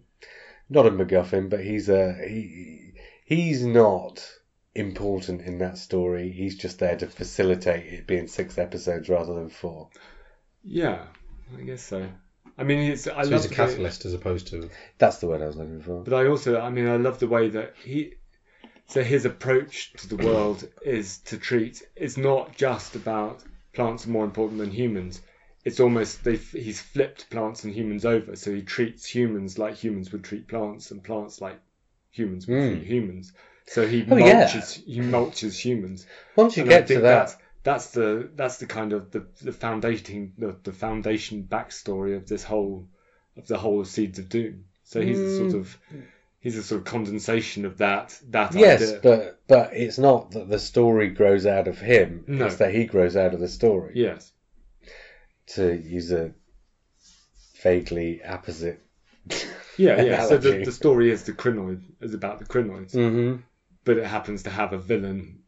not 0.69 0.85
a 0.85 0.91
MacGuffin, 0.91 1.49
but 1.49 1.63
he's 1.63 1.89
a 1.89 2.13
he 2.27 2.93
he's 3.25 3.65
not 3.65 4.23
important 4.75 5.41
in 5.41 5.57
that 5.57 5.77
story. 5.77 6.31
He's 6.31 6.55
just 6.57 6.79
there 6.79 6.95
to 6.97 7.07
facilitate 7.07 7.91
it 7.91 8.07
being 8.07 8.27
six 8.27 8.57
episodes 8.57 9.09
rather 9.09 9.33
than 9.33 9.49
four. 9.49 9.89
yeah. 10.63 11.05
I 11.57 11.61
guess 11.63 11.81
so. 11.81 12.07
I 12.57 12.63
mean, 12.63 12.91
it's 12.91 13.07
I 13.07 13.23
So 13.23 13.29
love 13.29 13.31
he's 13.31 13.45
a 13.45 13.49
the- 13.49 13.55
catalyst 13.55 14.05
as 14.05 14.13
opposed 14.13 14.47
to. 14.47 14.69
That's 14.97 15.17
the 15.17 15.27
word 15.27 15.41
I 15.41 15.45
was 15.47 15.55
looking 15.55 15.81
for. 15.81 16.03
But 16.03 16.13
I 16.13 16.27
also, 16.27 16.59
I 16.59 16.69
mean, 16.69 16.87
I 16.87 16.97
love 16.97 17.19
the 17.19 17.27
way 17.27 17.49
that 17.49 17.73
he. 17.83 18.13
So 18.87 19.03
his 19.03 19.25
approach 19.25 19.93
to 19.93 20.07
the 20.07 20.17
world 20.17 20.67
is 20.83 21.19
to 21.25 21.37
treat. 21.37 21.81
It's 21.95 22.17
not 22.17 22.55
just 22.57 22.95
about 22.95 23.41
plants 23.73 24.05
are 24.05 24.09
more 24.09 24.25
important 24.25 24.59
than 24.59 24.71
humans. 24.71 25.21
It's 25.63 25.79
almost 25.79 26.23
they. 26.23 26.35
He's 26.35 26.81
flipped 26.81 27.29
plants 27.29 27.63
and 27.63 27.73
humans 27.73 28.03
over. 28.05 28.35
So 28.35 28.51
he 28.53 28.61
treats 28.63 29.05
humans 29.05 29.57
like 29.57 29.75
humans 29.75 30.11
would 30.11 30.23
treat 30.23 30.47
plants, 30.47 30.91
and 30.91 31.03
plants 31.03 31.39
like 31.41 31.59
humans 32.11 32.47
would 32.47 32.57
Mm. 32.57 32.69
treat 32.71 32.87
humans. 32.87 33.31
So 33.67 33.87
he 33.87 34.03
Oh, 34.09 34.17
yeah. 34.17 34.45
mulches. 34.45 34.83
He 34.83 34.99
mulches 34.99 35.57
humans. 35.57 36.05
Once 36.35 36.57
you 36.57 36.63
And 36.63 36.73
I 36.73 36.77
get 36.77 36.87
to 36.87 36.93
think 36.95 37.03
that, 37.03 37.35
That's, 37.63 37.85
that's 37.85 37.93
the 37.93 38.29
that's 38.35 38.57
the 38.57 38.65
kind 38.65 38.93
of 38.93 39.11
the 39.11 39.25
the 39.41 39.51
foundation 39.51 40.33
the, 40.37 40.55
the 40.63 40.71
foundation 40.71 41.47
backstory 41.49 42.15
of 42.15 42.27
this 42.27 42.43
whole 42.43 42.87
of 43.37 43.47
the 43.47 43.57
whole 43.57 43.79
of 43.81 43.87
Seeds 43.87 44.19
of 44.19 44.29
Doom. 44.29 44.65
So 44.83 45.01
he's 45.01 45.19
a 45.19 45.37
sort 45.37 45.51
Mm. 45.51 45.59
of 45.59 45.77
he's 46.39 46.57
a 46.57 46.63
sort 46.63 46.79
of 46.81 46.85
condensation 46.85 47.65
of 47.65 47.77
that 47.77 48.19
that 48.29 48.53
yes, 48.55 48.81
idea. 48.81 48.99
but 49.03 49.39
but 49.47 49.73
it's 49.73 49.97
not 49.97 50.31
that 50.31 50.49
the 50.49 50.59
story 50.59 51.09
grows 51.09 51.45
out 51.45 51.67
of 51.67 51.79
him. 51.79 52.25
No. 52.27 52.47
It's 52.47 52.55
that 52.57 52.73
he 52.73 52.85
grows 52.85 53.15
out 53.15 53.33
of 53.33 53.39
the 53.39 53.47
story. 53.47 53.93
yes, 53.95 54.31
To 55.55 55.71
use 55.73 56.11
a 56.11 56.33
vaguely 57.61 58.21
apposite. 58.21 58.81
yeah, 59.77 60.01
yeah. 60.01 60.25
So 60.25 60.37
the, 60.37 60.63
the 60.65 60.71
story 60.71 61.11
is 61.11 61.23
the 61.23 61.33
Krynoid 61.33 61.81
is 62.01 62.13
about 62.13 62.39
the 62.39 62.45
Krynoids, 62.45 62.93
hmm 62.93 63.35
but 63.83 63.97
it 63.97 64.05
happens 64.05 64.43
to 64.43 64.49
have 64.49 64.73
a 64.73 64.77
villain, 64.77 65.40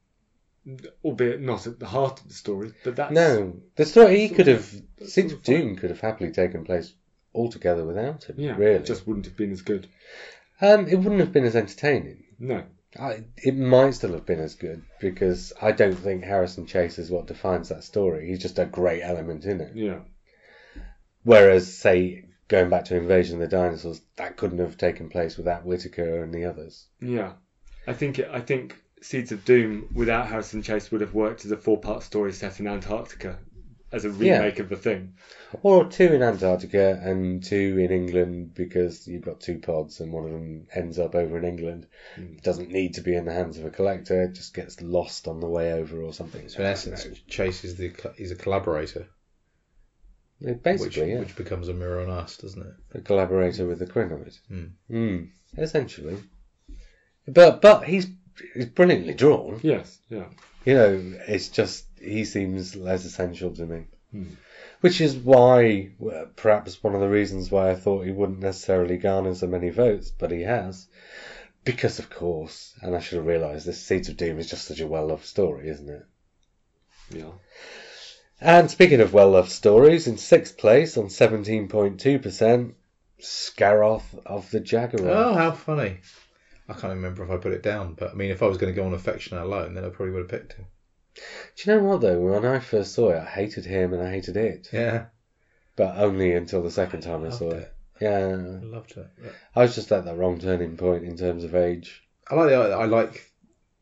albeit 1.04 1.42
not 1.42 1.68
at 1.68 1.80
the 1.80 1.86
heart 1.88 2.20
of 2.22 2.28
the 2.28 2.34
story. 2.34 2.74
But 2.84 2.96
that's 2.96 3.14
No, 3.14 3.56
the 3.76 3.86
story 3.86 4.20
he 4.20 4.30
could 4.30 4.48
have. 4.48 4.72
that's 4.98 5.14
Seeds 5.14 5.32
sort 5.34 5.34
of 5.34 5.40
of 5.40 5.44
Doom 5.44 5.76
could 5.76 5.90
have 5.90 6.00
happily 6.02 6.32
taken 6.32 6.64
place 6.64 6.94
altogether 7.36 7.84
without 7.86 8.24
him. 8.26 8.36
yeah, 8.40 8.56
really. 8.56 8.76
it 8.76 8.86
just 8.86 9.08
wouldn't 9.08 9.26
have 9.26 9.36
been 9.36 9.52
as 9.52 9.62
good. 9.62 9.88
Um, 10.62 10.88
it 10.88 10.96
wouldn't 10.96 11.20
have 11.20 11.34
been 11.34 11.46
as 11.46 11.56
entertaining. 11.56 12.24
No, 12.40 12.64
I, 13.00 13.24
it 13.38 13.56
might 13.56 13.96
still 13.96 14.14
have 14.14 14.26
been 14.26 14.40
as 14.40 14.56
good 14.56 14.84
because 15.02 15.52
I 15.62 15.72
don't 15.72 15.96
think 15.98 16.24
Harrison 16.24 16.66
Chase 16.66 17.00
is 17.00 17.10
what 17.12 17.26
defines 17.28 17.70
that 17.70 17.84
story. 17.84 18.28
He's 18.30 18.40
just 18.42 18.60
a 18.60 18.66
great 18.66 19.02
element 19.02 19.46
in 19.46 19.60
it. 19.62 19.76
yeah, 19.76 20.00
Whereas, 21.24 21.74
say, 21.76 22.26
going 22.50 22.70
back 22.70 22.86
to 22.86 22.96
Invasion 22.98 23.42
of 23.42 23.50
the 23.50 23.56
Dinosaurs, 23.56 24.02
that 24.18 24.38
couldn't 24.38 24.60
have 24.60 24.78
taken 24.78 25.10
place 25.10 25.38
without 25.38 25.66
Whitaker 25.66 26.22
and 26.24 26.34
the 26.34 26.46
others. 26.46 26.86
Yeah, 27.02 27.34
I 27.88 27.94
think 27.94 28.20
it, 28.20 28.30
I 28.32 28.42
think 28.42 28.76
Seeds 29.04 29.32
of 29.32 29.44
Doom 29.44 29.90
without 29.94 30.28
Harrison 30.28 30.62
Chase 30.62 30.92
would 30.92 31.02
have 31.02 31.14
worked 31.14 31.44
as 31.46 31.52
a 31.52 31.58
four-part 31.58 32.04
story 32.04 32.32
set 32.32 32.60
in 32.60 32.68
Antarctica 32.68 33.38
as 33.92 34.06
a 34.06 34.10
Yeah. 34.10 34.38
remake 34.40 34.60
of 34.60 34.70
the 34.70 34.78
thing. 34.78 35.14
Or 35.62 35.88
two 35.88 36.14
in 36.14 36.24
Antarctica 36.24 37.00
and 37.04 37.44
two 37.44 37.78
in 37.78 37.92
England 37.92 38.54
because 38.56 39.06
you've 39.08 39.22
got 39.22 39.40
two 39.42 39.60
pods 39.60 40.00
and 40.00 40.12
one 40.12 40.24
of 40.26 40.32
them 40.32 40.68
ends 40.74 40.98
up 40.98 41.16
over 41.16 41.38
in 41.38 41.44
England. 41.44 41.86
Mm. 42.16 42.38
It 42.38 42.44
doesn't 42.44 42.72
need 42.72 42.96
to 42.96 43.02
be 43.02 43.14
in 43.14 43.26
the 43.26 43.34
hands 43.34 43.58
of 43.60 43.66
a 43.66 43.70
collector, 43.70 44.24
it 44.24 44.34
just 44.34 44.54
gets 44.56 44.82
lost 44.82 45.28
on 45.28 45.40
the 45.42 45.50
way 45.50 45.74
over 45.74 46.02
or 46.02 46.14
something. 46.14 46.48
So 46.50 46.62
in 46.62 46.66
essence, 46.68 47.06
Chase 47.28 47.64
is 47.66 47.76
the 47.76 47.92
he's 48.18 48.32
a 48.32 48.36
collaborator, 48.36 49.08
Yeah, 50.40 50.54
which, 50.64 50.98
yeah. 50.98 51.20
which 51.20 51.36
becomes 51.36 51.68
a 51.68 51.74
mirror 51.74 52.02
on 52.02 52.10
us, 52.10 52.38
doesn't 52.38 52.66
it? 52.66 52.98
A 52.98 53.02
collaborator 53.02 53.68
with 53.68 53.80
the 53.80 53.86
Krynoid. 53.86 54.40
Hmm. 54.48 54.66
Mm, 54.90 55.30
essentially. 55.58 56.18
But 57.28 57.62
but 57.62 57.84
he's 57.86 58.08
he's 58.54 58.66
brilliantly 58.68 59.14
drawn. 59.14 59.60
Yes, 59.64 60.00
yeah, 60.10 60.26
You 60.66 60.74
know, 60.74 61.14
it's 61.28 61.50
just 61.50 61.86
he 62.00 62.26
seems 62.26 62.76
less 62.76 63.06
essential 63.06 63.52
to 63.56 63.66
me. 63.66 63.86
Hmm. 64.12 64.34
Which 64.82 65.00
is 65.00 65.16
why, 65.16 65.92
perhaps 66.36 66.84
one 66.84 66.94
of 66.94 67.02
the 67.02 67.08
reasons 67.08 67.50
why 67.50 67.72
I 67.72 67.76
thought 67.76 68.06
he 68.06 68.12
wouldn't 68.12 68.40
necessarily 68.42 68.98
garner 68.98 69.34
so 69.34 69.48
many 69.48 69.70
votes, 69.70 70.12
but 70.12 70.30
he 70.32 70.42
has. 70.42 70.88
Because, 71.64 72.00
of 72.00 72.10
course, 72.10 72.74
and 72.82 72.94
I 72.94 73.00
should 73.00 73.16
have 73.18 73.26
realised 73.26 73.66
this, 73.66 73.82
Seeds 73.82 74.10
of 74.10 74.18
Doom 74.18 74.40
is 74.40 74.50
just 74.50 74.66
such 74.66 74.82
a 74.82 74.88
well 74.88 75.08
loved 75.08 75.26
story, 75.26 75.70
isn't 75.70 75.90
it? 75.90 76.06
yeah. 77.12 77.32
And 78.42 78.70
speaking 78.70 79.00
of 79.00 79.14
well 79.14 79.32
loved 79.32 79.52
stories, 79.52 80.08
in 80.08 80.18
sixth 80.18 80.58
place 80.58 80.98
on 80.98 81.06
17.2%, 81.06 82.74
Scaroth 83.22 84.20
of 84.26 84.52
the 84.52 84.60
Jagaroth. 84.60 85.08
Oh, 85.08 85.34
how 85.34 85.52
funny! 85.52 86.00
I 86.70 86.74
can't 86.74 86.94
remember 86.94 87.24
if 87.24 87.30
I 87.30 87.38
put 87.38 87.52
it 87.54 87.62
down, 87.64 87.94
but 87.94 88.12
I 88.12 88.14
mean, 88.14 88.32
if 88.32 88.42
I 88.42 88.48
was 88.48 88.58
going 88.58 88.74
to 88.74 88.80
go 88.80 88.86
on 88.86 88.94
affection 88.94 89.38
alone, 89.38 89.74
then 89.74 89.84
I 89.84 89.90
probably 89.90 90.14
would 90.14 90.22
have 90.22 90.30
picked 90.30 90.54
him. 90.54 90.66
Do 91.16 91.22
you 91.72 91.74
know 91.76 91.84
what 91.84 92.02
though? 92.02 92.20
When 92.20 92.46
I 92.46 92.60
first 92.60 92.94
saw 92.94 93.10
it, 93.12 93.20
I 93.20 93.26
hated 93.26 93.66
him 93.66 93.94
and 93.94 94.02
I 94.02 94.10
hated 94.10 94.38
it, 94.38 94.70
Yeah, 94.72 95.06
but 95.76 95.96
only 95.98 96.34
until 96.34 96.64
the 96.64 96.72
second 96.72 97.02
time 97.02 97.22
I 97.22 97.28
loved 97.28 97.38
saw 97.38 97.50
it. 97.52 97.58
it. 97.58 97.74
Yeah, 98.02 98.28
I 98.28 98.66
loved 98.66 98.98
it. 98.98 99.08
Yeah. 99.24 99.30
I 99.56 99.62
was 99.62 99.76
just 99.76 99.92
at 99.92 100.06
that 100.06 100.18
wrong 100.18 100.40
turning 100.40 100.76
point 100.78 101.04
in 101.04 101.16
terms 101.18 101.44
of 101.44 101.54
age. 101.54 102.02
I 102.30 102.36
like 102.36 102.50
the, 102.50 102.56
I 102.56 102.86
like. 102.86 103.30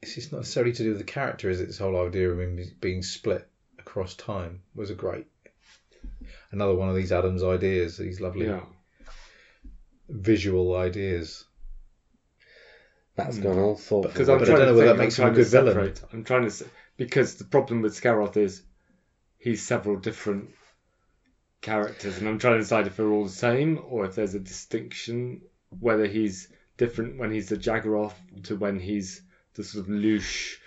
It's 0.01 0.31
not 0.31 0.39
necessarily 0.39 0.73
to 0.73 0.83
do 0.83 0.89
with 0.89 0.97
the 0.97 1.03
character, 1.03 1.49
is 1.49 1.61
it? 1.61 1.67
This 1.67 1.77
whole 1.77 1.95
idea 2.05 2.29
of 2.29 2.39
him 2.39 2.59
being 2.81 3.03
split 3.03 3.47
across 3.79 4.15
time 4.15 4.61
was 4.75 4.89
a 4.89 4.95
great. 4.95 5.27
Another 6.51 6.75
one 6.75 6.89
of 6.89 6.95
these 6.95 7.11
Adams 7.11 7.43
ideas, 7.43 7.97
these 7.97 8.19
lovely 8.19 8.47
Yeah, 8.47 8.65
visual 10.09 10.75
ideas. 10.75 11.45
That's 13.15 13.37
Hmm. 13.37 13.43
gone 13.43 13.57
all 13.59 13.75
thoughtful. 13.75 14.01
because 14.11 14.29
I'm 14.29 14.37
But 14.39 14.43
I 14.43 14.45
trying 14.51 14.57
don't 14.59 14.67
know 14.67 14.73
to 14.73 14.77
whether 14.77 14.87
think, 14.89 14.97
that 14.97 15.03
makes 15.03 15.19
I'm 15.19 15.27
him 15.27 15.33
a 15.33 15.35
trying 15.35 15.35
to 15.35 15.41
good 15.41 15.51
villain. 15.51 15.95
separate. 15.95 16.13
I'm 16.13 16.23
trying 16.23 16.41
to 16.43 16.47
s- 16.47 16.63
because 16.97 17.35
the 17.35 17.43
problem 17.45 17.81
with 17.81 17.93
Scaroth 17.93 18.37
is 18.37 18.61
he's 19.37 19.61
several 19.61 19.97
different 19.97 20.49
characters, 21.61 22.17
and 22.17 22.27
I'm 22.27 22.37
trying 22.39 22.53
to 22.55 22.59
decide 22.59 22.87
if 22.87 22.95
they're 22.97 23.07
all 23.11 23.23
the 23.23 23.29
same 23.29 23.79
or 23.85 24.05
if 24.05 24.15
there's 24.15 24.33
a 24.33 24.39
distinction, 24.39 25.41
whether 25.79 26.05
he's 26.07 26.47
different 26.77 27.17
when 27.19 27.31
he's 27.31 27.47
the 27.49 27.57
Jagaroth 27.57 28.13
to 28.43 28.55
when 28.55 28.79
he's 28.79 29.21
the 29.55 29.63
sort 29.63 29.83
of 29.83 29.89
loose, 29.89 30.57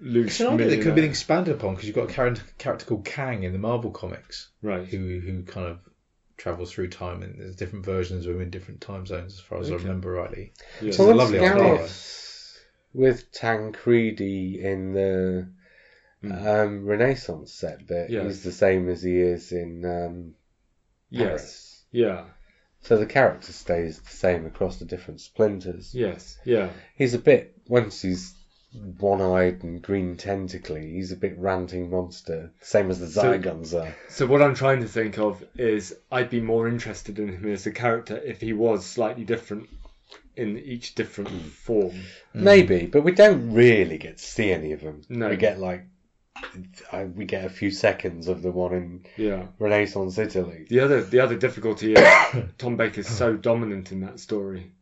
loose. 0.00 0.26
It's 0.32 0.40
an 0.40 0.48
idea 0.48 0.66
that 0.66 0.76
could 0.76 0.86
have 0.86 0.94
been 0.94 0.94
millionaire. 0.96 1.10
expanded 1.10 1.54
upon 1.54 1.74
because 1.74 1.86
you've 1.86 1.94
got 1.96 2.10
a 2.10 2.12
character, 2.12 2.42
character 2.58 2.84
called 2.86 3.04
Kang 3.04 3.44
in 3.44 3.52
the 3.52 3.58
Marvel 3.58 3.90
comics 3.90 4.48
right. 4.62 4.86
who 4.86 5.20
who 5.20 5.42
kind 5.44 5.68
of 5.68 5.78
travels 6.38 6.72
through 6.72 6.88
time 6.88 7.22
and 7.22 7.38
there's 7.38 7.56
different 7.56 7.84
versions 7.84 8.24
of 8.24 8.34
him 8.36 8.40
in 8.40 8.48
different 8.50 8.80
time 8.80 9.04
zones 9.04 9.34
as 9.34 9.40
far 9.40 9.58
as 9.60 9.70
I 9.70 9.74
Okay. 9.74 9.84
remember 9.84 10.12
rightly. 10.12 10.52
Yeah. 10.80 10.92
Well, 10.98 11.10
a 11.10 11.14
lovely 11.14 11.38
idea. 11.40 11.50
Scaroth 11.52 12.58
with 12.94 13.30
Tancredi 13.32 14.60
in 14.62 14.92
the 14.94 15.48
Mm. 16.24 16.46
um, 16.46 16.84
Renaissance 16.86 17.52
set 17.52 17.86
bit, 17.86 18.10
Yes. 18.10 18.24
he's 18.24 18.42
the 18.42 18.50
same 18.52 18.88
as 18.88 19.02
he 19.02 19.18
is 19.20 19.52
in 19.52 19.84
um, 19.84 20.34
yes. 21.10 21.84
Yeah. 21.92 22.24
So 22.80 22.96
the 22.96 23.06
character 23.06 23.52
stays 23.52 24.00
the 24.00 24.10
same 24.10 24.46
across 24.46 24.78
the 24.78 24.84
different 24.84 25.20
splinters. 25.20 25.94
Yes. 25.94 26.38
Yeah. 26.44 26.70
He's 26.96 27.14
a 27.14 27.18
bit 27.18 27.54
once 27.68 28.02
he's 28.02 28.34
one-eyed 28.72 29.62
and 29.62 29.80
green 29.80 30.16
tentacly. 30.16 30.92
He's 30.92 31.12
a 31.12 31.16
bit 31.16 31.38
ranting 31.38 31.90
monster, 31.90 32.52
same 32.60 32.90
as 32.90 33.00
the 33.00 33.08
So- 33.08 33.22
Zygons 33.22 33.74
are. 33.74 33.94
So 34.08 34.26
what 34.26 34.42
I'm 34.42 34.54
trying 34.54 34.80
to 34.80 34.88
think 34.88 35.18
of 35.18 35.42
is 35.56 35.96
I'd 36.10 36.30
be 36.30 36.40
more 36.40 36.68
interested 36.68 37.18
in 37.18 37.28
him 37.28 37.50
as 37.50 37.66
a 37.66 37.72
character 37.72 38.16
if 38.18 38.40
he 38.40 38.52
was 38.52 38.84
slightly 38.84 39.24
different 39.24 39.68
in 40.36 40.58
each 40.58 40.94
different 40.94 41.30
hmm. 41.30 41.48
form. 41.48 42.00
Hmm. 42.32 42.44
Maybe, 42.44 42.86
but 42.86 43.02
we 43.02 43.12
don't 43.12 43.52
really 43.52 43.98
get 43.98 44.18
to 44.18 44.24
see 44.24 44.52
any 44.52 44.72
of 44.72 44.80
them. 44.80 45.02
No. 45.08 45.28
We 45.28 45.36
get 45.36 45.58
like 45.58 45.86
I, 46.92 47.04
we 47.04 47.24
get 47.24 47.44
a 47.44 47.50
few 47.50 47.70
seconds 47.70 48.28
of 48.28 48.42
the 48.42 48.52
one 48.52 48.72
in 48.72 49.04
Yeah. 49.16 49.46
Renaissance 49.58 50.18
Italy. 50.18 50.66
The 50.68 50.80
other 50.80 51.02
the 51.02 51.20
other 51.20 51.36
difficulty 51.36 51.94
is 51.94 52.44
Tom 52.58 52.76
Baker's 52.76 53.08
so 53.08 53.34
dominant 53.34 53.92
in 53.92 54.00
that 54.00 54.20
story 54.20 54.72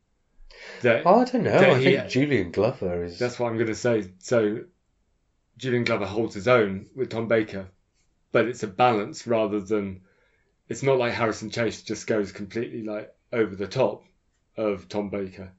that 0.82 1.02
Oh, 1.06 1.20
I 1.20 1.24
don't 1.24 1.42
know. 1.44 1.56
I 1.56 1.78
he- 1.78 1.84
think 1.96 2.08
Julian 2.08 2.50
Glover 2.50 3.04
is. 3.04 3.18
that's 3.18 3.38
what 3.38 3.48
I'm 3.48 3.56
going 3.56 3.66
to 3.68 3.74
say. 3.74 4.10
So 4.18 4.60
Julian 5.56 5.84
Glover 5.84 6.06
holds 6.06 6.34
his 6.34 6.48
own 6.48 6.86
with 6.94 7.10
Tom 7.10 7.28
Baker, 7.28 7.68
but 8.32 8.46
it's 8.46 8.62
a 8.62 8.66
balance 8.68 9.26
rather 9.26 9.60
than 9.60 10.02
it's 10.68 10.82
not 10.82 10.98
like 10.98 11.12
Harrison 11.12 11.50
Chase 11.50 11.82
just 11.82 12.06
goes 12.06 12.32
completely 12.32 12.82
like 12.82 13.14
over 13.32 13.54
the 13.54 13.68
top 13.68 14.04
of 14.56 14.88
Tom 14.88 15.10
Baker. 15.10 15.52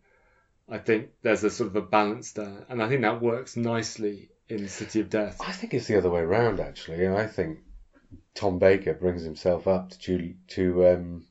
I 0.69 0.79
think 0.79 1.09
there's 1.21 1.43
a 1.45 1.49
sort 1.49 1.69
of 1.69 1.75
a 1.77 1.81
balance 1.81 2.33
there, 2.33 2.65
and 2.69 2.83
I 2.83 2.89
think 2.89 3.01
that 3.03 3.21
works 3.21 3.55
nicely 3.55 4.29
in 4.49 4.67
City 4.67 4.99
of 4.99 5.09
Death. 5.09 5.37
I 5.39 5.51
think 5.53 5.73
it's 5.73 5.87
the 5.87 5.97
other 5.97 6.09
way 6.09 6.19
around. 6.21 6.59
Actually, 6.59 7.07
I 7.07 7.25
think 7.25 7.59
Tom 8.35 8.59
Baker 8.59 8.93
brings 8.93 9.23
himself 9.23 9.65
up 9.67 9.89
to 9.91 9.97
Julie, 9.97 10.35
to 10.49 10.87
um, 10.87 11.25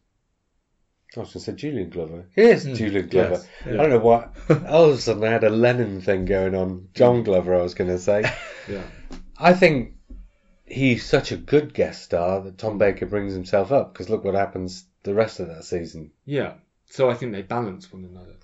I 1.17 1.21
was 1.21 1.33
going 1.33 1.45
to 1.45 1.51
say 1.51 1.53
Julian 1.57 1.91
Glover. 1.91 2.27
Yes, 2.37 2.65
Mm, 2.65 2.75
Julian 2.77 3.09
Glover. 3.09 3.31
yes, 3.31 3.49
I 3.67 3.71
don't 3.71 3.91
know 3.91 3.99
what. 3.99 4.33
All 4.69 4.85
of 4.91 4.99
a 4.99 5.01
sudden, 5.01 5.25
I 5.25 5.31
had 5.31 5.45
a 5.45 5.51
Lennon 5.51 6.01
thing 6.01 6.25
going 6.25 6.55
on. 6.55 6.89
John 6.95 7.23
Glover, 7.23 7.55
I 7.55 7.63
was 7.63 7.75
going 7.75 7.91
to 7.91 7.99
say. 7.99 8.25
Yeah. 8.69 8.83
I 9.39 9.53
think 9.55 9.93
he's 10.65 11.05
such 11.07 11.31
a 11.31 11.37
good 11.37 11.73
guest 11.73 12.03
star 12.03 12.41
that 12.41 12.59
Tom 12.59 12.79
Baker 12.79 13.07
brings 13.07 13.33
himself 13.33 13.71
up 13.71 13.93
because 13.93 14.11
look 14.11 14.25
what 14.25 14.35
happens 14.35 14.85
the 15.05 15.15
rest 15.15 15.39
of 15.39 15.47
that 15.49 15.65
season. 15.65 16.11
Yeah. 16.25 16.55
So 16.87 17.09
I 17.11 17.15
think 17.15 17.31
they 17.33 17.43
balance 17.43 17.93
one 17.93 18.05
another. 18.05 18.35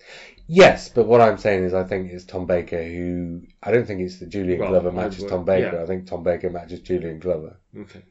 Yes, 0.46 0.88
but 0.88 1.06
what 1.06 1.20
I'm 1.20 1.38
saying 1.38 1.64
is 1.64 1.74
I 1.74 1.84
think 1.84 2.10
it's 2.12 2.24
Tom 2.24 2.46
Baker 2.46 2.82
who. 2.82 3.42
I 3.62 3.70
don't 3.72 3.86
think 3.86 4.00
it's 4.00 4.18
that 4.18 4.28
Julian 4.28 4.58
Well, 4.60 4.70
Glover 4.70 4.92
matches 4.92 5.24
Tom 5.24 5.44
Baker. 5.44 5.76
yeah. 5.76 5.82
I 5.82 5.86
think 5.86 6.06
Tom 6.06 6.22
Baker 6.22 6.50
matches 6.50 6.80
Julian 6.80 7.18
Glover. 7.18 7.56
Okay. 7.76 8.02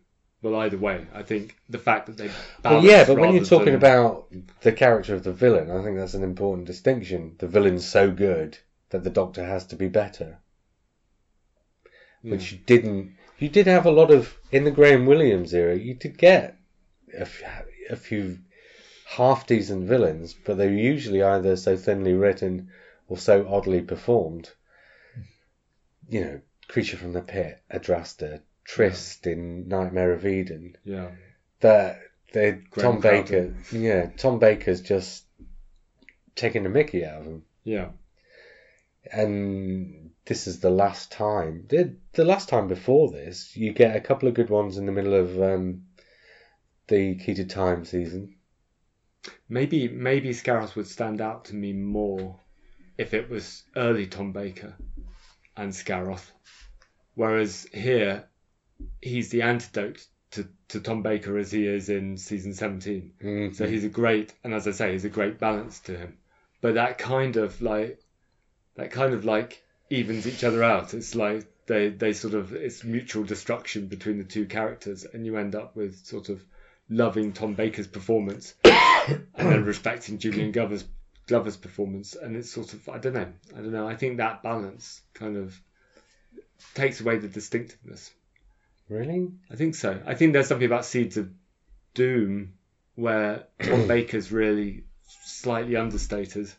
Well, 0.42 0.56
either 0.56 0.78
way, 0.78 1.06
I 1.14 1.22
think 1.22 1.56
the 1.70 1.78
fact 1.78 2.08
that 2.08 2.18
they 2.18 2.32
Well, 2.64 2.84
yeah, 2.84 3.06
but 3.06 3.18
when 3.18 3.34
you're 3.36 3.46
talking 3.46 3.74
than- 3.74 3.76
about 3.76 4.34
the 4.62 4.72
character 4.72 5.14
of 5.14 5.24
the 5.24 5.32
villain, 5.32 5.70
I 5.70 5.84
think 5.84 5.98
that's 5.98 6.16
an 6.16 6.24
important 6.24 6.66
distinction. 6.66 7.36
The 7.38 7.48
villain's 7.48 7.88
so 7.88 8.10
good 8.10 8.58
that 8.90 9.04
the 9.04 9.12
Doctor 9.12 9.46
has 9.46 9.66
to 9.68 9.76
be 9.76 9.88
better, 9.88 10.40
which 12.24 12.52
you 12.52 12.58
didn't. 12.66 13.16
You 13.38 13.50
did 13.50 13.68
have 13.68 13.86
a 13.86 13.92
lot 13.92 14.12
of 14.12 14.36
in 14.52 14.64
the 14.64 14.72
Graham 14.72 15.06
Williams 15.06 15.54
era. 15.54 15.76
You 15.76 15.94
did 15.94 16.18
get 16.18 16.58
a 17.14 17.96
few 17.96 18.40
half 19.06 19.46
decent 19.46 19.88
villains, 19.88 20.34
but 20.34 20.58
they 20.58 20.68
were 20.68 20.74
usually 20.74 21.22
either 21.22 21.56
so 21.56 21.76
thinly 21.76 22.14
written 22.14 22.70
or 23.08 23.18
so 23.18 23.48
oddly 23.48 23.82
performed. 23.82 24.50
You 26.10 26.22
know, 26.22 26.42
Creature 26.68 26.98
from 26.98 27.14
the 27.14 27.22
Pit, 27.22 27.62
Adrasta, 27.70 28.42
Trist 28.64 29.28
in 29.28 29.68
Nightmare 29.68 30.14
of 30.14 30.26
Eden 30.26 30.76
Yeah. 30.84 31.12
that 31.60 32.00
they 32.34 32.52
Graham 32.70 32.94
Tom 32.94 33.02
Baker, 33.02 33.54
yeah, 33.72 34.08
Tom 34.18 34.40
Baker's 34.40 34.82
just 34.82 35.26
taking 36.36 36.64
the 36.64 36.70
Mickey 36.70 37.04
out 37.06 37.22
of 37.22 37.26
him, 37.28 37.44
Yeah. 37.64 37.90
and 39.12 40.12
this 40.26 40.48
is 40.48 40.60
the 40.60 40.70
last 40.70 41.12
time. 41.12 41.66
The, 41.68 41.96
the 42.14 42.24
last 42.26 42.48
time 42.50 42.68
before 42.68 43.12
this, 43.12 43.56
you 43.58 43.74
get 43.74 43.96
a 43.96 44.02
couple 44.02 44.28
of 44.30 44.34
good 44.36 44.50
ones 44.50 44.78
in 44.78 44.86
the 44.86 44.92
middle 44.92 45.14
of 45.16 45.42
um, 45.42 45.86
the 46.88 47.16
Key 47.16 47.34
to 47.36 47.46
Time 47.46 47.84
season. 47.86 48.36
Maybe 49.50 49.88
maybe 49.88 50.30
Scaroth 50.30 50.76
would 50.76 50.88
stand 50.88 51.22
out 51.22 51.46
to 51.46 51.56
me 51.56 51.74
more 51.74 52.40
if 52.98 53.14
it 53.14 53.30
was 53.30 53.64
early 53.76 54.08
Tom 54.08 54.32
Baker 54.32 54.74
and 55.58 55.72
Scaroth. 55.72 56.32
whereas 57.16 57.68
here 57.74 58.24
he's 59.02 59.30
the 59.30 59.44
antidote 59.44 60.06
to, 60.32 60.48
to 60.70 60.80
Tom 60.80 61.02
Baker 61.02 61.38
as 61.38 61.52
he 61.52 61.66
is 61.66 61.90
in 61.90 62.18
season 62.18 62.54
17. 62.54 63.14
Mm. 63.24 63.56
So 63.56 63.68
he's 63.68 63.84
a 63.84 63.90
great, 63.90 64.34
and 64.44 64.54
as 64.54 64.68
I 64.68 64.72
say, 64.72 64.94
he's 64.94 65.06
a 65.06 65.10
great 65.10 65.40
balance 65.40 65.80
to 65.82 65.98
him. 65.98 66.18
But 66.62 66.76
that 66.76 66.98
kind 66.98 67.36
of 67.38 67.62
like, 67.62 68.00
that 68.76 68.92
kind 68.92 69.14
of 69.14 69.26
like 69.26 69.64
evens 69.90 70.28
each 70.28 70.44
other 70.44 70.64
out. 70.64 70.94
It's 70.94 71.16
like 71.16 71.46
they 71.66 71.90
they 71.90 72.14
sort 72.14 72.34
of 72.34 72.54
it's 72.54 72.84
mutual 72.84 73.24
destruction 73.24 73.88
between 73.88 74.18
the 74.18 74.24
two 74.24 74.46
characters, 74.46 75.06
and 75.06 75.26
you 75.26 75.38
end 75.38 75.56
up 75.56 75.76
with 75.76 76.06
sort 76.06 76.30
of 76.30 76.44
loving 76.90 77.34
Tom 77.34 77.54
Baker's 77.54 77.88
performance 77.88 78.54
and 78.66 79.26
then 79.36 79.66
respecting 79.66 80.18
Julian 80.18 80.52
Glover's 80.52 80.86
Glover's 81.28 81.58
performance, 81.58 82.16
and 82.16 82.36
it's 82.36 82.52
sort 82.52 82.74
of 82.74 82.88
I 82.90 82.98
don't 82.98 83.14
know, 83.14 83.32
I 83.54 83.58
don't 83.58 83.72
know. 83.72 83.88
I 83.88 83.96
think 83.96 84.18
that 84.18 84.44
balance 84.44 85.02
kind 85.14 85.38
of 85.38 85.60
takes 86.74 87.02
away 87.02 87.18
the 87.18 87.28
distinctiveness. 87.28 88.12
Really? 88.92 89.32
I 89.50 89.56
think 89.56 89.76
so. 89.76 90.02
I 90.06 90.16
think 90.16 90.34
there's 90.34 90.48
something 90.48 90.66
about 90.66 90.84
Seeds 90.84 91.16
of 91.16 91.30
Doom 91.94 92.56
where 92.96 93.46
Tom 93.64 93.88
Baker's 93.88 94.34
really 94.34 94.84
slightly 95.24 95.78
understated 95.78 96.52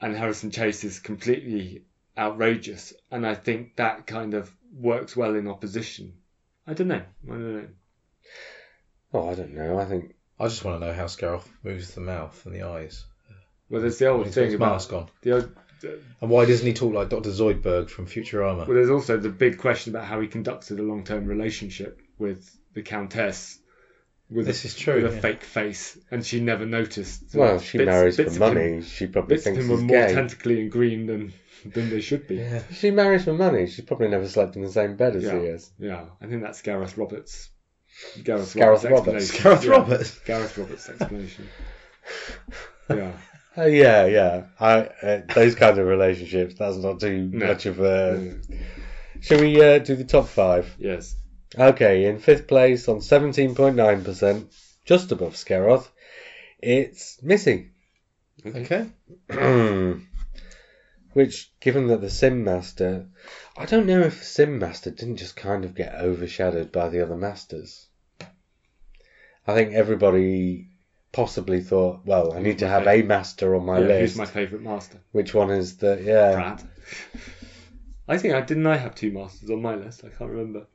and 0.00 0.16
Harrison 0.16 0.52
Chase 0.52 0.84
is 0.84 1.00
completely 1.00 1.82
outrageous. 2.16 2.92
And 3.10 3.26
I 3.26 3.34
think 3.34 3.74
that 3.74 4.06
kind 4.06 4.34
of 4.34 4.54
works 4.72 5.16
well 5.16 5.34
in 5.34 5.48
opposition. 5.48 6.14
I 6.64 6.74
don't 6.74 6.86
know. 6.86 7.02
I 7.24 7.32
don't 7.32 7.54
know. 7.54 7.68
Oh, 9.12 9.30
I 9.30 9.34
don't 9.34 9.54
know. 9.54 9.80
I 9.80 9.86
think 9.86 10.14
I 10.38 10.46
just 10.46 10.64
want 10.64 10.80
to 10.80 10.86
know 10.86 10.94
how 10.94 11.06
Scaroth 11.06 11.48
moves 11.64 11.92
the 11.92 12.02
mouth 12.02 12.40
and 12.46 12.54
the 12.54 12.62
eyes. 12.62 13.04
Well, 13.68 13.80
there's 13.80 13.98
the 13.98 14.06
old 14.06 14.32
thing 14.32 14.54
about 14.54 14.74
mask 14.74 14.92
on. 14.92 15.08
the 15.22 15.32
old, 15.32 15.56
And 15.82 16.30
why 16.30 16.44
doesn't 16.44 16.66
he 16.66 16.72
talk 16.74 16.92
like 16.94 17.08
Dr. 17.08 17.30
Zoidberg 17.30 17.88
from 17.90 18.06
Futurama? 18.06 18.66
well, 18.66 18.74
there's 18.74 18.90
also 18.90 19.16
the 19.16 19.28
big 19.30 19.58
question 19.58 19.94
about 19.94 20.06
how 20.06 20.20
he 20.20 20.26
conducted 20.28 20.78
a 20.78 20.82
long-term 20.82 21.26
relationship 21.26 22.00
with 22.18 22.48
the 22.74 22.82
Countess. 22.82 23.58
With 24.30 24.46
This 24.46 24.62
a, 24.64 24.68
is 24.68 24.76
true, 24.76 25.02
With 25.02 25.12
a 25.16 25.20
fake 25.20 25.42
face, 25.42 25.98
and 26.12 26.24
she 26.24 26.38
never 26.40 26.64
noticed. 26.64 27.34
well, 27.34 27.58
she 27.58 27.78
Bits- 27.78 27.86
marries 27.88 28.16
bits 28.16 28.36
for 28.38 28.44
of 28.44 28.50
him- 28.56 28.70
money. 28.72 28.82
She 28.82 29.06
probably 29.08 29.34
bits 29.34 29.46
of 29.46 29.54
thinks 29.54 29.64
him 29.64 29.70
were 29.70 29.76
he's 29.78 29.84
more 29.84 30.06
gay. 30.06 30.14
tentacly 30.14 30.60
and 30.60 30.70
green 30.70 31.06
than 31.06 31.32
than 31.64 31.90
they 31.90 32.00
should 32.00 32.28
be. 32.28 32.36
Yeah. 32.36 32.62
She 32.72 32.92
marries 32.92 33.24
for 33.24 33.32
money, 33.34 33.66
she's 33.66 33.84
probably 33.84 34.06
never 34.08 34.28
slept 34.28 34.54
in 34.54 34.62
the 34.62 34.70
same 34.70 34.94
bed 34.96 35.16
as 35.16 35.24
Yeah. 35.24 35.38
he 35.40 35.46
is. 35.46 35.72
Yeah, 35.80 36.04
I 36.22 36.26
think 36.26 36.42
that's 36.42 36.62
Gareth 36.62 36.96
Roberts. 36.96 37.50
Gareth 38.22 38.54
Gareth 38.54 38.84
Roberts. 38.84 39.06
Roberts. 39.08 39.30
explanation. 39.30 39.42
Gareth 39.42 39.64
Yeah, 39.64 39.70
Roberts. 39.72 40.18
Gareth 40.20 40.58
Roberts 40.58 40.88
explanation. 40.88 41.46
yeah. 42.88 43.12
Uh, 43.58 43.64
yeah, 43.66 44.06
yeah. 44.06 44.44
I, 44.58 44.74
uh, 45.02 45.20
those 45.34 45.54
kind 45.54 45.78
of 45.78 45.86
relationships. 45.86 46.54
That's 46.58 46.76
not 46.76 47.00
too 47.00 47.28
No. 47.32 47.46
much 47.48 47.66
of 47.66 47.80
a. 47.80 48.38
Shall 49.20 49.40
we 49.40 49.60
uh, 49.62 49.78
do 49.78 49.96
the 49.96 50.04
top 50.04 50.26
five? 50.28 50.74
Yes. 50.78 51.16
Okay, 51.58 52.04
in 52.06 52.20
fifth 52.20 52.46
place 52.46 52.88
on 52.88 52.98
17.9%, 52.98 54.44
just 54.84 55.10
above 55.10 55.34
Scaroth, 55.34 55.88
it's 56.60 57.20
Missy. 57.22 57.70
Okay. 58.46 58.86
Which, 61.12 61.50
given 61.58 61.88
that 61.88 62.00
the 62.00 62.08
Simm 62.08 62.44
Master, 62.44 63.06
I 63.58 63.66
don't 63.66 63.86
know 63.86 64.02
if 64.02 64.20
the 64.20 64.24
Simm 64.24 64.60
Master 64.60 64.90
didn't 64.92 65.16
just 65.16 65.34
kind 65.34 65.64
of 65.64 65.74
get 65.74 65.92
overshadowed 65.96 66.70
by 66.70 66.88
the 66.88 67.02
other 67.02 67.16
masters. 67.16 67.88
I 69.44 69.54
think 69.54 69.72
everybody 69.74 70.69
possibly 71.12 71.60
thought, 71.60 72.00
well, 72.04 72.32
I 72.32 72.40
need 72.40 72.58
to 72.60 72.68
have 72.68 72.86
a 72.86 73.02
master 73.02 73.54
on 73.54 73.64
my 73.64 73.78
yeah, 73.80 73.86
list. 73.86 74.00
Who's 74.00 74.16
my 74.16 74.26
favourite 74.26 74.62
master? 74.64 75.00
Which 75.12 75.34
one 75.34 75.50
is 75.50 75.76
the 75.76 76.00
yeah? 76.02 76.32
Brad. 76.32 76.62
I 78.08 78.18
think 78.18 78.34
I 78.34 78.40
didn't. 78.40 78.66
I 78.66 78.76
have 78.76 78.94
two 78.94 79.10
masters 79.12 79.50
on 79.50 79.62
my 79.62 79.76
list. 79.76 80.04
I 80.04 80.08
can't 80.08 80.30
remember. 80.30 80.66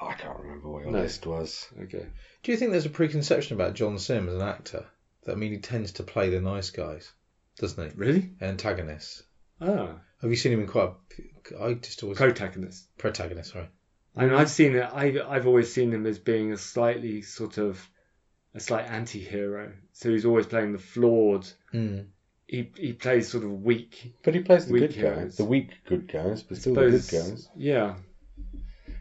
Oh, 0.00 0.06
I 0.06 0.14
can't 0.14 0.38
remember 0.38 0.68
what 0.70 0.82
your 0.84 0.92
No. 0.92 1.00
list 1.00 1.26
was. 1.26 1.66
Okay. 1.82 2.06
Do 2.42 2.52
you 2.52 2.56
think 2.56 2.70
there's 2.70 2.86
a 2.86 2.90
preconception 2.90 3.54
about 3.56 3.74
John 3.74 3.98
Simm 3.98 4.28
as 4.28 4.34
an 4.34 4.42
actor? 4.42 4.86
That 5.24 5.32
I 5.32 5.34
mean, 5.34 5.52
he 5.52 5.58
tends 5.58 5.92
to 5.92 6.02
play 6.02 6.30
the 6.30 6.40
nice 6.40 6.70
guys, 6.70 7.10
doesn't 7.58 7.90
he? 7.92 7.96
Really? 7.96 8.30
Antagonists. 8.40 9.22
Ah, 9.60 9.98
Have 10.22 10.30
you 10.30 10.36
seen 10.36 10.52
him 10.52 10.60
in 10.60 10.66
quite? 10.68 10.90
A, 11.52 11.62
I 11.62 11.74
just 11.74 12.02
always 12.04 12.16
protagonist. 12.18 12.86
protagonist. 12.96 13.52
Sorry. 13.52 13.68
I 14.16 14.24
mean, 14.26 14.34
I've 14.34 14.50
seen 14.50 14.74
it. 14.76 14.88
I've 14.92 15.16
I've 15.28 15.46
always 15.46 15.72
seen 15.72 15.92
him 15.92 16.06
as 16.06 16.18
being 16.18 16.52
a 16.52 16.56
slightly 16.56 17.22
sort 17.22 17.58
of 17.58 17.86
a 18.54 18.60
slight 18.60 18.86
anti-hero. 18.86 19.72
So 19.92 20.10
he's 20.10 20.24
always 20.24 20.46
playing 20.46 20.72
the 20.72 20.78
flawed. 20.78 21.46
Mm. 21.74 22.06
He 22.46 22.70
he 22.76 22.92
plays 22.94 23.28
sort 23.28 23.44
of 23.44 23.62
weak. 23.62 24.14
But 24.22 24.34
he 24.34 24.40
plays 24.40 24.66
the 24.66 24.72
Weak 24.72 24.92
good 24.94 25.02
guys, 25.02 25.36
the 25.36 25.44
weak 25.44 25.70
good 25.86 26.10
guys, 26.10 26.42
but 26.42 26.56
still 26.56 26.74
the 26.74 26.90
good 26.90 27.08
guys. 27.10 27.48
Yeah. 27.56 27.96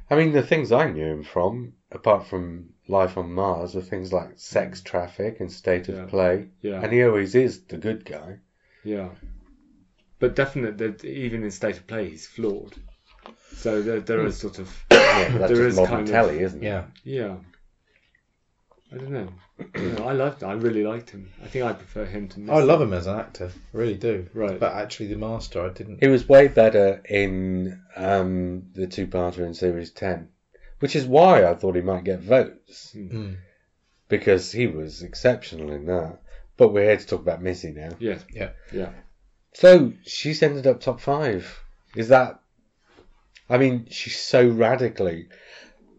I 0.10 0.16
mean, 0.16 0.32
the 0.34 0.44
things 0.44 0.72
I 0.72 0.90
knew 0.90 1.06
him 1.06 1.24
from, 1.24 1.74
apart 1.92 2.28
from 2.28 2.70
Life 2.88 3.18
on 3.18 3.32
Mars, 3.34 3.76
are 3.76 3.82
things 3.82 4.12
like 4.14 4.32
Sex 4.40 4.82
Traffic 4.82 5.40
and 5.42 5.52
State 5.52 5.90
of 5.90 5.96
Yeah. 5.96 6.06
Play, 6.06 6.48
Yeah. 6.62 6.82
and 6.82 6.92
he 6.94 7.04
always 7.04 7.36
is 7.36 7.64
the 7.66 7.78
good 7.78 8.06
guy. 8.06 8.40
Yeah. 8.84 9.10
But 10.20 10.36
definitely, 10.36 10.88
that 10.88 11.06
even 11.06 11.44
in 11.44 11.52
state 11.52 11.78
of 11.78 11.86
play, 11.88 12.10
he's 12.10 12.26
flawed. 12.26 12.74
So 13.56 13.82
there, 13.82 14.00
there 14.00 14.26
is 14.26 14.38
sort 14.38 14.60
of 14.60 14.68
Yeah, 14.92 15.30
but 15.32 15.40
that's 15.40 15.54
There 15.54 15.68
just 15.68 15.74
is 15.74 15.76
modern 15.78 15.90
kind 15.92 16.02
of- 16.08 16.14
telly, 16.14 16.40
isn't 16.40 16.64
it? 16.64 16.66
Yeah. 16.66 16.86
yeah. 17.04 17.36
I 18.92 18.98
don't 18.98 19.12
know. 19.12 19.30
I 20.06 20.14
loved. 20.14 20.44
I 20.44 20.54
really 20.54 20.84
liked 20.84 21.10
him. 21.10 21.30
I 21.44 21.48
think 21.48 21.66
I 21.66 21.74
prefer 21.74 22.06
him 22.06 22.30
to. 22.30 22.40
Miss 22.40 22.50
I 22.56 22.60
love 22.62 22.82
him 22.82 22.94
as 22.94 23.06
an 23.08 23.20
actor, 23.20 23.52
I 23.74 23.78
really 23.78 23.96
do. 23.96 24.28
Right. 24.34 24.58
But 24.60 24.74
actually, 24.74 25.08
the 25.08 25.18
master, 25.18 25.66
I 25.66 25.70
didn't. 25.70 26.00
He 26.02 26.08
was 26.08 26.28
way 26.30 26.48
better 26.48 27.02
in 27.10 27.82
um, 27.96 28.68
the 28.74 28.88
two-parter 28.88 29.40
in 29.40 29.54
Series 29.54 29.92
10, 29.92 30.30
which 30.80 30.96
is 30.96 31.06
why 31.06 31.44
I 31.46 31.56
thought 31.56 31.76
he 31.76 31.82
might 31.82 32.06
get 32.06 32.20
votes, 32.22 32.94
Mm. 32.96 33.38
because 34.08 34.52
he 34.52 34.68
was 34.68 35.02
exceptional 35.02 35.72
in 35.74 35.86
that. 35.88 36.20
But 36.56 36.70
we're 36.70 36.86
here 36.86 36.98
to 36.98 37.06
talk 37.06 37.22
about 37.22 37.42
Missy 37.42 37.72
now. 37.72 37.90
Yeah. 38.00 38.20
Yeah. 38.34 38.52
Yeah. 38.72 38.92
So 39.54 39.94
she's 40.06 40.42
ended 40.42 40.66
up 40.66 40.80
top 40.80 41.02
five. 41.02 41.62
Is 41.96 42.08
that? 42.10 42.40
I 43.50 43.58
mean, 43.58 43.88
she's 43.90 44.18
so 44.20 44.48
radically. 44.48 45.28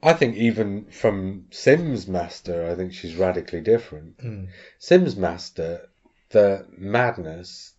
I 0.03 0.12
think 0.12 0.37
even 0.37 0.87
from 0.87 1.47
Simm's 1.51 2.07
Master, 2.07 2.69
I 2.70 2.75
think 2.75 2.93
she's 2.93 3.16
radically 3.16 3.61
different. 3.61 4.19
Mm. 4.19 4.49
Simm's 4.79 5.16
Master, 5.16 5.89
the 6.31 6.66
madness 6.77 7.73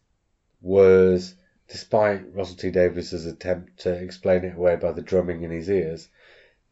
was, 0.62 1.36
despite 1.68 2.34
Russell 2.34 2.58
T 2.58 2.72
Davies's 2.72 3.26
attempt 3.26 3.80
to 3.82 3.94
explain 3.94 4.44
it 4.44 4.56
away 4.56 4.76
by 4.76 4.92
the 4.92 5.02
drumming 5.02 5.44
in 5.44 5.52
his 5.52 5.70
ears, 5.70 6.10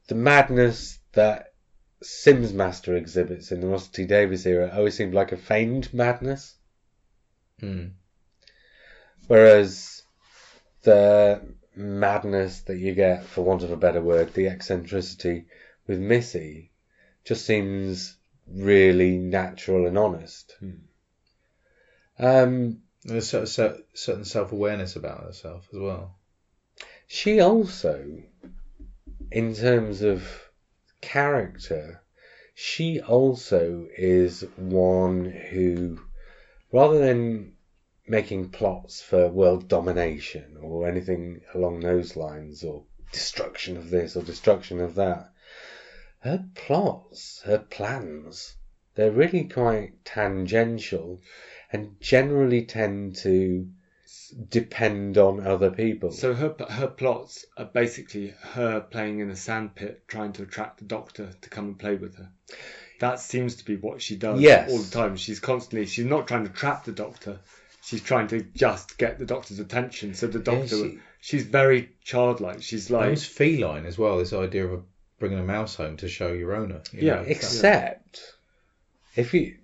the 0.07 0.15
madness 0.15 0.99
that 1.13 1.53
Simm's 2.01 2.53
Master 2.53 2.95
exhibits 2.95 3.51
in 3.51 3.61
the 3.61 3.67
Russell 3.67 3.93
T 3.93 4.05
Davies 4.05 4.45
era 4.45 4.71
always 4.75 4.95
seemed 4.95 5.13
like 5.13 5.31
a 5.31 5.37
feigned 5.37 5.93
madness, 5.93 6.55
Mm. 7.61 7.93
whereas 9.27 10.03
the 10.83 11.41
madness 11.77 12.61
that 12.61 12.77
you 12.77 12.93
get, 12.93 13.23
for 13.25 13.43
want 13.43 13.63
of 13.63 13.71
a 13.71 13.77
better 13.77 14.01
word, 14.01 14.33
the 14.33 14.47
eccentricity 14.47 15.45
with 15.85 15.99
Missy, 15.99 16.71
just 17.23 17.45
seems 17.45 18.17
really 18.47 19.17
natural 19.17 19.87
and 19.87 19.97
honest. 19.97 20.55
Hmm. 20.59 20.71
Um, 22.19 22.81
There's 23.03 23.33
a 23.33 23.45
certain 23.47 24.25
self 24.25 24.51
awareness 24.51 24.95
about 24.95 25.23
herself 25.23 25.67
as 25.73 25.79
well. 25.79 26.15
she 27.07 27.39
also, 27.39 28.23
in 29.31 29.53
terms 29.53 30.01
of 30.01 30.27
character, 31.01 32.01
she 32.55 32.99
also 33.01 33.87
is 33.95 34.41
one 34.55 35.25
who, 35.25 35.99
rather 36.71 36.97
than 36.97 37.53
making 38.07 38.49
plots 38.49 39.01
for 39.01 39.27
world 39.29 39.67
domination 39.67 40.57
or 40.61 40.87
anything 40.87 41.41
along 41.53 41.81
those 41.81 42.15
lines, 42.15 42.63
or 42.63 42.83
destruction 43.11 43.77
of 43.77 43.89
this 43.89 44.15
or 44.15 44.23
destruction 44.23 44.79
of 44.79 44.95
that, 44.95 45.29
her 46.19 46.45
plots, 46.55 47.41
her 47.45 47.59
plans, 47.59 48.55
they're 48.95 49.11
really 49.11 49.43
quite 49.43 50.03
tangential 50.03 51.21
and 51.71 51.99
generally 52.01 52.65
tend 52.65 53.15
to 53.15 53.67
depend 54.49 55.17
on 55.17 55.45
other 55.45 55.69
people. 55.69 56.11
So 56.11 56.33
her 56.33 56.55
her 56.69 56.87
plots 56.87 57.45
are 57.57 57.65
basically 57.65 58.33
her 58.41 58.81
playing 58.81 59.19
in 59.19 59.29
a 59.29 59.35
sandpit, 59.35 60.07
trying 60.07 60.33
to 60.33 60.43
attract 60.43 60.79
the 60.79 60.85
Doctor 60.85 61.29
to 61.41 61.49
come 61.49 61.65
and 61.65 61.79
play 61.79 61.95
with 61.95 62.15
her. 62.15 62.29
That 62.99 63.19
seems 63.19 63.57
to 63.57 63.65
be 63.65 63.75
what 63.75 64.01
she 64.01 64.15
does 64.15 64.41
Yes. 64.41 64.71
all 64.71 64.79
the 64.79 64.91
time. 64.91 65.17
She's 65.17 65.39
constantly 65.39 65.85
she's 65.85 66.05
not 66.05 66.27
trying 66.27 66.45
to 66.47 66.53
trap 66.53 66.85
the 66.85 66.93
Doctor. 66.93 67.39
She's 67.87 68.01
trying 68.01 68.27
to 68.27 68.41
just 68.53 68.97
get 68.97 69.17
the 69.17 69.25
Doctor's 69.25 69.59
attention. 69.59 70.13
So 70.13 70.27
the 70.27 70.39
Doctor, 70.39 70.67
she- 70.75 70.99
she's 71.21 71.43
very 71.45 71.89
childlike. 72.03 72.61
She's 72.61 72.89
like 72.91 73.03
Almost 73.05 73.27
feline 73.29 73.85
as 73.85 73.97
well. 73.97 74.17
This 74.17 74.33
idea 74.33 74.65
of 74.65 74.73
a, 74.73 74.81
bringing 75.19 75.39
a 75.39 75.43
mouse 75.43 75.75
home 75.75 75.95
to 75.97 76.09
show 76.09 76.33
your 76.33 76.53
owner. 76.53 76.81
you 76.91 77.07
Yeah, 77.07 77.15
know, 77.15 77.21
Except, 77.21 78.19
if 79.15 79.33
you, 79.33 79.55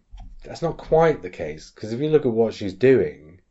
that's 0.46 0.62
not 0.62 0.78
quite 0.78 1.22
the 1.22 1.30
case 1.30 1.72
because 1.76 1.92
if 1.92 2.00
you 2.00 2.08
look 2.10 2.26
at 2.26 2.32
what 2.32 2.54
she's 2.54 2.74
doing 2.74 3.42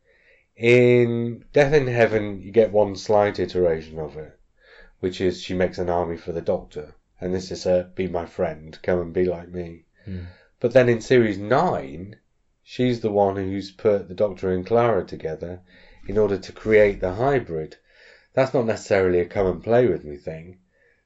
in 0.55 1.45
Death 1.53 1.73
in 1.73 1.85
Heaven, 1.85 2.41
you 2.41 2.51
get 2.51 2.71
one 2.71 2.95
slight 2.95 3.39
iteration 3.39 3.99
of 3.99 4.17
it, 4.17 4.37
which 5.01 5.21
is 5.21 5.41
she 5.41 5.53
makes 5.53 5.77
an 5.77 5.89
army 5.89 6.17
for 6.17 6.31
the 6.31 6.41
Doctor, 6.41 6.95
and 7.21 7.31
this 7.33 7.51
is 7.51 7.63
her 7.65 7.91
"be 7.95 8.07
my 8.07 8.25
friend, 8.25 8.77
come 8.81 8.99
and 9.01 9.13
be 9.13 9.25
like 9.25 9.49
me." 9.49 9.85
Hmm. 10.05 10.21
But 10.59 10.73
then 10.73 10.89
in 10.89 10.99
series 11.01 11.37
nine, 11.37 12.15
she's 12.63 13.01
the 13.01 13.11
one 13.11 13.35
who's 13.35 13.71
put 13.71 14.07
the 14.07 14.15
Doctor 14.15 14.51
and 14.51 14.65
Clara 14.65 15.05
together 15.05 15.61
in 16.07 16.17
order 16.17 16.37
to 16.37 16.51
create 16.51 16.99
the 16.99 17.13
hybrid. 17.13 17.75
That's 18.33 18.53
not 18.53 18.65
necessarily 18.65 19.19
a 19.19 19.25
come 19.25 19.47
and 19.47 19.63
play 19.63 19.87
with 19.87 20.03
me 20.03 20.17
thing. 20.17 20.59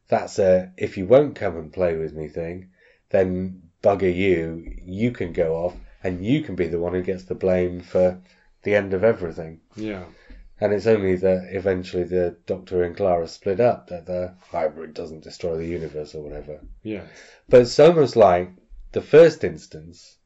That's 0.07 0.39
a 0.39 0.71
if 0.77 0.97
you 0.97 1.05
won't 1.05 1.35
come 1.35 1.57
and 1.57 1.73
play 1.73 1.95
with 1.95 2.13
me 2.13 2.27
thing, 2.27 2.69
then 3.09 3.63
bugger 3.83 4.13
you. 4.13 4.75
You 4.85 5.11
can 5.11 5.33
go 5.33 5.55
off 5.55 5.75
and 6.03 6.25
you 6.25 6.41
can 6.41 6.55
be 6.55 6.67
the 6.67 6.79
one 6.79 6.93
who 6.93 7.01
gets 7.01 7.23
the 7.23 7.35
blame 7.35 7.81
for 7.81 8.21
the 8.63 8.75
end 8.75 8.93
of 8.93 9.03
everything. 9.03 9.61
yeah. 9.75 10.05
And 10.59 10.73
it's 10.73 10.87
only 10.87 11.15
that 11.17 11.49
eventually 11.51 12.03
the 12.03 12.35
Doctor 12.47 12.81
and 12.81 12.97
Clara 12.97 13.27
split 13.27 13.59
up 13.59 13.89
that 13.89 14.07
the 14.07 14.33
hybrid 14.49 14.95
doesn't 14.95 15.23
destroy 15.23 15.55
the 15.55 15.67
universe 15.67 16.15
or 16.15 16.23
whatever. 16.23 16.59
Yeah. 16.81 17.03
But 17.47 17.61
it's 17.61 17.79
almost 17.79 18.15
like 18.15 18.49
the 18.91 19.01
first 19.01 19.43
instance 19.43 20.17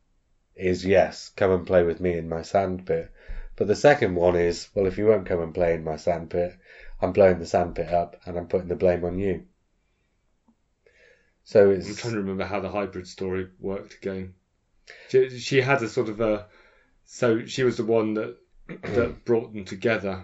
is 0.55 0.85
yes, 0.85 1.29
come 1.35 1.51
and 1.51 1.65
play 1.65 1.83
with 1.83 1.99
me 1.99 2.17
in 2.17 2.29
my 2.29 2.41
sandpit. 2.41 3.11
But 3.55 3.67
the 3.67 3.75
second 3.75 4.15
one 4.15 4.35
is, 4.35 4.69
well, 4.73 4.87
if 4.87 4.97
you 4.97 5.07
won't 5.07 5.27
come 5.27 5.41
and 5.41 5.53
play 5.53 5.73
in 5.73 5.83
my 5.83 5.97
sandpit, 5.97 6.55
I'm 7.01 7.13
blowing 7.13 7.39
the 7.39 7.45
sandpit 7.45 7.89
up 7.89 8.15
and 8.25 8.37
I'm 8.37 8.47
putting 8.47 8.67
the 8.67 8.75
blame 8.75 9.03
on 9.03 9.19
you. 9.19 9.45
So 11.43 11.71
I'm 11.71 11.95
trying 11.95 12.13
to 12.13 12.19
remember 12.19 12.45
how 12.45 12.59
the 12.59 12.69
hybrid 12.69 13.07
story 13.07 13.49
worked 13.59 13.95
again. 13.95 14.35
She, 15.09 15.29
she 15.39 15.61
had 15.61 15.81
a 15.81 15.89
sort 15.89 16.09
of 16.09 16.21
a, 16.21 16.47
so 17.05 17.45
she 17.45 17.63
was 17.63 17.77
the 17.77 17.83
one 17.83 18.13
that 18.15 18.37
that 18.67 19.25
brought 19.25 19.53
them 19.53 19.65
together, 19.65 20.23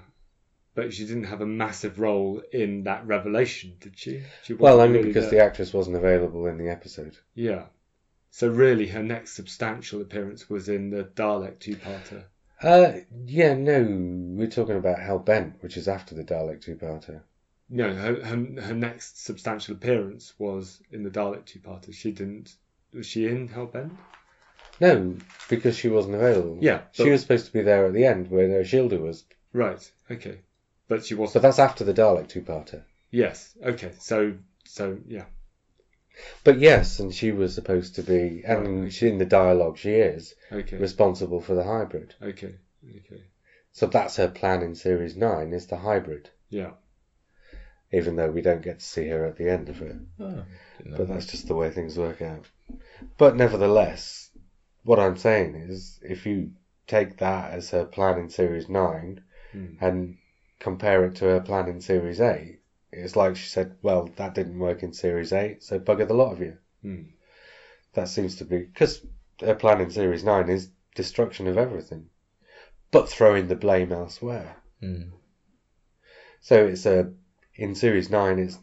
but 0.75 0.93
she 0.93 1.05
didn't 1.05 1.25
have 1.25 1.41
a 1.41 1.45
massive 1.45 1.99
role 1.99 2.41
in 2.51 2.83
that 2.83 3.05
revelation, 3.05 3.75
did 3.79 3.97
she? 3.97 4.23
she 4.43 4.53
well, 4.53 4.79
only 4.79 4.99
really 4.99 5.09
because 5.09 5.29
there. 5.29 5.39
the 5.39 5.45
actress 5.45 5.73
wasn't 5.73 5.95
available 5.95 6.45
in 6.47 6.57
the 6.57 6.69
episode. 6.69 7.17
yeah. 7.33 7.65
So 8.31 8.47
really, 8.47 8.87
her 8.87 9.03
next 9.03 9.33
substantial 9.33 10.01
appearance 10.01 10.49
was 10.49 10.69
in 10.69 10.89
the 10.89 11.03
Dalek 11.03 11.59
two-parter. 11.59 12.23
Uh, 12.61 13.01
yeah, 13.25 13.53
no, 13.53 13.85
we're 14.37 14.47
talking 14.47 14.77
about 14.77 14.99
Hell 14.99 15.19
Bent, 15.19 15.61
which 15.61 15.77
is 15.77 15.87
after 15.87 16.15
the 16.15 16.23
Dalek 16.23 16.61
two-parter. 16.61 17.21
No, 17.69 17.93
her, 17.93 18.23
her 18.23 18.61
her 18.61 18.73
next 18.73 19.23
substantial 19.23 19.75
appearance 19.75 20.33
was 20.39 20.81
in 20.91 21.03
the 21.03 21.09
Dalek 21.09 21.45
two-parter. 21.45 21.93
She 21.93 22.11
didn't. 22.11 22.55
Was 22.93 23.05
she 23.05 23.27
in 23.27 23.49
Hellbent? 23.49 23.91
No, 24.79 25.17
because 25.49 25.77
she 25.77 25.89
wasn't 25.89 26.15
available. 26.15 26.59
Yeah, 26.61 26.81
she 26.91 27.03
but- 27.03 27.11
was 27.11 27.21
supposed 27.21 27.47
to 27.47 27.53
be 27.53 27.61
there 27.61 27.85
at 27.85 27.93
the 27.93 28.05
end 28.05 28.29
where 28.29 28.47
no 28.47 28.61
Shielder 28.61 28.99
was. 28.99 29.23
Right. 29.53 29.91
Okay. 30.09 30.39
But 30.87 31.05
she 31.05 31.15
wasn't. 31.15 31.33
So 31.33 31.39
that's 31.39 31.59
after 31.59 31.83
the 31.83 31.93
Dalek 31.93 32.27
two-parter. 32.27 32.83
Yes. 33.11 33.57
Okay. 33.63 33.91
So 33.99 34.33
so 34.63 34.97
yeah. 35.07 35.25
But 36.43 36.57
yes, 36.59 36.99
and 36.99 37.13
she 37.13 37.31
was 37.31 37.53
supposed 37.53 37.95
to 37.95 38.03
be, 38.03 38.43
and 38.45 38.83
Right. 38.83 38.93
she, 38.93 39.07
in 39.07 39.17
the 39.17 39.25
dialogue 39.25 39.77
she 39.77 39.93
is, 39.95 40.33
Okay. 40.51 40.77
responsible 40.77 41.41
for 41.41 41.53
the 41.55 41.63
hybrid. 41.63 42.15
Okay. 42.21 42.55
Okay. 42.83 43.23
So 43.71 43.85
that's 43.85 44.15
her 44.15 44.27
plan 44.27 44.61
in 44.63 44.73
Series 44.75 45.15
9, 45.15 45.53
is 45.53 45.67
the 45.67 45.77
hybrid. 45.77 46.29
Yeah. 46.49 46.71
Even 47.91 48.15
though 48.15 48.31
we 48.31 48.41
don't 48.41 48.61
get 48.63 48.79
to 48.79 48.85
see 48.85 49.07
her 49.09 49.25
at 49.25 49.37
the 49.37 49.49
end 49.49 49.69
of 49.69 49.81
it. 49.81 49.95
Oh, 50.19 50.43
didn't 50.77 50.91
know 50.91 50.97
But 50.97 51.07
that. 51.07 51.13
that's 51.13 51.25
just 51.27 51.47
the 51.47 51.55
way 51.55 51.69
things 51.69 51.97
work 51.97 52.21
out. 52.21 52.45
But 53.17 53.35
nevertheless, 53.35 54.29
what 54.83 54.99
I'm 54.99 55.17
saying 55.17 55.55
is, 55.55 55.99
if 56.01 56.25
you 56.25 56.51
take 56.87 57.17
that 57.17 57.51
as 57.51 57.69
her 57.71 57.85
plan 57.85 58.17
in 58.17 58.29
Series 58.29 58.67
9 58.69 59.21
Hmm. 59.51 59.73
and 59.79 60.17
compare 60.59 61.05
it 61.05 61.15
to 61.15 61.25
her 61.25 61.39
plan 61.39 61.67
in 61.67 61.79
Series 61.81 62.19
8, 62.19 62.59
it's 62.97 63.15
like 63.15 63.35
she 63.35 63.47
said, 63.47 63.75
well, 63.81 64.09
that 64.15 64.33
didn't 64.33 64.59
work 64.59 64.83
in 64.83 64.93
Series 64.93 65.33
8, 65.33 65.63
so 65.63 65.79
bugger 65.79 66.07
the 66.07 66.13
lot 66.13 66.31
of 66.33 66.39
you. 66.39 66.57
Hmm. 66.81 67.03
That 67.93 68.09
seems 68.09 68.35
to 68.37 68.45
be 68.45 68.59
because 68.59 69.05
her 69.39 69.55
plan 69.55 69.81
in 69.81 69.91
Series 69.91 70.23
Nine 70.23 70.49
is 70.49 70.69
destruction 70.95 71.47
of 71.47 71.57
everything, 71.57 72.09
but 72.91 73.09
throwing 73.09 73.47
the 73.47 73.55
blame 73.55 73.91
elsewhere. 73.91 74.57
Mm. 74.81 75.11
So 76.41 76.65
it's 76.65 76.85
a 76.85 77.11
in 77.55 77.75
Series 77.75 78.09
Nine, 78.09 78.39
it's 78.39 78.59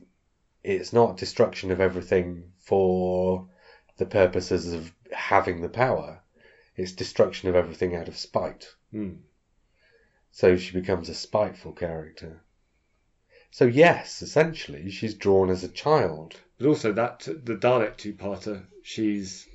it's 0.63 0.93
not 0.93 1.17
destruction 1.17 1.71
of 1.71 1.81
everything 1.81 2.53
for 2.59 3.49
the 3.97 4.07
purposes 4.07 4.73
of 4.73 4.93
having 5.13 5.61
the 5.61 5.69
power. 5.69 6.21
It's 6.77 6.93
destruction 6.93 7.49
of 7.49 7.55
everything 7.55 7.95
out 7.95 8.09
of 8.09 8.17
spite. 8.17 8.69
Hmm. 8.91 9.15
So 10.31 10.57
she 10.57 10.73
becomes 10.73 11.09
a 11.09 11.15
spiteful 11.15 11.73
character. 11.73 12.44
So 13.55 13.67
yes, 13.67 14.21
essentially, 14.21 14.91
she's 14.91 15.15
drawn 15.15 15.49
as 15.49 15.63
a 15.63 15.69
child. 15.69 16.35
But 16.59 16.67
also 16.67 16.93
that 16.95 17.21
the 17.21 17.55
Dalek 17.55 17.97
two-parter, 17.97 18.65
she's 18.83 19.47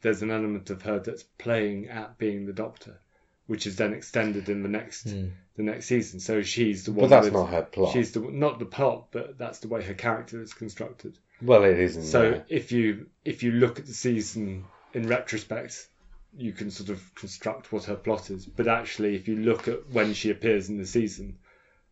there's 0.00 0.22
an 0.22 0.30
element 0.30 0.70
of 0.70 0.80
her 0.80 0.98
that's 0.98 1.24
playing 1.36 1.88
at 1.90 2.16
being 2.16 2.46
the 2.46 2.54
Doctor, 2.54 2.98
which 3.46 3.66
is 3.66 3.76
then 3.76 3.92
extended 3.92 4.48
in 4.48 4.62
the 4.62 4.70
next 4.70 5.08
Mm. 5.08 5.32
the 5.56 5.62
next 5.62 5.84
season. 5.84 6.20
So 6.20 6.40
she's 6.40 6.86
the 6.86 6.92
one. 6.92 7.02
But 7.02 7.10
that's 7.10 7.24
with- 7.26 7.34
not 7.34 7.50
her 7.50 7.64
plot. 7.64 7.92
She's 7.92 8.12
the 8.12 8.20
not 8.20 8.60
the 8.60 8.64
plot, 8.64 9.08
but 9.10 9.36
that's 9.36 9.58
the 9.58 9.68
way 9.68 9.82
her 9.82 9.92
character 9.92 10.40
is 10.40 10.54
constructed. 10.54 11.18
Well, 11.42 11.64
it 11.64 11.78
isn't. 11.78 12.04
So 12.04 12.42
if 12.48 12.72
you 12.72 13.10
if 13.26 13.42
you 13.42 13.52
look 13.52 13.78
at 13.78 13.84
the 13.84 13.92
season 13.92 14.64
in 14.94 15.06
retrospect, 15.06 15.86
you 16.34 16.52
can 16.52 16.70
sort 16.70 16.88
of 16.88 17.14
construct 17.14 17.72
what 17.72 17.84
her 17.84 17.96
plot 17.96 18.30
is. 18.30 18.46
But 18.46 18.68
actually, 18.68 19.16
if 19.16 19.28
you 19.28 19.36
look 19.36 19.68
at 19.68 19.90
when 19.90 20.14
she 20.14 20.30
appears 20.30 20.70
in 20.70 20.78
the 20.78 20.86
season 20.86 21.36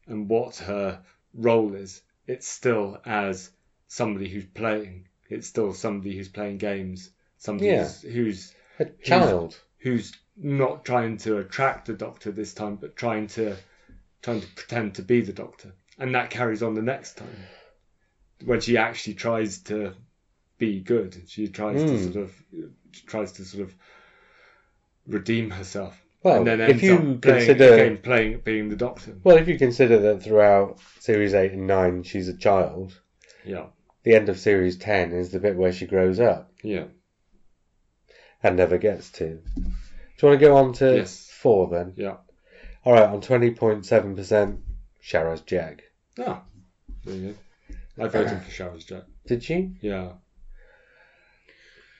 and 0.07 0.31
what 0.31 0.57
her 0.57 1.03
role 1.35 1.75
is, 1.75 2.03
it's 2.27 2.47
still 2.49 3.01
as 3.05 3.51
somebody 3.89 4.29
who's 4.29 4.47
playing. 4.47 5.07
It's 5.29 5.47
still 5.47 5.73
somebody 5.73 6.17
who's 6.17 6.29
playing 6.29 6.59
games. 6.59 7.11
Somebody 7.39 7.71
Yeah. 7.71 7.85
who's, 7.85 8.03
who's 8.03 8.55
a 8.79 8.85
child. 9.03 9.59
who's 9.79 10.13
not 10.37 10.85
trying 10.85 11.19
to 11.19 11.39
attract 11.39 11.87
the 11.87 11.95
Doctor 11.95 12.31
this 12.31 12.55
time, 12.55 12.77
but 12.77 12.97
trying 12.97 13.27
to 13.29 13.57
trying 14.23 14.41
to 14.41 14.47
pretend 14.55 14.95
to 14.95 15.03
be 15.03 15.21
the 15.21 15.33
Doctor, 15.33 15.73
and 15.99 16.15
that 16.15 16.31
carries 16.31 16.63
on 16.63 16.75
the 16.75 16.83
next 16.83 17.17
time 17.17 17.37
when 18.45 18.61
she 18.61 18.79
actually 18.79 19.15
tries 19.15 19.59
to 19.59 19.93
be 20.59 20.81
good. 20.81 21.25
She 21.27 21.49
tries 21.49 21.83
to 21.83 21.91
Mm. 21.91 22.13
sort 22.13 22.17
of 22.17 22.35
tries 23.07 23.33
to 23.33 23.45
sort 23.45 23.65
of 23.65 23.75
redeem 25.07 25.51
herself, 25.51 26.01
Well, 26.23 26.47
if 26.47 26.83
you 26.83 26.97
playing, 26.99 27.21
consider 27.21 27.75
again 27.75 27.99
playing 27.99 28.41
being 28.45 28.69
the 28.69 28.77
Doctor. 28.77 29.17
Well, 29.25 29.37
if 29.39 29.49
you 29.49 29.59
consider 29.59 29.99
that 29.99 30.23
throughout 30.23 30.79
series 31.01 31.35
eight 31.35 31.53
and 31.53 31.67
nine 31.67 32.03
she's 32.05 32.29
a 32.29 32.37
child, 32.37 32.99
Yeah, 33.45 33.67
the 34.05 34.15
end 34.15 34.29
of 34.29 34.39
series 34.39 34.77
10 34.77 35.13
is 35.13 35.31
the 35.31 35.41
bit 35.41 35.57
where 35.57 35.73
she 35.73 35.87
grows 35.87 36.21
up 36.21 36.53
Yeah. 36.63 36.85
and 38.43 38.57
never 38.57 38.79
gets 38.79 39.11
to. 39.13 39.41
Do 39.57 39.63
you 40.23 40.29
want 40.29 40.41
to 40.41 40.47
go 40.47 40.57
on 40.57 40.73
to 40.75 40.97
Yes. 40.97 41.29
4 41.41 41.69
then? 41.71 41.95
Yeah. 41.97 42.17
All 42.85 42.93
right, 42.93 43.09
on 43.09 43.21
20.7%, 43.21 44.59
Sharaz 45.03 45.45
Jek. 45.45 45.81
Ah. 46.19 46.45
There 47.05 47.15
you 47.17 47.37
go. 47.99 48.05
I 48.05 48.09
voted 48.09 48.43
for 48.43 48.51
Sharaz 48.51 48.87
Jek. 48.87 49.05
Did 49.27 49.49
you? 49.49 49.73
Yeah. 49.81 50.13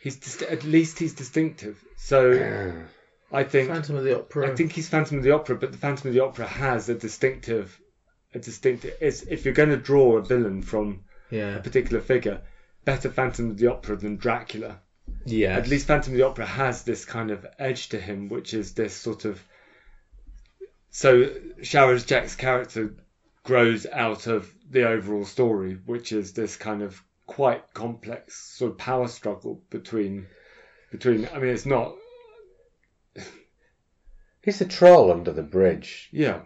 He's 0.01 0.17
dis- 0.17 0.43
at 0.43 0.65
least 0.65 0.99
he's 0.99 1.15
distinctive. 1.15 1.83
So 1.97 2.33
I 3.33 3.45
think 3.45 3.69
Phantom 3.69 3.97
of 3.97 4.05
the 4.05 4.19
Opera. 4.19 4.53
I 4.53 4.55
think 4.55 4.73
he's 4.73 4.89
Phantom 4.89 5.19
of 5.19 5.25
the 5.25 5.33
Opera, 5.33 5.57
but 5.57 5.73
the 5.73 5.79
Phantom 5.79 6.09
of 6.09 6.15
the 6.15 6.21
Opera 6.21 6.47
has 6.47 6.89
a 6.89 6.95
distinctive, 6.95 7.81
a 8.35 8.39
distinctive. 8.39 8.95
It's, 9.01 9.23
if 9.23 9.45
you're 9.45 9.55
going 9.55 9.71
to 9.71 9.77
draw 9.77 10.19
a 10.19 10.23
villain 10.23 10.63
from 10.63 11.05
a 11.31 11.61
particular 11.63 12.03
figure, 12.03 12.43
better 12.85 13.11
Phantom 13.11 13.51
of 13.51 13.59
the 13.59 13.69
Opera 13.69 13.97
than 13.97 14.17
Dracula. 14.17 14.81
Yeah. 15.25 15.57
At 15.57 15.69
least 15.69 15.87
Phantom 15.87 16.13
of 16.13 16.19
the 16.19 16.27
Opera 16.27 16.47
has 16.47 16.83
this 16.83 17.05
kind 17.05 17.31
of 17.31 17.47
edge 17.59 17.89
to 17.91 18.01
him, 18.01 18.29
which 18.29 18.55
is 18.55 18.75
this 18.75 18.95
sort 18.95 19.25
of. 19.25 19.43
So 20.91 21.25
Sharaz 21.61 22.07
Jek's 22.07 22.37
character 22.37 22.95
grows 23.45 23.87
out 23.87 24.27
of 24.27 24.53
the 24.71 24.89
overall 24.89 25.25
story, 25.25 25.79
which 25.87 26.13
is 26.13 26.33
this 26.33 26.57
kind 26.57 26.83
of 26.83 27.03
quite 27.27 27.73
complex 27.73 28.37
sort 28.37 28.73
of 28.73 28.79
power 28.79 29.09
struggle 29.09 29.63
between 29.71 30.27
between. 30.91 31.29
I 31.33 31.39
mean, 31.39 31.51
it's 31.51 31.67
not. 31.67 31.95
He's 34.43 34.61
a 34.61 34.65
troll 34.67 35.11
under 35.13 35.33
the 35.33 35.43
bridge. 35.43 36.09
Yeah. 36.13 36.41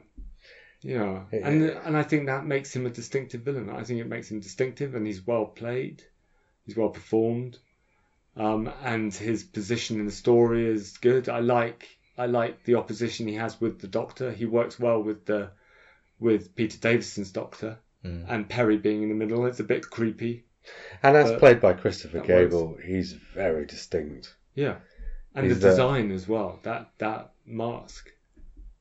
Yeah, 0.83 1.25
Yeah. 1.33 1.49
and 1.49 1.63
and 1.65 1.97
I 1.97 2.03
think 2.03 2.27
that 2.27 2.47
makes 2.47 2.75
him 2.75 2.87
a 2.87 2.91
distinctive 2.91 3.41
villain. 3.41 3.71
I 3.71 3.83
think 3.83 4.01
it 4.01 4.07
makes 4.07 4.31
him 4.31 4.41
distinctive, 4.41 4.95
and 4.95 5.07
he's 5.07 5.27
well 5.27 5.47
played, 5.47 6.03
he's 6.65 6.77
well 6.77 6.91
performed, 6.91 7.59
um, 8.37 8.71
and 8.85 9.13
his 9.13 9.43
position 9.43 9.99
in 9.99 10.07
the 10.07 10.13
story 10.13 10.67
is 10.67 10.99
good. 10.99 11.29
I 11.29 11.41
like 11.41 11.89
I 12.19 12.27
like 12.27 12.63
the 12.65 12.77
opposition 12.77 13.27
he 13.27 13.35
has 13.35 13.61
with 13.61 13.81
the 13.81 13.89
Doctor. 13.89 14.31
He 14.31 14.45
works 14.47 14.79
well 14.79 15.03
with 15.03 15.25
the 15.25 15.51
with 16.21 16.55
Peter 16.55 16.79
Davison's 16.79 17.33
Doctor, 17.33 17.79
Mm. 18.05 18.27
and 18.29 18.49
Perry 18.49 18.77
being 18.79 19.03
in 19.03 19.09
the 19.09 19.15
middle. 19.15 19.47
It's 19.47 19.59
a 19.61 19.65
bit 19.65 19.91
creepy. 19.91 20.45
And 21.03 21.17
as 21.17 21.33
played 21.39 21.61
by 21.61 21.73
Christopher 21.73 22.21
Gable, 22.21 22.77
he's 22.85 23.13
very 23.13 23.67
distinct. 23.67 24.35
Yeah, 24.55 24.77
and 25.37 25.47
He's 25.47 25.61
the 25.61 25.69
design 25.69 26.11
as 26.11 26.27
well. 26.27 26.59
That 26.63 26.91
that 26.99 27.33
mask 27.45 28.11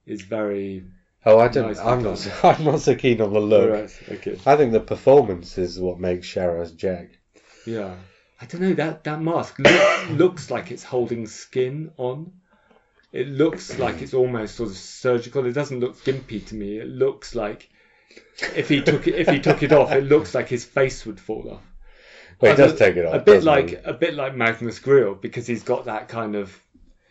is 0.06 0.22
very. 0.22 0.86
Oh, 1.26 1.38
I 1.38 1.50
don't. 1.50 1.68
Nicely 1.68 1.84
I'm 1.84 2.02
not. 2.02 2.18
So, 2.18 2.32
I'm 2.44 2.64
not 2.64 2.80
so 2.80 2.96
keen 2.96 3.22
on 3.22 3.34
the 3.34 3.40
look. 3.40 3.72
Right, 3.72 4.18
okay. 4.18 4.40
I 4.46 4.56
think 4.56 4.72
the 4.72 4.80
performance 4.80 5.58
is 5.58 5.80
what 5.80 6.00
makes 6.00 6.28
Sharaz 6.28 6.76
Jek. 6.76 7.10
Yeah. 7.68 7.96
I 8.40 8.46
don't 8.46 8.62
know 8.62 8.74
that 8.74 9.04
that 9.04 9.22
mask 9.22 9.60
look, 9.60 10.10
looks 10.10 10.52
like 10.52 10.72
it's 10.72 10.84
holding 10.84 11.28
skin 11.28 11.92
on. 11.98 12.32
It 13.12 13.28
looks 13.28 13.78
like 13.80 14.02
it's 14.02 14.14
almost 14.14 14.56
sort 14.56 14.70
of 14.70 14.78
surgical. 14.78 15.46
It 15.46 15.54
doesn't 15.54 15.80
look 15.80 15.98
gimpy 16.04 16.46
to 16.48 16.56
me. 16.56 16.78
It 16.78 16.88
looks 16.88 17.34
like 17.34 17.70
if 18.56 18.70
he 18.70 18.82
took 18.82 19.08
it 19.08 19.16
if 19.16 19.28
he 19.30 19.40
took 19.40 19.64
it 19.64 19.72
off, 19.72 19.92
it 19.92 20.04
looks 20.04 20.36
like 20.36 20.50
his 20.50 20.66
face 20.66 21.06
would 21.06 21.20
fall 21.20 21.50
off. 21.52 21.64
Well, 22.42 22.56
he 22.56 22.62
A- 22.62 22.68
does 22.68 22.78
take 22.78 22.96
it 22.98 23.06
off. 23.06 23.14
A 23.16 23.20
bit 23.20 23.44
like 23.44 23.70
he? 23.70 23.76
a 23.76 23.94
bit 23.94 24.14
like 24.16 24.36
Magnus 24.36 24.80
Greel 24.80 25.20
because 25.20 25.48
he's 25.48 25.64
got 25.64 25.86
that 25.86 26.08
kind 26.10 26.36
of 26.36 26.58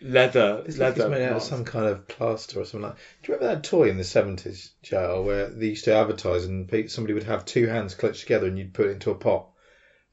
leather 0.01 0.62
It's 0.66 0.76
like 0.78 0.96
leather. 0.98 1.02
it's 1.02 1.10
made 1.20 1.24
out 1.26 1.36
of 1.36 1.42
some 1.42 1.64
kind 1.64 1.86
of 1.86 2.06
plaster 2.09 2.60
or 2.60 2.64
something 2.64 2.88
like. 2.88 2.96
Do 3.22 3.32
you 3.32 3.38
remember 3.38 3.55
that 3.55 3.64
toy 3.64 3.88
in 3.88 3.96
the 3.96 4.05
seventies, 4.05 4.72
JR, 4.82 5.20
where 5.22 5.48
they 5.48 5.66
used 5.68 5.84
to 5.86 5.94
advertise 5.94 6.44
and 6.44 6.68
somebody 6.90 7.14
would 7.14 7.22
have 7.24 7.44
two 7.44 7.66
hands 7.66 7.94
clutched 7.94 8.20
together 8.22 8.46
and 8.46 8.59
you'd 8.59 8.74
put 8.74 8.86
it 8.86 8.90
into 8.92 9.10
a 9.10 9.14
pot, 9.14 9.48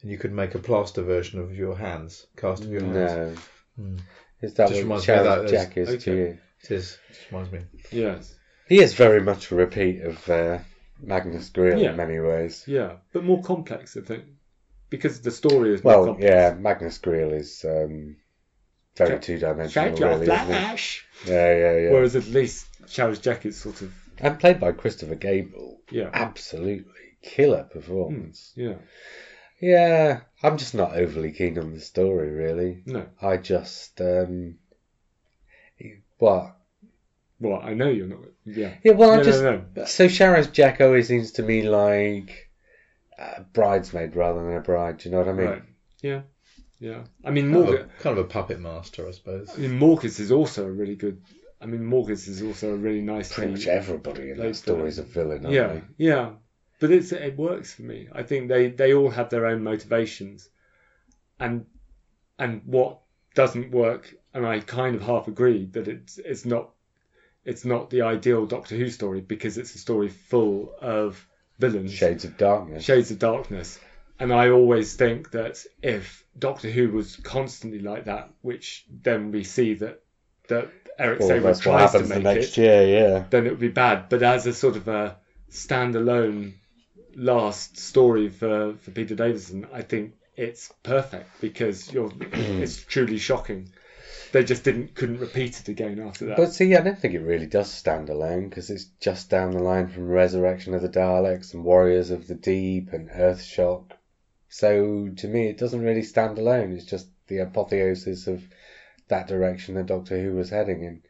and 0.02 0.10
you 0.12 0.18
could 0.18 0.32
make 0.32 0.56
a 0.56 0.60
plaster 0.60 1.02
version 1.02 1.40
of 1.40 1.54
your 1.56 1.76
hands, 1.78 2.26
cast 2.38 2.64
of 2.64 2.70
your 2.72 2.82
hands. 2.84 2.96
No. 3.78 3.84
Hmm. 3.84 3.98
Is 4.42 4.54
that 4.56 4.70
Just 4.70 4.78
what 4.80 4.84
reminds 4.84 5.08
me 5.08 5.14
of 5.14 5.24
that, 5.26 5.48
Jack 5.50 5.78
is 5.78 5.90
to 5.90 5.96
okay. 5.96 6.12
you? 6.32 6.38
It 6.64 6.72
is. 6.72 6.98
Just 7.10 7.32
reminds 7.32 7.52
me. 7.52 7.60
Yes. 7.92 8.34
He 8.68 8.80
is 8.80 8.94
very 8.94 9.22
much 9.22 9.52
a 9.52 9.56
repeat 9.56 10.02
of 10.02 10.30
uh, 10.30 10.60
Magnus 11.00 11.50
Greel 11.50 11.82
Yeah. 11.82 11.92
in 11.92 11.98
many 11.98 12.20
ways. 12.20 12.64
Yeah, 12.66 12.94
but 13.14 13.24
more 13.24 13.44
complex, 13.44 13.98
I 13.98 14.02
think, 14.02 14.24
because 14.92 15.22
the 15.22 15.32
story 15.32 15.74
is 15.74 15.84
Well, 15.84 16.18
yeah, 16.20 16.54
Magnus 16.60 17.00
Greel 17.00 17.34
is 17.34 17.66
um, 17.68 18.18
very 18.96 19.20
two 19.20 19.40
dimensional, 19.40 19.98
really, 19.98 20.24
isn't 20.24 20.24
it? 20.24 20.46
flash. 20.46 21.08
Yeah, 21.26 21.54
yeah, 21.58 21.78
yeah. 21.78 21.92
Whereas 21.92 22.16
at 22.16 22.28
least 22.28 22.68
Sharaz 22.84 23.20
Jek 23.20 23.46
is 23.48 23.60
sort 23.60 23.82
of 23.82 23.92
and 24.20 24.40
played 24.40 24.60
by 24.60 24.72
Christopher 24.74 25.16
Gable. 25.16 25.82
yeah. 25.90 26.12
Absolutely 26.14 27.18
killer 27.24 27.64
performance. 27.64 28.54
Yeah. 28.56 28.76
Yeah, 29.60 30.22
I'm 30.44 30.58
just 30.58 30.76
not 30.76 30.96
overly 30.96 31.32
keen 31.32 31.58
on 31.58 31.74
the 31.74 31.80
story, 31.80 32.32
really. 32.32 32.84
No. 32.86 33.06
I 33.22 33.38
just, 33.38 34.02
um, 34.02 34.58
what? 36.18 36.58
Well, 37.40 37.62
I 37.64 37.74
know 37.74 37.90
you're 37.90 38.08
not. 38.08 38.20
Yeah. 38.46 38.74
Yeah, 38.84 38.94
well, 38.94 39.12
I 39.12 39.18
no, 39.18 39.24
just. 39.24 39.42
no, 39.42 39.64
no. 39.76 39.86
So 39.86 40.08
always 40.80 41.08
seems 41.08 41.34
to 41.34 41.44
me 41.44 41.64
like 41.64 42.51
a 43.38 43.42
bridesmaid 43.54 44.16
rather 44.16 44.44
than 44.44 44.56
a 44.56 44.60
bride. 44.62 44.98
Do 44.98 45.10
you 45.10 45.12
know 45.14 45.20
what 45.20 45.28
I 45.28 45.34
mean? 45.34 45.48
Right. 45.48 45.64
Yeah. 46.02 46.22
Yeah. 46.80 47.04
I 47.24 47.30
mean, 47.30 47.52
Kind 47.54 47.70
of, 47.70 47.74
a, 47.76 47.84
kind 48.00 48.18
of 48.18 48.26
a 48.26 48.28
puppet 48.28 48.60
master, 48.60 49.08
I 49.08 49.12
suppose. 49.12 49.52
I 49.56 49.58
mean, 49.60 49.80
Morgus 49.80 50.20
is 50.20 50.32
also 50.32 50.66
a 50.66 50.72
really 50.72 50.96
good. 50.96 51.22
I 51.60 51.68
mean, 51.68 51.82
Morgus 51.82 52.28
is 52.28 52.42
also 52.42 52.72
a 52.72 52.76
really 52.76 53.02
nice. 53.02 53.32
Pretty 53.32 53.52
much 53.52 53.68
everybody 53.68 54.32
in 54.32 54.38
that 54.38 54.46
Like 54.48 54.56
story 54.56 54.82
uh, 54.84 54.86
is 54.86 54.98
a 54.98 55.04
villain, 55.04 55.46
aren't 55.46 55.56
Yeah. 55.56 55.68
they? 55.68 55.82
Yeah. 55.98 56.30
But 56.80 56.90
it's 56.90 57.12
it 57.12 57.38
works 57.38 57.72
for 57.74 57.84
me. 57.84 58.08
I 58.12 58.24
think 58.24 58.50
they 58.50 58.70
they 58.70 58.94
all 58.96 59.10
have 59.12 59.30
their 59.30 59.46
own 59.46 59.62
motivations, 59.62 60.50
and 61.40 61.66
and 62.40 62.62
what 62.66 63.02
doesn't 63.36 63.70
work, 63.70 64.16
and 64.34 64.44
I 64.48 64.60
kind 64.62 64.96
of 64.96 65.04
half 65.04 65.28
agree 65.28 65.66
that 65.74 65.88
it's 65.88 66.18
it's 66.18 66.44
not 66.46 66.72
it's 67.46 67.64
not 67.66 67.92
the 67.92 68.02
ideal 68.02 68.48
Doctor 68.48 68.76
Who 68.76 68.90
story 68.90 69.22
because 69.22 69.60
it's 69.60 69.76
a 69.76 69.78
story 69.78 70.10
full 70.10 70.74
of 70.82 71.28
villains. 71.62 71.94
Shades 71.94 72.26
of 72.26 72.38
Darkness. 72.38 72.84
Shades 72.84 73.12
of 73.12 73.20
Darkness. 73.20 73.80
And 74.20 74.34
I 74.34 74.50
always 74.50 74.96
think 74.96 75.32
that 75.32 75.64
if 75.82 76.24
Doctor 76.38 76.70
Who 76.70 76.92
was 76.92 77.16
constantly 77.16 77.80
like 77.80 78.06
that, 78.06 78.30
which 78.42 78.86
then 78.90 79.32
we 79.32 79.44
see 79.44 79.76
that 79.76 80.02
that 80.50 80.70
Eric 81.00 81.20
Well, 81.22 81.30
Saward 81.30 81.62
tries 81.62 81.92
to 81.94 82.04
make 82.04 82.24
next 82.24 82.58
it, 82.58 82.62
year, 82.62 82.84
yeah. 82.88 83.26
then 83.30 83.48
it 83.48 83.52
would 83.52 83.60
be 83.60 83.70
bad. 83.70 84.10
But 84.10 84.22
as 84.22 84.46
a 84.46 84.54
sort 84.54 84.76
of 84.76 84.88
a 84.88 85.18
standalone 85.50 86.54
last 87.16 87.78
story 87.78 88.30
for, 88.30 88.76
for 88.82 88.92
Peter 88.92 89.16
Davison, 89.16 89.68
I 89.74 89.82
think 89.82 90.14
it's 90.36 90.72
perfect 90.84 91.42
because 91.42 91.92
you're 91.92 92.12
it's 92.32 92.84
truly 92.84 93.18
shocking. 93.18 93.72
They 94.32 94.44
just 94.44 94.64
didn't 94.64 94.96
couldn't 94.96 95.20
repeat 95.20 95.60
it 95.60 95.68
again 95.68 96.00
after 96.00 96.26
that. 96.28 96.38
But 96.38 96.54
see, 96.54 96.76
I 96.76 96.82
don't 96.82 96.98
think 96.98 97.14
it 97.14 97.20
really 97.20 97.48
does 97.48 97.70
stand 97.70 98.10
alone 98.10 98.48
because 98.50 98.70
it's 98.70 98.86
just 99.00 99.30
down 99.30 99.52
the 99.52 99.60
line 99.64 99.88
from 99.90 100.08
Resurrection 100.08 100.74
of 100.74 100.82
the 100.82 100.90
Daleks 100.90 101.54
and 101.54 101.64
Warriors 101.66 102.12
of 102.12 102.28
the 102.28 102.36
Deep 102.36 102.94
and 102.94 103.10
Earthshock. 103.10 103.92
So 104.48 105.10
to 105.18 105.28
me, 105.28 105.48
it 105.48 105.58
doesn't 105.58 105.84
really 105.84 106.04
stand 106.04 106.38
alone. 106.38 106.72
It's 106.72 106.86
just 106.86 107.08
the 107.28 107.40
apotheosis 107.40 108.28
of 108.28 108.44
that 109.10 109.28
direction 109.28 109.76
that 109.76 109.88
Doctor 109.88 110.22
Who 110.22 110.36
was 110.36 110.50
heading 110.50 110.84
in. 110.84 111.02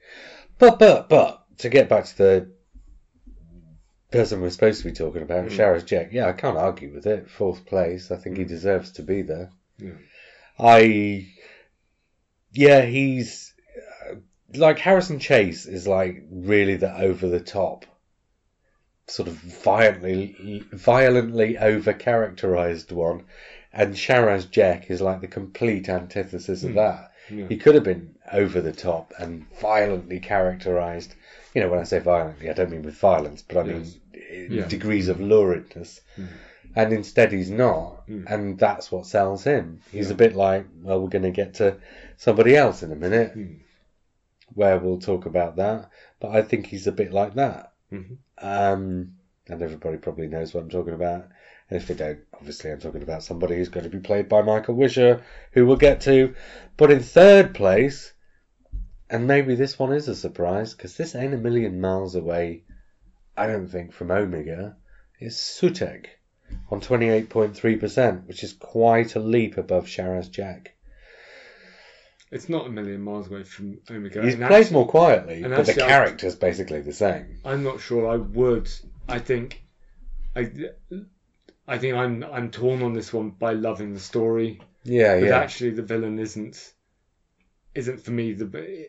But 0.57 0.80
but 0.80 1.10
but 1.10 1.43
to 1.60 1.69
get 1.69 1.89
back 1.89 2.06
to 2.06 2.18
the 2.18 2.52
person 4.11 4.41
we're 4.41 4.49
supposed 4.49 4.80
to 4.81 4.89
be 4.89 4.93
talking 4.93 5.22
about, 5.22 5.45
Mm. 5.45 5.52
Sharaz 5.52 5.85
Jek. 5.85 6.11
Yeah, 6.11 6.27
I 6.27 6.34
can't 6.34 6.57
argue 6.57 6.93
with 6.93 7.06
it. 7.07 7.30
Fourth 7.30 7.65
place. 7.65 8.11
I 8.11 8.18
think 8.18 8.38
he 8.38 8.43
deserves 8.43 8.91
to 8.93 9.03
be 9.03 9.22
there. 9.22 9.52
Yeah. 9.77 9.93
I 10.60 11.27
yeah, 12.53 12.82
he's 12.82 13.53
uh, 14.10 14.15
like 14.56 14.80
Harrison 14.80 15.19
Chase 15.19 15.65
is 15.65 15.88
like 15.88 16.23
really 16.32 16.76
the 16.76 16.94
over 16.99 17.28
the 17.28 17.40
top, 17.40 17.86
sort 19.07 19.28
of 19.28 19.36
violently 19.36 20.64
violently 20.72 21.57
over 21.57 21.94
characterized 21.94 22.91
one, 22.91 23.26
and 23.73 23.94
Sharaz 23.95 24.48
Jek 24.49 24.90
is 24.90 25.02
like 25.02 25.22
the 25.22 25.28
complete 25.28 25.90
antithesis 25.90 26.64
of 26.64 26.72
Hmm. 26.72 26.76
that. 26.78 27.11
Yeah. 27.30 27.48
He 27.48 27.57
could 27.57 27.76
have 27.76 27.84
been 27.84 28.15
over 28.32 28.60
the 28.61 28.72
top 28.73 29.14
and 29.18 29.45
violently 29.60 30.19
characterized. 30.19 31.14
You 31.53 31.61
know, 31.61 31.69
when 31.69 31.80
I 31.80 31.84
say 31.84 31.99
violently, 31.99 32.49
I 32.49 32.53
don't 32.53 32.72
mean 32.72 32.82
with 32.84 32.95
violence, 32.95 33.41
but 33.41 33.57
I 33.57 33.64
mean 33.64 33.86
Yes. 33.86 33.98
in 34.30 34.52
Yeah. 34.53 34.68
degrees 34.68 35.07
of 35.07 35.18
luridness. 35.18 36.02
Mm. 36.18 36.28
And 36.76 36.94
instead, 36.94 37.32
he's 37.32 37.49
not, 37.52 38.07
Mm. 38.07 38.26
and 38.32 38.57
that's 38.57 38.91
what 38.91 39.06
sells 39.06 39.44
him. 39.44 39.82
He's 39.91 40.07
Yeah. 40.07 40.14
a 40.14 40.18
bit 40.18 40.36
like, 40.36 40.65
well, 40.82 41.02
we're 41.02 41.10
going 41.10 41.23
to 41.23 41.32
get 41.32 41.56
to 41.56 41.78
somebody 42.22 42.56
else 42.56 42.84
in 42.84 42.91
a 42.91 42.95
minute, 42.95 43.35
Mm. 43.35 43.61
where 44.53 44.77
we'll 44.77 44.99
talk 44.99 45.26
about 45.26 45.56
that. 45.56 45.89
But 46.19 46.30
I 46.38 46.43
think 46.43 46.68
he's 46.68 46.85
a 46.85 46.91
bit 46.91 47.11
like 47.11 47.34
that. 47.34 47.72
Mhm. 47.91 48.18
Um, 48.38 49.14
and 49.48 49.61
everybody 49.61 49.98
probably 49.98 50.27
knows 50.27 50.53
what 50.53 50.61
I'm 50.61 50.69
talking 50.69 50.93
about. 50.93 51.30
And 51.68 51.81
if 51.81 51.88
they 51.88 51.95
don't, 51.95 52.19
obviously 52.35 52.69
I'm 52.69 52.80
talking 52.80 53.02
about 53.02 53.23
somebody 53.23 53.56
who's 53.56 53.69
going 53.69 53.85
to 53.85 53.98
be 53.98 54.07
played 54.10 54.30
by 54.30 54.43
Michael 54.43 54.76
Wisher, 54.76 55.23
who 55.53 55.65
we'll 55.65 55.77
get 55.77 56.02
to. 56.02 56.35
But 56.77 56.91
in 56.91 56.99
third 56.99 57.56
place, 57.56 58.14
and 59.10 59.26
maybe 59.26 59.56
this 59.56 59.80
one 59.80 59.91
is 59.91 60.07
a 60.07 60.14
surprise, 60.15 60.76
because 60.76 60.95
this 60.98 61.15
ain't 61.15 61.34
a 61.34 61.38
million 61.38 61.81
miles 61.81 62.14
away, 62.14 62.65
I 63.35 63.48
don't 63.48 63.68
think, 63.68 63.93
from 63.93 64.11
Omega, 64.11 64.77
is 65.19 65.35
Sutekh. 65.38 66.06
on 66.69 66.81
28.3%, 66.81 68.27
which 68.27 68.43
is 68.43 68.53
quite 68.53 69.15
a 69.15 69.19
leap 69.19 69.57
above 69.57 69.85
Sharaz 69.85 70.30
Jek. 70.30 70.68
It's 72.32 72.48
not 72.48 72.66
a 72.66 72.70
million 72.70 73.02
miles 73.02 73.28
away 73.30 73.44
from 73.44 73.80
Omega. 73.90 74.22
He 74.22 74.30
And 74.30 74.38
played 74.38 74.52
actually- 74.62 74.74
more 74.74 74.88
quietly, 74.88 75.44
and 75.44 75.53
but 75.53 75.66
the 75.66 75.72
actually 75.72 75.84
I- 75.84 75.88
character's 75.88 76.36
basically 76.36 76.82
the 76.82 76.94
same. 76.94 77.38
I'm 77.44 77.64
not 77.64 77.82
sure 77.82 78.08
I 78.08 78.16
would. 78.16 78.70
I 79.10 79.20
think 79.20 79.62
I, 80.36 80.49
I 81.68 81.78
think 81.78 81.95
I'm 81.95 82.24
I'm 82.24 82.49
torn 82.52 82.82
on 82.84 82.94
this 82.94 83.12
one 83.12 83.32
by 83.32 83.52
loving 83.53 83.94
the 83.94 83.99
story, 83.99 84.62
Yeah, 84.86 85.16
yeah. 85.16 85.20
but 85.20 85.26
yeah. 85.28 85.40
actually 85.40 85.72
the 85.72 85.82
villain 85.84 86.20
isn't 86.20 86.74
isn't 87.76 88.02
for 88.03 88.12
me 88.12 88.32
the 88.34 88.88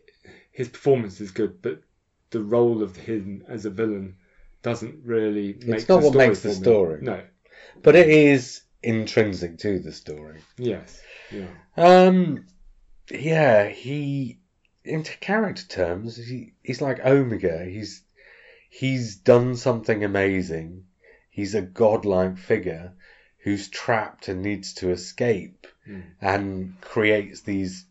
his 0.53 0.69
performance 0.69 1.21
is 1.21 1.31
good, 1.33 1.61
but 1.63 1.83
the 2.31 2.43
role 2.43 2.83
of 2.83 2.95
him 2.97 3.45
as 3.49 3.65
a 3.67 3.71
villain 3.71 4.17
doesn't 4.63 5.05
really 5.05 5.55
make 5.67 5.81
It's 5.81 5.89
not 5.89 6.01
the 6.01 6.07
what 6.07 6.13
story 6.13 6.27
makes 6.29 6.41
the 6.41 6.49
for 6.51 6.55
me. 6.55 6.63
story. 6.63 6.99
No. 7.03 7.21
But 7.83 7.97
it 7.97 8.09
is 8.09 8.63
intrinsic 8.83 9.59
to 9.59 9.81
the 9.81 9.93
story. 9.93 10.41
Yes. 10.59 11.01
Yeah. 11.33 11.47
Um, 11.77 12.47
yeah, 13.13 13.69
he, 13.69 14.39
into 14.85 15.17
character 15.19 15.67
terms, 15.67 16.17
he, 16.17 16.55
he's 16.63 16.81
like 16.81 17.05
Omega. 17.05 17.65
He's 17.65 18.03
he's 18.71 19.17
done 19.17 19.57
something 19.57 20.03
amazing. 20.05 20.85
He's 21.31 21.55
a 21.55 21.63
godlike 21.63 22.39
figure 22.39 22.93
who's 23.39 23.69
trapped 23.69 24.29
and 24.29 24.43
needs 24.43 24.75
to 24.75 24.91
escape, 24.91 25.67
Mm. 25.89 26.03
and 26.21 26.81
creates 26.81 27.41
these 27.41 27.85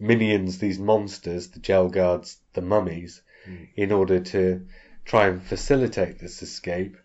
minions, 0.00 0.58
these 0.58 0.80
monsters, 0.80 1.50
the 1.50 1.60
gel 1.60 1.88
guards, 1.88 2.38
the 2.54 2.60
mummies, 2.60 3.22
Mm. 3.46 3.68
in 3.76 3.92
order 3.92 4.18
to 4.18 4.66
try 5.04 5.28
and 5.28 5.40
facilitate 5.42 6.18
this 6.18 6.42
escape. 6.42 6.96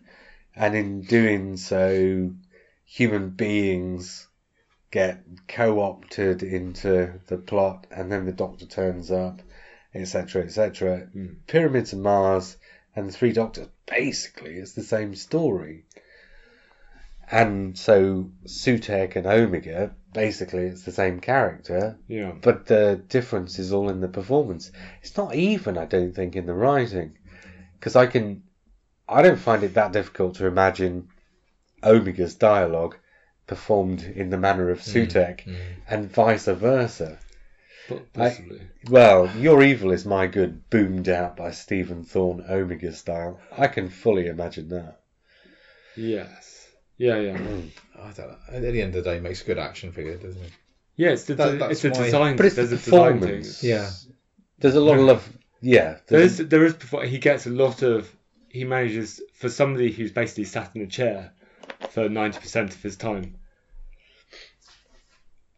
And 0.56 0.74
in 0.74 1.02
doing 1.02 1.56
so, 1.56 2.32
human 2.84 3.30
beings 3.30 4.26
get 4.96 5.22
co-opted 5.46 6.42
into 6.42 7.20
the 7.26 7.36
plot, 7.36 7.86
and 7.90 8.10
then 8.10 8.24
the 8.24 8.32
Doctor 8.32 8.64
turns 8.64 9.10
up, 9.10 9.42
etc., 9.94 10.42
etc. 10.42 11.06
Mm. 11.14 11.36
Pyramids 11.46 11.92
of 11.92 11.98
Mars 11.98 12.56
and 12.94 13.06
the 13.06 13.12
Three 13.12 13.32
Doctors 13.32 13.68
basically 13.84 14.54
it's 14.54 14.72
the 14.72 14.82
same 14.82 15.14
story. 15.14 15.84
And 17.30 17.76
so 17.76 18.30
Sutekh 18.46 19.16
and 19.16 19.26
Omega 19.26 19.94
basically 20.14 20.62
it's 20.62 20.84
the 20.84 20.92
same 20.92 21.20
character, 21.20 21.98
Yeah. 22.08 22.32
but 22.40 22.64
the 22.64 23.04
difference 23.06 23.58
is 23.58 23.74
all 23.74 23.90
in 23.90 24.00
the 24.00 24.08
performance. 24.08 24.72
It's 25.02 25.14
not 25.14 25.34
even, 25.34 25.76
I 25.76 25.84
don't 25.84 26.14
think, 26.14 26.36
in 26.36 26.46
the 26.46 26.54
writing, 26.54 27.18
because 27.74 27.96
I 27.96 28.06
can, 28.06 28.44
I 29.06 29.20
don't 29.20 29.38
find 29.38 29.62
it 29.62 29.74
that 29.74 29.92
difficult 29.92 30.36
to 30.36 30.46
imagine 30.46 31.08
Omega's 31.82 32.36
dialogue 32.36 32.96
performed 33.46 34.02
in 34.02 34.30
the 34.30 34.38
manner 34.38 34.70
of 34.70 34.80
Sutekh, 34.80 35.44
Mm. 35.44 35.56
and 35.88 36.10
vice 36.10 36.46
versa. 36.46 37.18
But 37.88 38.02
I- 38.16 38.44
Well, 38.90 39.30
Your 39.38 39.62
Evil 39.62 39.92
is 39.92 40.04
My 40.04 40.26
Good, 40.26 40.68
boomed 40.70 41.08
out 41.08 41.36
by 41.36 41.52
Stephen 41.52 42.02
Thorne, 42.02 42.44
Omega 42.48 42.92
style. 42.92 43.40
I 43.56 43.68
can 43.68 43.88
fully 43.88 44.26
imagine 44.26 44.68
that. 44.70 45.00
yes. 45.96 46.68
Yeah. 46.98 47.18
Yeah. 47.20 47.38
I 47.98 48.12
don't 48.12 48.28
know. 48.28 48.36
At 48.50 48.62
the 48.62 48.82
end 48.82 48.94
of 48.94 49.04
the 49.04 49.10
day, 49.10 49.16
he 49.16 49.20
makes 49.20 49.42
a 49.42 49.44
good 49.44 49.58
action 49.58 49.92
figure, 49.92 50.16
doesn't 50.16 50.42
he? 50.42 50.50
Yeah. 50.96 51.10
It's 51.10 51.24
the 51.24 51.34
That- 51.34 51.70
it's 51.70 51.82
the 51.82 51.90
design. 51.90 52.36
But 52.36 52.46
it's 52.46 52.56
the 52.56 52.62
there's 52.64 52.72
a 52.72 52.76
performance. 52.84 53.60
thing. 53.60 53.70
Yeah. 53.70 53.90
There's 54.58 54.74
a 54.74 54.80
lot 54.80 54.98
of 54.98 55.04
love. 55.04 55.28
Yeah, 55.60 55.98
There 56.06 56.18
There 56.18 56.20
is 56.22 56.36
there 56.38 56.64
is 56.64 56.74
he 57.10 57.18
gets 57.18 57.46
a 57.46 57.50
lot 57.50 57.82
of 57.82 58.10
he 58.48 58.64
manages 58.64 59.20
for 59.34 59.48
somebody 59.48 59.90
who's 59.92 60.12
basically 60.12 60.44
sat 60.44 60.70
in 60.74 60.82
a 60.82 60.86
chair 60.86 61.32
for 61.96 62.10
ninety 62.10 62.38
percent 62.38 62.74
of 62.74 62.82
his 62.82 62.96
time. 62.98 63.36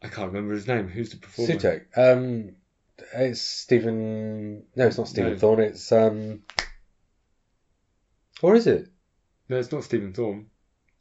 I 0.01 0.07
can't 0.07 0.27
remember 0.27 0.53
his 0.53 0.69
name. 0.69 0.87
Who's 0.87 1.09
the 1.09 1.17
performer? 1.17 1.53
Sutekh. 1.55 1.81
Um, 1.97 2.55
it's 3.13 3.41
Stephen. 3.41 4.63
No, 4.73 4.87
it's 4.87 4.97
not 4.97 5.09
Stephen 5.09 5.33
No. 5.33 5.37
Thorne. 5.37 5.59
It's 5.59 5.91
um. 5.91 6.43
Or 8.41 8.55
is 8.55 8.67
it? 8.67 8.87
No, 9.49 9.57
it's 9.57 9.73
not 9.73 9.83
Stephen 9.83 10.13
Thorne. 10.13 10.45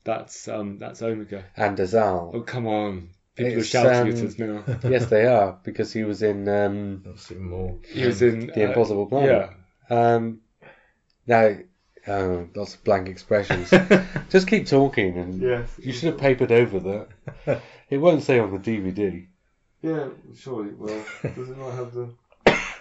That's 0.02 0.48
um 0.48 0.78
that's 0.80 1.02
Omega. 1.02 1.44
And 1.56 1.78
Azal. 1.78 2.32
Oh 2.34 2.40
come 2.40 2.66
on. 2.66 3.10
People 3.36 3.52
are 3.52 3.58
It's, 3.58 3.68
shouting 3.68 3.92
um, 3.92 4.08
at 4.08 4.24
us 4.24 4.38
now. 4.40 4.64
yes, 4.90 5.06
they 5.06 5.24
are 5.26 5.60
because 5.62 5.92
he 5.92 6.02
was 6.02 6.22
in 6.24 6.48
um, 6.48 7.02
That's 7.04 7.30
even 7.30 7.48
more. 7.48 7.78
He 7.86 8.04
was 8.04 8.22
in 8.22 8.48
The 8.48 8.64
uh, 8.64 8.68
Impossible 8.70 9.06
Planet. 9.06 9.50
Yeah. 9.88 9.96
Um, 9.96 10.40
now, 11.28 11.56
uh, 12.08 12.44
lots 12.54 12.74
of 12.74 12.84
blank 12.84 13.08
expressions. 13.08 13.70
Just 14.30 14.48
keep 14.48 14.66
talking, 14.66 15.16
and 15.18 15.40
yes. 15.42 15.68
you 15.78 15.92
should 15.92 16.10
have 16.12 16.18
papered 16.18 16.52
over 16.52 16.80
that. 17.46 17.60
It 17.90 17.96
won't 17.96 18.22
say 18.22 18.38
on 18.38 18.52
the 18.52 18.58
DVD. 18.58 19.26
Yeah, 19.80 20.08
surely 20.36 20.68
it 20.68 20.78
will. 20.78 21.02
Does 21.22 21.48
it 21.48 21.56
not 21.56 21.72
have 21.72 21.94
the 21.94 22.10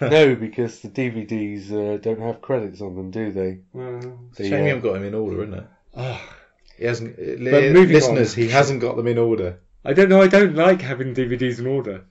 no, 0.02 0.34
because 0.36 0.80
the 0.80 0.88
DVDs 0.90 1.72
uh, 1.72 1.96
don't 1.96 2.20
have 2.20 2.42
credits 2.42 2.82
on 2.82 2.94
them, 2.94 3.10
do 3.10 3.32
they? 3.32 3.60
uh, 3.74 4.00
The, 4.36 4.44
Shame 4.48 4.52
uh, 4.52 4.56
you 4.56 4.64
haven't 4.66 4.82
got 4.82 4.92
them 4.94 5.04
in 5.04 5.14
order, 5.14 5.42
isn't 5.44 5.54
it? 5.54 5.66
oh, 5.96 6.34
He 6.76 6.84
hasn't. 6.84 7.16
But 7.16 7.38
li- 7.38 7.72
moving 7.72 7.94
listeners, 7.94 8.34
on. 8.36 8.42
he 8.42 8.48
hasn't 8.50 8.80
got 8.82 8.96
them 8.96 9.06
in 9.06 9.16
order. 9.16 9.60
I 9.82 9.94
don't 9.94 10.10
know. 10.10 10.20
I 10.20 10.28
don't 10.28 10.54
like 10.54 10.82
having 10.82 11.14
DVDs 11.14 11.58
in 11.58 11.66
order, 11.66 12.04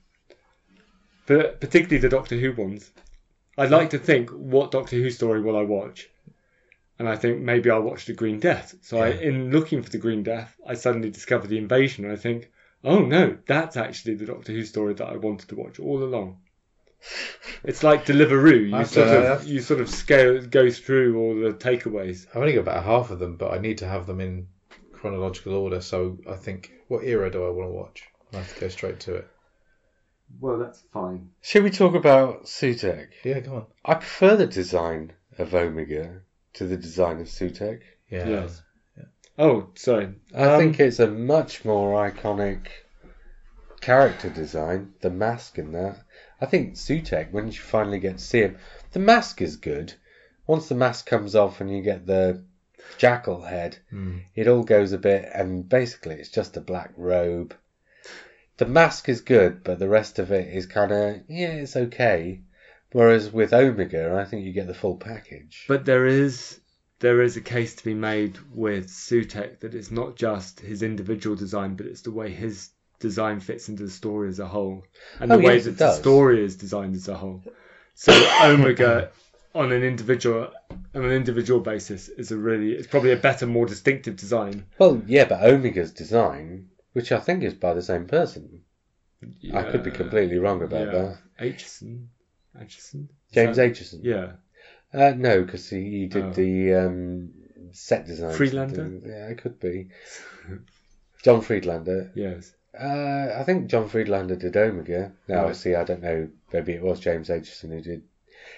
but 1.27 1.59
particularly 1.61 1.99
the 1.99 2.09
Doctor 2.09 2.35
Who 2.37 2.51
ones. 2.53 2.89
I'd 3.59 3.69
like 3.71 3.91
to 3.91 3.99
think 3.99 4.29
what 4.31 4.71
Doctor 4.71 4.95
Who 4.95 5.09
story 5.11 5.41
will 5.41 5.57
I 5.57 5.61
watch, 5.63 6.09
and 6.99 7.07
I 7.07 7.15
think 7.15 7.39
maybe 7.39 7.69
I'll 7.69 7.81
watch 7.81 8.05
the 8.05 8.13
Green 8.13 8.39
Death. 8.39 8.75
So 8.81 8.97
I, 8.99 9.09
in 9.09 9.51
looking 9.51 9.81
for 9.81 9.89
the 9.89 9.97
Green 9.97 10.23
Death, 10.23 10.55
I 10.65 10.73
suddenly 10.73 11.09
discover 11.09 11.47
the 11.47 11.57
Invasion, 11.57 12.05
and 12.05 12.13
I 12.13 12.17
think, 12.17 12.51
oh 12.83 12.99
no, 12.99 13.37
that's 13.45 13.77
actually 13.77 14.15
the 14.15 14.25
Doctor 14.25 14.51
Who 14.51 14.63
story 14.63 14.93
that 14.95 15.07
I 15.07 15.17
wanted 15.17 15.49
to 15.49 15.55
watch 15.55 15.79
all 15.79 16.03
along. 16.03 16.39
It's 17.63 17.83
like 17.83 18.05
Deliveroo. 18.05 18.65
You 18.65 18.71
That's, 18.71 18.91
sort 18.91 19.07
of 19.07 19.47
you 19.47 19.61
sort 19.61 19.81
of 19.81 19.89
scale 19.89 20.41
go 20.41 20.69
through 20.71 21.19
all 21.19 21.35
the 21.35 21.53
takeaways. 21.53 22.25
I've 22.31 22.37
only 22.37 22.53
got 22.53 22.61
about 22.61 22.83
half 22.83 23.11
of 23.11 23.19
them, 23.19 23.37
but 23.37 23.53
I 23.53 23.59
need 23.59 23.77
to 23.79 23.87
have 23.87 24.07
them 24.07 24.19
in 24.19 24.47
chronological 24.93 25.53
order. 25.53 25.79
So 25.79 26.17
I 26.29 26.33
think, 26.33 26.71
what 26.87 27.03
era 27.03 27.29
do 27.29 27.45
I 27.45 27.49
want 27.49 27.69
to 27.69 27.73
watch? 27.73 28.03
I 28.33 28.37
have 28.37 28.53
to 28.55 28.61
go 28.61 28.67
straight 28.67 28.99
to 29.01 29.15
it. 29.15 29.27
Well, 30.39 30.57
that's 30.57 30.83
fine. 30.91 31.29
Should 31.41 31.63
we 31.63 31.69
talk 31.69 31.95
about 31.95 32.45
Sutekh? 32.45 33.09
Yeah, 33.23 33.39
go 33.39 33.55
on. 33.55 33.65
I 33.85 33.93
prefer 33.93 34.35
the 34.35 34.47
design 34.47 35.13
of 35.37 35.53
Omega 35.53 36.21
to 36.57 36.65
the 36.67 36.77
design 36.77 37.19
of 37.21 37.27
Sutekh. 37.27 37.81
Yeah. 38.09 38.27
Yes. 38.27 38.61
Oh, 39.39 39.69
sorry. 39.75 40.09
I 40.35 40.43
Um, 40.45 40.59
think 40.59 40.79
it's 40.79 40.99
a 40.99 41.07
much 41.07 41.63
more 41.63 41.93
iconic 42.09 42.67
character 43.81 44.29
design. 44.29 44.93
The 45.01 45.09
mask 45.09 45.57
and 45.57 45.73
that. 45.75 45.97
I 46.41 46.45
think 46.47 46.73
Sutekh, 46.75 47.31
when 47.31 47.47
you 47.47 47.53
finally 47.53 47.99
get 47.99 48.17
to 48.17 48.23
see 48.23 48.41
him, 48.41 48.57
the 48.91 48.99
mask 48.99 49.41
is 49.41 49.55
good. 49.57 49.93
Once 50.47 50.69
the 50.69 50.75
mask 50.75 51.05
comes 51.05 51.35
off 51.35 51.61
and 51.61 51.69
you 51.75 51.81
get 51.83 52.05
the 52.05 52.43
jackal 52.97 53.41
head, 53.41 53.77
Mm. 53.93 54.21
it 54.35 54.47
all 54.47 54.63
goes 54.63 54.93
a 54.93 54.97
bit, 54.97 55.29
and 55.33 55.67
basically 55.67 56.15
it's 56.15 56.29
just 56.29 56.57
a 56.57 56.61
black 56.61 56.91
robe. 56.97 57.53
The 58.57 58.65
mask 58.65 59.09
is 59.09 59.21
good, 59.21 59.63
but 59.63 59.77
the 59.77 59.89
rest 59.89 60.17
of 60.19 60.31
it 60.31 60.47
is 60.51 60.65
kind 60.65 60.91
of 60.91 61.21
yeah, 61.27 61.49
it's 61.49 61.75
okay. 61.75 62.41
Whereas 62.91 63.31
with 63.31 63.53
Omega, 63.53 64.15
I 64.15 64.25
think 64.25 64.45
you 64.45 64.53
get 64.53 64.67
the 64.67 64.73
full 64.73 64.95
package. 64.95 65.65
But 65.67 65.85
there 65.85 66.05
is 66.05 66.59
there 66.99 67.21
is 67.21 67.37
a 67.37 67.41
case 67.41 67.75
to 67.75 67.83
be 67.83 67.93
made 67.93 68.37
with 68.53 68.87
Sutekh 68.87 69.59
that 69.59 69.75
it's 69.75 69.91
not 69.91 70.15
just 70.15 70.59
his 70.59 70.81
individual 70.81 71.35
design, 71.35 71.75
but 71.75 71.85
it's 71.85 72.01
the 72.01 72.11
way 72.11 72.31
his 72.31 72.71
design 72.99 73.39
fits 73.39 73.69
into 73.69 73.83
the 73.83 73.91
story 73.91 74.29
as 74.29 74.39
a 74.39 74.47
whole, 74.47 74.83
and 75.19 75.31
Oh, 75.31 75.37
the 75.37 75.43
way 75.43 75.55
yes, 75.55 75.65
that 75.65 75.77
the 75.77 75.93
story 75.93 76.43
is 76.43 76.55
designed 76.55 76.95
as 76.95 77.07
a 77.07 77.15
whole. 77.15 77.43
So 77.93 78.11
Omega, 78.41 79.11
on 79.53 79.71
an 79.71 79.83
individual 79.83 80.51
on 80.95 81.05
an 81.05 81.11
individual 81.11 81.59
basis, 81.59 82.09
is 82.09 82.31
a 82.31 82.37
really 82.37 82.71
it's 82.71 82.87
probably 82.87 83.11
a 83.11 83.17
better, 83.17 83.45
more 83.45 83.65
distinctive 83.65 84.15
design. 84.15 84.65
well, 84.79 85.01
yeah, 85.05 85.25
but 85.25 85.43
Omega's 85.43 85.91
design, 85.91 86.69
which 86.93 87.11
I 87.11 87.19
think 87.19 87.43
is 87.43 87.53
by 87.53 87.73
the 87.73 87.81
same 87.81 88.07
person, 88.07 88.61
I 89.53 89.63
could 89.63 89.83
be 89.83 89.91
completely 89.91 90.37
wrong 90.37 90.63
about 90.63 90.87
yeah. 90.87 90.93
that. 90.93 91.17
Acheson, 91.39 92.07
Acheson, 92.61 93.03
Is 93.29 93.33
James 93.33 93.57
that- 93.57 93.71
Acheson. 93.71 93.99
Yeah, 94.03 94.31
Uh, 94.93 95.13
no, 95.17 95.43
because 95.43 95.69
he, 95.69 95.81
he 95.99 96.05
did 96.07 96.23
Oh. 96.25 96.31
the 96.33 96.73
um, 96.73 97.29
set 97.71 98.05
design. 98.05 98.33
Friedlander? 98.35 98.99
Yeah, 99.05 99.27
it 99.29 99.37
could 99.41 99.59
be. 99.59 99.87
John 101.23 101.41
Friedlander. 101.41 102.11
yes. 102.15 102.53
Uh, 102.79 103.33
I 103.39 103.43
think 103.43 103.67
John 103.71 103.89
Friedlander 103.89 104.35
did 104.35 104.55
Omega. 104.55 105.11
Now, 105.27 105.35
Right. 105.37 105.41
obviously, 105.45 105.75
I 105.75 105.83
don't 105.83 106.01
know. 106.03 106.29
Maybe 106.53 106.73
it 106.73 106.81
was 106.83 106.99
James 106.99 107.29
Acheson 107.29 107.69
who 107.71 107.81
did. 107.81 108.03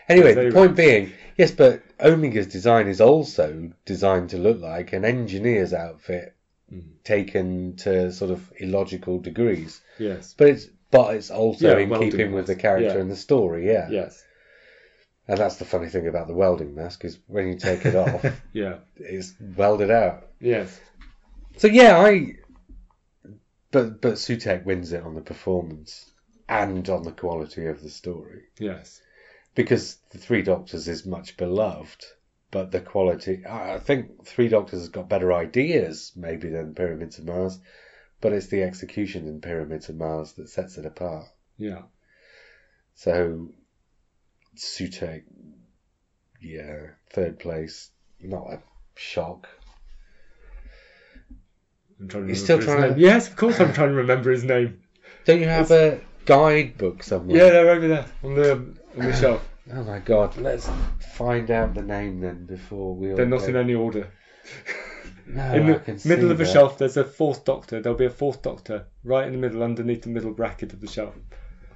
Anyway, 0.09 0.34
the 0.34 0.51
point 0.51 0.76
being, 0.76 1.13
yes, 1.38 1.51
but 1.51 1.81
Omega's 2.01 2.47
design 2.47 2.88
is 2.89 2.99
also 2.99 3.71
designed 3.85 4.31
to 4.31 4.38
look 4.38 4.59
like 4.59 4.91
an 4.93 5.05
engineer's 5.05 5.73
outfit 5.73 6.35
Mm. 6.71 6.84
taken 7.03 7.76
to 7.77 8.11
sort 8.11 8.30
of 8.30 8.51
illogical 8.59 9.19
degrees. 9.19 9.81
Yes. 9.97 10.35
But 10.38 10.49
it's 10.49 10.67
but 10.91 11.15
it's 11.15 11.29
also 11.31 11.67
Yeah, 11.67 11.77
in 11.77 11.99
keeping 11.99 12.31
with 12.33 12.47
the 12.47 12.55
character 12.55 12.95
Yeah. 12.95 13.01
and 13.01 13.11
the 13.11 13.15
story. 13.15 13.67
Yeah. 13.67 13.87
Yes. 13.89 14.23
And 15.27 15.37
that's 15.37 15.57
the 15.57 15.65
funny 15.65 15.89
thing 15.89 16.07
about 16.07 16.27
the 16.27 16.33
welding 16.33 16.73
mask 16.73 17.05
is 17.05 17.19
when 17.27 17.47
you 17.47 17.55
take 17.57 17.85
it 17.85 17.95
off, 17.95 18.25
Yeah. 18.53 18.77
it's 18.95 19.35
welded 19.55 19.91
out. 19.91 20.27
Yes. 20.39 20.79
So 21.57 21.67
yeah, 21.67 21.99
I. 21.99 22.33
But 23.71 24.01
but 24.01 24.13
Sutekh 24.15 24.65
wins 24.65 24.91
it 24.93 25.03
on 25.03 25.13
the 25.13 25.21
performance 25.21 26.11
and 26.47 26.89
on 26.89 27.03
the 27.03 27.11
quality 27.11 27.67
of 27.67 27.81
the 27.83 27.89
story 27.91 28.45
Yes. 28.59 28.99
because 29.53 29.97
the 30.11 30.17
Three 30.17 30.41
Doctors 30.41 30.87
is 30.87 31.05
much 31.05 31.37
beloved, 31.37 32.03
but 32.49 32.71
the 32.71 32.81
quality. 32.81 33.45
I 33.45 33.75
I 33.75 33.79
think 33.79 34.25
Three 34.25 34.47
Doctors 34.47 34.79
has 34.79 34.89
got 34.89 35.07
better 35.09 35.31
ideas 35.31 36.11
maybe 36.15 36.49
than 36.49 36.73
Pyramids 36.73 37.19
of 37.19 37.25
Mars, 37.25 37.59
but 38.21 38.33
it's 38.33 38.47
the 38.47 38.63
execution 38.63 39.27
in 39.27 39.41
Pyramids 39.41 39.89
of 39.89 39.95
Mars 39.95 40.33
that 40.33 40.49
sets 40.49 40.77
it 40.77 40.85
apart. 40.85 41.25
Yeah. 41.57 41.83
So 42.95 43.49
Sutekh, 44.57 45.23
yeah, 46.41 46.87
third 47.11 47.39
place, 47.39 47.91
not 48.21 48.47
a 48.51 48.61
shock. 48.95 49.47
I'm 51.99 52.07
trying 52.07 52.23
to 52.23 52.27
You're 52.29 52.35
still 52.35 52.59
trying 52.61 52.93
to- 52.95 52.99
Yes, 52.99 53.27
of 53.27 53.35
course 53.35 53.59
I'm 53.59 53.73
trying 53.73 53.89
to 53.89 53.95
remember 53.95 54.31
his 54.31 54.43
name. 54.43 54.81
Don't 55.25 55.39
you 55.39 55.47
have 55.47 55.71
a 55.71 55.99
guidebook 56.25 57.03
somewhere? 57.03 57.37
Yeah, 57.37 57.49
they're 57.51 57.69
over 57.69 57.87
there 57.87 58.05
on 58.23 58.35
the 58.35 58.51
on 58.97 59.05
the 59.05 59.15
shelf. 59.19 59.45
Oh 59.71 59.83
my 59.83 59.99
god, 59.99 60.35
let's 60.37 60.69
find 61.13 61.51
out 61.51 61.73
the 61.75 61.81
name 61.83 62.21
then 62.21 62.45
before 62.45 62.95
we 62.95 63.09
They're 63.13 63.25
not 63.25 63.41
go. 63.41 63.45
in 63.47 63.55
any 63.55 63.75
order. 63.75 64.11
No, 65.30 65.53
in 65.53 65.64
I 65.64 65.73
the 65.73 65.80
can 65.80 65.93
middle 66.06 66.26
see 66.27 66.31
of 66.31 66.38
the 66.38 66.43
that. 66.43 66.51
shelf, 66.51 66.77
there's 66.80 66.97
a 66.97 67.03
fourth 67.03 67.45
doctor. 67.45 67.81
There'll 67.81 67.97
be 67.97 68.06
a 68.06 68.10
fourth 68.10 68.41
doctor 68.41 68.88
right 69.03 69.26
in 69.27 69.34
the 69.34 69.38
middle, 69.39 69.61
underneath 69.64 70.01
the 70.03 70.10
middle 70.10 70.31
bracket 70.31 70.73
of 70.73 70.81
the 70.81 70.88
shelf. 70.88 71.14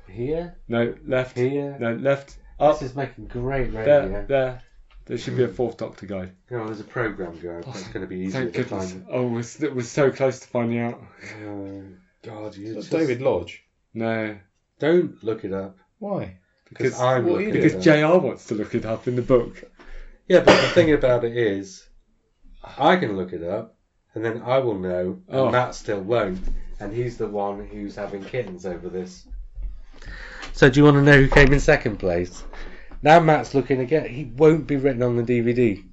Here, 0.09 0.55
No, 0.67 0.93
left. 1.05 1.37
here. 1.37 1.77
No, 1.79 1.93
left. 1.95 2.37
Up. 2.59 2.79
This 2.79 2.91
is 2.91 2.95
making 2.95 3.25
great 3.27 3.73
radio. 3.73 4.09
There, 4.09 4.25
there. 4.27 4.61
There 5.05 5.17
should 5.17 5.35
be 5.35 5.43
a 5.43 5.47
fourth 5.49 5.77
doctor 5.77 6.05
guide. 6.05 6.31
Oh, 6.51 6.65
there's 6.65 6.79
a 6.79 6.83
program 6.85 7.33
guide. 7.39 7.63
That's 7.65 7.83
oh, 7.89 7.91
going 7.91 8.01
to 8.01 8.07
be 8.07 8.19
easier 8.21 8.41
Thank 8.43 8.53
to 8.53 8.63
goodness. 8.63 8.91
find. 8.93 9.05
Oh, 9.11 9.27
it 9.27 9.31
was, 9.31 9.63
it 9.63 9.75
was 9.75 9.91
so 9.91 10.11
close 10.11 10.39
to 10.39 10.47
finding 10.47 10.79
out. 10.79 11.01
Oh 11.45 11.83
God, 12.23 12.55
you 12.55 12.73
just 12.73 12.89
David 12.89 13.21
Lodge. 13.21 13.63
No, 13.93 14.37
don't 14.79 15.21
look 15.23 15.43
it 15.43 15.51
up 15.53 15.77
Why? 15.99 16.37
because 16.69 16.93
Because- 16.93 17.01
I'm 17.01 17.25
what 17.25 17.39
are 17.39 17.41
you 17.41 17.47
looking 17.53 17.61
because. 17.63 17.83
JR 17.83 18.17
wants 18.17 18.45
to 18.47 18.55
look 18.55 18.73
it 18.75 18.85
up 18.85 19.07
in 19.07 19.15
the 19.15 19.21
book. 19.21 19.61
Yeah, 20.27 20.39
but 20.39 20.55
the 20.61 20.67
thing 20.69 20.91
about 20.93 21.25
it 21.25 21.35
is, 21.35 21.85
I 22.63 22.95
can 22.97 23.17
look 23.17 23.33
it 23.33 23.43
up, 23.43 23.75
and 24.15 24.23
then 24.23 24.41
I 24.43 24.59
will 24.59 24.77
know, 24.79 25.21
and 25.27 25.37
Oh. 25.39 25.51
Matt 25.51 25.75
still 25.75 26.01
won't, 26.01 26.39
and 26.79 26.93
he's 26.93 27.17
the 27.17 27.27
one 27.27 27.65
who's 27.67 27.95
having 27.95 28.23
kittens 28.23 28.65
over 28.65 28.89
this. 28.89 29.27
So, 30.53 30.69
do 30.69 30.79
you 30.79 30.83
want 30.85 30.95
to 30.97 31.01
know 31.01 31.17
who 31.17 31.27
came 31.27 31.51
in 31.51 31.59
second 31.59 31.97
place? 31.97 32.43
Now 33.01 33.19
Matt's 33.19 33.53
looking 33.53 33.79
again. 33.81 34.05
He 34.07 34.25
won't 34.25 34.65
be 34.67 34.77
written 34.77 35.03
on 35.03 35.17
the 35.17 35.23
DVD. 35.23 35.83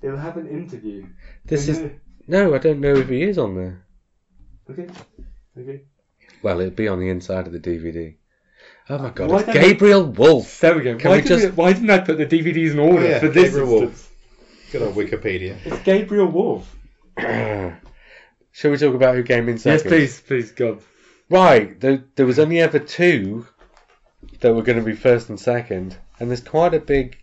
They'll 0.00 0.16
have 0.16 0.36
an 0.36 0.48
interview. 0.48 1.06
This 1.44 1.68
is 1.68 1.90
no, 2.26 2.54
I 2.54 2.58
don't 2.58 2.80
know 2.80 2.94
if 2.96 3.08
he 3.08 3.22
is 3.22 3.38
on 3.38 3.54
there. 3.54 3.84
Okay. 4.68 4.88
Okay. 5.56 5.82
Well, 6.42 6.60
it'll 6.60 6.74
be 6.74 6.88
on 6.88 6.98
the 6.98 7.08
inside 7.08 7.46
of 7.46 7.52
the 7.52 7.60
DVD. 7.60 8.16
Oh 8.88 8.98
my 8.98 9.10
God, 9.10 9.30
Why 9.30 9.36
it's 9.38 9.46
don't- 9.46 9.54
Gabriel 9.54 10.04
Woolf. 10.04 10.58
There 10.60 10.74
we 10.76 10.82
go. 10.82 10.96
Can 10.96 11.10
why, 11.10 11.16
we 11.16 11.22
did 11.22 11.28
just- 11.28 11.44
we, 11.44 11.50
why 11.52 11.72
didn't 11.72 11.90
I 11.90 11.98
put 12.00 12.18
the 12.18 12.26
DVDs 12.26 12.72
in 12.72 12.78
order 12.80 13.06
yeah, 13.06 13.18
for 13.20 13.28
this 13.28 13.44
Gabriel 13.50 13.68
Woolf. 13.68 13.82
instance? 13.84 14.05
Good 14.72 14.82
old 14.82 14.94
Wikipedia. 14.94 15.56
It's 15.64 15.78
Gabriel 15.82 16.26
Woolf. 16.26 16.74
Shall 17.18 18.70
we 18.70 18.76
talk 18.76 18.94
about 18.94 19.14
who 19.14 19.22
came 19.22 19.48
in 19.48 19.58
second? 19.58 19.72
Yes, 19.74 19.82
second? 19.82 19.90
please, 19.90 20.20
please, 20.20 20.50
God. 20.52 20.82
Right, 21.30 21.78
there, 21.80 22.04
there 22.16 22.26
was 22.26 22.38
only 22.38 22.60
ever 22.60 22.78
two 22.78 23.46
that 24.40 24.54
were 24.54 24.62
going 24.62 24.78
to 24.78 24.84
be 24.84 24.94
first 24.94 25.28
and 25.28 25.38
second, 25.38 25.96
and 26.18 26.30
there's 26.30 26.40
quite 26.42 26.74
a 26.74 26.80
big. 26.80 27.16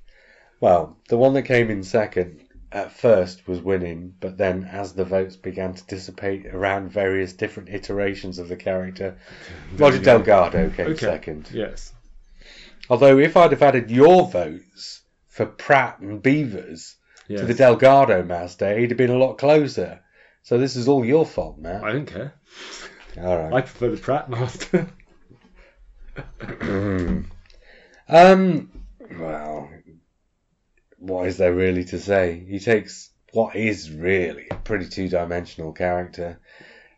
Well, 0.60 0.98
the 1.10 1.18
one 1.18 1.34
that 1.34 1.44
came 1.44 1.70
in 1.70 1.84
second 1.84 2.40
at 2.72 2.92
first 2.92 3.48
was 3.48 3.60
winning, 3.62 4.14
but 4.20 4.38
then 4.38 4.64
as 4.64 4.94
the 4.94 5.04
votes 5.06 5.36
began 5.36 5.74
to 5.74 5.86
dissipate 5.86 6.46
around 6.48 6.92
various 6.92 7.34
different 7.34 7.70
iterations 7.70 8.40
of 8.40 8.48
the 8.48 8.56
character, 8.56 9.18
Roger. 9.78 10.00
Delgado 10.00 10.70
came 10.70 10.88
Okay. 10.88 11.06
second. 11.06 11.50
Yes. 11.54 11.94
Although, 12.90 13.20
if 13.20 13.36
I'd 13.38 13.52
have 13.52 13.62
added 13.62 13.92
your 13.92 14.28
votes 14.28 15.02
for 15.28 15.46
Pratt 15.46 16.00
and 16.00 16.22
Beevers 16.22 16.96
to 17.28 17.46
the 17.46 17.54
Delgado 17.54 18.24
Master, 18.24 18.78
he'd 18.78 18.92
have 18.92 18.98
been 18.98 19.10
a 19.10 19.18
lot 19.18 19.38
closer. 19.38 20.02
So 20.44 20.58
this 20.58 20.76
is 20.76 20.88
all 20.88 21.06
your 21.06 21.26
fault, 21.26 21.58
Matt. 21.58 21.84
I 21.84 21.94
don't 21.94 22.06
care. 22.06 22.34
All 23.18 23.38
right. 23.38 23.54
I 23.54 23.62
prefer 23.62 23.90
the 23.90 23.98
Pratt 23.98 24.30
Master. 24.30 24.88
um, 28.10 28.72
well, 29.12 29.70
what 30.98 31.28
is 31.28 31.38
there 31.38 31.54
really 31.54 31.86
to 31.86 32.00
say? 32.00 32.44
He 32.48 32.60
takes 32.60 33.12
what 33.32 33.56
is 33.56 33.90
really 33.92 34.48
a 34.52 34.56
pretty 34.56 34.88
two-dimensional 34.88 35.74
character 35.74 36.40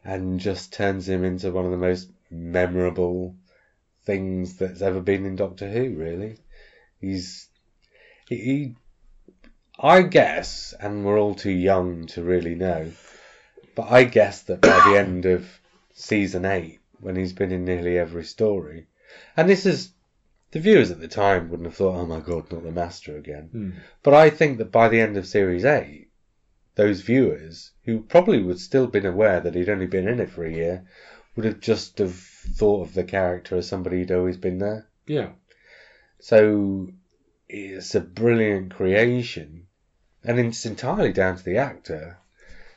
and 0.04 0.40
just 0.40 0.74
turns 0.74 1.08
him 1.08 1.24
into 1.24 1.52
one 1.52 1.66
of 1.66 1.72
the 1.72 1.78
most 1.78 2.10
memorable 2.30 3.36
things 4.06 4.58
that's 4.58 4.82
ever 4.82 5.02
been 5.02 5.26
in 5.26 5.36
Doctor 5.36 5.70
Who. 5.70 5.96
Really, 5.96 6.38
he's 7.00 7.50
he. 8.30 8.76
I 9.80 10.04
guess, 10.04 10.74
and 10.80 11.06
we're 11.06 11.20
all 11.20 11.36
too 11.36 11.52
young 11.52 12.06
to 12.08 12.24
really 12.24 12.56
know, 12.56 12.92
but 13.76 13.92
I 13.92 14.06
guess 14.06 14.44
that 14.44 14.62
by 14.62 14.82
the 14.88 14.98
end 14.98 15.26
of 15.26 15.46
season 15.94 16.46
eight, 16.46 16.80
when 17.00 17.16
he's 17.16 17.34
been 17.34 17.52
in 17.52 17.66
nearly 17.66 17.98
every 17.98 18.24
story, 18.24 18.88
and 19.36 19.50
this 19.50 19.66
is 19.66 19.92
the 20.52 20.60
viewers 20.60 20.92
at 20.92 21.02
the 21.02 21.08
time 21.10 21.50
wouldn't 21.50 21.68
have 21.68 21.76
thought, 21.76 21.96
oh 21.96 22.06
my 22.06 22.22
god, 22.22 22.52
not 22.52 22.64
the 22.64 22.72
master 22.72 23.18
again. 23.18 23.50
Hmm. 23.52 23.70
But 24.04 24.14
I 24.14 24.30
think 24.30 24.58
that 24.60 24.72
by 24.72 24.88
the 24.88 25.02
end 25.02 25.18
of 25.18 25.28
series 25.28 25.66
eight, 25.66 26.08
those 26.76 27.02
viewers 27.02 27.72
who 27.84 28.02
probably 28.02 28.42
would 28.42 28.60
still 28.60 28.88
been 28.88 29.06
aware 29.06 29.42
that 29.42 29.56
he'd 29.56 29.70
only 29.70 29.88
been 29.88 30.08
in 30.08 30.20
it 30.20 30.30
for 30.30 30.46
a 30.46 30.54
year 30.54 30.86
would 31.36 31.46
have 31.46 31.60
just 31.60 31.98
have 31.98 32.16
thought 32.16 32.88
of 32.88 32.94
the 32.94 33.04
character 33.04 33.58
as 33.58 33.68
somebody 33.68 34.00
who'd 34.00 34.12
always 34.12 34.38
been 34.38 34.60
there. 34.60 34.88
yeah. 35.06 35.30
So 36.20 36.90
it's 37.48 37.94
a 37.94 38.02
brilliant 38.02 38.74
creation, 38.74 39.65
and 40.26 40.40
it's 40.40 40.66
entirely 40.66 41.14
down 41.14 41.38
to 41.38 41.44
the 41.44 41.58
actor 41.58 42.18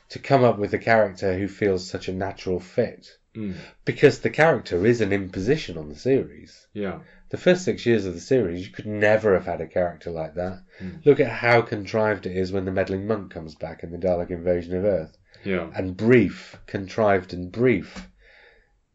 to 0.09 0.19
come 0.19 0.43
up 0.43 0.57
with 0.57 0.73
a 0.73 0.79
character 0.79 1.37
who 1.37 1.47
feels 1.47 1.87
such 1.87 2.07
a 2.07 2.13
natural 2.13 2.59
fit. 2.59 3.17
Mm. 3.35 3.55
Because 3.85 4.19
the 4.19 4.29
character 4.29 4.85
is 4.85 5.01
an 5.01 5.13
imposition 5.13 5.77
on 5.77 5.89
the 5.89 5.95
series. 5.95 6.67
Yeah. 6.73 6.99
The 7.29 7.37
first 7.37 7.63
six 7.63 7.85
years 7.85 8.05
of 8.05 8.15
the 8.15 8.19
series, 8.19 8.65
you 8.65 8.73
could 8.73 8.87
never 8.87 9.35
have 9.35 9.45
had 9.45 9.61
a 9.61 9.67
character 9.67 10.09
like 10.09 10.33
that. 10.33 10.63
Mm. 10.79 11.05
Look 11.05 11.19
at 11.19 11.29
how 11.29 11.61
contrived 11.61 12.25
it 12.25 12.35
is 12.35 12.51
when 12.51 12.65
the 12.65 12.71
meddling 12.71 13.05
monk 13.05 13.31
comes 13.31 13.53
back 13.53 13.83
in 13.83 13.91
the 13.91 13.99
Dalek 13.99 14.31
invasion 14.31 14.75
of 14.75 14.83
Earth. 14.83 15.15
Yeah. 15.43 15.69
And 15.75 15.95
brief, 15.95 16.57
contrived 16.65 17.33
and 17.33 17.51
brief. 17.51 18.07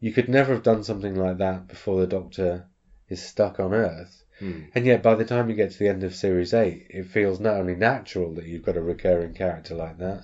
You 0.01 0.11
could 0.11 0.27
never 0.27 0.53
have 0.53 0.63
done 0.63 0.83
something 0.83 1.15
like 1.15 1.37
that 1.37 1.67
before 1.67 2.01
the 2.01 2.07
Doctor 2.07 2.65
is 3.07 3.21
stuck 3.21 3.59
on 3.59 3.73
Earth. 3.73 4.24
Mm. 4.41 4.69
And 4.75 4.85
yet, 4.85 5.01
by 5.01 5.15
the 5.15 5.25
time 5.25 5.49
you 5.49 5.55
get 5.55 5.71
to 5.71 5.79
the 5.79 5.87
end 5.87 6.03
of 6.03 6.13
series 6.13 6.53
eight, 6.53 6.87
it 6.89 7.05
feels 7.05 7.39
not 7.39 7.55
only 7.55 7.75
natural 7.75 8.33
that 8.35 8.45
you've 8.45 8.63
got 8.63 8.77
a 8.77 8.81
recurring 8.81 9.33
character 9.33 9.75
like 9.75 9.97
that, 9.99 10.23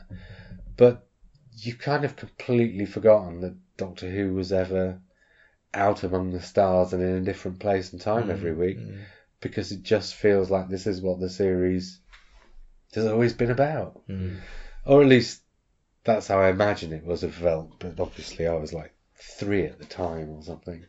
but 0.76 1.08
you've 1.54 1.80
kind 1.80 2.04
of 2.04 2.16
completely 2.16 2.86
forgotten 2.86 3.42
that 3.42 3.56
Doctor 3.78 4.10
Who 4.10 4.34
was 4.34 4.52
ever 4.52 5.00
out 5.74 6.04
among 6.04 6.32
the 6.32 6.42
stars 6.42 6.94
and 6.94 7.02
in 7.02 7.16
a 7.16 7.22
different 7.22 7.60
place 7.60 7.92
and 7.92 8.02
time 8.02 8.30
every 8.30 8.52
week 8.54 8.78
Mm. 8.78 9.00
because 9.40 9.72
it 9.72 9.84
just 9.84 10.16
feels 10.16 10.50
like 10.50 10.68
this 10.68 10.86
is 10.86 11.02
what 11.02 11.20
the 11.20 11.30
series 11.30 12.00
has 12.94 13.06
always 13.06 13.34
been 13.34 13.52
about. 13.52 14.06
Mm. 14.10 14.38
Or 14.86 15.02
at 15.02 15.08
least 15.08 15.42
that's 16.04 16.28
how 16.28 16.40
I 16.40 16.50
imagine 16.50 16.92
it 16.92 17.06
was 17.06 17.24
felt, 17.24 17.80
but 17.80 18.00
obviously 18.00 18.48
I 18.48 18.56
was 18.56 18.74
like 18.74 18.94
three 19.16 19.66
at 19.66 19.80
the 19.80 19.86
time 19.86 20.30
or 20.30 20.44
something. 20.44 20.86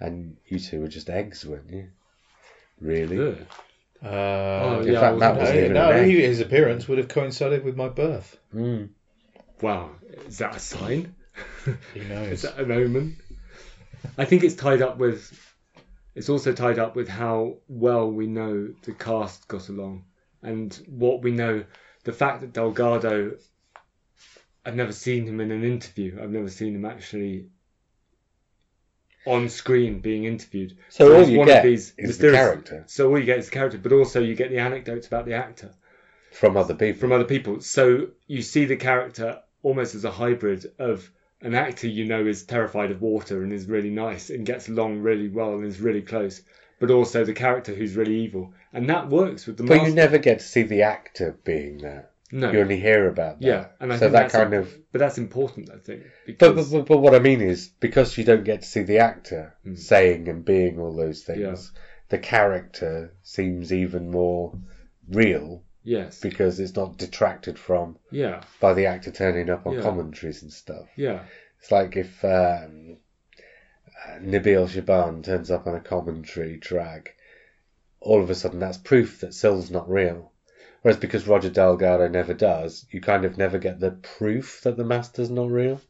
And 0.00 0.36
you 0.46 0.58
two 0.58 0.80
were 0.80 0.88
just 0.88 1.10
eggs, 1.10 1.44
weren't 1.44 1.70
you? 1.70 1.88
Really? 2.80 3.18
Ugh. 3.18 3.36
Uh, 4.02 4.08
Oh, 4.08 4.80
In 4.80 4.92
yeah, 4.92 5.00
fact, 5.00 5.16
I 5.16 5.18
that 5.18 5.36
wasn't- 5.36 5.38
wasn't 5.38 5.56
no, 5.56 5.60
even 5.60 5.72
no 5.74 6.04
he, 6.04 6.20
his 6.22 6.40
appearance 6.40 6.86
would 6.88 6.98
have 6.98 7.08
coincided 7.08 7.64
with 7.64 7.76
my 7.76 7.88
birth. 7.88 8.36
Mm. 8.54 8.90
Wow. 9.62 9.90
Is 10.26 10.38
that 10.38 10.54
a 10.56 10.58
sign? 10.58 11.14
Who 11.64 11.74
Is 11.94 12.08
knows? 12.08 12.42
that 12.42 12.58
an 12.58 12.70
omen? 12.70 13.16
I 14.18 14.24
think 14.26 14.44
it's 14.44 14.54
tied 14.54 14.82
up 14.82 14.98
with. 14.98 15.32
It's 16.14 16.28
also 16.28 16.52
tied 16.52 16.78
up 16.78 16.94
with 16.96 17.08
how 17.08 17.56
well 17.68 18.10
we 18.10 18.26
know 18.26 18.68
the 18.82 18.92
cast 18.92 19.48
got 19.48 19.68
along, 19.68 20.04
and 20.42 20.72
what 20.88 21.22
we 21.22 21.30
know. 21.30 21.64
The 22.04 22.12
fact 22.12 22.40
that 22.42 22.52
Delgado. 22.52 23.36
I've 24.64 24.76
never 24.76 24.92
seen 24.92 25.26
him 25.26 25.40
in 25.40 25.50
an 25.52 25.62
interview. 25.64 26.18
I've 26.20 26.30
never 26.30 26.48
seen 26.50 26.74
him 26.74 26.84
actually 26.84 27.48
on 29.26 29.48
screen 29.48 30.00
being 30.00 30.24
interviewed. 30.24 30.76
So 30.88 31.16
all 31.16 31.28
you 31.28 31.38
one 31.38 31.48
get 31.48 31.58
of 31.58 31.70
these 31.70 31.92
is 31.98 32.18
the 32.18 32.30
character 32.30 32.84
So 32.86 33.10
all 33.10 33.18
you 33.18 33.24
get 33.24 33.38
is 33.38 33.46
the 33.46 33.52
character, 33.52 33.78
but 33.78 33.92
also 33.92 34.20
you 34.20 34.34
get 34.34 34.50
the 34.50 34.58
anecdotes 34.58 35.06
about 35.06 35.26
the 35.26 35.34
actor 35.34 35.72
from 36.32 36.56
other 36.56 36.74
people. 36.74 37.00
from 37.00 37.12
other 37.12 37.24
people. 37.24 37.60
So 37.60 38.08
you 38.26 38.42
see 38.42 38.64
the 38.64 38.76
character 38.76 39.40
almost 39.62 39.94
as 39.94 40.04
a 40.04 40.10
hybrid 40.10 40.66
of 40.78 41.10
an 41.42 41.54
actor 41.54 41.88
you 41.88 42.04
know 42.06 42.24
is 42.24 42.44
terrified 42.44 42.90
of 42.90 43.02
water 43.02 43.42
and 43.42 43.52
is 43.52 43.66
really 43.66 43.90
nice 43.90 44.30
and 44.30 44.46
gets 44.46 44.68
along 44.68 45.00
really 45.00 45.28
well 45.28 45.54
and 45.54 45.64
is 45.64 45.80
really 45.80 46.02
close, 46.02 46.42
but 46.78 46.90
also 46.90 47.24
the 47.24 47.32
character 47.32 47.74
who's 47.74 47.96
really 47.96 48.20
evil, 48.20 48.54
and 48.72 48.88
that 48.88 49.08
works 49.08 49.46
with 49.46 49.56
the 49.56 49.64
but 49.64 49.76
master. 49.76 49.88
you 49.88 49.94
never 49.94 50.18
get 50.18 50.38
to 50.38 50.44
see 50.44 50.62
the 50.62 50.82
actor 50.82 51.38
being 51.44 51.78
that. 51.78 52.12
No. 52.32 52.50
You 52.50 52.60
only 52.60 52.80
hear 52.80 53.08
about 53.08 53.38
that. 53.40 53.46
yeah, 53.46 53.66
and 53.78 53.92
I 53.92 53.98
so 53.98 54.08
that 54.08 54.32
kind 54.32 54.52
of. 54.52 54.74
But 54.90 54.98
that's 54.98 55.16
important, 55.18 55.70
I 55.70 55.78
think. 55.78 56.02
But, 56.26 56.38
Because, 56.38 56.70
but, 56.72 56.78
but, 56.80 56.88
but 56.88 56.98
what 56.98 57.14
I 57.14 57.20
mean 57.20 57.40
is, 57.40 57.68
because 57.68 58.18
you 58.18 58.24
don't 58.24 58.42
get 58.44 58.62
to 58.62 58.68
see 58.68 58.82
the 58.82 58.98
actor 58.98 59.54
Hmm. 59.62 59.74
saying 59.76 60.28
and 60.28 60.44
being 60.44 60.80
all 60.80 60.94
those 60.96 61.22
things, 61.22 61.40
Yeah. 61.40 61.80
the 62.08 62.18
character 62.18 63.14
seems 63.22 63.72
even 63.72 64.10
more 64.10 64.58
real 65.08 65.62
yes, 65.84 66.18
because 66.20 66.58
it's 66.58 66.74
not 66.74 66.96
detracted 66.98 67.60
from 67.60 67.96
yeah, 68.10 68.42
by 68.60 68.74
the 68.74 68.86
actor 68.86 69.12
turning 69.12 69.48
up 69.48 69.64
on 69.66 69.74
Yeah. 69.74 69.82
commentaries 69.82 70.42
and 70.42 70.52
stuff. 70.52 70.88
yeah, 70.96 71.22
It's 71.60 71.70
like 71.70 71.96
if 71.96 72.24
um, 72.24 72.96
uh, 74.04 74.18
Nabil 74.20 74.68
Shaban 74.68 75.22
turns 75.22 75.50
up 75.52 75.66
on 75.68 75.76
a 75.76 75.80
commentary 75.80 76.58
track, 76.58 77.14
all 78.00 78.20
of 78.20 78.30
a 78.30 78.34
sudden 78.34 78.58
that's 78.58 78.78
proof 78.78 79.20
that 79.20 79.32
Sil's 79.32 79.70
not 79.70 79.88
real. 79.88 80.32
Whereas 80.86 81.00
because 81.00 81.26
Roger 81.26 81.50
Delgado 81.50 82.06
never 82.06 82.32
does, 82.32 82.86
you 82.92 83.00
kind 83.00 83.24
of 83.24 83.36
never 83.36 83.58
get 83.58 83.80
the 83.80 83.90
proof 83.90 84.60
that 84.62 84.76
the 84.76 84.84
Master's 84.84 85.30
not 85.30 85.50
real. 85.50 85.80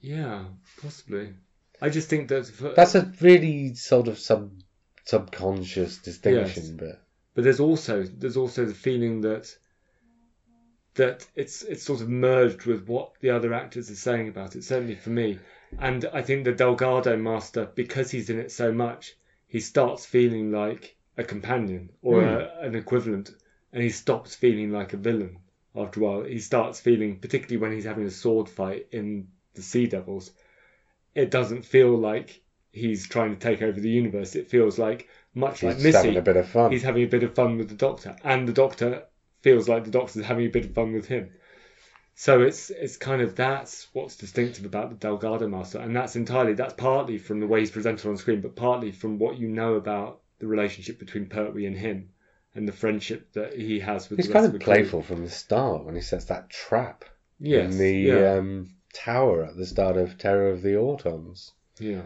yeah, 0.00 0.46
possibly. 0.82 1.34
I 1.80 1.90
just 1.90 2.08
think 2.08 2.26
that 2.30 2.44
for, 2.46 2.72
That's 2.74 2.96
a 2.96 3.12
really 3.20 3.76
sort 3.76 4.08
of 4.08 4.18
sub 4.18 4.50
subconscious 5.04 5.98
distinction, 5.98 6.64
Yes. 6.64 6.70
but 6.72 7.02
but 7.34 7.44
there's 7.44 7.60
also 7.60 8.02
there's 8.02 8.36
also 8.36 8.64
the 8.64 8.74
feeling 8.74 9.20
that 9.20 9.56
that 10.94 11.24
it's 11.36 11.62
it's 11.62 11.84
sort 11.84 12.00
of 12.00 12.08
merged 12.08 12.66
with 12.66 12.88
what 12.88 13.12
the 13.20 13.30
other 13.30 13.54
actors 13.54 13.92
are 13.92 13.94
saying 13.94 14.26
about 14.26 14.56
it. 14.56 14.64
Certainly 14.64 14.96
for 14.96 15.10
me, 15.10 15.38
and 15.78 16.04
I 16.12 16.22
think 16.22 16.42
the 16.42 16.50
Delgado 16.50 17.16
master, 17.16 17.70
because 17.76 18.10
he's 18.10 18.28
in 18.28 18.40
it 18.40 18.50
so 18.50 18.72
much, 18.72 19.14
he 19.46 19.60
starts 19.60 20.04
feeling 20.04 20.50
like 20.50 20.96
a 21.16 21.22
companion 21.22 21.90
or 22.02 22.22
hmm. 22.22 22.26
a, 22.26 22.66
an 22.66 22.74
equivalent, 22.74 23.30
and 23.76 23.82
he 23.82 23.90
stops 23.90 24.34
feeling 24.34 24.72
like 24.72 24.94
a 24.94 24.96
villain 24.96 25.36
after 25.74 26.00
a 26.00 26.02
while. 26.02 26.22
He 26.22 26.38
starts 26.38 26.80
feeling, 26.80 27.18
particularly 27.18 27.58
when 27.58 27.72
he's 27.72 27.84
having 27.84 28.06
a 28.06 28.10
sword 28.10 28.48
fight 28.48 28.86
in 28.90 29.28
the 29.52 29.60
Sea 29.60 29.86
Devils, 29.86 30.30
it 31.14 31.30
doesn't 31.30 31.62
feel 31.62 31.94
like 31.94 32.40
he's 32.72 33.06
trying 33.06 33.34
to 33.34 33.38
take 33.38 33.60
over 33.60 33.78
the 33.78 33.90
universe. 33.90 34.34
It 34.34 34.48
feels 34.48 34.78
like 34.78 35.08
much 35.34 35.60
he's 35.60 35.74
like 35.74 35.78
just 35.78 35.96
having 35.96 36.16
a 36.16 36.22
bit 36.22 36.38
of 36.38 36.48
fun. 36.48 36.72
he's 36.72 36.84
having 36.84 37.02
a 37.02 37.06
bit 37.06 37.22
of 37.22 37.34
fun 37.34 37.58
with 37.58 37.68
the 37.68 37.74
Doctor, 37.74 38.16
and 38.24 38.48
the 38.48 38.54
Doctor 38.54 39.04
feels 39.42 39.68
like 39.68 39.84
the 39.84 39.90
Doctor's 39.90 40.24
having 40.24 40.46
a 40.46 40.50
bit 40.50 40.64
of 40.64 40.72
fun 40.72 40.94
with 40.94 41.06
him. 41.06 41.28
So 42.14 42.40
it's 42.40 42.70
it's 42.70 42.96
kind 42.96 43.20
of 43.20 43.36
that's 43.36 43.88
what's 43.92 44.16
distinctive 44.16 44.64
about 44.64 44.88
the 44.88 44.96
Delgado 44.96 45.48
Master, 45.48 45.80
and 45.80 45.94
that's 45.94 46.16
entirely 46.16 46.54
that's 46.54 46.72
partly 46.72 47.18
from 47.18 47.40
the 47.40 47.46
way 47.46 47.60
he's 47.60 47.70
presented 47.70 48.08
on 48.08 48.16
screen, 48.16 48.40
but 48.40 48.56
partly 48.56 48.90
from 48.90 49.18
what 49.18 49.36
you 49.36 49.48
know 49.48 49.74
about 49.74 50.22
the 50.38 50.46
relationship 50.46 50.98
between 50.98 51.26
Pertwee 51.26 51.66
and 51.66 51.76
him, 51.76 52.08
and 52.56 52.66
the 52.66 52.72
friendship 52.72 53.32
that 53.34 53.54
he 53.54 53.78
has 53.80 54.08
with 54.10 54.18
He's 54.18 54.28
the 54.28 54.32
kind 54.32 54.44
rest 54.44 54.54
of 54.54 54.60
the 54.60 54.64
crew. 54.64 54.74
playful 54.74 55.02
from 55.02 55.24
the 55.24 55.30
start 55.30 55.84
when 55.84 55.94
he 55.94 56.00
sets 56.00 56.24
that 56.26 56.48
trap 56.50 57.04
Yes, 57.38 57.72
in 57.72 57.78
the 57.78 57.92
yeah, 57.92 58.32
um, 58.36 58.70
tower 58.94 59.44
at 59.44 59.56
the 59.56 59.66
start 59.66 59.96
of 59.98 60.16
Terror 60.18 60.48
of 60.50 60.62
the 60.62 60.70
Autons. 60.74 61.50
yeah, 61.78 62.02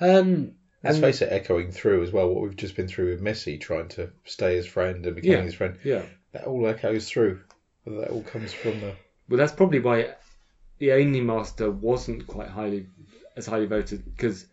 Um, 0.00 0.52
Let's 0.84 0.98
face 0.98 1.20
it, 1.22 1.32
echoing 1.32 1.72
through 1.72 2.04
as 2.04 2.12
well 2.12 2.28
what 2.32 2.42
we've 2.44 2.54
just 2.54 2.76
been 2.76 2.86
through 2.86 3.10
with 3.10 3.20
Missy 3.20 3.58
trying 3.58 3.88
to 3.88 4.10
stay 4.24 4.54
his 4.54 4.66
friend 4.66 5.04
and 5.04 5.16
becoming 5.16 5.38
Yeah. 5.38 5.44
his 5.44 5.54
friend. 5.54 5.78
yeah. 5.82 6.02
That 6.32 6.44
all 6.44 6.64
echoes 6.68 7.08
through. 7.08 7.40
That 7.86 8.08
all 8.10 8.22
comes 8.22 8.52
from 8.52 8.80
the. 8.80 8.94
Well, 9.28 9.38
that's 9.38 9.52
probably 9.52 9.80
why 9.80 10.14
the 10.78 10.92
only 10.92 11.20
Master 11.20 11.70
wasn't 11.70 12.26
quite 12.28 12.48
highly 12.48 12.86
as 13.36 13.46
highly 13.46 13.66
voted 13.66 14.04
because 14.04 14.46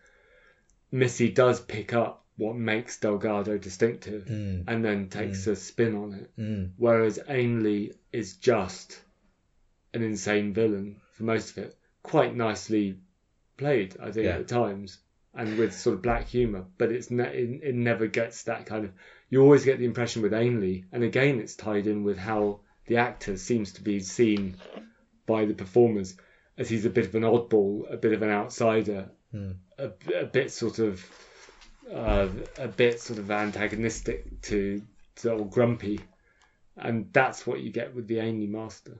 Missy 0.91 1.29
does 1.29 1.59
pick 1.59 1.93
up 1.93 2.22
what 2.37 2.55
makes 2.55 2.99
Delgado 2.99 3.57
distinctive 3.57 4.25
Mm, 4.25 4.63
and 4.67 4.83
then 4.83 5.09
takes 5.09 5.45
a 5.47 5.55
spin 5.55 5.95
on 5.95 6.13
it, 6.13 6.31
mm, 6.37 6.71
whereas 6.77 7.19
Ainley 7.27 7.93
is 8.11 8.37
just 8.37 9.01
an 9.93 10.01
insane 10.01 10.53
villain 10.53 10.99
for 11.11 11.23
most 11.23 11.51
of 11.51 11.63
it. 11.65 11.75
Quite 12.01 12.35
nicely 12.35 12.97
played, 13.57 13.95
I 13.99 14.11
think, 14.11 14.25
Yeah. 14.25 14.37
at 14.37 14.47
times, 14.47 14.99
and 15.35 15.57
with 15.57 15.73
sort 15.73 15.95
of 15.95 16.01
black 16.01 16.27
humour. 16.27 16.65
But 16.77 16.91
it's 16.91 17.11
ne- 17.11 17.35
it, 17.37 17.63
it 17.63 17.75
never 17.75 18.07
gets 18.07 18.43
that 18.43 18.65
kind 18.65 18.85
of. 18.85 18.91
You 19.29 19.41
always 19.41 19.65
get 19.65 19.77
the 19.79 19.85
impression 19.85 20.21
with 20.21 20.33
Ainley, 20.33 20.85
and 20.91 21.03
again, 21.03 21.39
it's 21.39 21.55
tied 21.55 21.87
in 21.87 22.03
with 22.03 22.17
how 22.17 22.61
the 22.87 22.97
actor 22.97 23.37
seems 23.37 23.73
to 23.73 23.81
be 23.83 23.99
seen 23.99 24.57
by 25.25 25.45
the 25.45 25.53
performers 25.53 26.17
as 26.57 26.69
he's 26.69 26.85
a 26.85 26.89
bit 26.89 27.05
of 27.05 27.15
an 27.15 27.23
oddball, 27.23 27.91
a 27.91 27.97
bit 27.97 28.13
of 28.13 28.21
an 28.21 28.29
outsider, 28.29 29.09
Hmm. 29.31 29.51
a, 29.77 29.91
a 30.15 30.25
bit 30.25 30.51
sort 30.51 30.79
of. 30.79 31.03
Uh, 31.91 32.27
a 32.57 32.67
bit 32.67 32.99
sort 32.99 33.19
of 33.19 33.29
antagonistic 33.29 34.41
to, 34.41 34.81
to 35.15 35.31
old 35.31 35.51
Grumpy, 35.51 35.99
and 36.77 37.11
that's 37.13 37.45
what 37.45 37.61
you 37.61 37.71
get 37.71 37.93
with 37.93 38.07
the 38.07 38.19
Ainley 38.19 38.47
Master. 38.47 38.97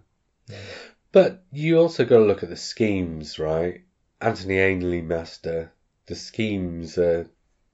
But 1.11 1.43
you 1.51 1.80
also 1.80 2.05
got 2.05 2.18
to 2.18 2.26
look 2.26 2.43
at 2.43 2.49
the 2.49 2.57
schemes, 2.57 3.39
right? 3.39 3.81
Anthony 4.19 4.60
Ainley 4.60 5.01
Master, 5.01 5.72
the 6.07 6.15
schemes 6.15 6.97
are 6.97 7.27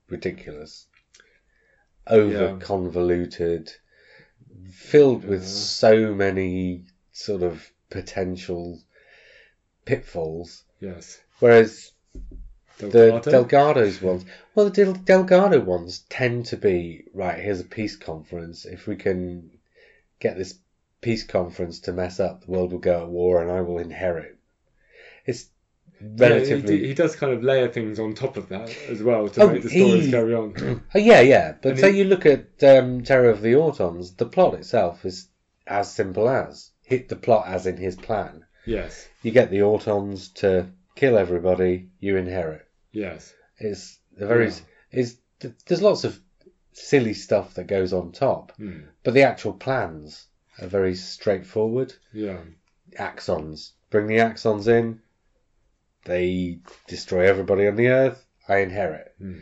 ridiculous, 0.10 0.88
over 2.07 2.57
convoluted, 2.57 3.72
filled 4.72 5.26
with 5.26 5.45
so 5.45 6.14
many 6.14 6.86
sort 7.11 7.44
of 7.44 7.69
potential 7.90 8.80
pitfalls. 9.86 10.64
Yes. 10.80 11.19
Whereas 11.40 11.91
the 12.77 13.22
Delgado's 13.23 14.02
ones, 14.02 14.26
well, 14.60 14.69
the 14.69 14.84
Del- 14.84 14.94
Delgado 14.94 15.61
ones 15.61 16.02
tend 16.10 16.45
to 16.48 16.57
be 16.57 17.06
right. 17.14 17.40
Here's 17.40 17.61
a 17.61 17.65
peace 17.65 17.95
conference. 17.95 18.65
If 18.65 18.88
we 18.88 18.98
can 18.98 19.52
get 20.19 20.36
this 20.38 20.53
peace 20.99 21.23
conference 21.23 21.80
to 21.81 21.94
mess 21.94 22.19
up, 22.19 22.41
the 22.44 22.52
world 22.52 22.73
will 22.73 22.80
go 22.80 23.03
at 23.03 23.07
war, 23.07 23.41
and 23.41 23.49
I 23.49 23.61
will 23.61 23.77
inherit. 23.80 24.38
It's 25.26 25.48
Yeah, 26.02 26.07
he, 26.10 26.19
relatively. 26.34 26.88
he 26.88 26.94
does 26.94 27.15
kind 27.15 27.31
of 27.31 27.41
layer 27.41 27.69
things 27.69 27.99
on 27.99 28.14
top 28.15 28.36
of 28.36 28.49
that 28.49 28.76
as 28.90 29.02
well 29.02 29.30
to 29.30 29.44
Oh, 29.44 29.48
make 29.49 29.61
the 29.61 29.69
stories 29.69 30.06
he- 30.06 30.11
carry 30.11 30.34
on. 30.34 30.53
Oh, 30.94 30.99
yeah, 30.99 31.22
yeah. 31.22 31.53
But 31.61 31.72
And 31.72 31.80
say 31.80 31.91
he- 31.94 31.99
you 31.99 32.03
look 32.03 32.26
at 32.26 32.61
um, 32.64 33.02
Terror 33.03 33.30
of 33.30 33.41
the 33.41 33.53
Autons, 33.53 34.18
the 34.18 34.26
plot 34.26 34.56
itself 34.56 35.06
is 35.06 35.27
as 35.68 35.90
simple 35.90 36.27
as 36.27 36.72
hit 36.81 37.07
the 37.07 37.15
plot 37.15 37.48
as 37.48 37.65
in 37.65 37.77
his 37.77 37.95
plan. 37.95 38.44
Yes. 38.65 39.07
You 39.23 39.31
get 39.31 39.52
the 39.52 39.60
Autons 39.60 40.34
to 40.36 40.68
kill 40.95 41.18
everybody, 41.18 41.88
you 42.02 42.18
inherit. 42.18 42.65
Yes. 42.91 43.34
It's 43.57 43.99
a 44.20 44.26
very 44.28 44.48
Yeah. 44.48 44.60
is 44.91 45.18
there's 45.66 45.82
lots 45.82 46.04
of 46.04 46.20
silly 46.74 47.14
stuff 47.14 47.54
that 47.56 47.68
goes 47.68 47.94
on 47.94 48.12
top, 48.12 48.52
Hmm. 48.58 48.82
but 49.04 49.14
the 49.14 49.24
actual 49.24 49.54
plans 49.54 50.28
are 50.62 50.68
very 50.68 50.96
straightforward. 50.96 51.94
Yeah. 52.14 52.41
Axons, 52.98 53.72
bring 53.90 54.08
the 54.08 54.18
Axons 54.18 54.68
in, 54.68 55.02
they 56.06 56.60
destroy 56.88 57.28
everybody 57.28 57.68
on 57.68 57.76
the 57.76 57.88
Earth. 57.88 58.26
I 58.48 58.58
inherit. 58.60 59.14
Hmm. 59.20 59.40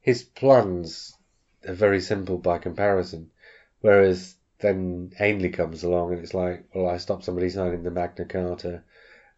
His 0.00 0.22
plans 0.24 1.14
are 1.66 1.74
very 1.74 2.00
simple 2.00 2.38
by 2.38 2.58
comparison, 2.58 3.30
whereas 3.80 4.34
then 4.58 5.12
Ainley 5.20 5.50
comes 5.50 5.82
along 5.84 6.12
and 6.12 6.22
it's 6.22 6.34
like, 6.34 6.64
well, 6.74 6.88
I 6.88 6.96
stopped 6.96 7.24
somebody 7.24 7.50
signing 7.50 7.82
the 7.84 7.90
Magna 7.90 8.24
Carta, 8.24 8.82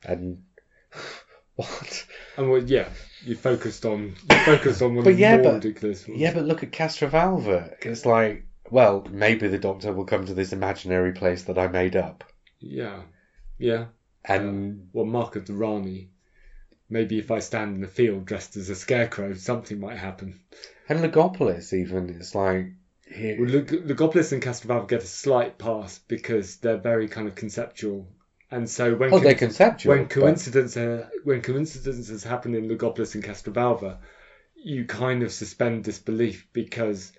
and 0.03 0.43
what? 1.69 2.07
And 2.37 2.51
well, 2.51 2.63
yeah, 2.63 2.89
you 3.25 3.37
focused 3.37 3.85
on 3.87 4.15
you 4.31 4.37
focused 4.39 4.83
on 4.83 4.95
one 4.97 5.05
But 5.05 5.11
of 5.11 5.17
the 5.17 5.23
yeah, 5.23 5.37
more 5.37 5.45
but- 5.45 5.55
ridiculous 5.65 6.07
ones. 6.09 6.21
Yeah, 6.21 6.35
but 6.35 6.45
look 6.45 6.63
at 6.63 6.73
Castrovalva. 6.73 7.75
It's 7.83 8.05
like, 8.07 8.47
well, 8.71 9.07
maybe 9.11 9.49
the 9.49 9.59
Doctor 9.59 9.93
will 9.93 10.05
come 10.07 10.27
to 10.27 10.35
this 10.35 10.53
imaginary 10.53 11.13
place 11.13 11.45
that 11.45 11.59
I 11.59 11.69
made 11.69 11.97
up, 11.97 12.25
Yeah. 12.61 13.03
Yeah. 13.59 13.87
and 14.25 14.81
uh, 14.81 14.85
Well, 14.93 15.05
Mark 15.07 15.37
of 15.37 15.47
the 15.47 15.55
Rani. 15.55 16.11
Maybe 16.91 17.19
if 17.19 17.31
I 17.31 17.39
stand 17.39 17.77
in 17.77 17.81
the 17.81 17.89
field 17.89 18.27
dressed 18.27 18.57
as 18.57 18.69
a 18.69 18.75
scarecrow, 18.75 19.35
something 19.35 19.81
might 19.81 19.97
happen. 19.99 20.41
and 20.89 21.01
Logopolis 21.01 21.73
even. 21.73 22.11
It's 22.11 22.35
like, 22.35 22.73
here, 23.11 23.37
Well, 23.41 23.49
Lug- 23.51 23.69
Logopolis 23.87 24.33
and 24.33 24.43
Castrovalva 24.43 24.89
get 24.89 25.03
a 25.03 25.07
slight 25.07 25.57
pass 25.59 25.99
because 26.09 26.57
they're 26.57 26.77
very 26.77 27.09
kind 27.09 27.27
of 27.27 27.35
conceptual, 27.35 28.07
and 28.55 28.69
so 28.71 28.95
when 28.95 29.11
oh, 29.13 29.17
con- 29.17 29.25
they're 29.25 29.35
conceptual. 29.35 29.95
when 29.95 30.05
but- 30.05 30.11
coincidence 30.11 30.77
uh, 30.77 31.09
when 31.25 31.41
coincidences 31.43 32.23
happen 32.25 32.55
in 32.55 32.69
Logopolis 32.69 33.15
and 33.15 33.25
Castrovalva, 33.25 33.99
you 34.57 34.85
kind 34.87 35.23
of 35.23 35.33
suspend 35.33 35.85
disbelief 35.85 36.47
because 36.53 37.13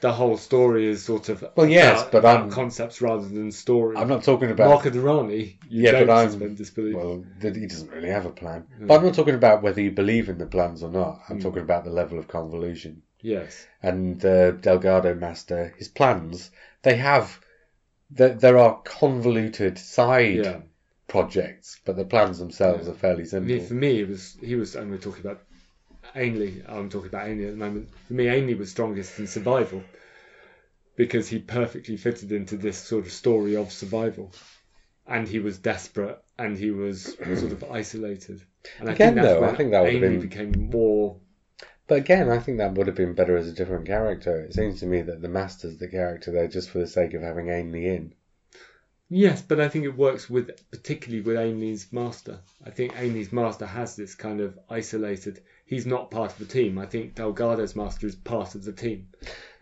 the 0.00 0.12
whole 0.12 0.36
story 0.36 0.86
is 0.86 1.02
sort 1.02 1.30
of 1.30 1.42
Well, 1.56 1.66
yes, 1.68 2.02
about- 2.02 2.12
but 2.12 2.24
I'm- 2.26 2.50
concepts 2.50 3.00
rather 3.00 3.26
than 3.26 3.50
story. 3.50 3.96
I'm 3.96 4.08
not 4.08 4.22
talking 4.22 4.50
about. 4.50 4.68
Mark 4.68 4.84
of 4.86 4.92
the 4.92 5.00
Rani, 5.00 5.58
you 5.68 5.84
Yeah, 5.84 6.04
but 6.04 6.10
I'm- 6.10 6.30
suspend 6.30 6.56
disbelief. 6.58 6.96
Well, 6.96 7.24
he 7.40 7.66
doesn't 7.66 7.90
really 7.90 8.10
have 8.10 8.26
a 8.26 8.30
plan. 8.30 8.60
Mm. 8.80 8.86
But 8.88 8.94
I'm 8.98 9.04
not 9.06 9.14
talking 9.14 9.34
about 9.42 9.62
whether 9.62 9.80
you 9.80 9.92
believe 9.92 10.28
in 10.28 10.36
the 10.38 10.46
plans 10.46 10.82
or 10.82 10.90
not. 10.90 11.22
I'm 11.28 11.38
Mm. 11.38 11.42
talking 11.42 11.62
about 11.62 11.84
the 11.84 11.90
level 12.00 12.18
of 12.18 12.28
convolution. 12.28 13.02
yes, 13.22 13.66
And 13.82 14.20
the 14.20 14.54
Delgado 14.60 15.14
Master, 15.14 15.72
his 15.78 15.88
plans, 15.88 16.50
they 16.82 16.96
have. 16.96 17.40
There, 18.10 18.34
there 18.34 18.58
are 18.58 18.82
convoluted 18.84 19.78
side 19.78 20.44
yeah. 20.44 20.60
Projects, 21.14 21.80
but 21.84 21.96
the 21.96 22.04
plans 22.04 22.38
themselves 22.38 22.86
Yeah. 22.86 22.92
are 22.92 22.96
fairly 22.96 23.22
I 23.22 23.26
simple. 23.26 23.60
for 23.60 23.74
me, 23.74 24.00
it 24.00 24.08
was 24.08 24.36
he 24.40 24.54
was, 24.56 24.74
and 24.74 24.90
we're 24.90 24.98
talking 25.06 25.24
about 25.24 25.40
Ainley. 26.16 26.62
I'm 26.66 26.88
talking 26.90 27.08
about 27.08 27.28
Ainley 27.28 27.46
at 27.46 27.52
the 27.52 27.64
moment. 27.66 27.88
For 28.08 28.14
me, 28.14 28.26
Ainley 28.28 28.54
was 28.54 28.70
strongest 28.70 29.18
in 29.20 29.26
survival, 29.26 29.82
because 30.96 31.28
he 31.28 31.38
perfectly 31.38 31.96
fitted 31.96 32.32
into 32.32 32.56
this 32.56 32.78
sort 32.78 33.06
of 33.06 33.12
story 33.12 33.56
of 33.56 33.72
survival, 33.72 34.32
and 35.06 35.26
he 35.28 35.38
was 35.38 35.58
desperate 35.58 36.18
and 36.38 36.56
he 36.58 36.70
was 36.70 37.04
sort 37.40 37.52
of 37.52 37.64
isolated. 37.70 38.40
And 38.80 38.88
Again, 38.88 39.14
though, 39.14 39.44
I 39.44 39.54
think 39.54 39.70
that 39.72 39.82
would 39.82 39.94
have 39.94 40.02
Amy 40.02 40.16
been- 40.18 40.28
became 40.28 40.70
more. 40.72 41.18
But 41.86 41.98
again, 41.98 42.30
I 42.30 42.38
think 42.38 42.58
that 42.58 42.72
would 42.74 42.86
have 42.86 42.96
been 42.96 43.12
better 43.14 43.36
as 43.36 43.46
a 43.46 43.52
different 43.52 43.84
character. 43.86 44.40
It 44.40 44.54
seems 44.54 44.80
to 44.80 44.86
me 44.86 45.02
that 45.02 45.20
the 45.20 45.28
Master's 45.28 45.76
the 45.76 45.86
character 45.88 46.32
there 46.32 46.48
just 46.48 46.70
for 46.70 46.78
the 46.78 46.86
sake 46.86 47.12
of 47.12 47.20
having 47.22 47.50
Ainley 47.50 47.86
in. 47.86 48.14
Yes, 49.16 49.42
but 49.42 49.60
I 49.60 49.68
think 49.68 49.84
it 49.84 49.96
works 49.96 50.28
with 50.28 50.50
particularly 50.72 51.22
with 51.22 51.36
Ainley's 51.36 51.92
master. 51.92 52.40
I 52.66 52.70
think 52.70 52.98
Ainley's 52.98 53.32
master 53.32 53.64
has 53.64 53.94
this 53.94 54.16
kind 54.16 54.40
of 54.40 54.58
isolated. 54.68 55.40
He's 55.66 55.86
not 55.86 56.10
part 56.10 56.32
of 56.32 56.38
the 56.40 56.46
team. 56.46 56.78
I 56.78 56.86
think 56.86 57.14
Delgado's 57.14 57.76
master 57.76 58.08
is 58.08 58.16
part 58.16 58.56
of 58.56 58.64
the 58.64 58.72
team, 58.72 59.10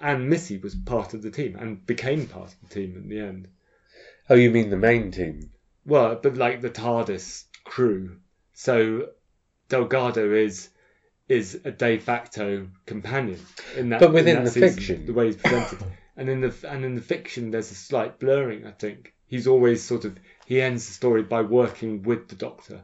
and 0.00 0.30
Missy 0.30 0.56
was 0.56 0.74
part 0.74 1.12
of 1.12 1.20
the 1.20 1.30
team 1.30 1.56
and 1.56 1.84
became 1.84 2.28
part 2.28 2.54
of 2.54 2.60
the 2.62 2.74
team 2.74 2.96
in 2.96 3.10
the 3.10 3.20
end. 3.20 3.48
Oh, 4.30 4.36
you 4.36 4.50
mean 4.50 4.70
the 4.70 4.78
main 4.78 5.10
team? 5.10 5.50
Well, 5.84 6.14
but 6.14 6.38
like 6.38 6.62
the 6.62 6.70
TARDIS 6.70 7.44
crew. 7.64 8.16
So 8.54 9.10
Delgado 9.68 10.32
is 10.32 10.70
is 11.28 11.60
a 11.66 11.70
de 11.70 11.98
facto 11.98 12.68
companion 12.86 13.38
in 13.76 13.90
that. 13.90 14.00
But 14.00 14.14
within 14.14 14.36
that 14.36 14.44
the 14.46 14.50
season, 14.50 14.70
fiction. 14.70 15.04
the 15.04 15.12
way 15.12 15.26
he's 15.26 15.36
presented, 15.36 15.84
and 16.16 16.30
in 16.30 16.40
the 16.40 16.54
and 16.66 16.86
in 16.86 16.94
the 16.94 17.02
fiction, 17.02 17.50
there's 17.50 17.70
a 17.70 17.74
slight 17.74 18.18
blurring. 18.18 18.66
I 18.66 18.70
think 18.70 19.12
he's 19.32 19.46
always 19.46 19.82
sort 19.82 20.04
of 20.04 20.18
he 20.44 20.60
ends 20.60 20.86
the 20.86 20.92
story 20.92 21.22
by 21.22 21.40
working 21.40 22.02
with 22.02 22.28
the 22.28 22.34
Doctor 22.36 22.82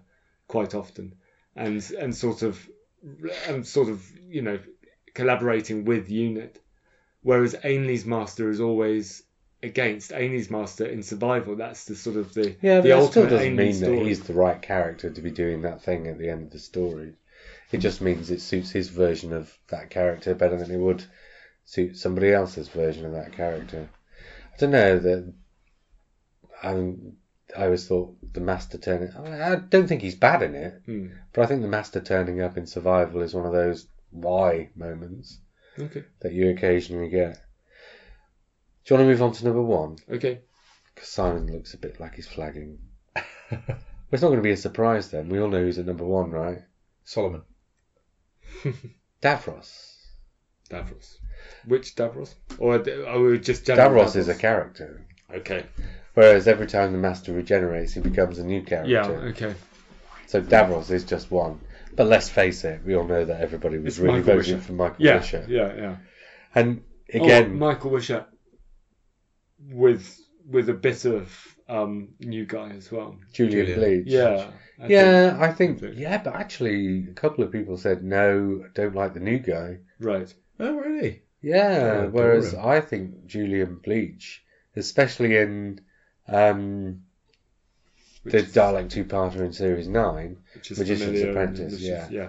quite 0.49 0.75
often, 0.75 1.15
and 1.55 1.79
and 2.01 2.17
sort 2.17 2.43
of 2.43 2.69
and 3.47 3.67
sort 3.67 3.89
of 3.91 4.03
you 4.29 4.41
know 4.43 4.59
collaborating 5.15 5.85
with 5.85 6.09
Unit, 6.09 6.59
whereas 7.23 7.55
Ainley's 7.63 8.07
master 8.07 8.49
is 8.49 8.61
always 8.61 9.23
against 9.63 10.13
Ainley's 10.13 10.51
master 10.51 10.87
in 10.87 11.03
survival. 11.03 11.55
That's 11.55 11.85
the 11.85 11.95
sort 11.95 12.17
of 12.17 12.33
the 12.33 12.57
Yeah, 12.63 12.81
but 12.81 12.85
the 12.85 12.89
still 12.89 13.01
ultimate 13.03 13.31
doesn't 13.31 13.47
Ainley 13.47 13.65
mean 13.65 13.75
story. 13.75 13.99
that 13.99 14.07
he's 14.07 14.23
the 14.23 14.33
right 14.33 14.61
character 14.63 15.11
to 15.11 15.21
be 15.21 15.31
doing 15.31 15.63
that 15.63 15.83
thing 15.83 16.07
at 16.07 16.19
the 16.19 16.31
end 16.31 16.45
of 16.45 16.51
the 16.51 16.59
story. 16.59 17.13
It 17.71 17.79
just 17.79 18.01
means 18.01 18.31
it 18.31 18.41
suits 18.41 18.71
his 18.71 18.89
version 18.89 19.35
of 19.35 19.53
that 19.69 19.91
character 19.91 20.35
better 20.35 20.57
than 20.57 20.71
it 20.71 20.79
would 20.79 21.05
suit 21.67 21.99
somebody 21.99 22.33
else's 22.33 22.69
version 22.69 23.05
of 23.05 23.13
that 23.13 23.35
character. 23.35 23.91
I 24.55 24.57
don't 24.59 24.71
know 24.71 24.99
that. 24.99 25.35
I 26.63 26.75
mean, 26.75 27.17
I 27.57 27.65
always 27.65 27.87
thought 27.87 28.17
the 28.33 28.41
master 28.41 28.79
turning. 28.79 29.11
I, 29.17 29.21
mean, 29.21 29.33
I 29.33 29.57
don't 29.57 29.87
think 29.87 30.03
he's 30.03 30.15
bad 30.17 30.43
in 30.43 30.55
it, 30.55 30.83
Hmm. 30.87 31.07
but 31.33 31.43
I 31.43 31.47
think 31.47 31.63
the 31.63 31.69
master 31.69 32.01
turning 32.01 32.41
up 32.41 32.57
in 32.57 32.67
survival 32.67 33.23
is 33.23 33.35
one 33.35 33.47
of 33.47 33.53
those 33.53 33.87
why 34.11 34.71
moments 34.75 35.39
Okay. 35.79 36.05
that 36.21 36.33
you 36.33 36.51
occasionally 36.51 37.09
get. 37.09 37.35
Do 38.85 38.95
you 38.95 38.97
want 38.99 39.07
to 39.07 39.11
move 39.13 39.23
on 39.23 39.33
to 39.33 39.45
number 39.45 39.63
one? 39.63 39.97
Okay. 40.11 40.41
Because 40.95 41.09
Simon 41.09 41.53
looks 41.53 41.75
a 41.75 41.79
bit 41.79 42.01
like 42.01 42.15
he's 42.15 42.27
flagging. 42.29 42.79
It's 44.11 44.23
not 44.23 44.29
going 44.29 44.39
to 44.39 44.43
be 44.43 44.53
a 44.53 44.57
surprise 44.57 45.11
then. 45.11 45.29
We 45.29 45.39
all 45.39 45.49
know 45.49 45.61
who's 45.61 45.79
at 45.79 45.85
number 45.85 46.07
one, 46.07 46.31
right? 46.31 46.63
Solomon. 47.05 47.43
Davros. 49.23 49.97
Davros. 50.71 51.19
Which 51.67 51.95
Davros? 51.95 52.35
Or 52.59 52.77
or 53.07 53.37
just 53.37 53.67
general 53.67 54.03
Davros 54.05 54.17
is 54.17 54.29
a 54.29 54.35
character. 54.35 55.07
Okay. 55.31 55.67
Whereas 56.19 56.49
every 56.49 56.67
time 56.67 56.91
the 56.91 56.99
master 56.99 57.33
regenerates, 57.33 57.93
he 57.95 58.01
becomes 58.01 58.39
a 58.41 58.45
new 58.45 58.63
character. 58.63 58.91
Yeah. 58.91 59.07
Okay. 59.07 59.55
So 60.27 60.43
Davros 60.43 60.91
is 60.91 61.05
just 61.05 61.31
one. 61.31 61.61
But 61.95 62.09
let's 62.09 62.29
face 62.29 62.65
it, 62.65 62.81
we 62.85 62.95
all 62.97 63.05
know 63.05 63.25
that 63.25 63.41
everybody 63.41 63.79
was 63.79 63.87
It's 63.95 63.99
really 64.01 64.19
Michael 64.21 64.35
voting 64.37 64.55
Wisher. 64.57 64.67
for 64.67 64.73
Michael 64.73 64.97
Yeah. 65.07 65.17
Wisher. 65.19 65.45
Yeah. 65.49 65.75
Yeah. 65.77 65.97
And 66.57 66.83
Oh, 67.15 67.23
again, 67.25 67.57
Michael 67.59 67.91
Wisher 67.93 68.27
with 69.71 70.19
with 70.47 70.69
a 70.69 70.75
bit 70.75 71.05
of 71.05 71.57
um, 71.69 72.09
new 72.21 72.47
guy 72.47 72.71
as 72.71 72.91
well. 72.91 73.17
Julian, 73.33 73.67
Julian. 73.67 73.79
Bleach. 74.03 74.13
Yeah. 74.13 74.51
I 74.81 74.87
yeah, 74.87 75.37
I 75.41 75.53
think, 75.53 75.81
think- 75.81 75.99
yeah, 75.99 76.19
but 76.23 76.35
actually, 76.35 77.07
a 77.11 77.13
couple 77.13 77.45
of 77.45 77.53
people 77.53 77.77
said 77.77 78.03
no, 78.03 78.65
don't 78.75 78.95
like 78.95 79.15
the 79.15 79.21
new 79.21 79.39
guy. 79.39 79.79
right. 80.01 80.33
Oh, 80.61 80.75
really? 80.75 81.23
Yeah, 81.43 82.07
Oh, 82.07 82.09
whereas 82.11 82.53
adore 82.53 82.73
I 82.73 82.81
think 82.81 83.27
Julian 83.27 83.77
Bleach, 83.85 84.43
especially 84.75 85.37
in 85.37 85.81
um, 86.29 87.03
the 88.25 88.39
is- 88.39 88.53
Dalek 88.55 88.91
two-parter 88.91 89.41
in 89.41 89.53
Series 89.53 89.89
9, 89.89 90.37
which 90.55 90.71
is 90.71 90.79
Magician's 90.79 91.21
Apprentice, 91.23 91.81
yeah. 91.81 92.09
Yeah. 92.11 92.29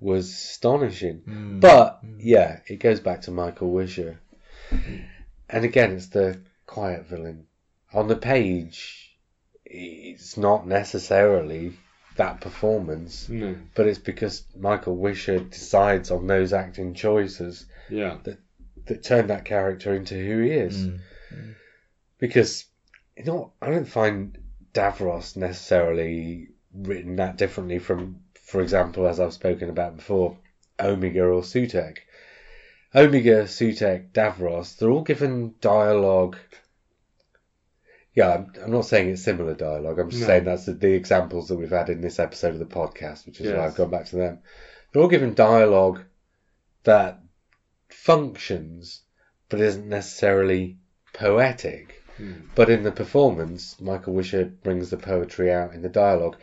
was 0.00 0.28
astonishing. 0.30 1.22
Mm. 1.28 1.60
But, 1.60 2.00
yeah, 2.18 2.60
it 2.66 2.76
goes 2.80 3.00
back 3.00 3.22
to 3.22 3.30
Michael 3.30 3.70
Wisher. 3.70 4.18
And 5.48 5.64
again, 5.64 5.92
it's 5.92 6.08
the 6.08 6.40
quiet 6.66 7.06
villain. 7.06 7.46
On 7.92 8.08
the 8.08 8.16
page, 8.16 9.16
it's 9.64 10.36
not 10.36 10.66
necessarily 10.66 11.72
that 12.16 12.40
performance, 12.40 13.28
No. 13.28 13.56
but 13.74 13.86
it's 13.86 13.98
because 13.98 14.44
Michael 14.58 14.96
Wisher 14.96 15.38
decides 15.40 16.10
on 16.10 16.26
those 16.26 16.52
acting 16.52 16.94
choices 16.94 17.66
Yeah. 17.90 18.18
that 18.24 19.02
turn 19.04 19.26
that 19.28 19.44
character 19.44 19.94
into 19.94 20.14
who 20.14 20.42
he 20.42 20.50
is. 20.50 20.86
Mm. 20.86 20.98
because 22.18 22.64
you 23.16 23.24
know 23.24 23.52
I 23.60 23.70
don't 23.70 23.86
find 23.86 24.38
Davros 24.72 25.36
necessarily 25.36 26.48
written 26.74 27.16
that 27.16 27.36
differently 27.36 27.78
from, 27.78 28.20
for 28.34 28.60
example, 28.60 29.06
as 29.06 29.18
I've 29.18 29.32
spoken 29.32 29.70
about 29.70 29.96
before, 29.96 30.36
Omega 30.78 31.24
or 31.24 31.42
Sutekh. 31.42 31.98
Omega, 32.94 33.44
Sutekh, 33.44 34.12
Davros, 34.12 34.76
they're 34.76 34.90
all 34.90 35.02
given 35.02 35.54
dialogue. 35.60 36.36
Yeah, 38.14 38.44
I'm, 38.62 38.70
not 38.70 38.86
saying 38.86 39.10
it's 39.10 39.22
similar 39.22 39.54
dialogue. 39.54 39.98
I'm 39.98 40.08
just 40.08 40.22
No. 40.22 40.26
saying 40.28 40.44
that's 40.44 40.64
the, 40.64 40.72
the 40.72 40.92
examples 40.94 41.48
that 41.48 41.56
we've 41.56 41.70
had 41.70 41.90
in 41.90 42.00
this 42.00 42.18
episode 42.18 42.54
of 42.54 42.58
the 42.58 42.64
podcast, 42.64 43.26
which 43.26 43.40
is 43.40 43.52
why 43.52 43.66
I've 43.66 43.74
gone 43.74 43.90
back 43.90 44.06
to 44.06 44.16
them. 44.16 44.38
They're 44.92 45.02
all 45.02 45.08
given 45.08 45.34
dialogue 45.34 46.00
that 46.84 47.20
functions, 47.90 49.02
but 49.50 49.60
isn't 49.60 49.88
necessarily 49.88 50.78
poetic. 51.12 52.02
Mm. 52.18 52.48
But 52.54 52.70
in 52.70 52.82
the 52.82 52.92
performance, 52.92 53.80
Michael 53.80 54.14
Wisher 54.14 54.44
brings 54.44 54.90
the 54.90 54.96
poetry 54.96 55.52
out 55.52 55.74
in 55.74 55.82
the 55.82 55.88
dialogue. 55.88 56.36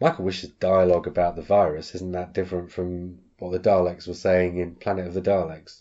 Michael 0.00 0.24
Wisher's 0.24 0.50
dialogue 0.50 1.06
about 1.06 1.36
the 1.36 1.42
virus 1.42 1.94
isn't 1.94 2.12
that 2.12 2.34
different 2.34 2.70
from 2.72 3.18
what 3.38 3.52
the 3.52 3.60
Daleks 3.60 4.08
were 4.08 4.14
saying 4.14 4.58
in 4.58 4.74
Planet 4.74 5.06
of 5.06 5.14
the 5.14 5.22
Daleks. 5.22 5.80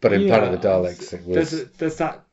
But 0.00 0.12
in 0.12 0.28
Planet 0.28 0.54
of 0.54 0.62
the 0.62 0.68
Daleks, 0.68 1.12
it 1.12 1.26
There's, 1.26 1.52
was 1.52 1.62
a, 1.62 1.64
there's 1.78 1.96
that. 1.96 2.24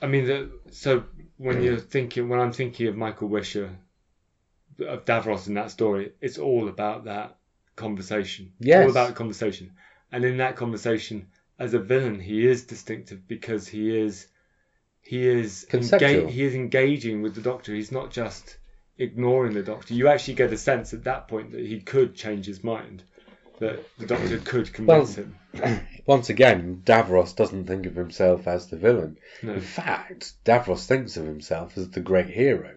I 0.00 0.06
mean, 0.06 0.26
the, 0.26 0.50
so 0.70 1.04
when 1.36 1.62
you're 1.62 1.78
thinking, 1.78 2.28
when 2.28 2.40
I'm 2.40 2.52
thinking 2.52 2.86
of 2.86 2.96
Michael 2.96 3.28
Wisher, 3.28 3.70
of 4.80 5.04
Davros 5.04 5.48
in 5.48 5.54
that 5.54 5.70
story, 5.70 6.12
it's 6.20 6.38
all 6.38 6.68
about 6.68 7.04
that 7.04 7.36
conversation. 7.76 8.52
Yes. 8.58 8.84
All 8.84 8.90
about 8.90 9.08
the 9.08 9.14
conversation. 9.14 9.72
And 10.10 10.24
in 10.24 10.36
that 10.38 10.56
conversation, 10.56 11.28
as 11.58 11.74
a 11.74 11.78
villain, 11.78 12.20
he 12.20 12.46
is 12.46 12.64
distinctive 12.64 13.26
because 13.26 13.66
he 13.66 13.96
is, 13.96 14.26
he 15.02 15.26
is 15.26 15.66
Conceptual. 15.68 16.28
he 16.28 16.42
is 16.44 16.54
engaging 16.54 17.22
with 17.22 17.34
the 17.34 17.40
Doctor. 17.40 17.74
He's 17.74 17.92
not 17.92 18.10
just 18.10 18.56
ignoring 18.98 19.52
the 19.52 19.62
Doctor. 19.62 19.94
You 19.94 20.08
actually 20.08 20.34
get 20.34 20.52
a 20.52 20.58
sense 20.58 20.94
at 20.94 21.04
that 21.04 21.28
point 21.28 21.52
that 21.52 21.66
he 21.66 21.80
could 21.80 22.14
change 22.14 22.46
his 22.46 22.62
mind, 22.62 23.02
that 23.58 23.84
the 23.98 24.06
Doctor 24.06 24.38
could 24.38 24.72
convince 24.72 25.16
him. 25.16 25.36
once 26.06 26.30
again 26.30 26.82
Davros 26.84 27.36
doesn't 27.36 27.66
think 27.66 27.86
of 27.86 27.94
himself 27.94 28.46
as 28.46 28.68
the 28.68 28.76
villain. 28.76 29.18
No. 29.42 29.54
In 29.54 29.60
fact, 29.60 30.32
Davros 30.44 30.86
thinks 30.86 31.16
of 31.16 31.26
himself 31.26 31.76
as 31.76 31.90
the 31.90 32.00
great 32.00 32.28
hero. 32.28 32.74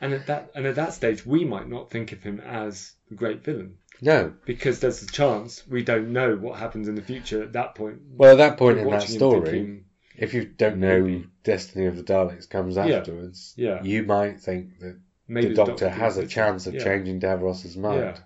And 0.00 0.12
at 0.12 0.26
that 0.26 0.50
and 0.54 0.66
at 0.66 0.74
that 0.74 0.92
stage, 0.92 1.24
we 1.24 1.44
might 1.44 1.68
not 1.68 1.90
think 1.90 2.12
of 2.12 2.22
him 2.22 2.40
as 2.40 2.92
the 3.08 3.14
great 3.14 3.44
villain 3.44 3.78
No, 4.00 4.34
because 4.44 4.80
there's 4.80 5.02
a 5.02 5.06
chance 5.06 5.66
we 5.66 5.82
don't 5.82 6.12
know 6.12 6.36
what 6.36 6.58
happens 6.58 6.88
in 6.88 6.96
the 6.96 7.02
future 7.02 7.42
at 7.42 7.52
that 7.54 7.74
point. 7.74 8.00
well, 8.16 8.32
at 8.32 8.38
that 8.38 8.58
point 8.58 8.78
We're 8.78 8.84
in 8.84 8.90
that 8.90 9.08
story, 9.08 9.50
thinking, 9.50 9.84
if 10.18 10.34
you 10.34 10.44
don't 10.44 10.78
know 10.78 11.00
Maybe. 11.02 11.26
Destiny 11.44 11.86
of 11.86 11.96
the 11.96 12.02
Daleks 12.02 12.48
comes 12.48 12.76
Yeah. 12.76 12.86
afterwards, 12.86 13.54
Yeah. 13.56 13.82
you 13.82 14.02
might 14.02 14.40
think 14.40 14.78
that 14.80 14.96
maybe 15.28 15.48
the 15.48 15.54
Doctor 15.54 15.88
has 15.88 16.16
a 16.16 16.26
chance 16.26 16.66
of 16.66 16.74
Yeah. 16.74 16.84
changing 16.84 17.20
Davros's 17.20 17.76
mind. 17.76 18.00
Yeah, 18.00 18.18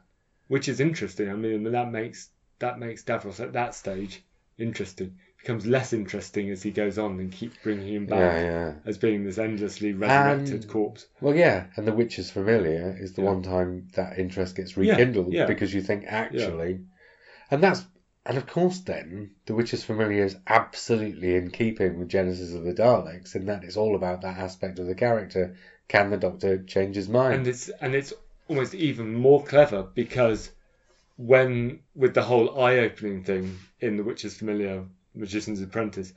which 0.49 0.69
is 0.69 0.81
interesting. 0.81 1.29
I 1.31 1.35
mean, 1.35 1.65
that 1.65 1.91
makes 1.91 2.31
that 2.59 2.79
makes 2.79 3.03
Davros 3.03 3.41
at 3.41 3.55
that 3.55 3.75
stage 3.75 4.23
interesting. 4.59 5.17
Becomes 5.39 5.67
less 5.67 5.95
interesting 5.95 6.51
as 6.51 6.63
he 6.63 6.71
goes 6.71 6.99
on 6.99 7.19
and 7.19 7.33
keeps 7.33 7.57
bringing 7.63 7.89
him 7.95 8.05
back 8.05 8.19
Yeah, 8.19 8.43
yeah. 8.43 8.75
as 8.85 8.99
being 8.99 9.25
this 9.25 9.39
endlessly 9.39 9.95
resurrected 9.95 10.53
And- 10.65 10.69
corpse. 10.69 11.07
Well, 11.23 11.35
yeah, 11.35 11.69
and 11.77 11.87
the 11.87 11.95
Witcher's 11.95 12.31
Familiar 12.31 12.95
is 13.01 13.15
the 13.15 13.23
Yeah. 13.23 13.29
one 13.31 13.43
time 13.43 13.89
that 13.95 14.19
interest 14.19 14.57
gets 14.57 14.77
rekindled 14.77 15.33
yeah. 15.33 15.47
because 15.47 15.73
you 15.73 15.81
think 15.81 16.05
actually, 16.07 16.81
and 17.51 17.63
that's 17.63 17.87
and 18.27 18.37
of 18.37 18.47
course 18.47 18.81
then 18.81 19.31
the 19.47 19.55
Witch's 19.55 19.85
Familiar 19.85 20.25
is 20.25 20.37
absolutely 20.47 21.35
in 21.37 21.51
keeping 21.51 21.99
with 21.99 22.09
Genesis 22.09 22.55
of 22.55 22.65
the 22.65 22.75
Daleks 22.75 23.35
in 23.35 23.47
that 23.47 23.65
it's 23.65 23.77
all 23.77 23.95
about 23.97 24.23
that 24.23 24.39
aspect 24.39 24.79
of 24.79 24.87
the 24.87 24.95
character. 24.95 25.57
Can 25.89 26.11
the 26.11 26.17
Doctor 26.17 26.63
change 26.63 26.97
his 26.97 27.09
mind? 27.09 27.35
and 27.35 27.47
it's 27.47 27.69
and 27.81 27.95
it's 27.95 28.13
almost 28.49 28.75
even 28.75 29.15
more 29.15 29.43
clever 29.45 29.83
because 29.83 30.51
when 31.17 31.81
with 31.95 32.15
the 32.15 32.23
whole 32.23 32.63
eye-opening 32.63 33.23
thing 33.25 33.59
in 33.81 33.97
The 33.97 34.05
Witch's 34.05 34.37
Familiar, 34.37 34.85
Magician's 35.15 35.61
Apprentice, 35.61 36.13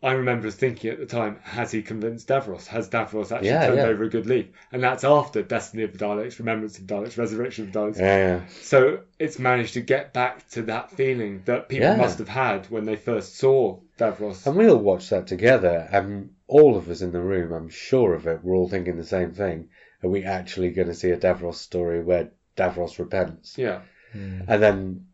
I 0.00 0.12
remember 0.12 0.48
thinking 0.50 0.90
at 0.92 0.98
the 1.00 1.06
time, 1.06 1.40
has 1.42 1.72
he 1.72 1.82
convinced 1.82 2.28
Davros? 2.28 2.68
Has 2.68 2.88
Davros 2.88 3.32
actually 3.32 3.48
Yeah, 3.48 3.66
turned 3.66 3.78
yeah. 3.78 3.86
over 3.86 4.04
a 4.04 4.08
good 4.08 4.26
leaf? 4.26 4.46
And 4.70 4.80
that's 4.80 5.02
after 5.02 5.42
Destiny 5.42 5.82
of 5.82 5.92
the 5.92 6.04
Daleks, 6.04 6.38
Remembrance 6.38 6.78
of 6.78 6.84
Daleks, 6.84 7.18
Resurrection 7.18 7.66
of 7.66 7.72
Daleks. 7.72 7.98
Yeah. 7.98 8.46
So 8.60 9.00
it's 9.18 9.40
managed 9.40 9.74
to 9.74 9.80
get 9.80 10.12
back 10.12 10.48
to 10.50 10.62
that 10.62 10.92
feeling 10.92 11.42
that 11.46 11.68
people 11.68 11.88
Yeah. 11.88 11.96
must 11.96 12.18
have 12.20 12.28
had 12.28 12.66
when 12.70 12.84
they 12.84 12.94
first 12.94 13.36
saw 13.38 13.80
Davros. 13.98 14.46
And 14.46 14.56
we 14.56 14.68
all 14.68 14.76
watched 14.78 15.10
that 15.10 15.26
together, 15.26 15.88
and 15.90 16.30
all 16.46 16.76
of 16.76 16.88
us 16.88 17.02
in 17.02 17.10
the 17.10 17.20
room, 17.20 17.52
I'm 17.52 17.68
sure 17.68 18.14
of 18.14 18.28
it, 18.28 18.44
we're 18.44 18.54
all 18.54 18.68
thinking 18.68 18.96
the 18.96 19.04
same 19.04 19.32
thing. 19.32 19.70
Are 20.04 20.08
we 20.08 20.22
actually 20.22 20.70
going 20.70 20.88
to 20.88 20.94
see 20.94 21.10
a 21.10 21.16
Davros 21.16 21.56
story 21.56 22.04
where 22.04 22.30
Davros 22.56 23.00
repents? 23.00 23.58
Yeah, 23.58 23.80
hmm. 24.12 24.42
And 24.46 24.62
then 24.62 25.06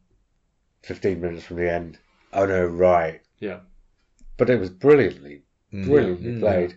15 0.82 1.22
minutes 1.22 1.44
from 1.46 1.56
the 1.56 1.72
end, 1.72 1.98
oh 2.34 2.44
no, 2.44 2.66
right. 2.66 3.22
yeah. 3.38 3.60
But 4.36 4.50
it 4.50 4.58
was 4.60 4.70
brilliantly, 4.70 5.42
Mm. 5.72 5.84
brilliantly 5.86 6.32
Mm. 6.32 6.40
played. 6.40 6.74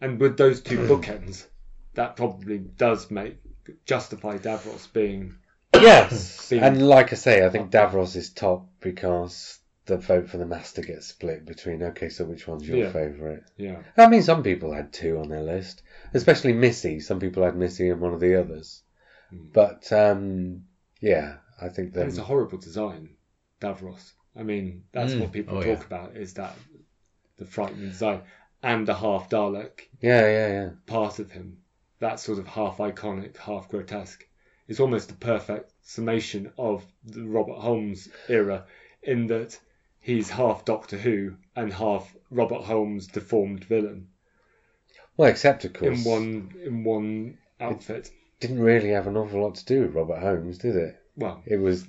And 0.00 0.18
with 0.20 0.36
those 0.36 0.60
two 0.60 0.78
bookends, 0.78 1.46
that 1.94 2.16
probably 2.16 2.58
does 2.58 3.10
make 3.10 3.36
justify 3.84 4.38
Davros 4.38 4.92
being 4.92 5.34
Yes. 5.74 6.50
Being- 6.50 6.62
and 6.62 6.88
like 6.88 7.12
I 7.12 7.16
say, 7.16 7.44
I 7.44 7.48
think 7.48 7.70
Davros 7.70 8.16
is 8.16 8.30
top 8.30 8.68
because 8.80 9.58
the 9.86 9.96
vote 9.96 10.28
for 10.28 10.36
the 10.38 10.46
master 10.46 10.82
gets 10.82 11.06
split 11.08 11.44
between, 11.44 11.82
okay, 11.82 12.08
so 12.08 12.24
which 12.24 12.46
one's 12.46 12.68
your 12.68 12.78
Yeah. 12.78 12.92
favourite? 12.92 13.42
yeah. 13.56 13.82
I 13.96 14.08
mean, 14.08 14.22
some 14.22 14.42
people 14.42 14.72
had 14.72 14.92
two 14.92 15.18
on 15.18 15.28
their 15.28 15.42
list, 15.42 15.82
especially 16.14 16.52
Missy. 16.52 17.00
Some 17.00 17.18
people 17.20 17.42
had 17.44 17.56
Missy 17.56 17.88
and 17.90 18.00
one 18.00 18.12
of 18.14 18.20
the 18.20 18.34
others. 18.36 18.82
Mm. 19.32 19.52
But 19.52 19.92
um, 19.92 20.64
yeah, 21.00 21.38
I 21.60 21.68
think 21.68 21.94
that 21.94 22.06
it's 22.06 22.18
a 22.18 22.22
horrible 22.22 22.58
design, 22.58 23.16
Davros. 23.60 24.12
I 24.36 24.42
mean, 24.44 24.84
that's 24.92 25.12
Mm. 25.14 25.20
what 25.20 25.32
people 25.32 25.58
Oh, 25.58 25.62
talk 25.62 25.80
yeah. 25.80 25.86
about 25.86 26.16
is 26.16 26.34
that 26.34 26.56
the 27.38 27.44
frightening 27.44 27.88
design 27.88 28.22
and 28.62 28.86
the 28.86 28.94
half 28.94 29.28
Dalek 29.28 29.88
yeah, 30.00 30.26
yeah, 30.26 30.48
yeah. 30.48 30.70
part 30.86 31.18
of 31.18 31.30
him, 31.30 31.58
that 31.98 32.20
sort 32.20 32.38
of 32.38 32.46
half 32.46 32.78
iconic, 32.78 33.36
half 33.36 33.68
grotesque, 33.68 34.24
is 34.68 34.80
almost 34.80 35.08
the 35.08 35.14
perfect 35.14 35.72
summation 35.82 36.52
of 36.56 36.84
the 37.04 37.22
Robert 37.24 37.58
Holmes 37.58 38.08
era 38.28 38.64
in 39.02 39.26
that 39.28 39.58
he's 40.00 40.30
half 40.30 40.64
Doctor 40.64 40.96
Who 40.96 41.34
and 41.56 41.72
half 41.72 42.14
Robert 42.30 42.62
Holmes 42.62 43.08
deformed 43.08 43.64
villain 43.64 44.08
Well, 45.16 45.28
except 45.28 45.64
of 45.64 45.72
course, 45.72 45.98
in 45.98 46.10
one 46.10 46.54
in 46.64 46.84
one 46.84 47.38
outfit. 47.60 48.10
didn't 48.40 48.60
really 48.60 48.90
have 48.90 49.06
an 49.06 49.16
awful 49.16 49.42
lot 49.42 49.56
to 49.56 49.64
do 49.64 49.82
with 49.82 49.94
Robert 49.94 50.20
Holmes, 50.20 50.58
did 50.58 50.76
it? 50.76 50.96
Well, 51.16 51.42
It 51.46 51.58
was, 51.58 51.86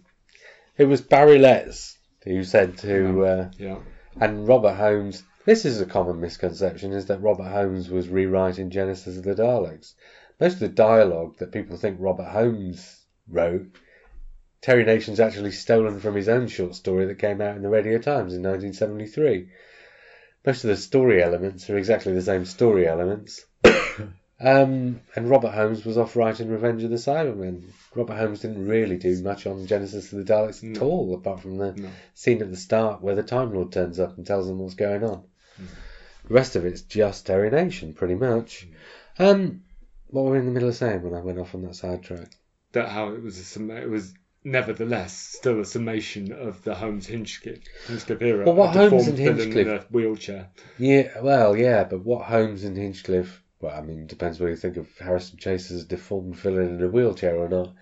it 0.78 0.86
was 0.86 1.02
Barry 1.02 1.38
Letts 1.40 1.98
who 2.24 2.44
said 2.44 2.78
to, 2.80 3.26
uh, 3.26 3.52
yeah, 3.58 3.78
and 4.20 4.48
Robert 4.48 4.74
Holmes. 4.76 5.24
This 5.46 5.66
is 5.66 5.82
a 5.82 5.86
common 5.86 6.22
misconception: 6.22 6.94
is 6.94 7.08
that 7.08 7.22
Robert 7.22 7.50
Holmes 7.50 7.90
was 7.90 8.08
rewriting 8.08 8.70
Genesis 8.70 9.18
of 9.18 9.24
the 9.24 9.36
Daleks. 9.36 9.94
Most 10.40 10.54
of 10.54 10.60
the 10.60 10.70
dialogue 10.70 11.38
that 11.40 11.52
people 11.52 11.76
think 11.76 11.98
Robert 12.00 12.30
Holmes 12.30 13.04
wrote, 13.28 13.68
Terry 14.62 14.86
Nation's 14.86 15.20
actually 15.20 15.52
stolen 15.52 16.00
from 16.00 16.16
his 16.16 16.30
own 16.30 16.48
short 16.48 16.76
story 16.76 17.08
that 17.08 17.20
came 17.20 17.42
out 17.42 17.58
in 17.58 17.62
the 17.62 17.68
Radio 17.68 17.98
Times 17.98 18.34
in 18.34 18.42
1973. 18.42 19.50
Most 20.46 20.64
of 20.64 20.70
the 20.70 20.78
story 20.78 21.22
elements 21.22 21.70
are 21.70 21.78
exactly 21.78 22.14
the 22.14 22.22
same 22.22 22.46
story 22.46 22.88
elements. 22.88 23.46
um, 24.40 25.02
and 25.14 25.30
Robert 25.30 25.52
Holmes 25.52 25.84
was 25.84 25.98
off 25.98 26.16
writing 26.16 26.48
Revenge 26.48 26.84
of 26.84 26.90
the 26.90 26.96
Cybermen. 26.96 27.64
Robert 27.94 28.16
Holmes 28.16 28.40
didn't 28.40 28.66
really 28.66 28.96
do 28.98 29.22
much 29.22 29.46
on 29.46 29.68
Genesis 29.68 30.14
of 30.14 30.26
the 30.26 30.34
Daleks 30.34 30.64
at 30.64 30.80
No. 30.80 30.88
all, 30.88 31.14
apart 31.14 31.42
from 31.42 31.58
the 31.58 31.74
no, 31.74 31.90
scene 32.14 32.42
at 32.42 32.50
the 32.50 32.56
start 32.56 33.02
where 33.02 33.16
the 33.16 33.24
Time 33.24 33.54
Lord 33.54 33.74
turns 33.74 34.00
up 34.00 34.16
and 34.16 34.26
tells 34.26 34.48
them 34.48 34.60
what's 34.60 34.76
going 34.76 35.04
on. 35.04 35.26
The 35.58 36.34
rest 36.34 36.56
of 36.56 36.66
it's 36.66 36.82
just 36.82 37.26
Terry 37.26 37.50
Nation, 37.50 37.94
pretty 37.94 38.16
much. 38.16 38.68
Um, 39.20 39.64
what 40.08 40.26
were 40.26 40.32
we 40.32 40.38
in 40.40 40.46
the 40.46 40.52
middle 40.52 40.70
of 40.70 40.76
saying 40.76 41.02
when 41.04 41.14
I 41.14 41.22
went 41.22 41.40
off 41.40 41.54
on 41.56 41.64
that 41.64 41.76
sidetrack? 41.76 42.30
that 42.72 42.90
how 42.90 43.10
it 43.14 43.22
was 43.22 43.38
a 43.38 43.44
sum- 43.44 43.70
it 43.70 43.88
was 43.88 44.16
nevertheless 44.44 45.14
still 45.16 45.60
a 45.62 45.66
summation 45.66 46.32
of 46.32 46.64
the 46.64 46.74
Holmes 46.74 47.06
Hinchcliffe, 47.06 47.62
Hinchcliffe 47.88 48.22
era. 48.22 48.46
Well, 48.46 48.56
what 48.56 48.76
a 48.76 48.80
Holmes 48.80 49.06
deformed 49.06 49.08
and 49.10 49.18
villain 49.20 49.38
Hinchcliffe- 49.52 49.68
in 49.68 49.74
a 49.74 49.86
wheelchair. 49.92 50.50
Yeah, 50.80 51.22
well, 51.22 51.56
yeah, 51.56 51.84
but 51.84 52.04
what 52.04 52.26
Holmes 52.26 52.64
and 52.64 52.76
Hinchcliffe? 52.76 53.44
Well, 53.62 53.78
I 53.78 53.82
mean, 53.82 54.08
depends 54.08 54.40
whether 54.40 54.50
you 54.50 54.58
think 54.58 54.78
of 54.78 54.90
Harrison 54.98 55.38
Chase 55.38 55.70
as 55.72 55.84
a 55.84 55.88
deformed 55.88 56.36
villain 56.36 56.76
in 56.80 56.84
a 56.84 56.88
wheelchair 56.90 57.38
or 57.38 57.48
not. 57.50 57.74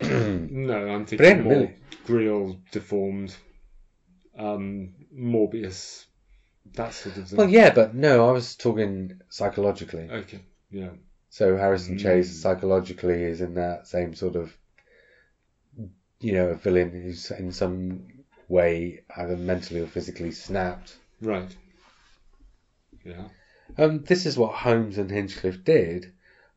No, 0.50 0.88
I'm 0.88 1.04
thinking 1.06 1.42
more 1.42 1.52
really. 1.52 1.74
Greel 2.06 2.58
deformed, 2.72 3.36
um, 4.36 4.94
Morbius, 5.14 6.06
that 6.74 6.94
sort 6.94 7.16
of 7.16 7.28
thing. 7.28 7.36
well, 7.38 7.48
yeah, 7.48 7.72
but 7.74 7.94
no, 7.94 8.28
I 8.28 8.32
was 8.32 8.56
talking 8.56 9.20
psychologically. 9.28 10.08
Okay, 10.10 10.40
yeah, 10.70 10.90
So 11.30 11.56
Harrison. 11.56 11.98
Chase 11.98 12.40
psychologically 12.40 13.22
is 13.24 13.40
in 13.40 13.54
that 13.54 13.86
same 13.86 14.14
sort 14.14 14.36
of, 14.36 14.56
you 16.20 16.32
know, 16.32 16.48
a 16.48 16.54
villain 16.54 16.90
who's 16.90 17.30
in 17.30 17.52
some 17.52 18.04
way 18.48 19.00
either 19.16 19.36
mentally 19.36 19.80
or 19.80 19.86
physically 19.86 20.30
snapped. 20.32 20.96
right. 21.20 21.54
Yeah, 23.04 23.28
Um, 23.78 24.04
this 24.04 24.26
is 24.26 24.38
what 24.38 24.54
Holmes 24.54 24.96
and 24.98 25.10
Hinchcliffe 25.10 25.64
did. 25.64 26.12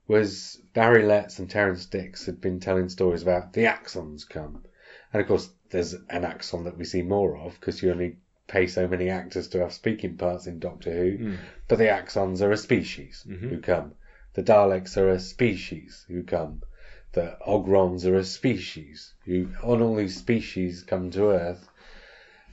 Was 0.08 0.62
Barry 0.76 1.04
Letts 1.04 1.40
and 1.40 1.50
Terrance 1.50 1.88
Dicks 1.88 2.28
had 2.28 2.40
been 2.40 2.60
telling 2.60 2.90
stories 2.90 3.24
about 3.24 3.54
the 3.54 3.64
Axons 3.64 4.30
come, 4.30 4.64
and 5.12 5.22
of 5.22 5.28
course 5.28 5.50
there's 5.72 5.94
an 5.94 6.24
Axon 6.24 6.66
that 6.66 6.78
we 6.78 6.86
see 6.86 7.02
more 7.02 7.36
of 7.38 7.60
because 7.60 7.82
you 7.82 7.90
only 7.90 8.18
pay 8.48 8.68
so 8.68 8.88
many 8.88 9.10
actors 9.10 9.48
to 9.50 9.60
have 9.60 9.74
speaking 9.74 10.18
parts 10.18 10.48
in 10.48 10.60
Doctor 10.60 10.92
Who. 10.92 11.18
Mm. 11.18 11.38
But 11.68 11.78
the 11.78 11.86
Axons 11.86 12.42
are 12.42 12.52
a 12.52 12.58
species 12.58 13.26
Mhm. 13.28 13.50
who 13.50 13.60
come. 13.60 13.96
The 14.34 14.44
Daleks 14.44 14.98
are 14.98 15.10
a 15.10 15.20
species 15.20 16.06
who 16.08 16.24
come. 16.24 16.62
The 17.14 17.38
Ogrons 17.48 18.06
are 18.06 18.16
a 18.16 18.24
species 18.24 19.14
who, 19.26 19.50
on 19.64 19.82
all 19.82 19.96
these 19.96 20.18
species, 20.18 20.84
come 20.84 21.10
to 21.12 21.30
Earth. 21.32 21.68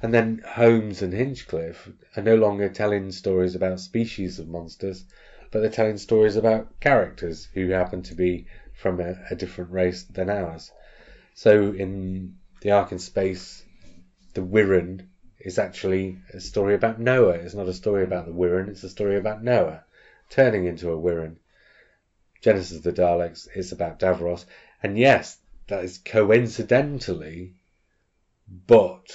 And 0.00 0.12
then 0.14 0.42
Holmes 0.44 1.02
and 1.02 1.12
Hinchcliffe 1.12 1.90
are 2.16 2.22
no 2.22 2.36
longer 2.36 2.68
telling 2.68 3.10
stories 3.12 3.54
about 3.54 3.80
species 3.80 4.38
of 4.38 4.48
monsters, 4.48 5.04
but 5.50 5.60
they're 5.60 5.70
telling 5.70 5.98
stories 5.98 6.36
about 6.36 6.80
characters 6.80 7.48
who 7.54 7.68
happen 7.68 8.02
to 8.02 8.14
be 8.14 8.46
from 8.72 9.00
a, 9.00 9.16
a 9.30 9.36
different 9.36 9.70
race 9.70 10.02
than 10.04 10.30
ours. 10.30 10.72
So 11.34 11.72
in 11.72 12.36
The 12.62 12.70
Ark 12.70 12.92
in 12.92 12.98
Space, 12.98 13.64
the 14.34 14.42
Wirrn 14.42 15.08
is 15.44 15.58
actually 15.58 16.18
a 16.32 16.40
story 16.40 16.74
about 16.74 17.00
Noah. 17.00 17.32
It's 17.34 17.54
not 17.54 17.68
a 17.68 17.72
story 17.74 18.04
about 18.04 18.26
the 18.26 18.32
Wirrn, 18.32 18.68
it's 18.68 18.84
a 18.84 18.88
story 18.88 19.16
about 19.16 19.42
Noah 19.42 19.82
turning 20.30 20.66
into 20.66 20.90
a 20.90 20.96
Wirrn. 20.98 21.36
Genesis 22.40 22.78
of 22.78 22.82
the 22.82 22.92
Daleks 22.92 23.46
is 23.54 23.70
about 23.72 23.98
Davros. 24.00 24.44
And 24.82 24.98
yes, 24.98 25.38
that 25.68 25.84
is 25.84 25.98
coincidentally, 25.98 27.54
but. 28.66 29.06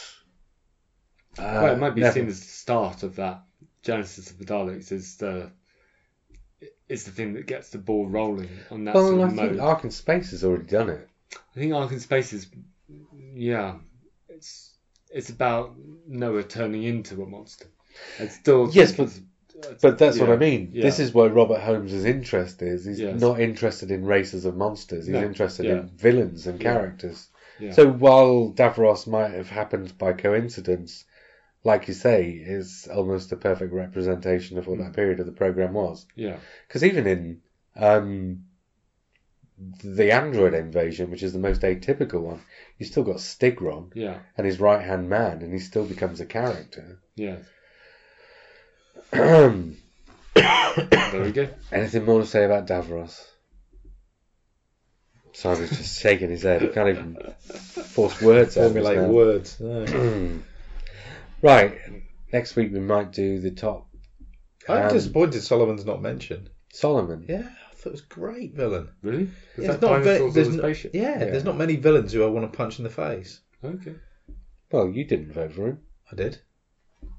Uh, 1.37 1.59
well, 1.63 1.73
it 1.73 1.79
might 1.79 1.95
be 1.95 2.01
never- 2.01 2.13
seen 2.13 2.27
as 2.27 2.39
the 2.39 2.45
start 2.47 3.03
of 3.03 3.15
that. 3.17 3.41
Genesis 3.83 4.31
of 4.31 4.37
the 4.39 4.45
Daleks 4.45 4.91
is 4.91 5.17
the 5.17 5.51
is 6.89 7.03
the 7.03 7.11
thing 7.11 7.33
that 7.33 7.45
gets 7.47 7.69
the 7.69 7.77
ball 7.77 8.07
rolling 8.07 8.49
on 8.71 8.85
that 8.85 8.95
Well, 8.95 9.09
sort 9.09 9.21
I 9.21 9.23
of 9.25 9.35
think. 9.35 9.59
Ark 9.61 9.83
in 9.83 9.91
Space 9.91 10.31
has 10.31 10.43
already 10.43 10.65
done 10.65 10.89
it. 10.89 11.07
I 11.55 11.59
think 11.59 11.73
Ark 11.73 11.91
in 11.91 11.99
Space 11.99 12.31
is, 12.33 12.47
yeah, 13.33 13.75
it's 14.29 14.66
it's 15.11 15.29
about 15.29 15.75
Noah 16.07 16.43
turning 16.43 16.84
into 16.84 17.21
a 17.23 17.25
monster. 17.25 17.65
It's 18.19 18.35
still 18.35 18.69
Yes, 18.71 18.91
but- 18.93 19.19
But 19.81 19.97
that's 19.97 20.19
what 20.19 20.29
I 20.29 20.38
mean. 20.38 20.69
yeah. 20.71 20.84
This 20.84 20.99
is 20.99 21.13
where 21.15 21.29
Robert 21.29 21.59
Holmes' 21.59 22.05
interest 22.05 22.61
is. 22.61 22.85
He's 22.85 22.99
Yes. 22.99 23.19
not 23.19 23.39
interested 23.39 23.89
in 23.89 24.05
races 24.05 24.45
of 24.45 24.55
monsters. 24.55 25.07
He's 25.07 25.13
No, 25.13 25.23
interested 25.23 25.65
yeah. 25.65 25.79
in 25.79 25.88
villains 25.88 26.45
and 26.45 26.61
Yeah. 26.61 26.73
characters. 26.73 27.27
Yeah. 27.59 27.71
So 27.71 27.89
while 27.91 28.53
Davros 28.53 29.07
might 29.07 29.31
have 29.31 29.49
happened 29.49 29.97
by 29.97 30.13
coincidence, 30.13 31.05
like 31.63 31.88
you 31.88 31.95
say, 31.95 32.29
is 32.29 32.88
almost 32.93 33.31
a 33.31 33.35
perfect 33.35 33.73
representation 33.73 34.59
of 34.59 34.67
what 34.67 34.77
Mm. 34.77 34.84
that 34.84 34.93
period 34.93 35.19
of 35.19 35.25
the 35.25 35.31
program 35.31 35.73
was. 35.73 36.05
yeah, 36.15 36.38
Because 36.67 36.84
even 36.84 37.07
in 37.07 37.41
um, 37.75 38.43
the 39.84 40.11
android 40.11 40.53
invasion, 40.53 41.09
which 41.09 41.23
is 41.23 41.34
the 41.34 41.39
most 41.39 41.61
atypical 41.61 42.21
one, 42.21 42.41
you 42.77 42.85
still 42.85 43.03
got 43.03 43.17
Styggron 43.17 43.91
yeah, 43.95 44.19
and 44.38 44.45
his 44.45 44.59
right 44.59 44.84
hand 44.84 45.09
man, 45.09 45.41
and 45.41 45.51
he 45.51 45.59
still 45.59 45.85
becomes 45.85 46.19
a 46.19 46.25
character. 46.25 46.99
yeah. 47.15 47.38
Anything 49.13 49.77
There 50.35 51.21
we 51.23 51.31
go. 51.31 52.01
more 52.05 52.19
to 52.21 52.27
say 52.27 52.43
about 52.43 52.67
Davros? 52.67 53.25
Simon's 55.34 55.69
just 55.69 56.01
shaking 56.01 56.29
his 56.29 56.43
head. 56.43 56.61
He 56.63 56.67
can't 56.69 56.89
even 56.89 57.17
force 57.39 58.19
words 58.21 58.57
out. 58.57 58.71
Formulate 58.71 59.07
words. 59.09 59.59
No. 59.59 60.39
right. 61.41 61.77
Next 62.34 62.55
week 62.55 62.73
we 62.73 62.79
might 62.79 63.11
do 63.11 63.39
the 63.39 63.51
top. 63.51 63.88
I'm 64.67 64.88
um, 64.88 64.93
disappointed 64.93 65.41
Solomon's 65.41 65.85
not 65.85 66.01
mentioned. 66.01 66.49
Solomon. 66.73 67.25
Yeah, 67.29 67.47
thought 67.77 67.89
it 67.89 67.91
was 67.93 68.01
a 68.01 68.05
great 68.13 68.53
villain. 68.53 68.89
Really? 69.01 69.23
Is 69.23 69.29
Yeah, 69.57 69.67
that 69.73 69.81
there's 69.81 69.91
not 69.91 69.99
ve- 69.99 70.05
dinosaurs 70.05 70.33
there's 70.33 70.47
on 70.47 70.51
the 70.57 70.61
no- 70.63 70.63
spaceship? 70.69 70.91
Yeah, 70.95 71.01
Yeah. 71.19 71.25
there's 71.25 71.43
not 71.43 71.57
many 71.57 71.75
villains 71.75 72.11
who 72.13 72.23
I 72.23 72.27
want 72.27 72.51
to 72.51 72.57
punch 72.57 72.77
in 72.79 72.83
the 72.83 72.89
face. 72.89 73.39
Okay. 73.63 73.95
Well, 74.71 74.89
you 74.89 75.03
didn't 75.05 75.31
vote 75.33 75.53
for 75.53 75.67
him. 75.67 75.79
I 76.11 76.15
did. 76.15 76.39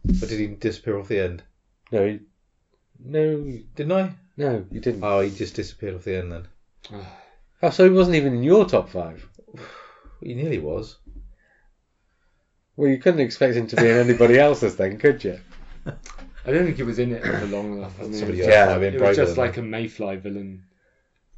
But 0.05 0.29
did 0.29 0.39
he 0.41 0.47
disappear 0.49 0.99
off 0.99 1.09
the 1.09 1.21
end? 1.21 1.43
No, 1.93 2.05
you- 2.05 2.21
no, 2.99 3.59
Didn't 3.77 3.93
I? 3.93 4.15
no, 4.37 4.65
you 4.71 4.81
didn't. 4.81 5.05
Oh, 5.05 5.21
he 5.21 5.31
just 5.31 5.55
disappeared 5.55 5.95
off 5.95 6.05
the 6.05 6.17
end 6.17 6.33
then. 6.33 6.49
Oh, 7.61 7.71
so 7.71 7.83
he 7.85 7.91
wasn't 7.91 8.15
even 8.15 8.35
in 8.35 8.43
your 8.45 8.67
top 8.67 8.89
five. 8.89 9.29
He 10.23 10.35
nearly 10.35 10.59
was. 10.59 10.97
Well, 12.77 12.89
you 12.91 12.99
couldn't 12.99 13.21
expect 13.21 13.55
him 13.57 13.67
to 13.69 13.77
be 13.77 13.83
in 13.89 13.97
anybody 13.97 14.39
else's 14.39 14.77
then, 14.77 14.99
could 14.99 15.23
you? 15.25 15.39
I 16.49 16.53
don't 16.53 16.65
think 16.65 16.79
he 16.79 16.83
was 16.83 16.99
in 16.99 17.13
it 17.13 17.23
for 17.23 17.47
long 17.47 17.77
enough. 17.79 18.01
I 18.01 18.05
mean, 18.05 18.15
Somebody 18.15 18.41
it 18.41 18.45
else 18.45 18.51
Yeah, 18.55 18.65
might 18.67 18.73
have 18.73 18.81
been 18.81 18.93
was 18.95 19.01
braver 19.01 19.15
just 19.17 19.35
than 19.37 19.45
like 19.45 19.57
a 19.59 19.61
Mayfly 19.61 20.17
villain. 20.17 20.63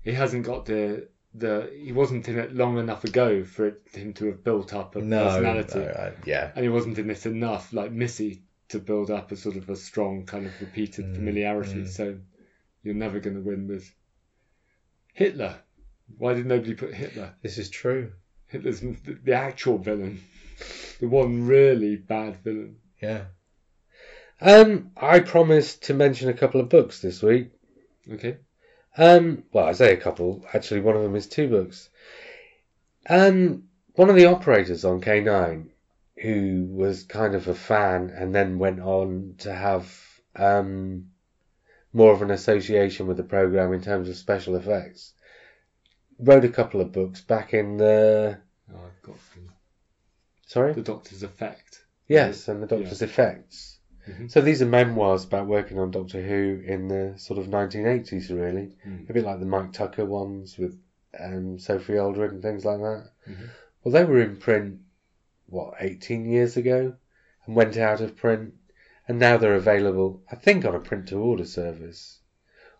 He 0.02 0.12
hasn't 0.12 0.44
got 0.46 0.66
the 0.66 1.08
the. 1.34 1.68
He 1.76 1.90
wasn't 1.92 2.28
in 2.28 2.38
it 2.38 2.54
long 2.54 2.78
enough 2.78 3.02
ago 3.04 3.42
for 3.42 3.66
it, 3.66 3.82
him 3.92 4.12
to 4.14 4.26
have 4.26 4.44
built 4.44 4.72
up 4.72 4.94
a 4.94 5.00
no, 5.00 5.24
personality, 5.24 5.80
no, 5.80 5.92
I- 5.98 6.12
yeah. 6.24 6.52
and 6.54 6.62
he 6.62 6.68
wasn't 6.68 6.98
in 6.98 7.10
it 7.10 7.26
enough, 7.26 7.72
like 7.72 7.90
Missy, 7.90 8.42
to 8.68 8.78
build 8.78 9.10
up 9.10 9.32
a 9.32 9.36
sort 9.36 9.56
of 9.56 9.68
a 9.68 9.74
strong 9.76 10.24
kind 10.26 10.46
of 10.46 10.52
repeated 10.60 11.06
Mm, 11.06 11.14
familiarity. 11.16 11.82
mm. 11.82 11.88
So 11.88 12.16
you're 12.84 12.94
never 12.94 13.18
going 13.18 13.36
to 13.36 13.42
win 13.42 13.66
with 13.66 13.92
Hitler. 15.14 15.56
Why 16.18 16.34
did 16.34 16.46
nobody 16.46 16.74
put 16.74 16.94
Hitler? 16.94 17.34
This 17.42 17.58
is 17.58 17.68
true. 17.68 18.12
Hitler's 18.46 18.80
the, 18.80 19.18
the 19.24 19.32
actual 19.32 19.78
villain, 19.78 20.20
the 21.00 21.08
one 21.08 21.46
really 21.46 21.96
bad 21.96 22.36
villain. 22.44 22.76
Yeah. 23.02 23.24
Um, 24.40 24.92
I 24.96 25.20
promised 25.20 25.84
to 25.84 25.94
mention 25.94 26.28
a 26.28 26.34
couple 26.34 26.60
of 26.60 26.68
books 26.68 27.00
this 27.00 27.22
week. 27.22 27.50
Okay. 28.10 28.38
Um, 28.96 29.44
well, 29.52 29.66
I 29.66 29.72
say 29.72 29.92
a 29.92 29.98
couple. 30.00 30.44
Actually, 30.52 30.80
one 30.80 30.96
of 30.96 31.02
them 31.02 31.14
is 31.14 31.26
two 31.26 31.48
books. 31.48 31.90
Um, 33.08 33.64
one 33.94 34.08
of 34.10 34.16
the 34.16 34.26
operators 34.26 34.84
on 34.84 35.00
K9, 35.00 35.68
who 36.22 36.66
was 36.70 37.04
kind 37.04 37.34
of 37.34 37.48
a 37.48 37.54
fan 37.54 38.10
and 38.10 38.34
then 38.34 38.58
went 38.58 38.80
on 38.80 39.34
to 39.38 39.52
have 39.52 39.94
um, 40.36 41.10
more 41.92 42.12
of 42.12 42.22
an 42.22 42.30
association 42.30 43.06
with 43.06 43.16
the 43.16 43.22
program 43.22 43.72
in 43.72 43.82
terms 43.82 44.08
of 44.08 44.16
special 44.16 44.56
effects, 44.56 45.12
wrote 46.18 46.44
a 46.44 46.48
couple 46.48 46.80
of 46.80 46.92
books 46.92 47.20
back 47.20 47.52
in 47.52 47.76
the. 47.76 48.38
Oh, 48.72 48.76
I've 48.76 49.02
got 49.02 49.16
the, 49.34 49.40
Sorry? 50.46 50.72
the 50.72 50.82
Doctor's 50.82 51.22
Effect. 51.22 51.84
Yes, 52.08 52.48
and 52.48 52.62
the 52.62 52.66
Doctor's 52.66 53.02
effects. 53.02 53.79
Mhm. 54.08 54.30
So 54.30 54.40
these 54.40 54.62
are 54.62 54.66
memoirs 54.66 55.24
about 55.24 55.46
working 55.46 55.78
on 55.78 55.90
Doctor 55.90 56.22
Who 56.22 56.62
in 56.64 56.88
the 56.88 57.14
sort 57.18 57.38
of 57.38 57.48
1980s, 57.48 58.30
really. 58.30 58.76
Mm. 58.86 59.08
A 59.08 59.12
bit 59.12 59.24
like 59.24 59.40
the 59.40 59.46
Mike 59.46 59.72
Tucker 59.72 60.04
ones 60.04 60.58
with 60.58 60.78
um, 61.18 61.58
Sophie 61.58 61.98
Aldred 61.98 62.32
and 62.32 62.42
things 62.42 62.64
like 62.64 62.78
that. 62.78 63.10
Mhm. 63.28 63.48
Well, 63.82 63.92
they 63.92 64.04
were 64.04 64.20
in 64.20 64.36
print, 64.36 64.78
what, 65.46 65.74
18 65.80 66.24
years 66.24 66.56
ago? 66.56 66.94
And 67.46 67.56
went 67.56 67.76
out 67.76 68.00
of 68.00 68.16
print. 68.16 68.54
And 69.08 69.18
now 69.18 69.36
they're 69.38 69.54
available, 69.54 70.22
I 70.30 70.36
think, 70.36 70.64
on 70.64 70.74
a 70.74 70.80
print 70.80 71.08
to 71.08 71.18
order 71.18 71.44
service 71.44 72.20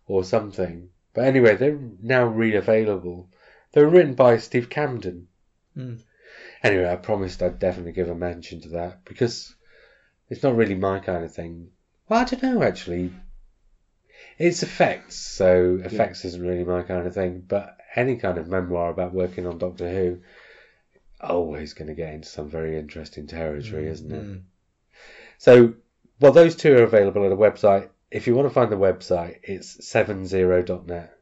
or 0.06 0.22
something. 0.22 0.90
But 1.12 1.24
anyway, 1.24 1.56
they're 1.56 1.78
now 2.00 2.26
re 2.26 2.54
available. 2.54 3.28
They 3.72 3.82
were 3.82 3.90
written 3.90 4.14
by 4.14 4.38
Steve 4.38 4.70
Camden. 4.70 5.26
Mm. 5.76 6.00
Anyway, 6.62 6.88
I 6.88 6.96
promised 6.96 7.42
I'd 7.42 7.58
definitely 7.58 7.92
give 7.92 8.08
a 8.08 8.14
mention 8.14 8.60
to 8.60 8.68
that 8.70 9.04
because 9.04 9.54
it's 10.30 10.42
not 10.42 10.56
really 10.56 10.76
my 10.76 11.00
kind 11.00 11.24
of 11.24 11.34
thing. 11.34 11.68
Well, 12.08 12.20
I 12.20 12.24
don't 12.24 12.42
know 12.42 12.62
actually. 12.62 13.12
It's 14.38 14.62
effects, 14.62 15.16
so 15.16 15.80
effects 15.84 16.24
isn't 16.24 16.40
really 16.46 16.64
my 16.64 16.82
kind 16.82 17.06
of 17.06 17.12
thing. 17.12 17.44
But 17.46 17.76
any 17.94 18.16
kind 18.16 18.38
of 18.38 18.48
memoir 18.48 18.90
about 18.90 19.12
working 19.12 19.46
on 19.46 19.58
Doctor 19.58 19.90
Who, 19.90 20.20
always 21.20 21.74
going 21.74 21.88
to 21.88 21.94
get 21.94 22.14
into 22.14 22.28
some 22.28 22.48
very 22.48 22.78
interesting 22.78 23.26
territory, 23.26 23.88
isn't 23.88 24.10
it? 24.10 24.24
Mm. 24.24 24.42
So, 25.38 25.74
well, 26.20 26.32
those 26.32 26.56
two 26.56 26.74
are 26.74 26.84
available 26.84 27.26
at 27.26 27.32
a 27.32 27.36
website. 27.36 27.90
If 28.10 28.26
you 28.26 28.34
want 28.34 28.48
to 28.48 28.54
find 28.54 28.72
the 28.72 28.76
website, 28.76 29.40
it's 29.42 29.76
70.net, 29.78 31.18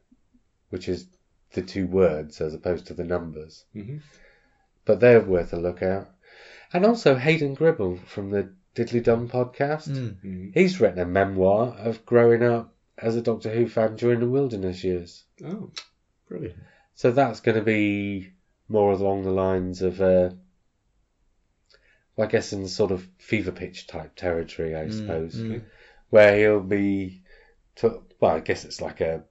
which 0.69 0.87
is 0.87 1.07
the 1.53 1.61
two 1.61 1.87
words 1.87 2.41
as 2.41 2.53
opposed 2.53 2.87
to 2.87 2.93
the 2.93 3.03
numbers. 3.03 3.65
hmm 3.73 3.97
But 4.85 4.99
they're 4.99 5.21
worth 5.21 5.53
a 5.53 5.57
look 5.57 5.81
at. 5.81 6.09
And 6.71 6.85
also 6.85 7.15
Hayden 7.15 7.55
Gribble 7.55 7.97
from 8.05 8.29
the 8.29 8.53
Diddly 8.79 9.03
Dum 9.03 9.27
podcast. 9.27 9.89
Mm. 9.89 10.19
hmm 10.21 10.49
He's 10.53 10.79
written 10.79 10.99
a 10.99 11.05
memoir 11.05 11.75
of 11.77 12.05
growing 12.05 12.43
up 12.43 12.73
as 12.97 13.15
a 13.17 13.21
Doctor 13.21 13.49
Who 13.49 13.67
fan 13.67 13.97
during 13.97 14.21
the 14.21 14.29
wilderness 14.29 14.83
years. 14.83 15.25
Oh, 15.45 15.71
Brilliant. 16.29 16.55
So 16.95 17.11
that's 17.11 17.41
going 17.41 17.57
to 17.57 17.63
be 17.63 18.31
more 18.69 18.91
along 18.93 19.23
the 19.23 19.31
lines 19.31 19.81
of, 19.81 19.99
uh, 20.01 20.29
I 22.17 22.25
guess, 22.27 22.53
in 22.53 22.67
sort 22.67 22.91
of 22.91 23.07
fever 23.17 23.51
pitch 23.51 23.87
type 23.87 24.15
territory, 24.15 24.75
I 24.75 24.85
Mm, 24.85 24.93
suppose, 24.93 25.35
mm. 25.35 25.61
where 26.09 26.37
he'll 26.37 26.59
be, 26.61 27.23
to, 27.77 28.03
well, 28.19 28.35
I 28.35 28.39
guess 28.41 28.63
it's 28.65 28.81
like 28.81 29.01
a 29.01 29.23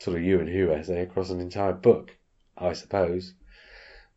sort 0.00 0.18
of 0.18 0.22
you 0.22 0.38
and 0.40 0.48
Who 0.48 0.70
essay 0.72 1.02
across 1.02 1.30
an 1.30 1.40
entire 1.40 1.72
book, 1.72 2.16
I 2.58 2.72
suppose. 2.74 3.32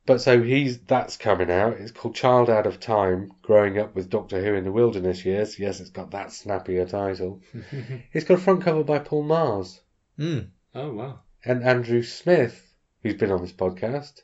But 0.08 0.22
so 0.22 0.42
he's 0.42 0.80
that's 0.80 1.18
coming 1.18 1.52
out. 1.52 1.74
It's 1.74 1.92
called 1.92 2.16
Child 2.16 2.50
Out 2.50 2.66
of 2.66 2.80
Time: 2.80 3.34
Growing 3.44 3.78
Up 3.78 3.94
with 3.94 4.10
Doctor 4.10 4.42
Who 4.44 4.56
in 4.56 4.64
the 4.64 4.72
Wilderness 4.72 5.24
Years. 5.26 5.60
Yes, 5.60 5.80
it's 5.82 5.90
got 5.92 6.10
that 6.12 6.32
snappy 6.32 6.78
a 6.78 6.86
title. 6.88 7.42
It's 8.14 8.26
got 8.26 8.36
a 8.40 8.42
front 8.42 8.64
cover 8.64 8.84
by 8.84 9.00
Paul 9.00 9.24
Mars 9.24 9.82
Mm. 10.18 10.48
oh 10.74 10.94
wow. 10.94 11.20
and 11.46 11.62
Andrew 11.64 12.02
Smith, 12.02 12.74
who's 13.04 13.14
been 13.16 13.30
on 13.32 13.42
this 13.44 13.52
podcast, 13.52 14.22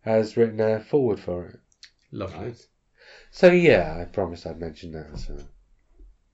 has 0.00 0.36
written 0.36 0.58
a 0.60 0.80
forward 0.80 1.20
for 1.20 1.46
it. 1.46 1.60
Lovely. 2.10 2.46
Nice. 2.48 2.66
So 3.30 3.52
yeah, 3.52 3.98
I 4.00 4.06
promised 4.06 4.46
I'd 4.46 4.58
mention 4.58 4.90
that. 4.92 5.18
So, 5.18 5.36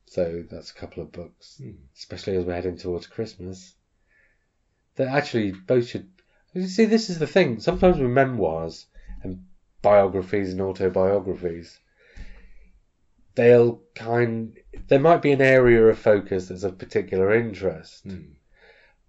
so 0.07 0.45
that's 0.51 0.71
a 0.71 0.75
couple 0.75 1.03
of 1.03 1.11
books, 1.13 1.57
Hmm. 1.61 1.73
especially 1.97 2.37
as 2.37 2.45
we're 2.45 2.55
heading 2.55 2.79
towards 2.79 3.07
Christmas. 3.09 3.75
That 4.95 5.09
actually 5.09 5.51
both 5.53 5.89
should. 5.89 6.09
You 6.57 6.69
see, 6.69 6.87
this 6.87 7.11
is 7.11 7.19
the 7.19 7.27
thing. 7.27 7.61
Sometimes 7.61 7.99
with 7.99 8.11
memoirs 8.11 8.87
and 9.23 9.45
biographies 9.83 10.53
and 10.53 10.63
autobiographies, 10.63 11.79
they'll 13.35 13.83
kind. 13.95 14.59
There 14.89 14.99
might 14.99 15.21
be 15.21 15.33
an 15.33 15.43
area 15.43 15.85
of 15.87 15.99
focus 15.99 16.49
that's 16.49 16.63
of 16.63 16.79
particular 16.79 17.35
interest, 17.35 18.05
Hmm. 18.05 18.33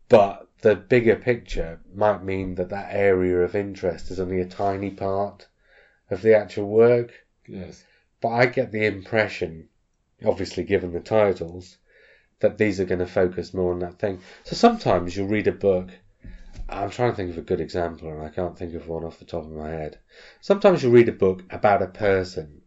but 0.10 0.50
the 0.60 0.76
bigger 0.76 1.16
picture 1.16 1.80
might 1.94 2.22
mean 2.22 2.56
that 2.56 2.68
that 2.70 2.94
area 2.94 3.40
of 3.40 3.56
interest 3.56 4.12
is 4.12 4.20
only 4.20 4.42
a 4.42 4.46
tiny 4.46 4.90
part 4.90 5.48
of 6.10 6.22
the 6.22 6.36
actual 6.36 6.68
work. 6.68 7.14
Yes. 7.48 7.86
But 8.20 8.30
I 8.30 8.46
get 8.48 8.74
the 8.74 8.86
impression, 8.86 9.70
obviously 10.26 10.66
given 10.66 10.92
the 10.92 11.00
titles, 11.00 11.78
that 12.40 12.58
these 12.58 12.82
are 12.82 12.86
going 12.86 13.00
to 13.00 13.08
focus 13.08 13.54
more 13.54 13.72
on 13.72 13.80
that 13.80 14.00
thing. 14.00 14.20
So 14.44 14.58
sometimes 14.58 15.16
you'll 15.16 15.30
read 15.30 15.48
a 15.48 15.54
book. 15.54 15.92
I'm 16.70 16.90
trying 16.90 17.12
to 17.12 17.16
think 17.16 17.32
of 17.32 17.38
a 17.38 17.42
good 17.42 17.62
example, 17.62 18.12
and 18.12 18.22
I 18.22 18.30
can't 18.30 18.58
think 18.58 18.74
of 18.74 18.88
one 18.88 19.06
off 19.06 19.20
the 19.20 19.26
top 19.26 19.46
of 19.46 19.52
my 19.52 19.70
head. 19.70 20.00
Sometimes 20.42 20.84
you'll 20.84 20.92
read 20.92 21.10
a 21.10 21.14
book 21.14 21.44
about 21.50 21.82
a 21.82 21.88
person, 21.88 22.62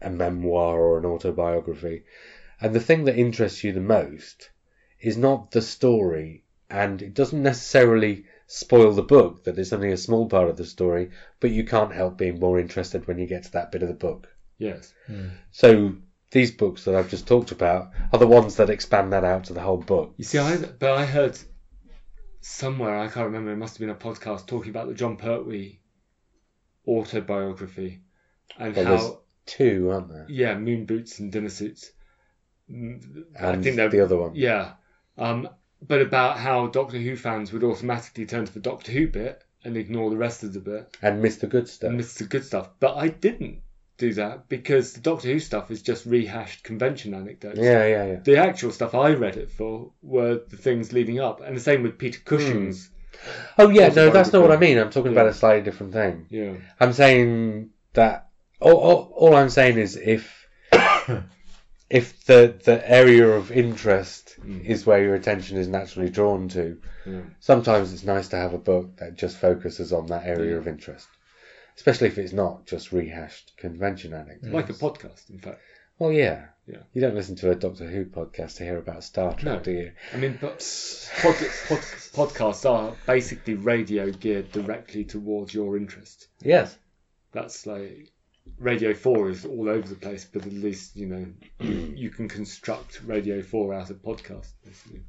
a 0.00 0.10
memoir 0.10 0.80
or 0.80 0.98
an 0.98 1.04
autobiography, 1.04 2.04
and 2.60 2.74
the 2.74 2.80
thing 2.80 3.04
that 3.04 3.16
interests 3.16 3.62
you 3.62 3.72
the 3.72 3.80
most 3.80 4.50
is 5.00 5.16
not 5.16 5.50
the 5.50 5.60
story, 5.60 6.44
and 6.70 7.02
it 7.02 7.14
doesn't 7.14 7.42
necessarily 7.42 8.24
spoil 8.46 8.92
the 8.92 9.02
book 9.02 9.44
that 9.44 9.58
it's 9.58 9.72
only 9.72 9.90
a 9.90 9.96
small 9.96 10.26
part 10.26 10.48
of 10.48 10.56
the 10.56 10.64
story, 10.64 11.10
but 11.40 11.50
you 11.50 11.64
can't 11.64 11.92
help 11.92 12.16
being 12.16 12.38
more 12.38 12.58
interested 12.58 13.06
when 13.06 13.18
you 13.18 13.26
get 13.26 13.42
to 13.42 13.52
that 13.52 13.72
bit 13.72 13.82
of 13.82 13.88
the 13.88 13.94
book. 13.94 14.28
Yes. 14.58 14.92
Mm. 15.08 15.30
So 15.50 15.94
these 16.30 16.50
books 16.50 16.84
that 16.84 16.94
I've 16.94 17.10
just 17.10 17.26
talked 17.26 17.50
about 17.50 17.90
are 18.12 18.18
the 18.18 18.26
ones 18.26 18.56
that 18.56 18.70
expand 18.70 19.12
that 19.12 19.24
out 19.24 19.44
to 19.44 19.52
the 19.52 19.60
whole 19.60 19.78
book. 19.78 20.14
You 20.16 20.24
see, 20.24 20.38
I 20.38 20.56
but 20.56 20.92
I 20.92 21.04
heard 21.04 21.38
somewhere 22.42 22.98
I 22.98 23.08
can't 23.08 23.26
remember. 23.26 23.52
It 23.52 23.56
must 23.56 23.74
have 23.74 23.80
been 23.80 23.90
a 23.90 23.94
podcast 23.94 24.46
talking 24.46 24.70
about 24.70 24.88
the 24.88 24.94
Jon 24.94 25.16
Pertwee 25.16 25.78
autobiography 26.86 28.00
and 28.58 28.74
Well, 28.76 28.84
how 28.84 28.96
there's 28.96 29.12
two, 29.46 29.90
aren't 29.90 30.08
there? 30.08 30.26
yeah, 30.28 30.58
moon 30.58 30.84
boots 30.84 31.18
and 31.18 31.32
dinner 31.32 31.48
suits. 31.48 31.92
Mm, 32.70 33.24
I 33.40 33.50
And 33.52 33.62
think 33.62 33.76
they're 33.76 33.88
the 33.88 34.00
other 34.04 34.16
one. 34.16 34.32
Yeah. 34.34 34.72
Um, 35.18 35.48
but 35.86 36.00
about 36.00 36.38
how 36.38 36.66
Doctor 36.68 36.98
Who 36.98 37.16
fans 37.16 37.52
would 37.52 37.64
automatically 37.64 38.26
turn 38.26 38.44
to 38.44 38.52
the 38.52 38.60
Doctor 38.60 38.92
Who 38.92 39.08
bit 39.08 39.42
and 39.64 39.76
ignore 39.76 40.10
the 40.10 40.16
rest 40.16 40.42
of 40.42 40.52
the 40.52 40.60
bit 40.60 40.96
And 41.02 41.22
miss 41.22 41.36
the 41.36 41.46
good 41.46 41.68
stuff. 41.68 41.88
and 41.88 41.96
miss 41.96 42.14
the 42.14 42.24
good 42.24 42.44
stuff. 42.44 42.70
But 42.80 42.96
I 42.96 43.08
didn't 43.08 43.62
do 44.06 44.14
that 44.14 44.48
because 44.48 44.92
the 44.94 45.00
Doctor 45.00 45.28
Who 45.28 45.38
stuff 45.38 45.70
is 45.70 45.82
just 45.82 46.04
rehashed 46.06 46.64
convention 46.64 47.14
anecdotes. 47.14 47.58
yeah, 47.58 47.86
yeah, 47.86 48.04
yeah. 48.06 48.16
The 48.22 48.36
actual 48.38 48.70
stuff 48.72 48.94
I 48.94 49.10
read 49.14 49.36
it 49.36 49.50
for 49.50 49.92
were 50.02 50.40
the 50.48 50.56
things 50.56 50.92
leading 50.92 51.20
up, 51.20 51.40
and 51.40 51.56
the 51.56 51.60
same 51.60 51.82
with 51.82 51.98
Peter 51.98 52.20
Cushing's. 52.24 52.90
Oh 53.58 53.68
yeah, 53.68 53.88
no, 53.88 54.10
that's 54.10 54.32
not 54.32 54.42
what 54.42 54.50
I 54.52 54.56
mean. 54.56 54.78
I'm 54.78 54.90
talking 54.90 55.12
Yeah. 55.12 55.20
about 55.20 55.30
a 55.30 55.34
slightly 55.34 55.62
different 55.62 55.92
thing. 55.92 56.26
Yeah. 56.30 56.54
I'm 56.80 56.92
saying 56.92 57.70
that 57.94 58.28
all, 58.60 58.76
all, 58.76 59.12
all 59.16 59.34
I'm 59.36 59.50
saying 59.50 59.78
is 59.78 59.96
if 59.96 60.24
if 61.90 62.24
the 62.24 62.58
the 62.64 62.78
area 62.90 63.28
of 63.28 63.50
interest 63.52 64.36
Mm. 64.42 64.64
is 64.64 64.84
where 64.86 65.00
your 65.04 65.14
attention 65.14 65.56
is 65.58 65.68
naturally 65.68 66.10
drawn 66.10 66.48
to, 66.48 66.78
Yeah. 67.06 67.20
sometimes 67.38 67.92
it's 67.92 68.02
nice 68.02 68.28
to 68.28 68.36
have 68.36 68.54
a 68.54 68.58
book 68.58 68.96
that 68.96 69.14
just 69.14 69.36
focuses 69.36 69.92
on 69.92 70.06
that 70.06 70.24
area 70.26 70.52
Yeah. 70.52 70.56
of 70.62 70.66
interest. 70.66 71.06
Especially 71.76 72.08
if 72.08 72.18
it's 72.18 72.32
not 72.32 72.66
just 72.66 72.92
rehashed 72.92 73.56
convention 73.56 74.12
anecdotes. 74.12 74.52
Like 74.52 74.68
a 74.70 74.74
podcast, 74.74 75.30
in 75.30 75.38
fact. 75.38 75.60
Well, 75.98 76.12
yeah. 76.12 76.46
Yeah. 76.66 76.78
You 76.92 77.00
don't 77.00 77.14
listen 77.14 77.34
to 77.36 77.50
a 77.50 77.54
Doctor 77.54 77.88
Who 77.88 78.04
podcast 78.04 78.56
to 78.56 78.64
hear 78.64 78.78
about 78.78 79.02
Star 79.04 79.32
Trek, 79.34 79.44
No. 79.44 79.58
do 79.60 79.72
you? 79.72 79.92
I 80.12 80.16
mean, 80.16 80.38
but 80.40 80.58
pod, 81.22 81.34
pod, 81.68 81.78
podcasts 82.28 82.68
are 82.70 82.94
basically 83.06 83.54
radio 83.54 84.10
geared 84.10 84.52
directly 84.52 85.04
towards 85.04 85.52
your 85.52 85.76
interest. 85.76 86.28
Yes. 86.42 86.76
That's 87.32 87.66
like 87.66 88.12
Radio 88.58 88.94
4 88.94 89.30
is 89.30 89.44
all 89.44 89.68
over 89.68 89.88
the 89.88 89.94
place, 89.96 90.24
but 90.24 90.46
at 90.46 90.52
least, 90.52 90.96
you 90.96 91.06
know, 91.06 91.26
you, 91.60 91.94
you 91.96 92.10
can 92.10 92.28
construct 92.28 93.02
Radio 93.04 93.42
4 93.42 93.74
out 93.74 93.90
of 93.90 94.02
podcasts, 94.02 94.52
basically. 94.64 95.00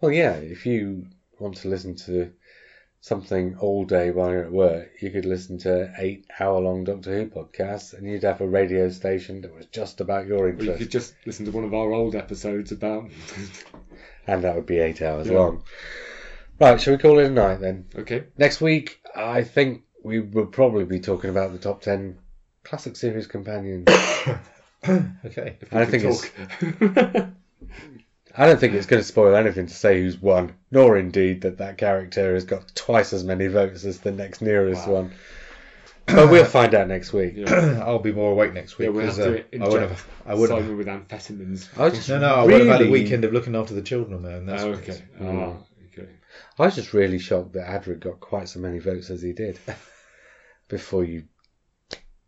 Well, 0.00 0.12
yeah. 0.12 0.34
If 0.34 0.66
you 0.66 1.06
want 1.38 1.56
to 1.58 1.68
listen 1.68 1.96
to 1.96 2.32
something 3.00 3.54
all 3.60 3.84
day 3.84 4.10
while 4.10 4.30
you're 4.30 4.44
at 4.44 4.50
work, 4.52 4.88
you 5.00 5.10
could 5.10 5.24
listen 5.24 5.58
to 5.58 5.92
eight 5.98 6.24
hour 6.40 6.60
long 6.60 6.84
Doctor 6.84 7.12
Who 7.14 7.26
podcasts 7.26 7.92
and 7.96 8.06
you'd 8.06 8.22
have 8.24 8.40
a 8.40 8.46
radio 8.46 8.88
station 8.88 9.42
that 9.42 9.54
was 9.54 9.66
just 9.66 10.00
about 10.00 10.26
your 10.26 10.44
Or 10.44 10.48
you 10.48 10.54
interest. 10.54 10.78
could 10.78 10.90
just 10.90 11.14
listen 11.24 11.44
to 11.46 11.50
one 11.52 11.64
of 11.64 11.72
our 11.74 11.92
old 11.92 12.14
episodes 12.14 12.72
about. 12.72 13.08
And 14.28 14.42
that 14.42 14.56
would 14.56 14.66
be 14.66 14.78
eight 14.80 15.02
hours 15.02 15.28
Yeah. 15.28 15.34
long. 15.34 15.62
Right, 16.58 16.80
shall 16.80 16.94
we 16.94 16.98
call 16.98 17.20
it 17.20 17.26
a 17.26 17.30
night 17.30 17.60
then? 17.60 17.84
okay. 17.96 18.24
Next 18.36 18.60
week, 18.60 18.98
I 19.14 19.44
think 19.44 19.82
we 20.02 20.18
will 20.18 20.46
probably 20.46 20.82
be 20.84 20.98
talking 20.98 21.30
about 21.30 21.52
the 21.52 21.58
top 21.58 21.80
10 21.80 22.18
classic 22.64 22.96
series 22.96 23.26
companions. 23.28 23.86
Okay. 25.24 25.56
If 25.60 25.72
I 25.72 25.84
think 25.84 26.02
talk. 26.02 26.32
I 28.36 28.46
don't 28.46 28.58
think 28.60 28.74
it's 28.74 28.86
going 28.86 29.00
to 29.00 29.06
spoil 29.06 29.34
anything 29.34 29.66
to 29.66 29.74
say 29.74 30.00
who's 30.00 30.18
won, 30.20 30.54
nor 30.70 30.96
indeed 30.98 31.42
that 31.42 31.58
that 31.58 31.78
character 31.78 32.34
has 32.34 32.44
got 32.44 32.74
twice 32.74 33.12
as 33.12 33.24
many 33.24 33.46
votes 33.46 33.84
as 33.84 34.00
the 34.00 34.12
next 34.12 34.42
nearest 34.42 34.86
Wow. 34.86 34.92
one. 34.94 35.12
But 36.06 36.30
we'll 36.30 36.44
find 36.44 36.72
out 36.74 36.86
next 36.86 37.12
week. 37.12 37.32
yeah. 37.36 37.82
I'll 37.84 37.98
be 37.98 38.12
more 38.12 38.30
awake 38.32 38.52
next 38.52 38.78
week 38.78 38.86
yeah, 38.86 38.90
we'll 38.92 39.06
have 39.06 39.16
'cause, 39.16 39.24
to 39.24 39.40
uh, 39.60 39.64
I 39.64 39.68
would 39.68 39.80
have. 39.82 40.06
I 40.26 40.34
would 40.34 40.50
have. 40.50 40.68
With 40.70 40.86
amphetamines. 40.86 41.68
I 41.80 41.90
just 41.90 42.08
No, 42.08 42.18
no. 42.20 42.34
I 42.34 42.44
would 42.44 42.60
have 42.60 42.78
had 42.80 42.82
a 42.86 42.90
weekend 42.90 43.24
of 43.24 43.32
looking 43.32 43.56
after 43.56 43.74
the 43.74 43.82
children, 43.82 44.22
man. 44.22 44.46
That's 44.46 44.62
Oh, 44.62 44.72
okay. 44.74 44.92
is. 44.92 45.02
Ah, 45.20 45.56
okay. 45.92 46.08
I 46.58 46.64
was 46.66 46.74
just 46.76 46.92
really 46.92 47.18
shocked 47.18 47.54
that 47.54 47.66
Adric 47.66 48.00
got 48.00 48.20
quite 48.20 48.48
so 48.48 48.60
many 48.60 48.78
votes 48.78 49.10
as 49.10 49.20
he 49.22 49.32
did 49.32 49.58
before 50.68 51.02
you 51.04 51.24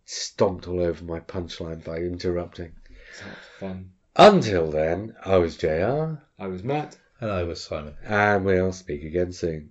stomped 0.07 0.67
all 0.67 0.81
over 0.81 1.05
my 1.05 1.21
punchline 1.21 1.85
by 1.85 1.99
interrupting. 1.99 2.73
Sounds 3.17 3.37
fun. 3.61 3.91
Until 4.20 4.69
then, 4.69 5.15
I 5.24 5.36
was 5.36 5.57
JR, 5.57 6.19
I 6.40 6.49
was 6.49 6.65
Matt. 6.65 6.99
And 7.20 7.31
I 7.31 7.45
was 7.45 7.62
Simon. 7.62 7.95
and 8.05 8.45
we'll 8.45 8.73
speak 8.73 9.05
again 9.05 9.32
soon. 9.32 9.70